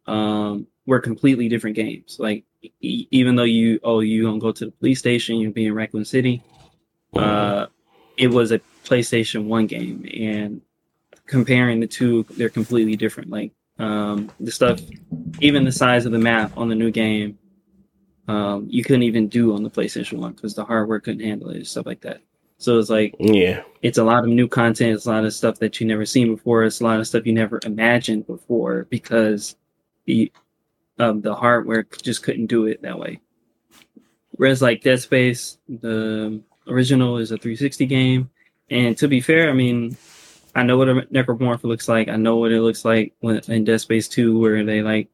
um, 0.08 0.68
were 0.86 1.00
completely 1.00 1.50
different 1.50 1.76
games. 1.76 2.18
Like 2.20 2.44
e- 2.82 3.08
even 3.12 3.36
though 3.36 3.44
you 3.44 3.80
oh 3.84 4.02
you 4.02 4.24
don't 4.24 4.40
go 4.40 4.52
to 4.52 4.66
the 4.66 4.72
police 4.72 5.00
station, 5.00 5.38
you 5.38 5.52
be 5.52 5.66
in 5.66 5.74
Raccoon 5.74 6.06
City. 6.06 6.44
Uh, 7.16 7.68
it 8.18 8.28
was 8.28 8.52
a 8.52 8.60
PlayStation 8.84 9.46
One 9.46 9.68
game, 9.68 10.06
and 10.18 10.62
comparing 11.28 11.80
the 11.80 11.88
two, 11.88 12.26
they're 12.32 12.50
completely 12.50 12.96
different. 12.96 13.30
Like 13.30 13.52
um, 13.80 14.32
the 14.40 14.52
stuff, 14.52 14.82
even 15.40 15.64
the 15.64 15.72
size 15.72 16.06
of 16.06 16.12
the 16.12 16.20
map 16.20 16.58
on 16.58 16.70
the 16.70 16.76
new 16.76 16.92
game, 16.92 17.38
um, 18.28 18.68
you 18.70 18.84
couldn't 18.84 19.04
even 19.04 19.28
do 19.28 19.54
on 19.54 19.64
the 19.64 19.70
PlayStation 19.70 20.20
One 20.20 20.34
because 20.34 20.56
the 20.56 20.66
hardware 20.66 21.00
couldn't 21.00 21.26
handle 21.26 21.50
it, 21.50 21.68
stuff 21.68 21.86
like 21.86 22.02
that. 22.02 22.22
So 22.58 22.80
it's 22.80 22.90
like, 22.90 23.16
yeah, 23.20 23.64
it's 23.82 23.98
a 23.98 24.04
lot 24.04 24.24
of 24.24 24.30
new 24.30 24.48
content. 24.48 24.96
It's 24.96 25.06
a 25.06 25.12
lot 25.12 25.26
of 25.26 25.34
stuff 25.34 25.60
that 25.60 25.80
you 25.80 25.88
never 25.88 26.06
seen 26.06 26.36
before. 26.36 26.64
It's 26.64 26.80
a 26.80 26.84
lot 26.84 27.00
of 27.00 27.08
stuff 27.08 27.26
you 27.26 27.34
never 27.34 27.60
imagined 27.66 28.28
before 28.28 28.88
because 28.90 29.56
the 30.06 30.32
um, 30.98 31.22
the 31.22 31.36
hardware 31.36 31.86
just 32.02 32.24
couldn't 32.24 32.48
do 32.48 32.66
it 32.66 32.82
that 32.82 32.98
way. 32.98 33.20
Whereas 34.32 34.62
like 34.62 34.82
Dead 34.82 35.02
Space, 35.02 35.58
the 35.68 36.42
original 36.68 37.18
is 37.18 37.32
a 37.32 37.38
360 37.38 37.86
game, 37.86 38.30
and 38.70 38.98
to 38.98 39.08
be 39.08 39.22
fair, 39.22 39.50
I 39.50 39.54
mean, 39.54 39.98
I 40.56 40.64
know 40.64 40.78
what 40.78 40.90
a 40.90 40.94
necromorph 40.94 41.64
looks 41.64 41.88
like. 41.88 42.08
I 42.08 42.16
know 42.16 42.38
what 42.38 42.52
it 42.52 42.62
looks 42.62 42.86
like 42.86 43.14
when 43.20 43.40
in 43.48 43.66
Dead 43.66 43.82
Space 43.82 44.08
Two, 44.08 44.40
where 44.40 44.64
they 44.64 44.82
like 44.82 45.10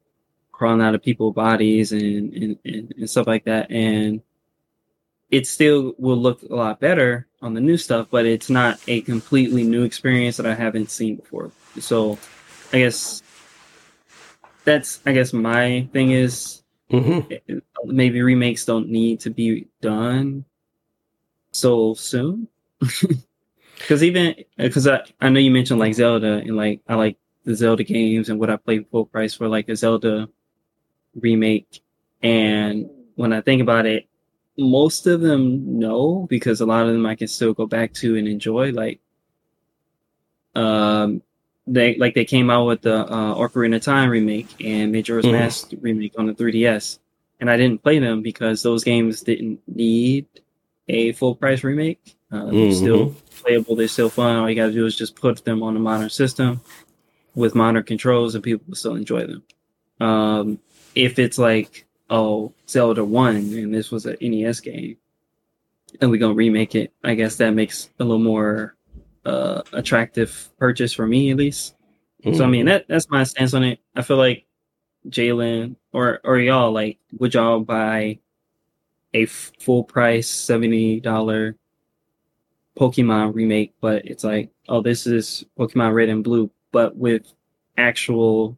crawling 0.61 0.79
out 0.79 0.93
of 0.93 1.01
people's 1.01 1.33
bodies 1.33 1.91
and, 1.91 2.31
and, 2.35 2.59
and, 2.63 2.93
and 2.95 3.09
stuff 3.09 3.25
like 3.25 3.45
that. 3.45 3.71
And 3.71 4.21
it 5.31 5.47
still 5.47 5.95
will 5.97 6.17
look 6.17 6.43
a 6.43 6.53
lot 6.53 6.79
better 6.79 7.25
on 7.41 7.55
the 7.55 7.59
new 7.59 7.77
stuff, 7.77 8.09
but 8.11 8.27
it's 8.27 8.47
not 8.47 8.79
a 8.87 9.01
completely 9.01 9.63
new 9.63 9.81
experience 9.81 10.37
that 10.37 10.45
I 10.45 10.53
haven't 10.53 10.91
seen 10.91 11.15
before. 11.15 11.49
So 11.79 12.19
I 12.71 12.77
guess 12.77 13.23
that's 14.63 14.99
I 15.03 15.13
guess 15.13 15.33
my 15.33 15.87
thing 15.93 16.11
is 16.11 16.61
mm-hmm. 16.91 17.57
maybe 17.85 18.21
remakes 18.21 18.63
don't 18.63 18.87
need 18.87 19.21
to 19.21 19.31
be 19.31 19.67
done 19.81 20.45
so 21.53 21.95
soon. 21.95 22.47
Because 23.79 24.03
even 24.03 24.35
because 24.57 24.87
I, 24.87 25.01
I 25.19 25.29
know 25.29 25.39
you 25.39 25.49
mentioned 25.49 25.79
like 25.79 25.95
Zelda 25.95 26.33
and 26.33 26.55
like 26.55 26.81
I 26.87 26.93
like 26.93 27.17
the 27.45 27.55
Zelda 27.55 27.83
games 27.83 28.29
and 28.29 28.39
what 28.39 28.51
I 28.51 28.57
played 28.57 28.85
full 28.91 29.07
price 29.07 29.33
for 29.33 29.47
like 29.47 29.69
a 29.69 29.75
Zelda 29.75 30.29
remake. 31.19 31.81
And 32.21 32.89
when 33.15 33.33
I 33.33 33.41
think 33.41 33.61
about 33.61 33.85
it, 33.85 34.07
most 34.57 35.07
of 35.07 35.21
them 35.21 35.79
know 35.79 36.27
because 36.29 36.61
a 36.61 36.65
lot 36.65 36.85
of 36.85 36.93
them 36.93 37.05
I 37.05 37.15
can 37.15 37.27
still 37.27 37.53
go 37.53 37.65
back 37.65 37.93
to 37.95 38.17
and 38.17 38.27
enjoy. 38.27 38.71
Like, 38.71 38.99
um, 40.55 41.21
they 41.67 41.95
like 41.95 42.15
they 42.15 42.25
came 42.25 42.49
out 42.49 42.65
with 42.65 42.81
the 42.81 43.05
uh, 43.05 43.35
Ocarina 43.35 43.77
of 43.77 43.83
Time 43.83 44.09
remake 44.09 44.49
and 44.59 44.91
Majora's 44.91 45.25
mm. 45.25 45.31
Mask 45.31 45.71
remake 45.79 46.13
on 46.17 46.25
the 46.25 46.33
3DS, 46.33 46.99
and 47.39 47.49
I 47.49 47.57
didn't 47.57 47.83
play 47.83 47.99
them 47.99 48.21
because 48.21 48.61
those 48.63 48.83
games 48.83 49.21
didn't 49.21 49.61
need 49.67 50.25
a 50.87 51.13
full 51.13 51.35
price 51.35 51.63
remake. 51.63 52.15
Uh, 52.31 52.43
mm-hmm. 52.43 52.57
They're 52.57 52.73
still 52.73 53.15
playable. 53.41 53.75
They're 53.75 53.87
still 53.87 54.09
fun. 54.09 54.37
All 54.37 54.49
you 54.49 54.55
got 54.55 54.67
to 54.67 54.73
do 54.73 54.85
is 54.85 54.95
just 54.95 55.15
put 55.15 55.43
them 55.45 55.63
on 55.63 55.75
a 55.75 55.79
modern 55.79 56.09
system 56.09 56.61
with 57.35 57.55
modern 57.55 57.83
controls, 57.83 58.35
and 58.35 58.43
people 58.43 58.65
will 58.67 58.75
still 58.75 58.95
enjoy 58.95 59.27
them. 59.27 59.43
Um, 59.99 60.59
if 60.95 61.19
it's 61.19 61.37
like 61.37 61.85
oh 62.09 62.53
Zelda 62.67 63.03
One 63.03 63.35
and 63.35 63.73
this 63.73 63.91
was 63.91 64.05
an 64.05 64.17
NES 64.21 64.59
game, 64.59 64.97
and 65.99 66.09
we're 66.09 66.19
gonna 66.19 66.33
remake 66.33 66.75
it, 66.75 66.93
I 67.03 67.15
guess 67.15 67.35
that 67.37 67.51
makes 67.51 67.89
a 67.99 68.03
little 68.03 68.19
more 68.19 68.75
uh, 69.25 69.61
attractive 69.73 70.49
purchase 70.57 70.93
for 70.93 71.05
me 71.07 71.31
at 71.31 71.37
least. 71.37 71.75
Mm. 72.23 72.37
So 72.37 72.43
I 72.43 72.47
mean 72.47 72.65
mm. 72.65 72.69
that 72.69 72.85
that's 72.87 73.09
my 73.09 73.23
stance 73.23 73.53
on 73.53 73.63
it. 73.63 73.79
I 73.95 74.01
feel 74.01 74.17
like 74.17 74.45
Jalen 75.07 75.75
or 75.93 76.19
or 76.23 76.37
y'all 76.37 76.71
like 76.71 76.99
would 77.19 77.33
y'all 77.33 77.59
buy 77.59 78.19
a 79.13 79.23
f- 79.23 79.51
full 79.59 79.83
price 79.83 80.27
seventy 80.27 80.99
dollar 80.99 81.55
Pokemon 82.77 83.33
remake, 83.33 83.73
but 83.81 84.05
it's 84.05 84.23
like 84.23 84.49
oh 84.69 84.81
this 84.81 85.07
is 85.07 85.45
Pokemon 85.57 85.93
Red 85.93 86.09
and 86.09 86.23
Blue, 86.23 86.49
but 86.71 86.95
with 86.95 87.33
actual 87.77 88.57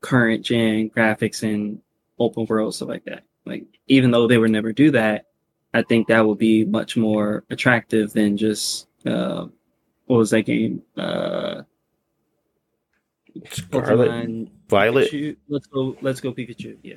current 0.00 0.44
gen 0.44 0.90
graphics 0.90 1.42
and 1.42 1.80
open 2.18 2.46
world 2.46 2.74
stuff 2.74 2.88
like 2.88 3.04
that. 3.04 3.24
Like 3.44 3.64
even 3.86 4.10
though 4.10 4.26
they 4.26 4.38
would 4.38 4.50
never 4.50 4.72
do 4.72 4.90
that, 4.92 5.26
I 5.74 5.82
think 5.82 6.08
that 6.08 6.26
would 6.26 6.38
be 6.38 6.64
much 6.64 6.96
more 6.96 7.44
attractive 7.50 8.12
than 8.12 8.36
just 8.36 8.86
uh, 9.06 9.46
what 10.06 10.16
was 10.16 10.30
that 10.30 10.42
game? 10.42 10.82
Uh, 10.96 11.62
Scarlet, 13.50 14.10
Pokemon, 14.10 14.50
Violet. 14.68 15.10
Pikachu. 15.10 15.36
Let's 15.48 15.66
go. 15.66 15.96
Let's 16.00 16.20
go 16.20 16.32
Pikachu. 16.32 16.76
Yeah. 16.82 16.96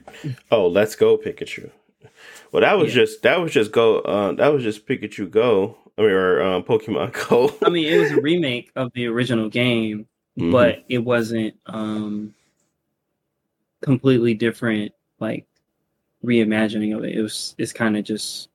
Oh, 0.50 0.68
let's 0.68 0.96
go 0.96 1.18
Pikachu. 1.18 1.70
Well, 2.52 2.62
that 2.62 2.78
was 2.78 2.90
yeah. 2.90 3.02
just 3.02 3.22
that 3.24 3.40
was 3.40 3.52
just 3.52 3.72
go. 3.72 4.00
Uh, 4.00 4.32
that 4.34 4.48
was 4.48 4.64
just 4.64 4.88
Pikachu 4.88 5.30
Go. 5.30 5.78
I 5.98 6.02
mean, 6.02 6.12
or 6.12 6.42
um, 6.42 6.64
Pokemon 6.64 7.14
Go. 7.30 7.54
I 7.64 7.70
mean, 7.70 7.94
it 7.94 7.98
was 7.98 8.12
a 8.12 8.22
remake 8.22 8.72
of 8.76 8.92
the 8.94 9.08
original 9.08 9.50
game, 9.50 10.08
mm-hmm. 10.38 10.52
but 10.52 10.84
it 10.90 11.00
wasn't. 11.00 11.56
um 11.68 12.34
completely 13.82 14.34
different 14.34 14.94
like 15.20 15.46
reimagining 16.24 16.96
of 16.96 17.04
it. 17.04 17.16
It 17.16 17.22
was 17.22 17.56
it's 17.58 17.74
kind 17.74 17.98
of 17.98 18.04
just 18.04 18.50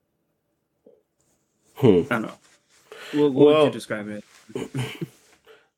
hmm. 1.77 2.03
I 2.11 2.15
don't 2.15 2.23
know. 2.23 2.33
What, 3.13 3.33
what 3.33 3.47
well, 3.47 3.59
would 3.59 3.67
you 3.67 3.73
describe 3.73 4.09
it? 4.09 4.25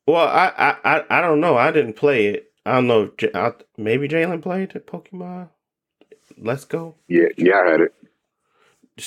well, 0.05 0.27
I, 0.27 0.75
I 0.83 1.03
I 1.09 1.21
don't 1.21 1.39
know. 1.39 1.57
I 1.57 1.71
didn't 1.71 1.93
play 1.93 2.27
it. 2.27 2.51
I 2.65 2.73
don't 2.75 2.87
know. 2.87 3.11
I, 3.33 3.53
maybe 3.77 4.07
Jalen 4.07 4.41
played 4.41 4.75
it, 4.75 4.87
Pokemon. 4.87 5.49
Let's 6.37 6.65
go. 6.65 6.95
Yeah, 7.07 7.27
yeah, 7.37 7.59
I 7.59 7.71
had 7.71 7.81
it. 7.81 7.93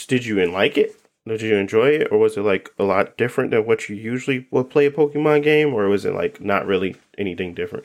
Did 0.09 0.27
you 0.27 0.45
like 0.47 0.77
it? 0.77 0.97
Did 1.27 1.43
you 1.43 1.55
enjoy 1.55 1.91
it, 1.91 2.09
or 2.11 2.19
was 2.19 2.37
it 2.37 2.43
like 2.43 2.71
a 2.79 2.85
lot 2.85 3.17
different 3.17 3.53
than 3.53 3.65
what 3.65 3.89
you 3.89 3.95
usually 3.95 4.49
would 4.51 4.71
play 4.71 4.87
a 4.87 4.91
Pokemon 4.91 5.45
game, 5.45 5.73
or 5.73 5.89
was 5.89 6.05
it 6.05 6.15
like 6.15 6.41
not 6.41 6.67
really 6.67 6.97
anything 7.17 7.55
different? 7.55 7.85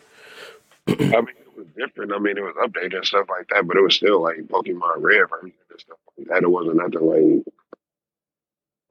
I 0.88 0.96
mean, 0.96 1.28
was 1.58 1.68
different. 1.76 2.14
I 2.14 2.20
mean, 2.20 2.38
it 2.38 2.42
was 2.42 2.56
updated 2.56 2.96
and 2.96 3.06
stuff 3.06 3.28
like 3.30 3.48
that, 3.50 3.68
but 3.68 3.78
it 3.78 3.84
was 3.84 3.96
still 3.96 4.22
like 4.22 4.38
Pokemon 4.38 5.02
Red 5.02 5.30
version 5.30 5.54
and 5.70 5.80
stuff 5.80 5.98
like 6.18 6.28
that. 6.28 6.44
It 6.44 6.50
wasn't 6.50 6.78
nothing 6.78 7.44
like 7.46 7.54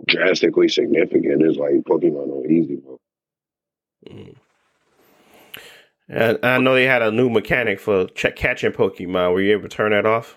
drastically 0.06 0.68
significant. 0.68 1.42
It's 1.42 1.58
like 1.58 1.84
Pokemon 1.84 2.28
on 2.28 2.50
easy 2.50 2.78
mode. 2.84 2.98
Mm. 4.08 4.36
And 6.08 6.38
I 6.44 6.58
know 6.58 6.74
they 6.74 6.84
had 6.84 7.02
a 7.02 7.10
new 7.10 7.28
mechanic 7.28 7.80
for 7.80 8.06
ch- 8.08 8.36
catching 8.36 8.72
Pokemon. 8.72 9.32
Were 9.32 9.40
you 9.40 9.52
able 9.52 9.68
to 9.68 9.68
turn 9.68 9.92
that 9.92 10.06
off? 10.06 10.36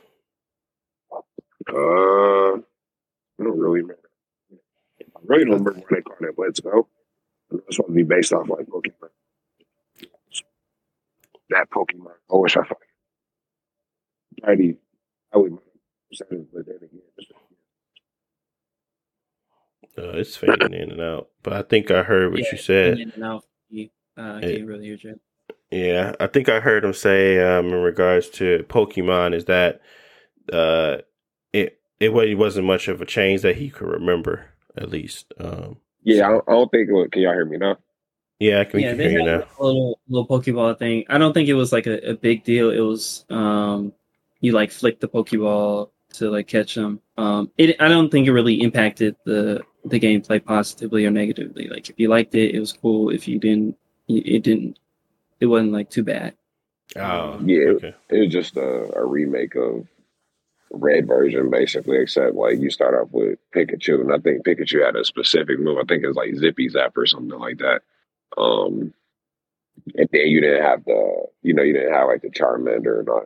Uh, 1.12 2.56
I 2.56 3.44
don't 3.44 3.60
really 3.60 3.82
remember. 3.82 4.10
I 4.52 5.20
really 5.26 5.46
don't 5.46 5.64
remember 5.64 5.80
what 5.80 5.90
they 5.92 6.02
called 6.02 6.22
it. 6.22 6.36
Let's 6.38 6.60
go. 6.60 6.88
It's 7.52 7.76
supposed 7.76 7.90
to 7.90 7.94
be 7.94 8.04
based 8.04 8.34
off 8.34 8.50
like 8.50 8.68
Pokemon 8.68 9.10
that 11.50 11.70
Pokemon. 11.70 12.14
I 12.32 12.36
wish 12.36 12.58
I 12.58 12.62
fucking 12.62 12.76
Mighty. 14.42 14.78
I 15.34 15.38
would 15.38 15.58
percentage, 16.10 16.48
but 16.54 16.66
then 16.66 16.78
again, 16.78 17.02
uh, 19.98 20.18
it's 20.18 20.36
fading 20.36 20.74
in 20.74 20.92
and 20.92 21.02
out. 21.02 21.30
But 21.44 21.54
I 21.54 21.62
think 21.62 21.92
I 21.92 22.04
heard 22.04 22.32
what 22.32 22.40
yeah, 22.40 22.48
you 22.52 22.58
said. 22.58 23.00
In 23.00 23.12
and 23.12 23.24
out. 23.24 23.44
Uh, 24.18 24.40
can't 24.42 24.66
really 24.66 24.86
hear 24.86 24.98
you. 25.02 25.20
Yeah, 25.72 26.16
I 26.20 26.28
think 26.28 26.50
I 26.50 26.60
heard 26.60 26.84
him 26.84 26.94
say 26.94 27.40
um, 27.40 27.68
in 27.68 27.82
regards 27.82 28.30
to 28.32 28.66
Pokemon 28.70 29.34
is 29.34 29.46
that 29.46 29.82
uh, 30.52 30.98
it 31.54 31.80
it 32.00 32.38
wasn't 32.38 32.68
much 32.68 32.88
of 32.88 33.02
a 33.02 33.06
change 33.06 33.42
that 33.42 33.58
he 33.58 33.70
could 33.70 33.88
remember 33.88 34.46
at 34.76 34.90
least. 34.90 35.34
Um, 35.40 35.78
yeah, 36.04 36.28
I 36.28 36.32
don't, 36.32 36.44
I 36.48 36.52
don't 36.54 36.72
think. 36.72 36.90
It 36.90 37.12
can 37.12 37.22
y'all 37.22 37.34
hear 37.34 37.46
me 37.46 37.58
now? 37.58 37.78
Yeah, 38.40 38.62
I 38.62 38.64
can, 38.64 38.80
yeah, 38.80 38.94
they 38.94 39.12
had 39.12 39.26
now. 39.26 39.44
A 39.60 39.64
little 39.64 40.00
little 40.08 40.28
Pokeball 40.28 40.80
thing. 40.80 41.04
I 41.10 41.18
don't 41.18 41.34
think 41.34 41.50
it 41.50 41.56
was 41.56 41.74
like 41.74 41.88
a, 41.88 42.12
a 42.12 42.14
big 42.14 42.46
deal. 42.46 42.70
It 42.72 42.80
was 42.80 43.26
um, 43.30 43.92
you 44.40 44.54
like 44.54 44.72
flick 44.72 45.02
the 45.02 45.10
Pokeball 45.10 45.90
to 46.14 46.30
like 46.30 46.48
catch 46.48 46.76
them. 46.76 47.02
Um, 47.18 47.52
it 47.58 47.76
I 47.82 47.90
don't 47.90 48.10
think 48.10 48.28
it 48.28 48.32
really 48.32 48.62
impacted 48.62 49.18
the 49.26 49.62
the 49.84 50.00
gameplay 50.00 50.44
positively 50.44 51.06
or 51.06 51.12
negatively. 51.12 51.68
Like 51.68 51.90
if 51.90 52.00
you 52.00 52.08
liked 52.08 52.34
it, 52.34 52.56
it 52.56 52.60
was 52.60 52.72
cool. 52.72 53.10
If 53.10 53.28
you 53.28 53.40
didn't, 53.40 53.78
it 54.08 54.44
didn't. 54.44 54.80
It 55.42 55.48
wasn't 55.48 55.74
like 55.74 55.90
too 55.90 56.04
bad. 56.04 56.36
Oh, 56.96 57.40
yeah. 57.44 57.70
Okay. 57.70 57.96
It 58.10 58.20
was 58.20 58.32
just 58.32 58.58
a, 58.58 58.98
a 58.98 59.06
remake 59.06 59.56
of 59.56 59.88
red 60.72 61.08
version 61.08 61.50
basically, 61.50 61.98
except 61.98 62.36
like 62.36 62.60
you 62.60 62.70
start 62.70 62.96
off 62.96 63.12
with 63.12 63.38
Pikachu, 63.54 64.02
and 64.02 64.14
I 64.14 64.18
think 64.18 64.46
Pikachu 64.46 64.86
had 64.86 64.96
a 64.96 65.04
specific 65.04 65.60
move. 65.60 65.78
I 65.78 65.84
think 65.84 66.04
it's 66.04 66.18
like 66.18 66.36
Zippy 66.36 66.70
Zap 66.70 66.98
or 66.98 67.06
something 67.06 67.38
like 67.40 67.58
that. 67.58 67.82
Um, 68.38 68.94
and 69.96 70.10
then 70.12 70.28
you 70.28 70.42
didn't 70.42 70.64
have 70.64 70.84
the, 70.86 71.26
you 71.42 71.54
know, 71.54 71.64
you 71.64 71.74
didn't 71.74 71.94
have 71.94 72.08
like 72.08 72.22
the 72.22 72.30
Charmander 72.30 73.00
and 73.00 73.10
all 73.10 73.24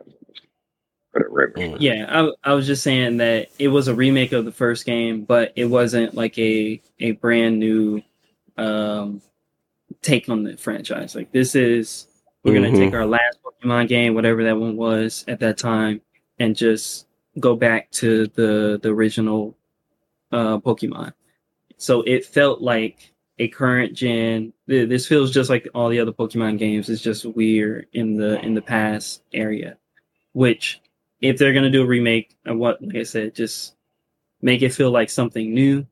mm. 1.14 1.76
yeah, 1.80 2.06
I, 2.08 2.50
I 2.50 2.54
was 2.54 2.66
just 2.66 2.82
saying 2.82 3.18
that 3.18 3.48
it 3.58 3.68
was 3.68 3.88
a 3.88 3.94
remake 3.94 4.32
of 4.32 4.44
the 4.44 4.52
first 4.52 4.84
game, 4.84 5.24
but 5.24 5.52
it 5.56 5.66
wasn't 5.66 6.14
like 6.14 6.38
a 6.38 6.80
a 7.00 7.12
brand 7.12 7.58
new 7.58 8.02
um, 8.56 9.20
take 10.02 10.28
on 10.28 10.42
the 10.44 10.56
franchise. 10.56 11.14
Like 11.14 11.32
this 11.32 11.54
is 11.54 12.06
we're 12.42 12.54
mm-hmm. 12.54 12.64
gonna 12.64 12.76
take 12.76 12.94
our 12.94 13.06
last 13.06 13.38
Pokemon 13.44 13.88
game, 13.88 14.14
whatever 14.14 14.44
that 14.44 14.58
one 14.58 14.76
was 14.76 15.24
at 15.28 15.40
that 15.40 15.58
time, 15.58 16.00
and 16.38 16.56
just 16.56 17.06
go 17.38 17.56
back 17.56 17.90
to 17.92 18.26
the 18.28 18.78
the 18.82 18.90
original 18.90 19.56
uh, 20.32 20.58
Pokemon. 20.58 21.12
So 21.76 22.02
it 22.02 22.24
felt 22.24 22.60
like 22.60 23.12
a 23.38 23.48
current 23.48 23.94
gen. 23.94 24.52
This 24.66 25.06
feels 25.06 25.32
just 25.32 25.50
like 25.50 25.68
all 25.74 25.88
the 25.88 26.00
other 26.00 26.12
Pokemon 26.12 26.58
games. 26.58 26.88
It's 26.88 27.02
just 27.02 27.24
weird 27.24 27.86
in 27.92 28.16
the 28.16 28.40
in 28.40 28.54
the 28.54 28.62
past 28.62 29.22
area. 29.32 29.76
Which, 30.32 30.80
if 31.20 31.38
they're 31.38 31.52
gonna 31.52 31.70
do 31.70 31.82
a 31.82 31.86
remake, 31.86 32.36
of 32.46 32.56
what 32.56 32.82
like 32.82 32.96
I 32.96 33.02
said, 33.02 33.34
just 33.34 33.74
make 34.42 34.62
it 34.62 34.74
feel 34.74 34.90
like 34.90 35.10
something 35.10 35.52
new 35.52 35.86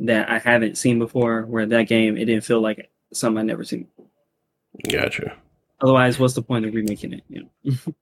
that 0.00 0.30
I 0.30 0.38
haven't 0.38 0.78
seen 0.78 0.98
before. 0.98 1.42
Where 1.42 1.66
that 1.66 1.84
game, 1.84 2.16
it 2.16 2.26
didn't 2.26 2.44
feel 2.44 2.60
like 2.60 2.90
something 3.12 3.38
I 3.38 3.42
never 3.42 3.64
seen. 3.64 3.88
Before. 3.96 5.00
Gotcha. 5.00 5.36
Otherwise, 5.80 6.18
what's 6.18 6.34
the 6.34 6.42
point 6.42 6.64
of 6.64 6.74
remaking 6.74 7.12
it? 7.14 7.24
You 7.28 7.48
know. 7.64 7.94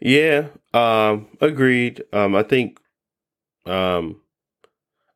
yeah. 0.00 0.48
Um. 0.72 1.28
Agreed. 1.40 2.04
Um. 2.12 2.34
I 2.36 2.42
think. 2.42 2.80
Um 3.66 4.22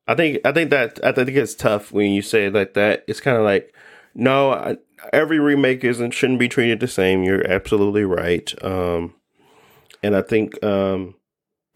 I 0.07 0.15
think 0.15 0.41
I 0.45 0.53
think 0.53 0.71
that 0.71 1.01
I 1.05 1.13
think 1.13 1.31
it's 1.31 1.55
tough 1.55 1.93
when 1.93 2.13
you 2.13 2.23
say 2.23 2.47
it 2.47 2.55
like 2.55 2.75
that. 2.75 3.05
It's 3.07 3.21
kind 3.21 3.37
of 3.37 3.45
like 3.45 3.75
No, 4.15 4.53
I, 4.53 4.77
every 5.13 5.39
remake 5.39 5.85
isn't 5.85 6.13
shouldn't 6.13 6.39
be 6.39 6.49
treated 6.49 6.81
the 6.81 6.89
same. 6.89 7.23
You're 7.23 7.47
absolutely 7.51 8.05
right. 8.05 8.53
Um, 8.65 9.15
and 10.03 10.15
I 10.17 10.23
think 10.23 10.63
um, 10.65 11.15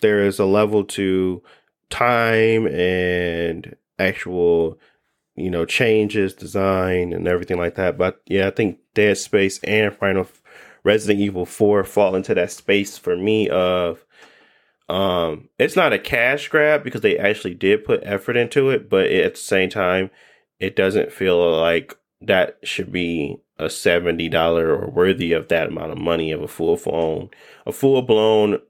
there 0.03 0.25
is 0.25 0.39
a 0.39 0.45
level 0.45 0.85
to 0.85 1.43
time 1.91 2.67
and 2.69 3.75
actual, 3.99 4.79
you 5.37 5.51
know, 5.51 5.65
changes, 5.65 6.35
design, 6.35 7.13
and 7.13 7.27
everything 7.27 7.59
like 7.59 7.77
that. 7.77 7.97
But 7.99 8.21
yeah, 8.27 8.49
I 8.49 8.51
think 8.51 8.79
Dead 8.95 9.17
Space 9.19 9.59
and 9.65 9.95
Final 9.97 10.29
Resident 10.85 11.21
Evil 11.21 11.47
Four 11.47 11.85
fall 11.85 12.15
into 12.15 12.35
that 12.35 12.53
space 12.53 12.99
for 12.99 13.17
me 13.17 13.49
of. 13.49 14.05
Um, 14.89 15.51
it's 15.59 15.77
not 15.77 15.93
a 15.93 15.99
cash 15.99 16.49
grab 16.49 16.83
because 16.83 17.03
they 17.03 17.19
actually 17.19 17.55
did 17.55 17.85
put 17.85 18.01
effort 18.05 18.37
into 18.37 18.71
it, 18.71 18.89
but 18.89 19.07
at 19.07 19.35
the 19.35 19.41
same 19.41 19.69
time, 19.69 20.11
it 20.59 20.77
doesn't 20.77 21.13
feel 21.13 21.57
like 21.57 21.97
that 22.23 22.59
should 22.63 22.91
be 22.91 23.39
a 23.59 23.69
seventy 23.69 24.29
dollar 24.29 24.75
or 24.75 24.89
worthy 24.89 25.33
of 25.33 25.49
that 25.49 25.69
amount 25.69 25.93
of 25.93 25.99
money 25.99 26.33
of 26.33 26.43
a 26.43 26.49
full 26.49 26.77
phone, 26.77 27.29
a 27.67 27.73
full 27.73 28.01
blown 28.03 28.61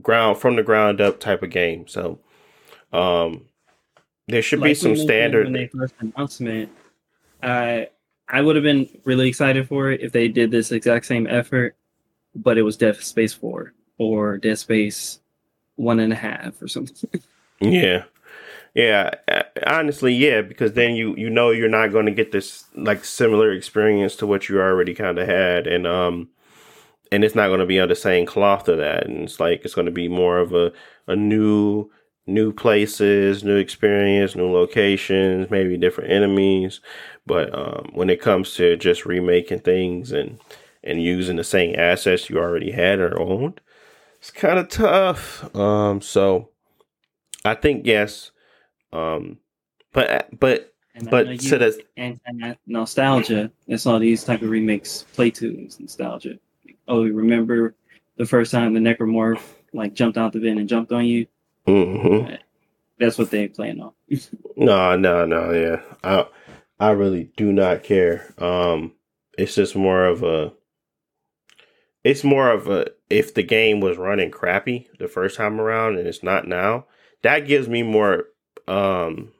ground 0.00 0.38
from 0.38 0.56
the 0.56 0.62
ground 0.62 1.00
up 1.00 1.20
type 1.20 1.42
of 1.42 1.50
game. 1.50 1.88
So, 1.88 2.20
um, 2.92 3.46
there 4.28 4.42
should 4.42 4.60
like 4.60 4.70
be 4.70 4.74
some 4.74 4.96
standard. 4.96 5.44
When 5.44 5.52
they 5.54 5.68
first 5.68 5.94
announcement, 6.00 6.70
I 7.42 7.88
I 8.28 8.42
would 8.42 8.56
have 8.56 8.62
been 8.62 8.88
really 9.04 9.28
excited 9.28 9.68
for 9.68 9.90
it 9.90 10.02
if 10.02 10.12
they 10.12 10.28
did 10.28 10.50
this 10.50 10.70
exact 10.70 11.06
same 11.06 11.26
effort, 11.26 11.76
but 12.34 12.58
it 12.58 12.62
was 12.62 12.76
Dead 12.76 12.96
Space 12.96 13.32
Four 13.32 13.72
or 13.98 14.36
Dead 14.36 14.58
Space 14.58 15.20
One 15.76 16.00
and 16.00 16.12
a 16.12 16.16
Half 16.16 16.60
or 16.62 16.68
something. 16.68 17.20
yeah, 17.60 18.04
yeah, 18.74 19.10
honestly, 19.66 20.14
yeah, 20.14 20.40
because 20.40 20.72
then 20.72 20.94
you 20.94 21.14
you 21.16 21.28
know 21.28 21.50
you're 21.50 21.68
not 21.68 21.92
going 21.92 22.06
to 22.06 22.12
get 22.12 22.32
this 22.32 22.64
like 22.74 23.04
similar 23.04 23.52
experience 23.52 24.16
to 24.16 24.26
what 24.26 24.48
you 24.48 24.60
already 24.60 24.94
kind 24.94 25.18
of 25.18 25.28
had, 25.28 25.66
and 25.66 25.86
um, 25.86 26.28
and 27.10 27.24
it's 27.24 27.34
not 27.34 27.48
going 27.48 27.60
to 27.60 27.66
be 27.66 27.78
on 27.78 27.88
the 27.88 27.94
same 27.94 28.24
cloth 28.24 28.68
of 28.68 28.78
that, 28.78 29.06
and 29.06 29.24
it's 29.24 29.38
like 29.38 29.64
it's 29.64 29.74
going 29.74 29.86
to 29.86 29.92
be 29.92 30.08
more 30.08 30.38
of 30.38 30.54
a 30.54 30.72
a 31.06 31.14
new 31.14 31.90
new 32.26 32.52
places, 32.52 33.44
new 33.44 33.56
experience, 33.56 34.34
new 34.36 34.50
locations, 34.50 35.50
maybe 35.50 35.76
different 35.76 36.10
enemies, 36.10 36.80
but 37.26 37.52
um, 37.54 37.90
when 37.94 38.08
it 38.08 38.20
comes 38.20 38.54
to 38.54 38.76
just 38.76 39.04
remaking 39.06 39.60
things 39.60 40.12
and 40.12 40.38
and 40.84 41.02
using 41.02 41.36
the 41.36 41.44
same 41.44 41.74
assets 41.78 42.28
you 42.28 42.38
already 42.38 42.72
had 42.72 42.98
or 42.98 43.20
owned, 43.20 43.60
it's 44.22 44.30
kind 44.30 44.58
of 44.58 44.68
tough. 44.70 45.54
Um, 45.54 46.00
so 46.00 46.48
I 47.44 47.54
think 47.54 47.86
yes 47.86 48.30
um, 48.92 49.38
but 49.92 50.28
but 50.38 50.74
and 50.94 51.10
but 51.10 51.40
to 51.40 51.58
the 51.58 51.82
and, 51.96 52.20
and 52.26 52.56
nostalgia, 52.66 53.50
that's 53.66 53.86
all 53.86 53.98
these 53.98 54.24
type 54.24 54.42
of 54.42 54.50
remakes 54.50 55.06
play 55.14 55.28
is 55.28 55.80
nostalgia. 55.80 56.38
Oh, 56.88 57.04
remember 57.04 57.74
the 58.16 58.26
first 58.26 58.52
time 58.52 58.74
the 58.74 58.80
necromorph 58.80 59.42
like 59.72 59.94
jumped 59.94 60.18
out 60.18 60.32
the 60.32 60.40
vent 60.40 60.60
and 60.60 60.68
jumped 60.68 60.92
on 60.92 61.06
you? 61.06 61.26
Mm-hmm. 61.66 62.34
That's 62.98 63.16
what 63.16 63.30
they 63.30 63.48
playing 63.48 63.80
on. 63.80 63.92
no, 64.56 64.96
no, 64.96 65.24
no. 65.24 65.52
Yeah, 65.52 65.80
I 66.04 66.26
I 66.78 66.90
really 66.90 67.30
do 67.36 67.52
not 67.52 67.82
care. 67.82 68.34
Um, 68.38 68.92
it's 69.38 69.54
just 69.54 69.74
more 69.74 70.04
of 70.04 70.22
a. 70.22 70.52
It's 72.04 72.24
more 72.24 72.50
of 72.50 72.68
a 72.68 72.88
if 73.12 73.34
the 73.34 73.42
game 73.42 73.80
was 73.80 73.98
running 73.98 74.30
crappy 74.30 74.88
the 74.98 75.06
first 75.06 75.36
time 75.36 75.60
around 75.60 75.98
and 75.98 76.08
it's 76.08 76.22
not 76.22 76.48
now, 76.48 76.86
that 77.22 77.40
gives 77.46 77.68
me 77.68 77.82
more 77.82 78.24
um, 78.66 79.32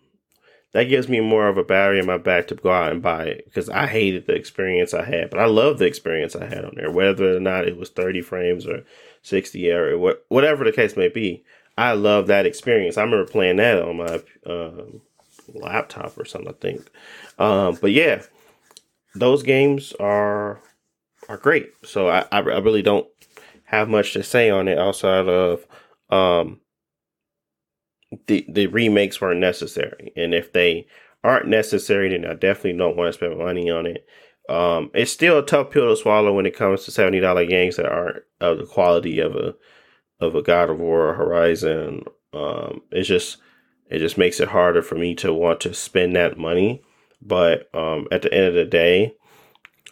that 0.73 0.85
gives 0.85 1.09
me 1.09 1.20
more 1.20 1.49
of 1.49 1.59
a 1.59 1.65
battery 1.65 1.99
in 1.99 2.07
my 2.07 2.19
back 2.19 2.49
to 2.49 2.55
go 2.55 2.70
out 2.70 2.93
and 2.93 3.03
buy 3.03 3.24
it 3.24 3.44
because 3.47 3.69
I 3.69 3.86
hated 3.86 4.27
the 4.27 4.35
experience 4.35 4.94
I 4.94 5.05
had, 5.05 5.31
but 5.31 5.39
I 5.39 5.47
love 5.47 5.78
the 5.78 5.86
experience 5.86 6.36
I 6.36 6.47
had 6.47 6.65
on 6.65 6.74
there, 6.77 6.90
whether 6.90 7.36
or 7.36 7.40
not 7.40 7.66
it 7.66 7.77
was 7.77 7.90
30 7.90 8.20
frames 8.23 8.66
or 8.66 8.85
60 9.23 9.70
or 9.70 10.16
whatever 10.28 10.65
the 10.65 10.73
case 10.73 10.97
may 10.97 11.09
be. 11.09 11.44
I 11.78 11.93
love 11.93 12.27
that 12.27 12.47
experience. 12.47 12.99
I 12.99 13.03
remember 13.03 13.31
playing 13.31 13.57
that 13.57 13.82
on 13.82 13.97
my 13.97 14.20
um, 14.47 15.01
laptop 15.55 16.19
or 16.19 16.27
something, 16.27 16.51
I 16.51 16.59
think. 16.61 16.90
Um, 17.39 17.78
but 17.81 17.93
yeah, 17.93 18.23
those 19.15 19.43
games 19.43 19.93
are 19.99 20.61
are 21.28 21.36
great. 21.36 21.73
So 21.85 22.09
I, 22.09 22.20
I, 22.32 22.39
I 22.39 22.59
really 22.59 22.82
don't 22.82 23.07
have 23.73 23.89
much 23.89 24.12
to 24.12 24.23
say 24.23 24.51
on 24.51 24.69
it 24.69 24.78
outside 24.78 25.28
of 25.28 25.66
um, 26.11 26.61
the 28.27 28.47
the 28.49 28.66
remakes 28.66 29.20
weren't 29.20 29.40
necessary, 29.40 30.12
and 30.16 30.35
if 30.35 30.53
they 30.53 30.86
aren't 31.24 31.49
necessary, 31.49 32.11
then 32.11 32.27
I 32.31 32.35
definitely 32.35 32.77
don't 32.78 32.97
want 32.97 33.09
to 33.09 33.12
spend 33.15 33.39
money 33.39 33.70
on 33.70 33.86
it. 33.86 34.07
Um, 34.49 34.90
it's 34.93 35.11
still 35.12 35.39
a 35.39 35.47
tough 35.47 35.70
pill 35.70 35.89
to 35.89 35.97
swallow 35.97 36.35
when 36.35 36.47
it 36.47 36.57
comes 36.57 36.85
to 36.85 36.90
seventy 36.90 37.20
dollar 37.20 37.47
games 37.47 37.77
that 37.77 37.86
aren't 37.86 38.23
of 38.40 38.59
the 38.59 38.66
quality 38.66 39.19
of 39.19 39.35
a 39.35 39.55
of 40.20 40.35
a 40.35 40.43
God 40.43 40.70
of 40.70 40.78
War 40.78 41.15
Horizon. 41.15 42.05
Um, 42.35 42.82
it's 42.90 43.09
just 43.09 43.39
it 43.89 43.99
just 43.99 44.19
makes 44.19 44.40
it 44.40 44.49
harder 44.49 44.82
for 44.82 44.97
me 44.97 45.15
to 45.16 45.32
want 45.32 45.61
to 45.62 45.74
spend 45.74 46.15
that 46.16 46.39
money. 46.39 46.82
But 47.20 47.70
um, 47.74 48.09
at 48.11 48.23
the 48.23 48.35
end 48.35 48.47
of 48.47 48.55
the 48.55 48.65
day, 48.65 49.15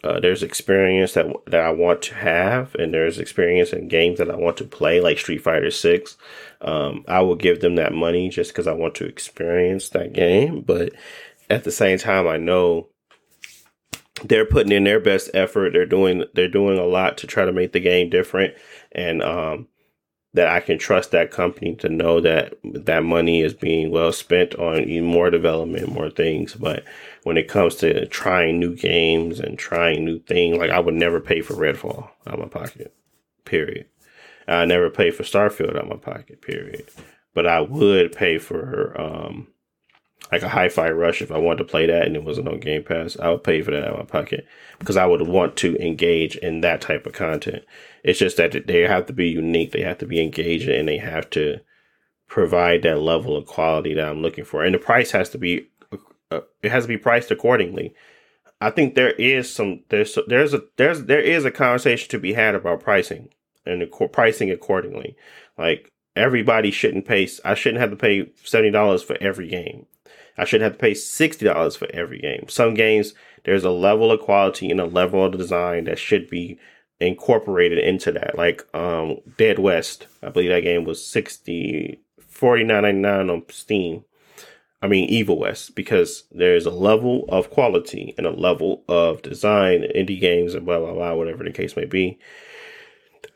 uh, 0.03 0.19
there's 0.19 0.43
experience 0.43 1.13
that 1.13 1.27
that 1.45 1.61
I 1.61 1.71
want 1.71 2.01
to 2.03 2.15
have, 2.15 2.73
and 2.75 2.93
there's 2.93 3.19
experience 3.19 3.71
in 3.71 3.87
games 3.87 4.17
that 4.17 4.31
I 4.31 4.35
want 4.35 4.57
to 4.57 4.63
play, 4.63 4.99
like 4.99 5.19
Street 5.19 5.43
Fighter 5.43 5.71
Six. 5.71 6.17
Um, 6.61 7.05
I 7.07 7.21
will 7.21 7.35
give 7.35 7.61
them 7.61 7.75
that 7.75 7.93
money 7.93 8.29
just 8.29 8.51
because 8.51 8.67
I 8.67 8.73
want 8.73 8.95
to 8.95 9.05
experience 9.05 9.89
that 9.89 10.13
game. 10.13 10.61
But 10.61 10.93
at 11.49 11.63
the 11.63 11.71
same 11.71 11.99
time, 11.99 12.27
I 12.27 12.37
know 12.37 12.89
they're 14.23 14.45
putting 14.45 14.71
in 14.71 14.83
their 14.83 14.99
best 14.99 15.29
effort. 15.33 15.73
They're 15.73 15.85
doing 15.85 16.23
they're 16.33 16.47
doing 16.47 16.79
a 16.79 16.85
lot 16.85 17.17
to 17.19 17.27
try 17.27 17.45
to 17.45 17.51
make 17.51 17.71
the 17.73 17.79
game 17.79 18.09
different, 18.09 18.55
and 18.91 19.21
um, 19.21 19.67
that 20.33 20.47
I 20.47 20.61
can 20.61 20.77
trust 20.77 21.11
that 21.11 21.31
company 21.31 21.75
to 21.75 21.89
know 21.89 22.21
that 22.21 22.53
that 22.63 23.03
money 23.03 23.41
is 23.41 23.53
being 23.53 23.91
well 23.91 24.13
spent 24.13 24.55
on 24.55 25.03
more 25.03 25.29
development, 25.29 25.91
more 25.91 26.09
things. 26.09 26.53
But 26.55 26.85
when 27.23 27.37
it 27.37 27.49
comes 27.49 27.75
to 27.77 28.05
trying 28.07 28.59
new 28.59 28.75
games 28.75 29.39
and 29.39 29.59
trying 29.59 30.05
new 30.05 30.19
things, 30.19 30.57
like 30.57 30.71
I 30.71 30.79
would 30.79 30.93
never 30.93 31.19
pay 31.19 31.41
for 31.41 31.53
Redfall 31.53 32.09
out 32.27 32.35
of 32.35 32.39
my 32.39 32.47
pocket. 32.47 32.93
Period. 33.43 33.87
I 34.47 34.65
never 34.65 34.89
pay 34.89 35.11
for 35.11 35.23
Starfield 35.23 35.75
out 35.75 35.83
of 35.83 35.89
my 35.89 35.97
pocket. 35.97 36.41
Period. 36.41 36.89
But 37.33 37.47
I 37.47 37.61
would 37.61 38.13
pay 38.13 38.37
for 38.37 38.99
um, 38.99 39.47
like 40.31 40.43
a 40.43 40.49
Hi-Fi 40.49 40.91
Rush 40.91 41.21
if 41.21 41.31
I 41.31 41.37
wanted 41.37 41.59
to 41.59 41.63
play 41.65 41.85
that 41.87 42.05
and 42.05 42.15
it 42.15 42.23
wasn't 42.23 42.47
on 42.47 42.59
Game 42.59 42.83
Pass. 42.83 43.17
I 43.19 43.29
would 43.29 43.43
pay 43.43 43.61
for 43.61 43.71
that 43.71 43.83
out 43.83 43.93
of 43.93 43.99
my 43.99 44.05
pocket 44.05 44.47
because 44.79 44.97
I 44.97 45.05
would 45.05 45.27
want 45.27 45.57
to 45.57 45.75
engage 45.77 46.35
in 46.37 46.61
that 46.61 46.81
type 46.81 47.05
of 47.05 47.13
content. 47.13 47.63
It's 48.03 48.19
just 48.19 48.37
that 48.37 48.67
they 48.67 48.81
have 48.81 49.05
to 49.07 49.13
be 49.13 49.29
unique. 49.29 49.71
They 49.71 49.81
have 49.81 49.97
to 49.99 50.05
be 50.05 50.21
engaging 50.21 50.77
and 50.79 50.87
they 50.87 50.97
have 50.97 51.29
to 51.31 51.59
provide 52.27 52.83
that 52.83 52.99
level 52.99 53.35
of 53.35 53.45
quality 53.45 53.93
that 53.93 54.07
I'm 54.07 54.21
looking 54.21 54.45
for. 54.45 54.63
And 54.63 54.73
the 54.73 54.79
price 54.79 55.11
has 55.11 55.29
to 55.31 55.37
be 55.37 55.67
uh, 56.31 56.41
it 56.63 56.71
has 56.71 56.85
to 56.85 56.87
be 56.87 56.97
priced 56.97 57.29
accordingly. 57.29 57.93
I 58.61 58.69
think 58.69 58.95
there 58.95 59.11
is 59.11 59.53
some 59.53 59.81
there's 59.89 60.17
there's 60.27 60.53
a 60.53 60.63
there's 60.77 61.05
there 61.05 61.19
is 61.19 61.45
a 61.45 61.51
conversation 61.51 62.09
to 62.09 62.19
be 62.19 62.33
had 62.33 62.55
about 62.55 62.81
pricing 62.81 63.29
and 63.65 63.81
the 63.81 64.07
pricing 64.07 64.49
accordingly. 64.49 65.17
Like 65.57 65.91
everybody 66.15 66.71
shouldn't 66.71 67.05
pay. 67.05 67.27
I 67.43 67.53
shouldn't 67.53 67.81
have 67.81 67.89
to 67.89 67.97
pay 67.97 68.31
seventy 68.43 68.71
dollars 68.71 69.03
for 69.03 69.17
every 69.19 69.49
game. 69.49 69.87
I 70.37 70.45
shouldn't 70.45 70.63
have 70.63 70.73
to 70.73 70.79
pay 70.79 70.93
sixty 70.93 71.45
dollars 71.45 71.75
for 71.75 71.87
every 71.93 72.19
game. 72.19 72.45
Some 72.47 72.73
games 72.73 73.13
there's 73.43 73.63
a 73.63 73.71
level 73.71 74.11
of 74.11 74.19
quality 74.21 74.69
and 74.69 74.79
a 74.79 74.85
level 74.85 75.25
of 75.25 75.37
design 75.37 75.85
that 75.85 75.97
should 75.97 76.29
be 76.29 76.59
incorporated 76.99 77.79
into 77.79 78.11
that. 78.13 78.37
Like 78.37 78.63
um 78.75 79.17
Dead 79.37 79.59
West, 79.59 80.07
I 80.23 80.29
believe 80.29 80.49
that 80.49 80.61
game 80.61 80.83
was 80.83 81.05
60 81.05 81.99
49.99 82.31 83.31
on 83.31 83.43
Steam. 83.49 84.05
I 84.81 84.87
mean 84.87 85.09
Evil 85.09 85.37
West 85.37 85.75
because 85.75 86.23
there's 86.31 86.65
a 86.65 86.71
level 86.71 87.25
of 87.29 87.51
quality 87.51 88.15
and 88.17 88.25
a 88.25 88.31
level 88.31 88.83
of 88.87 89.21
design 89.21 89.81
indie 89.95 90.19
games 90.19 90.55
and 90.55 90.65
blah 90.65 90.79
blah 90.79 90.93
blah 90.93 91.13
whatever 91.13 91.43
the 91.43 91.51
case 91.51 91.75
may 91.75 91.85
be 91.85 92.19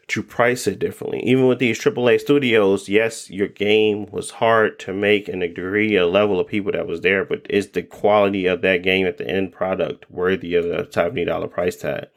to 0.08 0.22
price 0.22 0.68
it 0.68 0.78
differently. 0.78 1.20
Even 1.24 1.48
with 1.48 1.60
these 1.60 1.80
AAA 1.80 2.20
studios, 2.20 2.88
yes, 2.88 3.30
your 3.30 3.48
game 3.48 4.06
was 4.12 4.30
hard 4.32 4.78
to 4.80 4.94
make 4.94 5.28
and 5.28 5.42
a 5.42 5.48
degree, 5.48 5.96
a 5.96 6.06
level 6.06 6.40
of 6.40 6.48
people 6.48 6.72
that 6.72 6.88
was 6.88 7.02
there, 7.02 7.26
but 7.26 7.46
is 7.50 7.70
the 7.70 7.82
quality 7.82 8.46
of 8.46 8.62
that 8.62 8.84
game 8.84 9.08
at 9.08 9.18
the 9.18 9.28
end 9.28 9.52
product 9.52 10.10
worthy 10.12 10.54
of 10.56 10.66
the 10.66 10.84
$70 10.84 11.50
price 11.50 11.76
tag? 11.78 12.08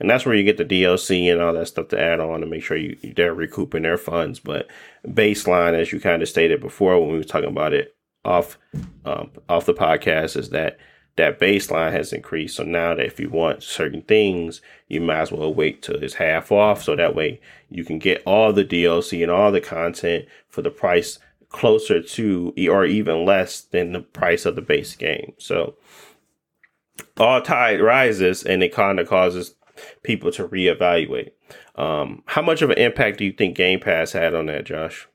And 0.00 0.08
that's 0.08 0.24
where 0.24 0.34
you 0.34 0.44
get 0.44 0.58
the 0.58 0.64
DLC 0.64 1.30
and 1.32 1.40
all 1.40 1.54
that 1.54 1.68
stuff 1.68 1.88
to 1.88 2.00
add 2.00 2.20
on 2.20 2.40
to 2.40 2.46
make 2.46 2.62
sure 2.62 2.76
you, 2.76 2.96
they're 3.16 3.34
recouping 3.34 3.82
their 3.82 3.98
funds. 3.98 4.38
But 4.38 4.68
baseline, 5.06 5.74
as 5.74 5.90
you 5.90 6.00
kind 6.00 6.22
of 6.22 6.28
stated 6.28 6.60
before 6.60 7.00
when 7.00 7.10
we 7.10 7.18
were 7.18 7.24
talking 7.24 7.48
about 7.48 7.72
it 7.72 7.96
off 8.24 8.58
um, 9.04 9.30
off 9.48 9.66
the 9.66 9.74
podcast, 9.74 10.36
is 10.36 10.50
that 10.50 10.78
that 11.18 11.40
baseline 11.40 11.90
has 11.92 12.12
increased. 12.12 12.56
So 12.56 12.62
now 12.62 12.94
that 12.94 13.04
if 13.04 13.18
you 13.18 13.28
want 13.28 13.64
certain 13.64 14.02
things, 14.02 14.62
you 14.86 15.00
might 15.00 15.20
as 15.20 15.32
well 15.32 15.52
wait 15.52 15.82
till 15.82 15.96
it's 15.96 16.14
half 16.14 16.52
off. 16.52 16.82
So 16.84 16.94
that 16.94 17.14
way 17.14 17.40
you 17.68 17.84
can 17.84 17.98
get 17.98 18.22
all 18.24 18.52
the 18.52 18.64
DLC 18.64 19.22
and 19.22 19.30
all 19.30 19.50
the 19.50 19.60
content 19.60 20.26
for 20.48 20.62
the 20.62 20.70
price 20.70 21.18
closer 21.48 22.00
to 22.00 22.54
or 22.70 22.84
even 22.84 23.24
less 23.24 23.60
than 23.60 23.92
the 23.92 24.00
price 24.00 24.46
of 24.46 24.54
the 24.54 24.62
base 24.62 24.94
game. 24.94 25.32
So 25.38 25.74
all 27.16 27.42
tide 27.42 27.80
rises, 27.80 28.44
and 28.44 28.62
it 28.62 28.72
kind 28.72 29.00
of 29.00 29.08
causes 29.08 29.56
people 30.04 30.30
to 30.32 30.46
reevaluate. 30.46 31.32
Um, 31.74 32.22
how 32.26 32.42
much 32.42 32.62
of 32.62 32.70
an 32.70 32.78
impact 32.78 33.18
do 33.18 33.24
you 33.24 33.32
think 33.32 33.56
Game 33.56 33.80
Pass 33.80 34.12
had 34.12 34.34
on 34.34 34.46
that, 34.46 34.66
Josh? 34.66 35.08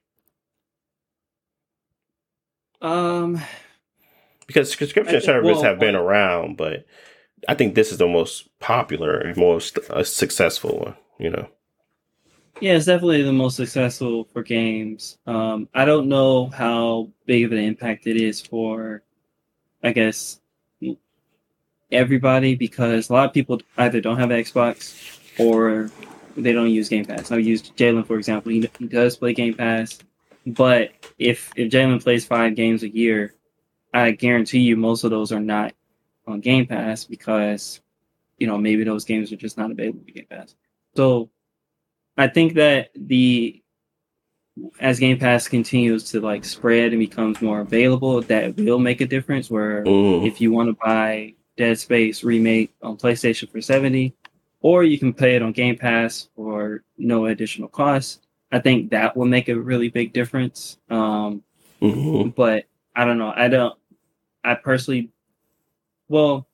Um, 2.81 3.39
because 4.47 4.71
subscription 4.71 5.21
services 5.21 5.55
well, 5.55 5.63
have 5.63 5.79
been 5.79 5.95
around, 5.95 6.57
but 6.57 6.85
I 7.47 7.55
think 7.55 7.75
this 7.75 7.91
is 7.91 7.97
the 7.97 8.07
most 8.07 8.47
popular 8.59 9.19
and 9.19 9.37
most 9.37 9.77
uh, 9.89 10.03
successful 10.03 10.79
one. 10.79 10.95
You 11.19 11.29
know. 11.29 11.47
Yeah, 12.61 12.73
it's 12.73 12.85
definitely 12.85 13.23
the 13.23 13.33
most 13.33 13.55
successful 13.55 14.25
for 14.31 14.43
games. 14.43 15.17
Um, 15.25 15.67
I 15.73 15.85
don't 15.85 16.07
know 16.07 16.47
how 16.47 17.09
big 17.25 17.45
of 17.45 17.51
an 17.51 17.57
impact 17.57 18.07
it 18.07 18.15
is 18.15 18.41
for, 18.41 19.01
I 19.83 19.91
guess, 19.91 20.39
everybody 21.91 22.55
because 22.55 23.09
a 23.09 23.13
lot 23.13 23.27
of 23.27 23.33
people 23.33 23.61
either 23.77 24.01
don't 24.01 24.19
have 24.19 24.29
Xbox 24.29 25.19
or 25.39 25.89
they 26.35 26.51
don't 26.51 26.69
use 26.69 26.89
Game 26.89 27.05
Pass. 27.05 27.31
I 27.31 27.37
use 27.37 27.61
Jalen 27.61 28.05
for 28.05 28.17
example. 28.17 28.51
He, 28.51 28.69
he 28.79 28.87
does 28.87 29.17
play 29.17 29.33
Game 29.33 29.53
Pass, 29.53 29.99
but 30.45 30.91
if 31.19 31.51
if 31.55 31.71
Jalen 31.71 32.03
plays 32.03 32.25
five 32.25 32.55
games 32.55 32.83
a 32.83 32.89
year, 32.89 33.33
I 33.93 34.11
guarantee 34.11 34.59
you 34.59 34.75
most 34.75 35.03
of 35.03 35.11
those 35.11 35.31
are 35.31 35.39
not 35.39 35.73
on 36.27 36.39
Game 36.39 36.65
Pass 36.65 37.05
because 37.05 37.81
you 38.37 38.47
know 38.47 38.57
maybe 38.57 38.83
those 38.83 39.05
games 39.05 39.31
are 39.31 39.37
just 39.37 39.57
not 39.57 39.71
available 39.71 39.99
on 39.99 40.13
Game 40.13 40.27
Pass. 40.29 40.55
So 40.95 41.29
I 42.17 42.27
think 42.27 42.55
that 42.55 42.89
the 42.95 43.61
as 44.79 44.99
Game 44.99 45.17
Pass 45.17 45.47
continues 45.47 46.03
to 46.11 46.21
like 46.21 46.45
spread 46.45 46.91
and 46.91 46.99
becomes 46.99 47.41
more 47.41 47.61
available, 47.61 48.21
that 48.23 48.55
will 48.57 48.79
make 48.79 49.01
a 49.01 49.07
difference. 49.07 49.49
Where 49.49 49.83
mm. 49.83 50.27
if 50.27 50.39
you 50.41 50.51
want 50.51 50.69
to 50.69 50.77
buy 50.83 51.33
Dead 51.57 51.79
Space 51.79 52.23
remake 52.23 52.73
on 52.81 52.97
PlayStation 52.97 53.51
for 53.51 53.61
seventy, 53.61 54.15
or 54.61 54.83
you 54.83 54.97
can 54.97 55.13
play 55.13 55.35
it 55.35 55.41
on 55.41 55.51
Game 55.51 55.77
Pass 55.77 56.29
for 56.35 56.83
no 56.97 57.27
additional 57.27 57.69
cost. 57.69 58.25
I 58.51 58.59
think 58.59 58.91
that 58.91 59.17
will 59.17 59.25
make 59.25 59.49
a 59.49 59.59
really 59.59 59.89
big 59.89 60.13
difference. 60.13 60.77
Um, 60.89 61.43
mm-hmm. 61.81 62.29
But 62.29 62.65
I 62.95 63.05
don't 63.05 63.17
know. 63.17 63.33
I 63.35 63.47
don't. 63.47 63.75
I 64.43 64.55
personally, 64.55 65.09
well, 66.07 66.47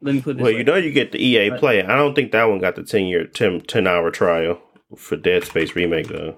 let 0.00 0.14
me 0.14 0.20
put 0.20 0.36
this. 0.36 0.44
Well, 0.44 0.52
way. 0.52 0.58
you 0.58 0.64
know, 0.64 0.76
you 0.76 0.92
get 0.92 1.12
the 1.12 1.22
EA 1.22 1.50
but, 1.50 1.60
Play. 1.60 1.82
I 1.82 1.96
don't 1.96 2.14
think 2.14 2.32
that 2.32 2.44
one 2.44 2.58
got 2.58 2.76
the 2.76 2.84
ten 2.84 3.06
year, 3.06 3.26
10, 3.26 3.62
10 3.62 3.86
hour 3.86 4.10
trial 4.10 4.60
for 4.96 5.16
Dead 5.16 5.44
Space 5.44 5.74
remake 5.74 6.08
though. 6.08 6.36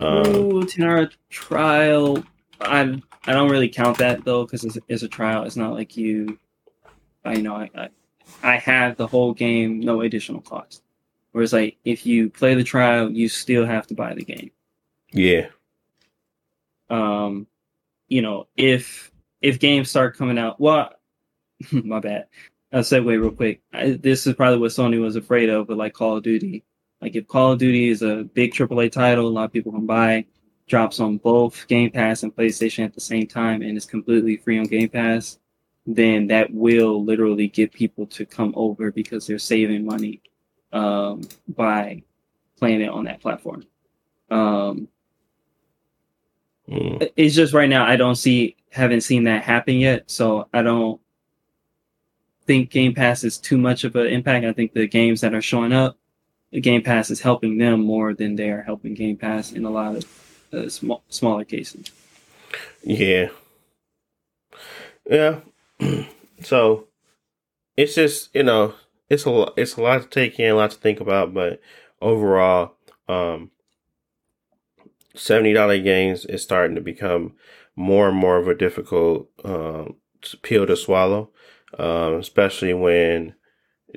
Um, 0.00 0.26
Ooh, 0.26 0.64
ten 0.64 0.86
hour 0.86 1.10
trial. 1.30 2.22
I 2.60 3.00
I 3.24 3.32
don't 3.32 3.50
really 3.50 3.68
count 3.68 3.98
that 3.98 4.24
though 4.24 4.44
because 4.44 4.64
it's, 4.64 4.78
it's, 4.88 5.02
a 5.02 5.08
trial. 5.08 5.44
It's 5.44 5.56
not 5.56 5.72
like 5.72 5.96
you. 5.96 6.38
I 7.24 7.34
you 7.34 7.42
know 7.42 7.56
I, 7.56 7.70
I 7.74 7.88
I 8.42 8.56
have 8.56 8.96
the 8.96 9.06
whole 9.06 9.34
game, 9.34 9.80
no 9.80 10.02
additional 10.02 10.40
cost. 10.40 10.82
Whereas 11.32 11.52
like 11.52 11.76
if 11.84 12.06
you 12.06 12.30
play 12.30 12.54
the 12.54 12.64
trial, 12.64 13.10
you 13.10 13.28
still 13.28 13.66
have 13.66 13.86
to 13.88 13.94
buy 13.94 14.14
the 14.14 14.24
game. 14.24 14.50
Yeah. 15.12 15.48
Um, 16.90 17.46
you 18.08 18.22
know, 18.22 18.46
if 18.56 19.10
if 19.40 19.58
games 19.58 19.90
start 19.90 20.16
coming 20.16 20.38
out, 20.38 20.60
well, 20.60 20.92
my 21.72 22.00
bad. 22.00 22.26
I'll 22.72 22.82
segue 22.82 23.06
real 23.06 23.30
quick. 23.30 23.62
I, 23.72 23.92
this 23.92 24.26
is 24.26 24.34
probably 24.34 24.58
what 24.58 24.70
Sony 24.70 25.00
was 25.00 25.16
afraid 25.16 25.48
of, 25.48 25.66
but 25.68 25.76
like 25.76 25.94
Call 25.94 26.18
of 26.18 26.22
Duty. 26.22 26.64
Like 27.00 27.16
if 27.16 27.26
Call 27.26 27.52
of 27.52 27.58
Duty 27.58 27.88
is 27.88 28.02
a 28.02 28.24
big 28.24 28.52
AAA 28.52 28.92
title, 28.92 29.26
a 29.26 29.30
lot 29.30 29.44
of 29.44 29.52
people 29.52 29.72
can 29.72 29.86
buy, 29.86 30.26
drops 30.66 31.00
on 31.00 31.18
both 31.18 31.66
Game 31.68 31.90
Pass 31.90 32.22
and 32.22 32.34
PlayStation 32.34 32.84
at 32.84 32.94
the 32.94 33.00
same 33.00 33.26
time, 33.26 33.62
and 33.62 33.76
it's 33.76 33.86
completely 33.86 34.36
free 34.36 34.58
on 34.58 34.64
Game 34.64 34.88
Pass 34.88 35.38
then 35.88 36.26
that 36.26 36.52
will 36.52 37.02
literally 37.02 37.48
get 37.48 37.72
people 37.72 38.06
to 38.06 38.26
come 38.26 38.52
over 38.56 38.92
because 38.92 39.26
they're 39.26 39.38
saving 39.38 39.86
money 39.86 40.20
um, 40.70 41.22
by 41.48 42.02
playing 42.58 42.82
it 42.82 42.90
on 42.90 43.04
that 43.04 43.22
platform. 43.22 43.64
Um, 44.30 44.88
mm. 46.68 47.10
It's 47.16 47.34
just 47.34 47.54
right 47.54 47.68
now 47.68 47.84
I 47.84 47.96
don't 47.96 48.16
see 48.16 48.56
haven't 48.70 49.00
seen 49.02 49.24
that 49.24 49.42
happen 49.42 49.76
yet, 49.76 50.10
so 50.10 50.48
I 50.52 50.62
don't 50.62 51.00
think 52.46 52.70
Game 52.70 52.94
Pass 52.94 53.24
is 53.24 53.38
too 53.38 53.58
much 53.58 53.84
of 53.84 53.96
an 53.96 54.06
impact. 54.06 54.44
I 54.44 54.52
think 54.52 54.72
the 54.72 54.86
games 54.86 55.20
that 55.20 55.34
are 55.34 55.42
showing 55.42 55.72
up, 55.72 55.96
Game 56.52 56.82
Pass 56.82 57.10
is 57.10 57.20
helping 57.20 57.58
them 57.58 57.80
more 57.80 58.14
than 58.14 58.36
they 58.36 58.50
are 58.50 58.62
helping 58.62 58.94
Game 58.94 59.16
Pass 59.16 59.52
in 59.52 59.64
a 59.64 59.70
lot 59.70 59.96
of 59.96 60.04
uh, 60.52 60.68
small, 60.68 61.02
smaller 61.08 61.44
cases. 61.44 61.90
Yeah, 62.82 63.28
yeah, 65.08 65.40
so 66.42 66.88
it's 67.76 67.94
just 67.94 68.34
you 68.34 68.42
know 68.42 68.74
it's 69.10 69.26
a 69.26 69.52
it's 69.56 69.76
a 69.76 69.82
lot 69.82 70.02
to 70.02 70.08
take 70.08 70.38
in, 70.38 70.50
a 70.50 70.54
lot 70.54 70.70
to 70.70 70.76
think 70.76 71.00
about, 71.00 71.34
but 71.34 71.60
overall, 72.00 72.74
um, 73.08 73.50
seventy 75.18 75.52
dollar 75.52 75.78
games 75.78 76.24
is 76.24 76.42
starting 76.42 76.74
to 76.76 76.80
become 76.80 77.34
more 77.76 78.08
and 78.08 78.16
more 78.16 78.38
of 78.38 78.48
a 78.48 78.54
difficult 78.54 79.28
um, 79.44 79.96
pill 80.42 80.66
to 80.66 80.76
swallow, 80.76 81.30
um, 81.78 82.14
especially 82.14 82.74
when 82.74 83.34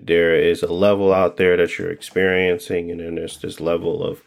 there 0.02 0.36
is 0.36 0.64
a 0.64 0.72
level 0.72 1.14
out 1.14 1.38
there 1.38 1.58
that 1.58 1.78
you're 1.78 1.92
experiencing, 1.92 2.92
and 2.92 3.00
then 3.00 3.16
there's 3.16 3.40
this 3.40 3.60
level 3.60 4.04
of 4.04 4.22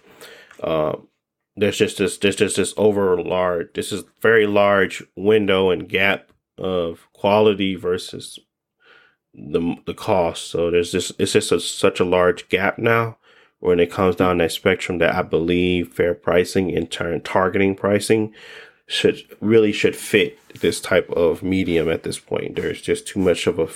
um, 0.62 1.09
there's 1.57 1.79
just 1.79 1.99
this 1.99 2.19
there's 2.19 2.37
just 2.37 2.57
this 2.57 2.75
over 2.77 3.21
large 3.23 3.69
this 3.75 3.93
is 3.93 4.05
very 4.21 4.47
large 4.47 5.03
window 5.16 5.71
and 5.71 5.89
gap 5.89 6.31
of 6.59 7.07
quality 7.12 7.75
versus 7.75 8.39
the 9.33 9.77
the 9.87 9.95
cost. 9.95 10.51
So 10.51 10.71
there's 10.71 10.93
this 10.93 11.12
it's 11.19 11.33
just 11.33 11.53
a, 11.53 11.61
such 11.61 12.01
a 12.01 12.05
large 12.05 12.49
gap 12.49 12.79
now 12.79 13.19
when 13.65 13.81
it 13.81 13.91
comes 13.91 14.15
down 14.15 14.36
that 14.39 14.53
spectrum 14.53 14.99
that 14.99 15.15
I 15.15 15.23
believe 15.23 15.95
fair 15.95 16.12
pricing 16.12 16.69
in 16.69 16.86
turn 16.86 17.23
targeting 17.23 17.74
pricing 17.74 18.35
should 18.86 19.23
really 19.41 19.73
should 19.73 19.97
fit 19.97 20.39
this 20.61 20.82
type 20.82 21.09
of 21.12 21.43
medium 21.43 21.89
at 21.89 22.03
this 22.03 22.19
point. 22.19 22.57
There's 22.57 22.82
just 22.82 23.07
too 23.07 23.20
much 23.20 23.47
of 23.47 23.59
a 23.59 23.69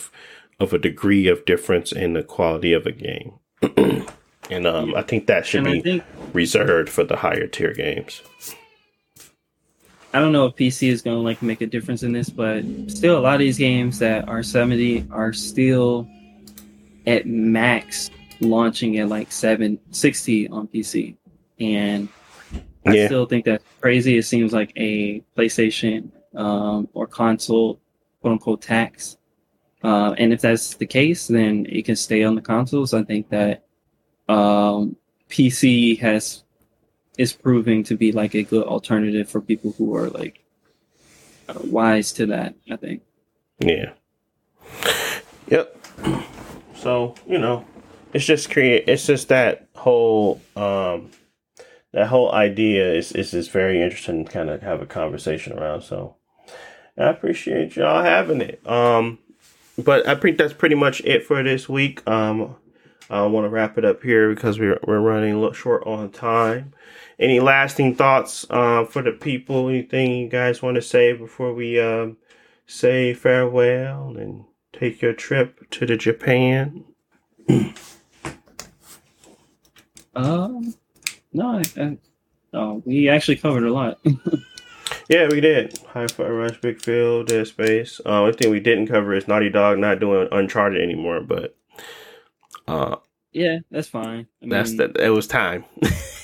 of 0.61 0.75
a 0.75 0.79
degree 0.79 1.27
of 1.27 1.47
difference 1.47 1.91
in 1.91 2.13
the 2.13 2.23
quality 2.23 2.75
of 2.75 2.85
a 2.85 2.93
game. 2.93 3.33
and 4.51 4.67
um, 4.67 4.95
I 4.95 5.01
think 5.01 5.27
that 5.27 5.47
should 5.47 5.67
and 5.67 5.73
be 5.73 5.81
think- 5.81 6.05
reserved 6.35 6.91
for 6.91 7.05
the 7.05 7.17
higher 7.17 7.47
tier 7.47 7.73
games. 7.73 8.21
I 10.13 10.21
don't 10.21 10.33
know 10.33 10.45
if 10.47 10.57
PC 10.57 10.89
is 10.89 11.01
going 11.01 11.17
to 11.17 11.23
like 11.23 11.41
make 11.41 11.63
a 11.63 11.67
difference 11.67 12.03
in 12.03 12.13
this, 12.13 12.29
but 12.29 12.63
still, 12.89 13.19
a 13.19 13.21
lot 13.21 13.35
of 13.35 13.41
these 13.41 13.57
games 13.57 13.99
that 14.01 14.29
are 14.29 14.43
70 14.43 15.07
are 15.11 15.33
still 15.33 16.07
at 17.07 17.27
max 17.27 18.11
launching 18.41 18.99
at 18.99 19.09
like 19.09 19.33
760 19.33 20.49
on 20.49 20.69
PC, 20.69 21.17
and 21.61 22.09
I 22.87 22.95
yeah. 22.95 23.07
still 23.07 23.27
think 23.27 23.45
that's 23.45 23.65
crazy. 23.81 24.17
It 24.17 24.25
seems 24.25 24.53
like 24.53 24.73
a 24.77 25.23
PlayStation 25.37 26.11
um, 26.35 26.89
or 26.95 27.07
console 27.07 27.81
quote 28.21 28.33
unquote 28.33 28.63
tax. 28.63 29.17
Uh, 29.83 30.15
and 30.19 30.33
if 30.33 30.41
that's 30.41 30.75
the 30.75 30.87
case, 30.87 31.29
then 31.29 31.67
it 31.69 31.85
can 31.85 31.97
stay 31.97 32.25
on 32.25 32.35
the 32.35 32.41
consoles. 32.41 32.95
I 32.95 33.05
think 33.05 33.29
that 33.29 33.65
um, 34.29 34.97
PC 35.29 35.99
has 36.01 36.45
is 37.17 37.33
proving 37.33 37.83
to 37.85 37.97
be 37.97 38.13
like 38.13 38.35
a 38.35 38.43
good 38.43 38.67
alternative 38.67 39.29
for 39.29 39.41
people 39.41 39.75
who 39.77 39.95
are 39.95 40.09
like 40.11 40.45
uh, 41.49 41.55
wise 41.65 42.13
to 42.13 42.27
that. 42.27 42.55
I 42.71 42.77
think. 42.77 43.03
Yeah. 43.61 43.93
Yep. 45.49 45.87
So 46.75 47.15
you 47.27 47.39
know, 47.39 47.65
it's 48.13 48.25
just 48.25 48.51
create. 48.51 48.85
It's 48.89 49.07
just 49.07 49.29
that 49.29 49.69
whole 49.75 50.41
um 50.57 51.11
that 51.93 52.09
whole 52.09 52.33
idea 52.33 52.93
is 52.93 53.13
is 53.13 53.33
just 53.33 53.51
very 53.51 53.83
interesting 53.83 54.25
to 54.25 54.31
kind 54.31 54.51
of 54.51 54.63
have 54.63 54.81
a 54.83 54.87
conversation 54.87 55.59
around. 55.59 55.83
So 55.83 56.17
I 56.97 57.05
appreciate 57.05 57.77
y'all 57.77 58.03
having 58.03 58.41
it. 58.41 58.67
Um, 58.67 59.19
but 59.77 60.07
I 60.09 60.15
think 60.15 60.39
that's 60.39 60.53
pretty 60.53 60.75
much 60.75 61.01
it 61.03 61.25
for 61.25 61.43
this 61.43 61.69
week. 61.69 62.09
Um, 62.09 62.57
I 63.11 63.25
want 63.27 63.47
to 63.47 63.49
wrap 63.49 63.79
it 63.79 63.85
up 63.85 64.03
here 64.03 64.35
because 64.35 64.59
we're 64.59 64.79
we're 64.87 65.01
running 65.01 65.53
short 65.53 65.87
on 65.87 66.11
time. 66.11 66.75
Any 67.19 67.41
lasting 67.41 67.95
thoughts 67.97 68.47
uh, 68.51 68.85
for 68.85 69.03
the 69.03 69.13
people? 69.13 69.69
Anything 69.69 70.17
you 70.17 70.29
guys 70.29 70.63
want 70.63 70.77
to 70.77 70.83
say 70.83 71.13
before 71.13 71.53
we 71.53 71.81
um, 71.81 72.17
say 72.67 73.15
farewell 73.15 74.17
and 74.17 74.45
take 74.73 75.01
your 75.01 75.15
trip 75.15 75.69
to 75.71 75.87
the 75.87 75.97
Japan? 75.97 76.85
um, 80.19 80.75
no, 81.33 81.59
I, 81.59 81.63
I, 81.81 81.99
oh, 82.55 82.83
we 82.85 83.09
actually 83.09 83.37
covered 83.37 83.65
a 83.65 83.73
lot. 83.73 83.99
yeah, 85.09 85.29
we 85.29 85.41
did. 85.41 85.79
Hi-Fi 85.93 86.29
Rush, 86.29 86.61
Big 86.61 86.81
Phil, 86.81 87.25
Dead 87.25 87.47
Space. 87.47 88.01
Uh, 88.05 88.21
one 88.21 88.33
thing 88.33 88.51
we 88.51 88.61
didn't 88.61 88.89
cover 88.89 89.15
is 89.15 89.29
Naughty 89.29 89.51
Dog 89.51 89.79
not 89.79 90.01
doing 90.01 90.29
Uncharted 90.33 90.83
anymore, 90.83 91.21
but 91.21 91.57
uh, 92.67 92.97
yeah, 93.33 93.59
that's 93.71 93.89
fine. 93.89 94.27
I 94.43 94.49
that's 94.49 94.77
that. 94.77 94.97
It 94.99 95.11
was 95.11 95.29
time. 95.29 95.65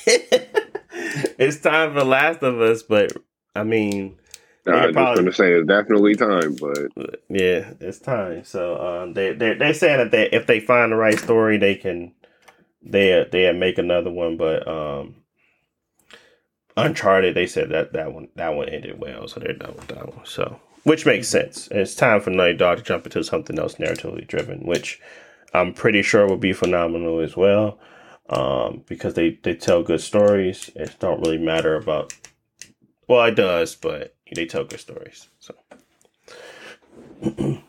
it's 0.06 1.60
time 1.60 1.92
for 1.92 2.04
Last 2.04 2.42
of 2.42 2.60
Us, 2.60 2.82
but 2.82 3.12
I 3.54 3.62
mean, 3.62 4.18
I 4.66 4.86
was 4.86 4.94
just 4.94 5.16
gonna 5.16 5.32
say 5.32 5.52
it's 5.52 5.68
definitely 5.68 6.16
time, 6.16 6.56
but 6.56 7.22
yeah, 7.28 7.72
it's 7.80 8.00
time. 8.00 8.44
So 8.44 9.02
um, 9.02 9.12
they 9.12 9.32
they 9.34 9.54
they 9.54 9.72
saying 9.72 9.98
that 9.98 10.10
they 10.10 10.28
if 10.30 10.46
they 10.46 10.58
find 10.58 10.90
the 10.90 10.96
right 10.96 11.18
story, 11.18 11.58
they 11.58 11.76
can 11.76 12.12
they 12.84 13.26
they 13.30 13.50
make 13.52 13.78
another 13.78 14.10
one. 14.10 14.36
But 14.36 14.66
um, 14.68 15.16
Uncharted, 16.76 17.34
they 17.34 17.46
said 17.46 17.70
that 17.70 17.92
that 17.92 18.12
one 18.12 18.28
that 18.36 18.54
one 18.54 18.68
ended 18.68 19.00
well, 19.00 19.26
so 19.28 19.40
they're 19.40 19.52
done 19.52 19.74
with 19.74 19.88
that 19.88 20.14
one. 20.14 20.26
So 20.26 20.60
which 20.84 21.06
makes 21.06 21.28
sense. 21.28 21.68
it's 21.70 21.94
time 21.94 22.20
for 22.20 22.30
Naughty 22.30 22.54
Dog 22.54 22.78
to 22.78 22.84
jump 22.84 23.06
into 23.06 23.24
something 23.24 23.58
else 23.58 23.76
narratively 23.76 24.26
driven, 24.26 24.60
which 24.60 25.00
I'm 25.54 25.72
pretty 25.72 26.02
sure 26.02 26.26
will 26.26 26.36
be 26.36 26.52
phenomenal 26.52 27.20
as 27.20 27.36
well. 27.36 27.78
Um, 28.30 28.84
because 28.86 29.14
they, 29.14 29.38
they 29.42 29.54
tell 29.54 29.82
good 29.82 30.00
stories. 30.00 30.70
It 30.74 30.96
don't 30.98 31.20
really 31.20 31.36
matter 31.36 31.76
about 31.76 32.14
well, 33.06 33.24
it 33.24 33.34
does, 33.34 33.74
but 33.74 34.14
they 34.34 34.46
tell 34.46 34.64
good 34.64 34.80
stories. 34.80 35.28
So, 35.38 35.54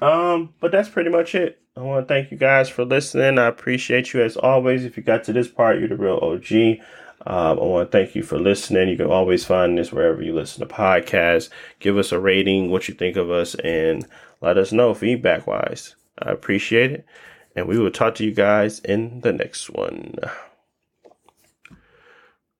um, 0.00 0.54
but 0.60 0.70
that's 0.70 0.88
pretty 0.88 1.10
much 1.10 1.34
it. 1.34 1.60
I 1.76 1.80
want 1.80 2.06
to 2.06 2.14
thank 2.14 2.30
you 2.30 2.36
guys 2.36 2.68
for 2.68 2.84
listening. 2.84 3.38
I 3.38 3.46
appreciate 3.46 4.12
you 4.12 4.22
as 4.22 4.36
always. 4.36 4.84
If 4.84 4.96
you 4.96 5.02
got 5.02 5.24
to 5.24 5.32
this 5.32 5.48
part, 5.48 5.80
you're 5.80 5.88
the 5.88 5.96
real 5.96 6.20
OG. 6.22 6.80
Um, 7.26 7.58
I 7.58 7.62
want 7.62 7.90
to 7.90 7.98
thank 7.98 8.14
you 8.14 8.22
for 8.22 8.38
listening. 8.38 8.88
You 8.88 8.96
can 8.96 9.06
always 9.06 9.44
find 9.44 9.76
this 9.76 9.92
wherever 9.92 10.22
you 10.22 10.34
listen 10.34 10.66
to 10.66 10.72
podcasts. 10.72 11.48
Give 11.80 11.98
us 11.98 12.12
a 12.12 12.20
rating, 12.20 12.70
what 12.70 12.86
you 12.86 12.94
think 12.94 13.16
of 13.16 13.30
us, 13.30 13.56
and 13.56 14.06
let 14.40 14.56
us 14.56 14.70
know 14.70 14.94
feedback 14.94 15.48
wise. 15.48 15.96
I 16.20 16.30
appreciate 16.30 16.92
it. 16.92 17.06
And 17.56 17.66
we 17.66 17.78
will 17.78 17.90
talk 17.90 18.14
to 18.16 18.24
you 18.24 18.32
guys 18.32 18.78
in 18.80 19.20
the 19.22 19.32
next 19.32 19.70
one. 19.70 20.14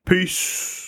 Peace. 0.07 0.84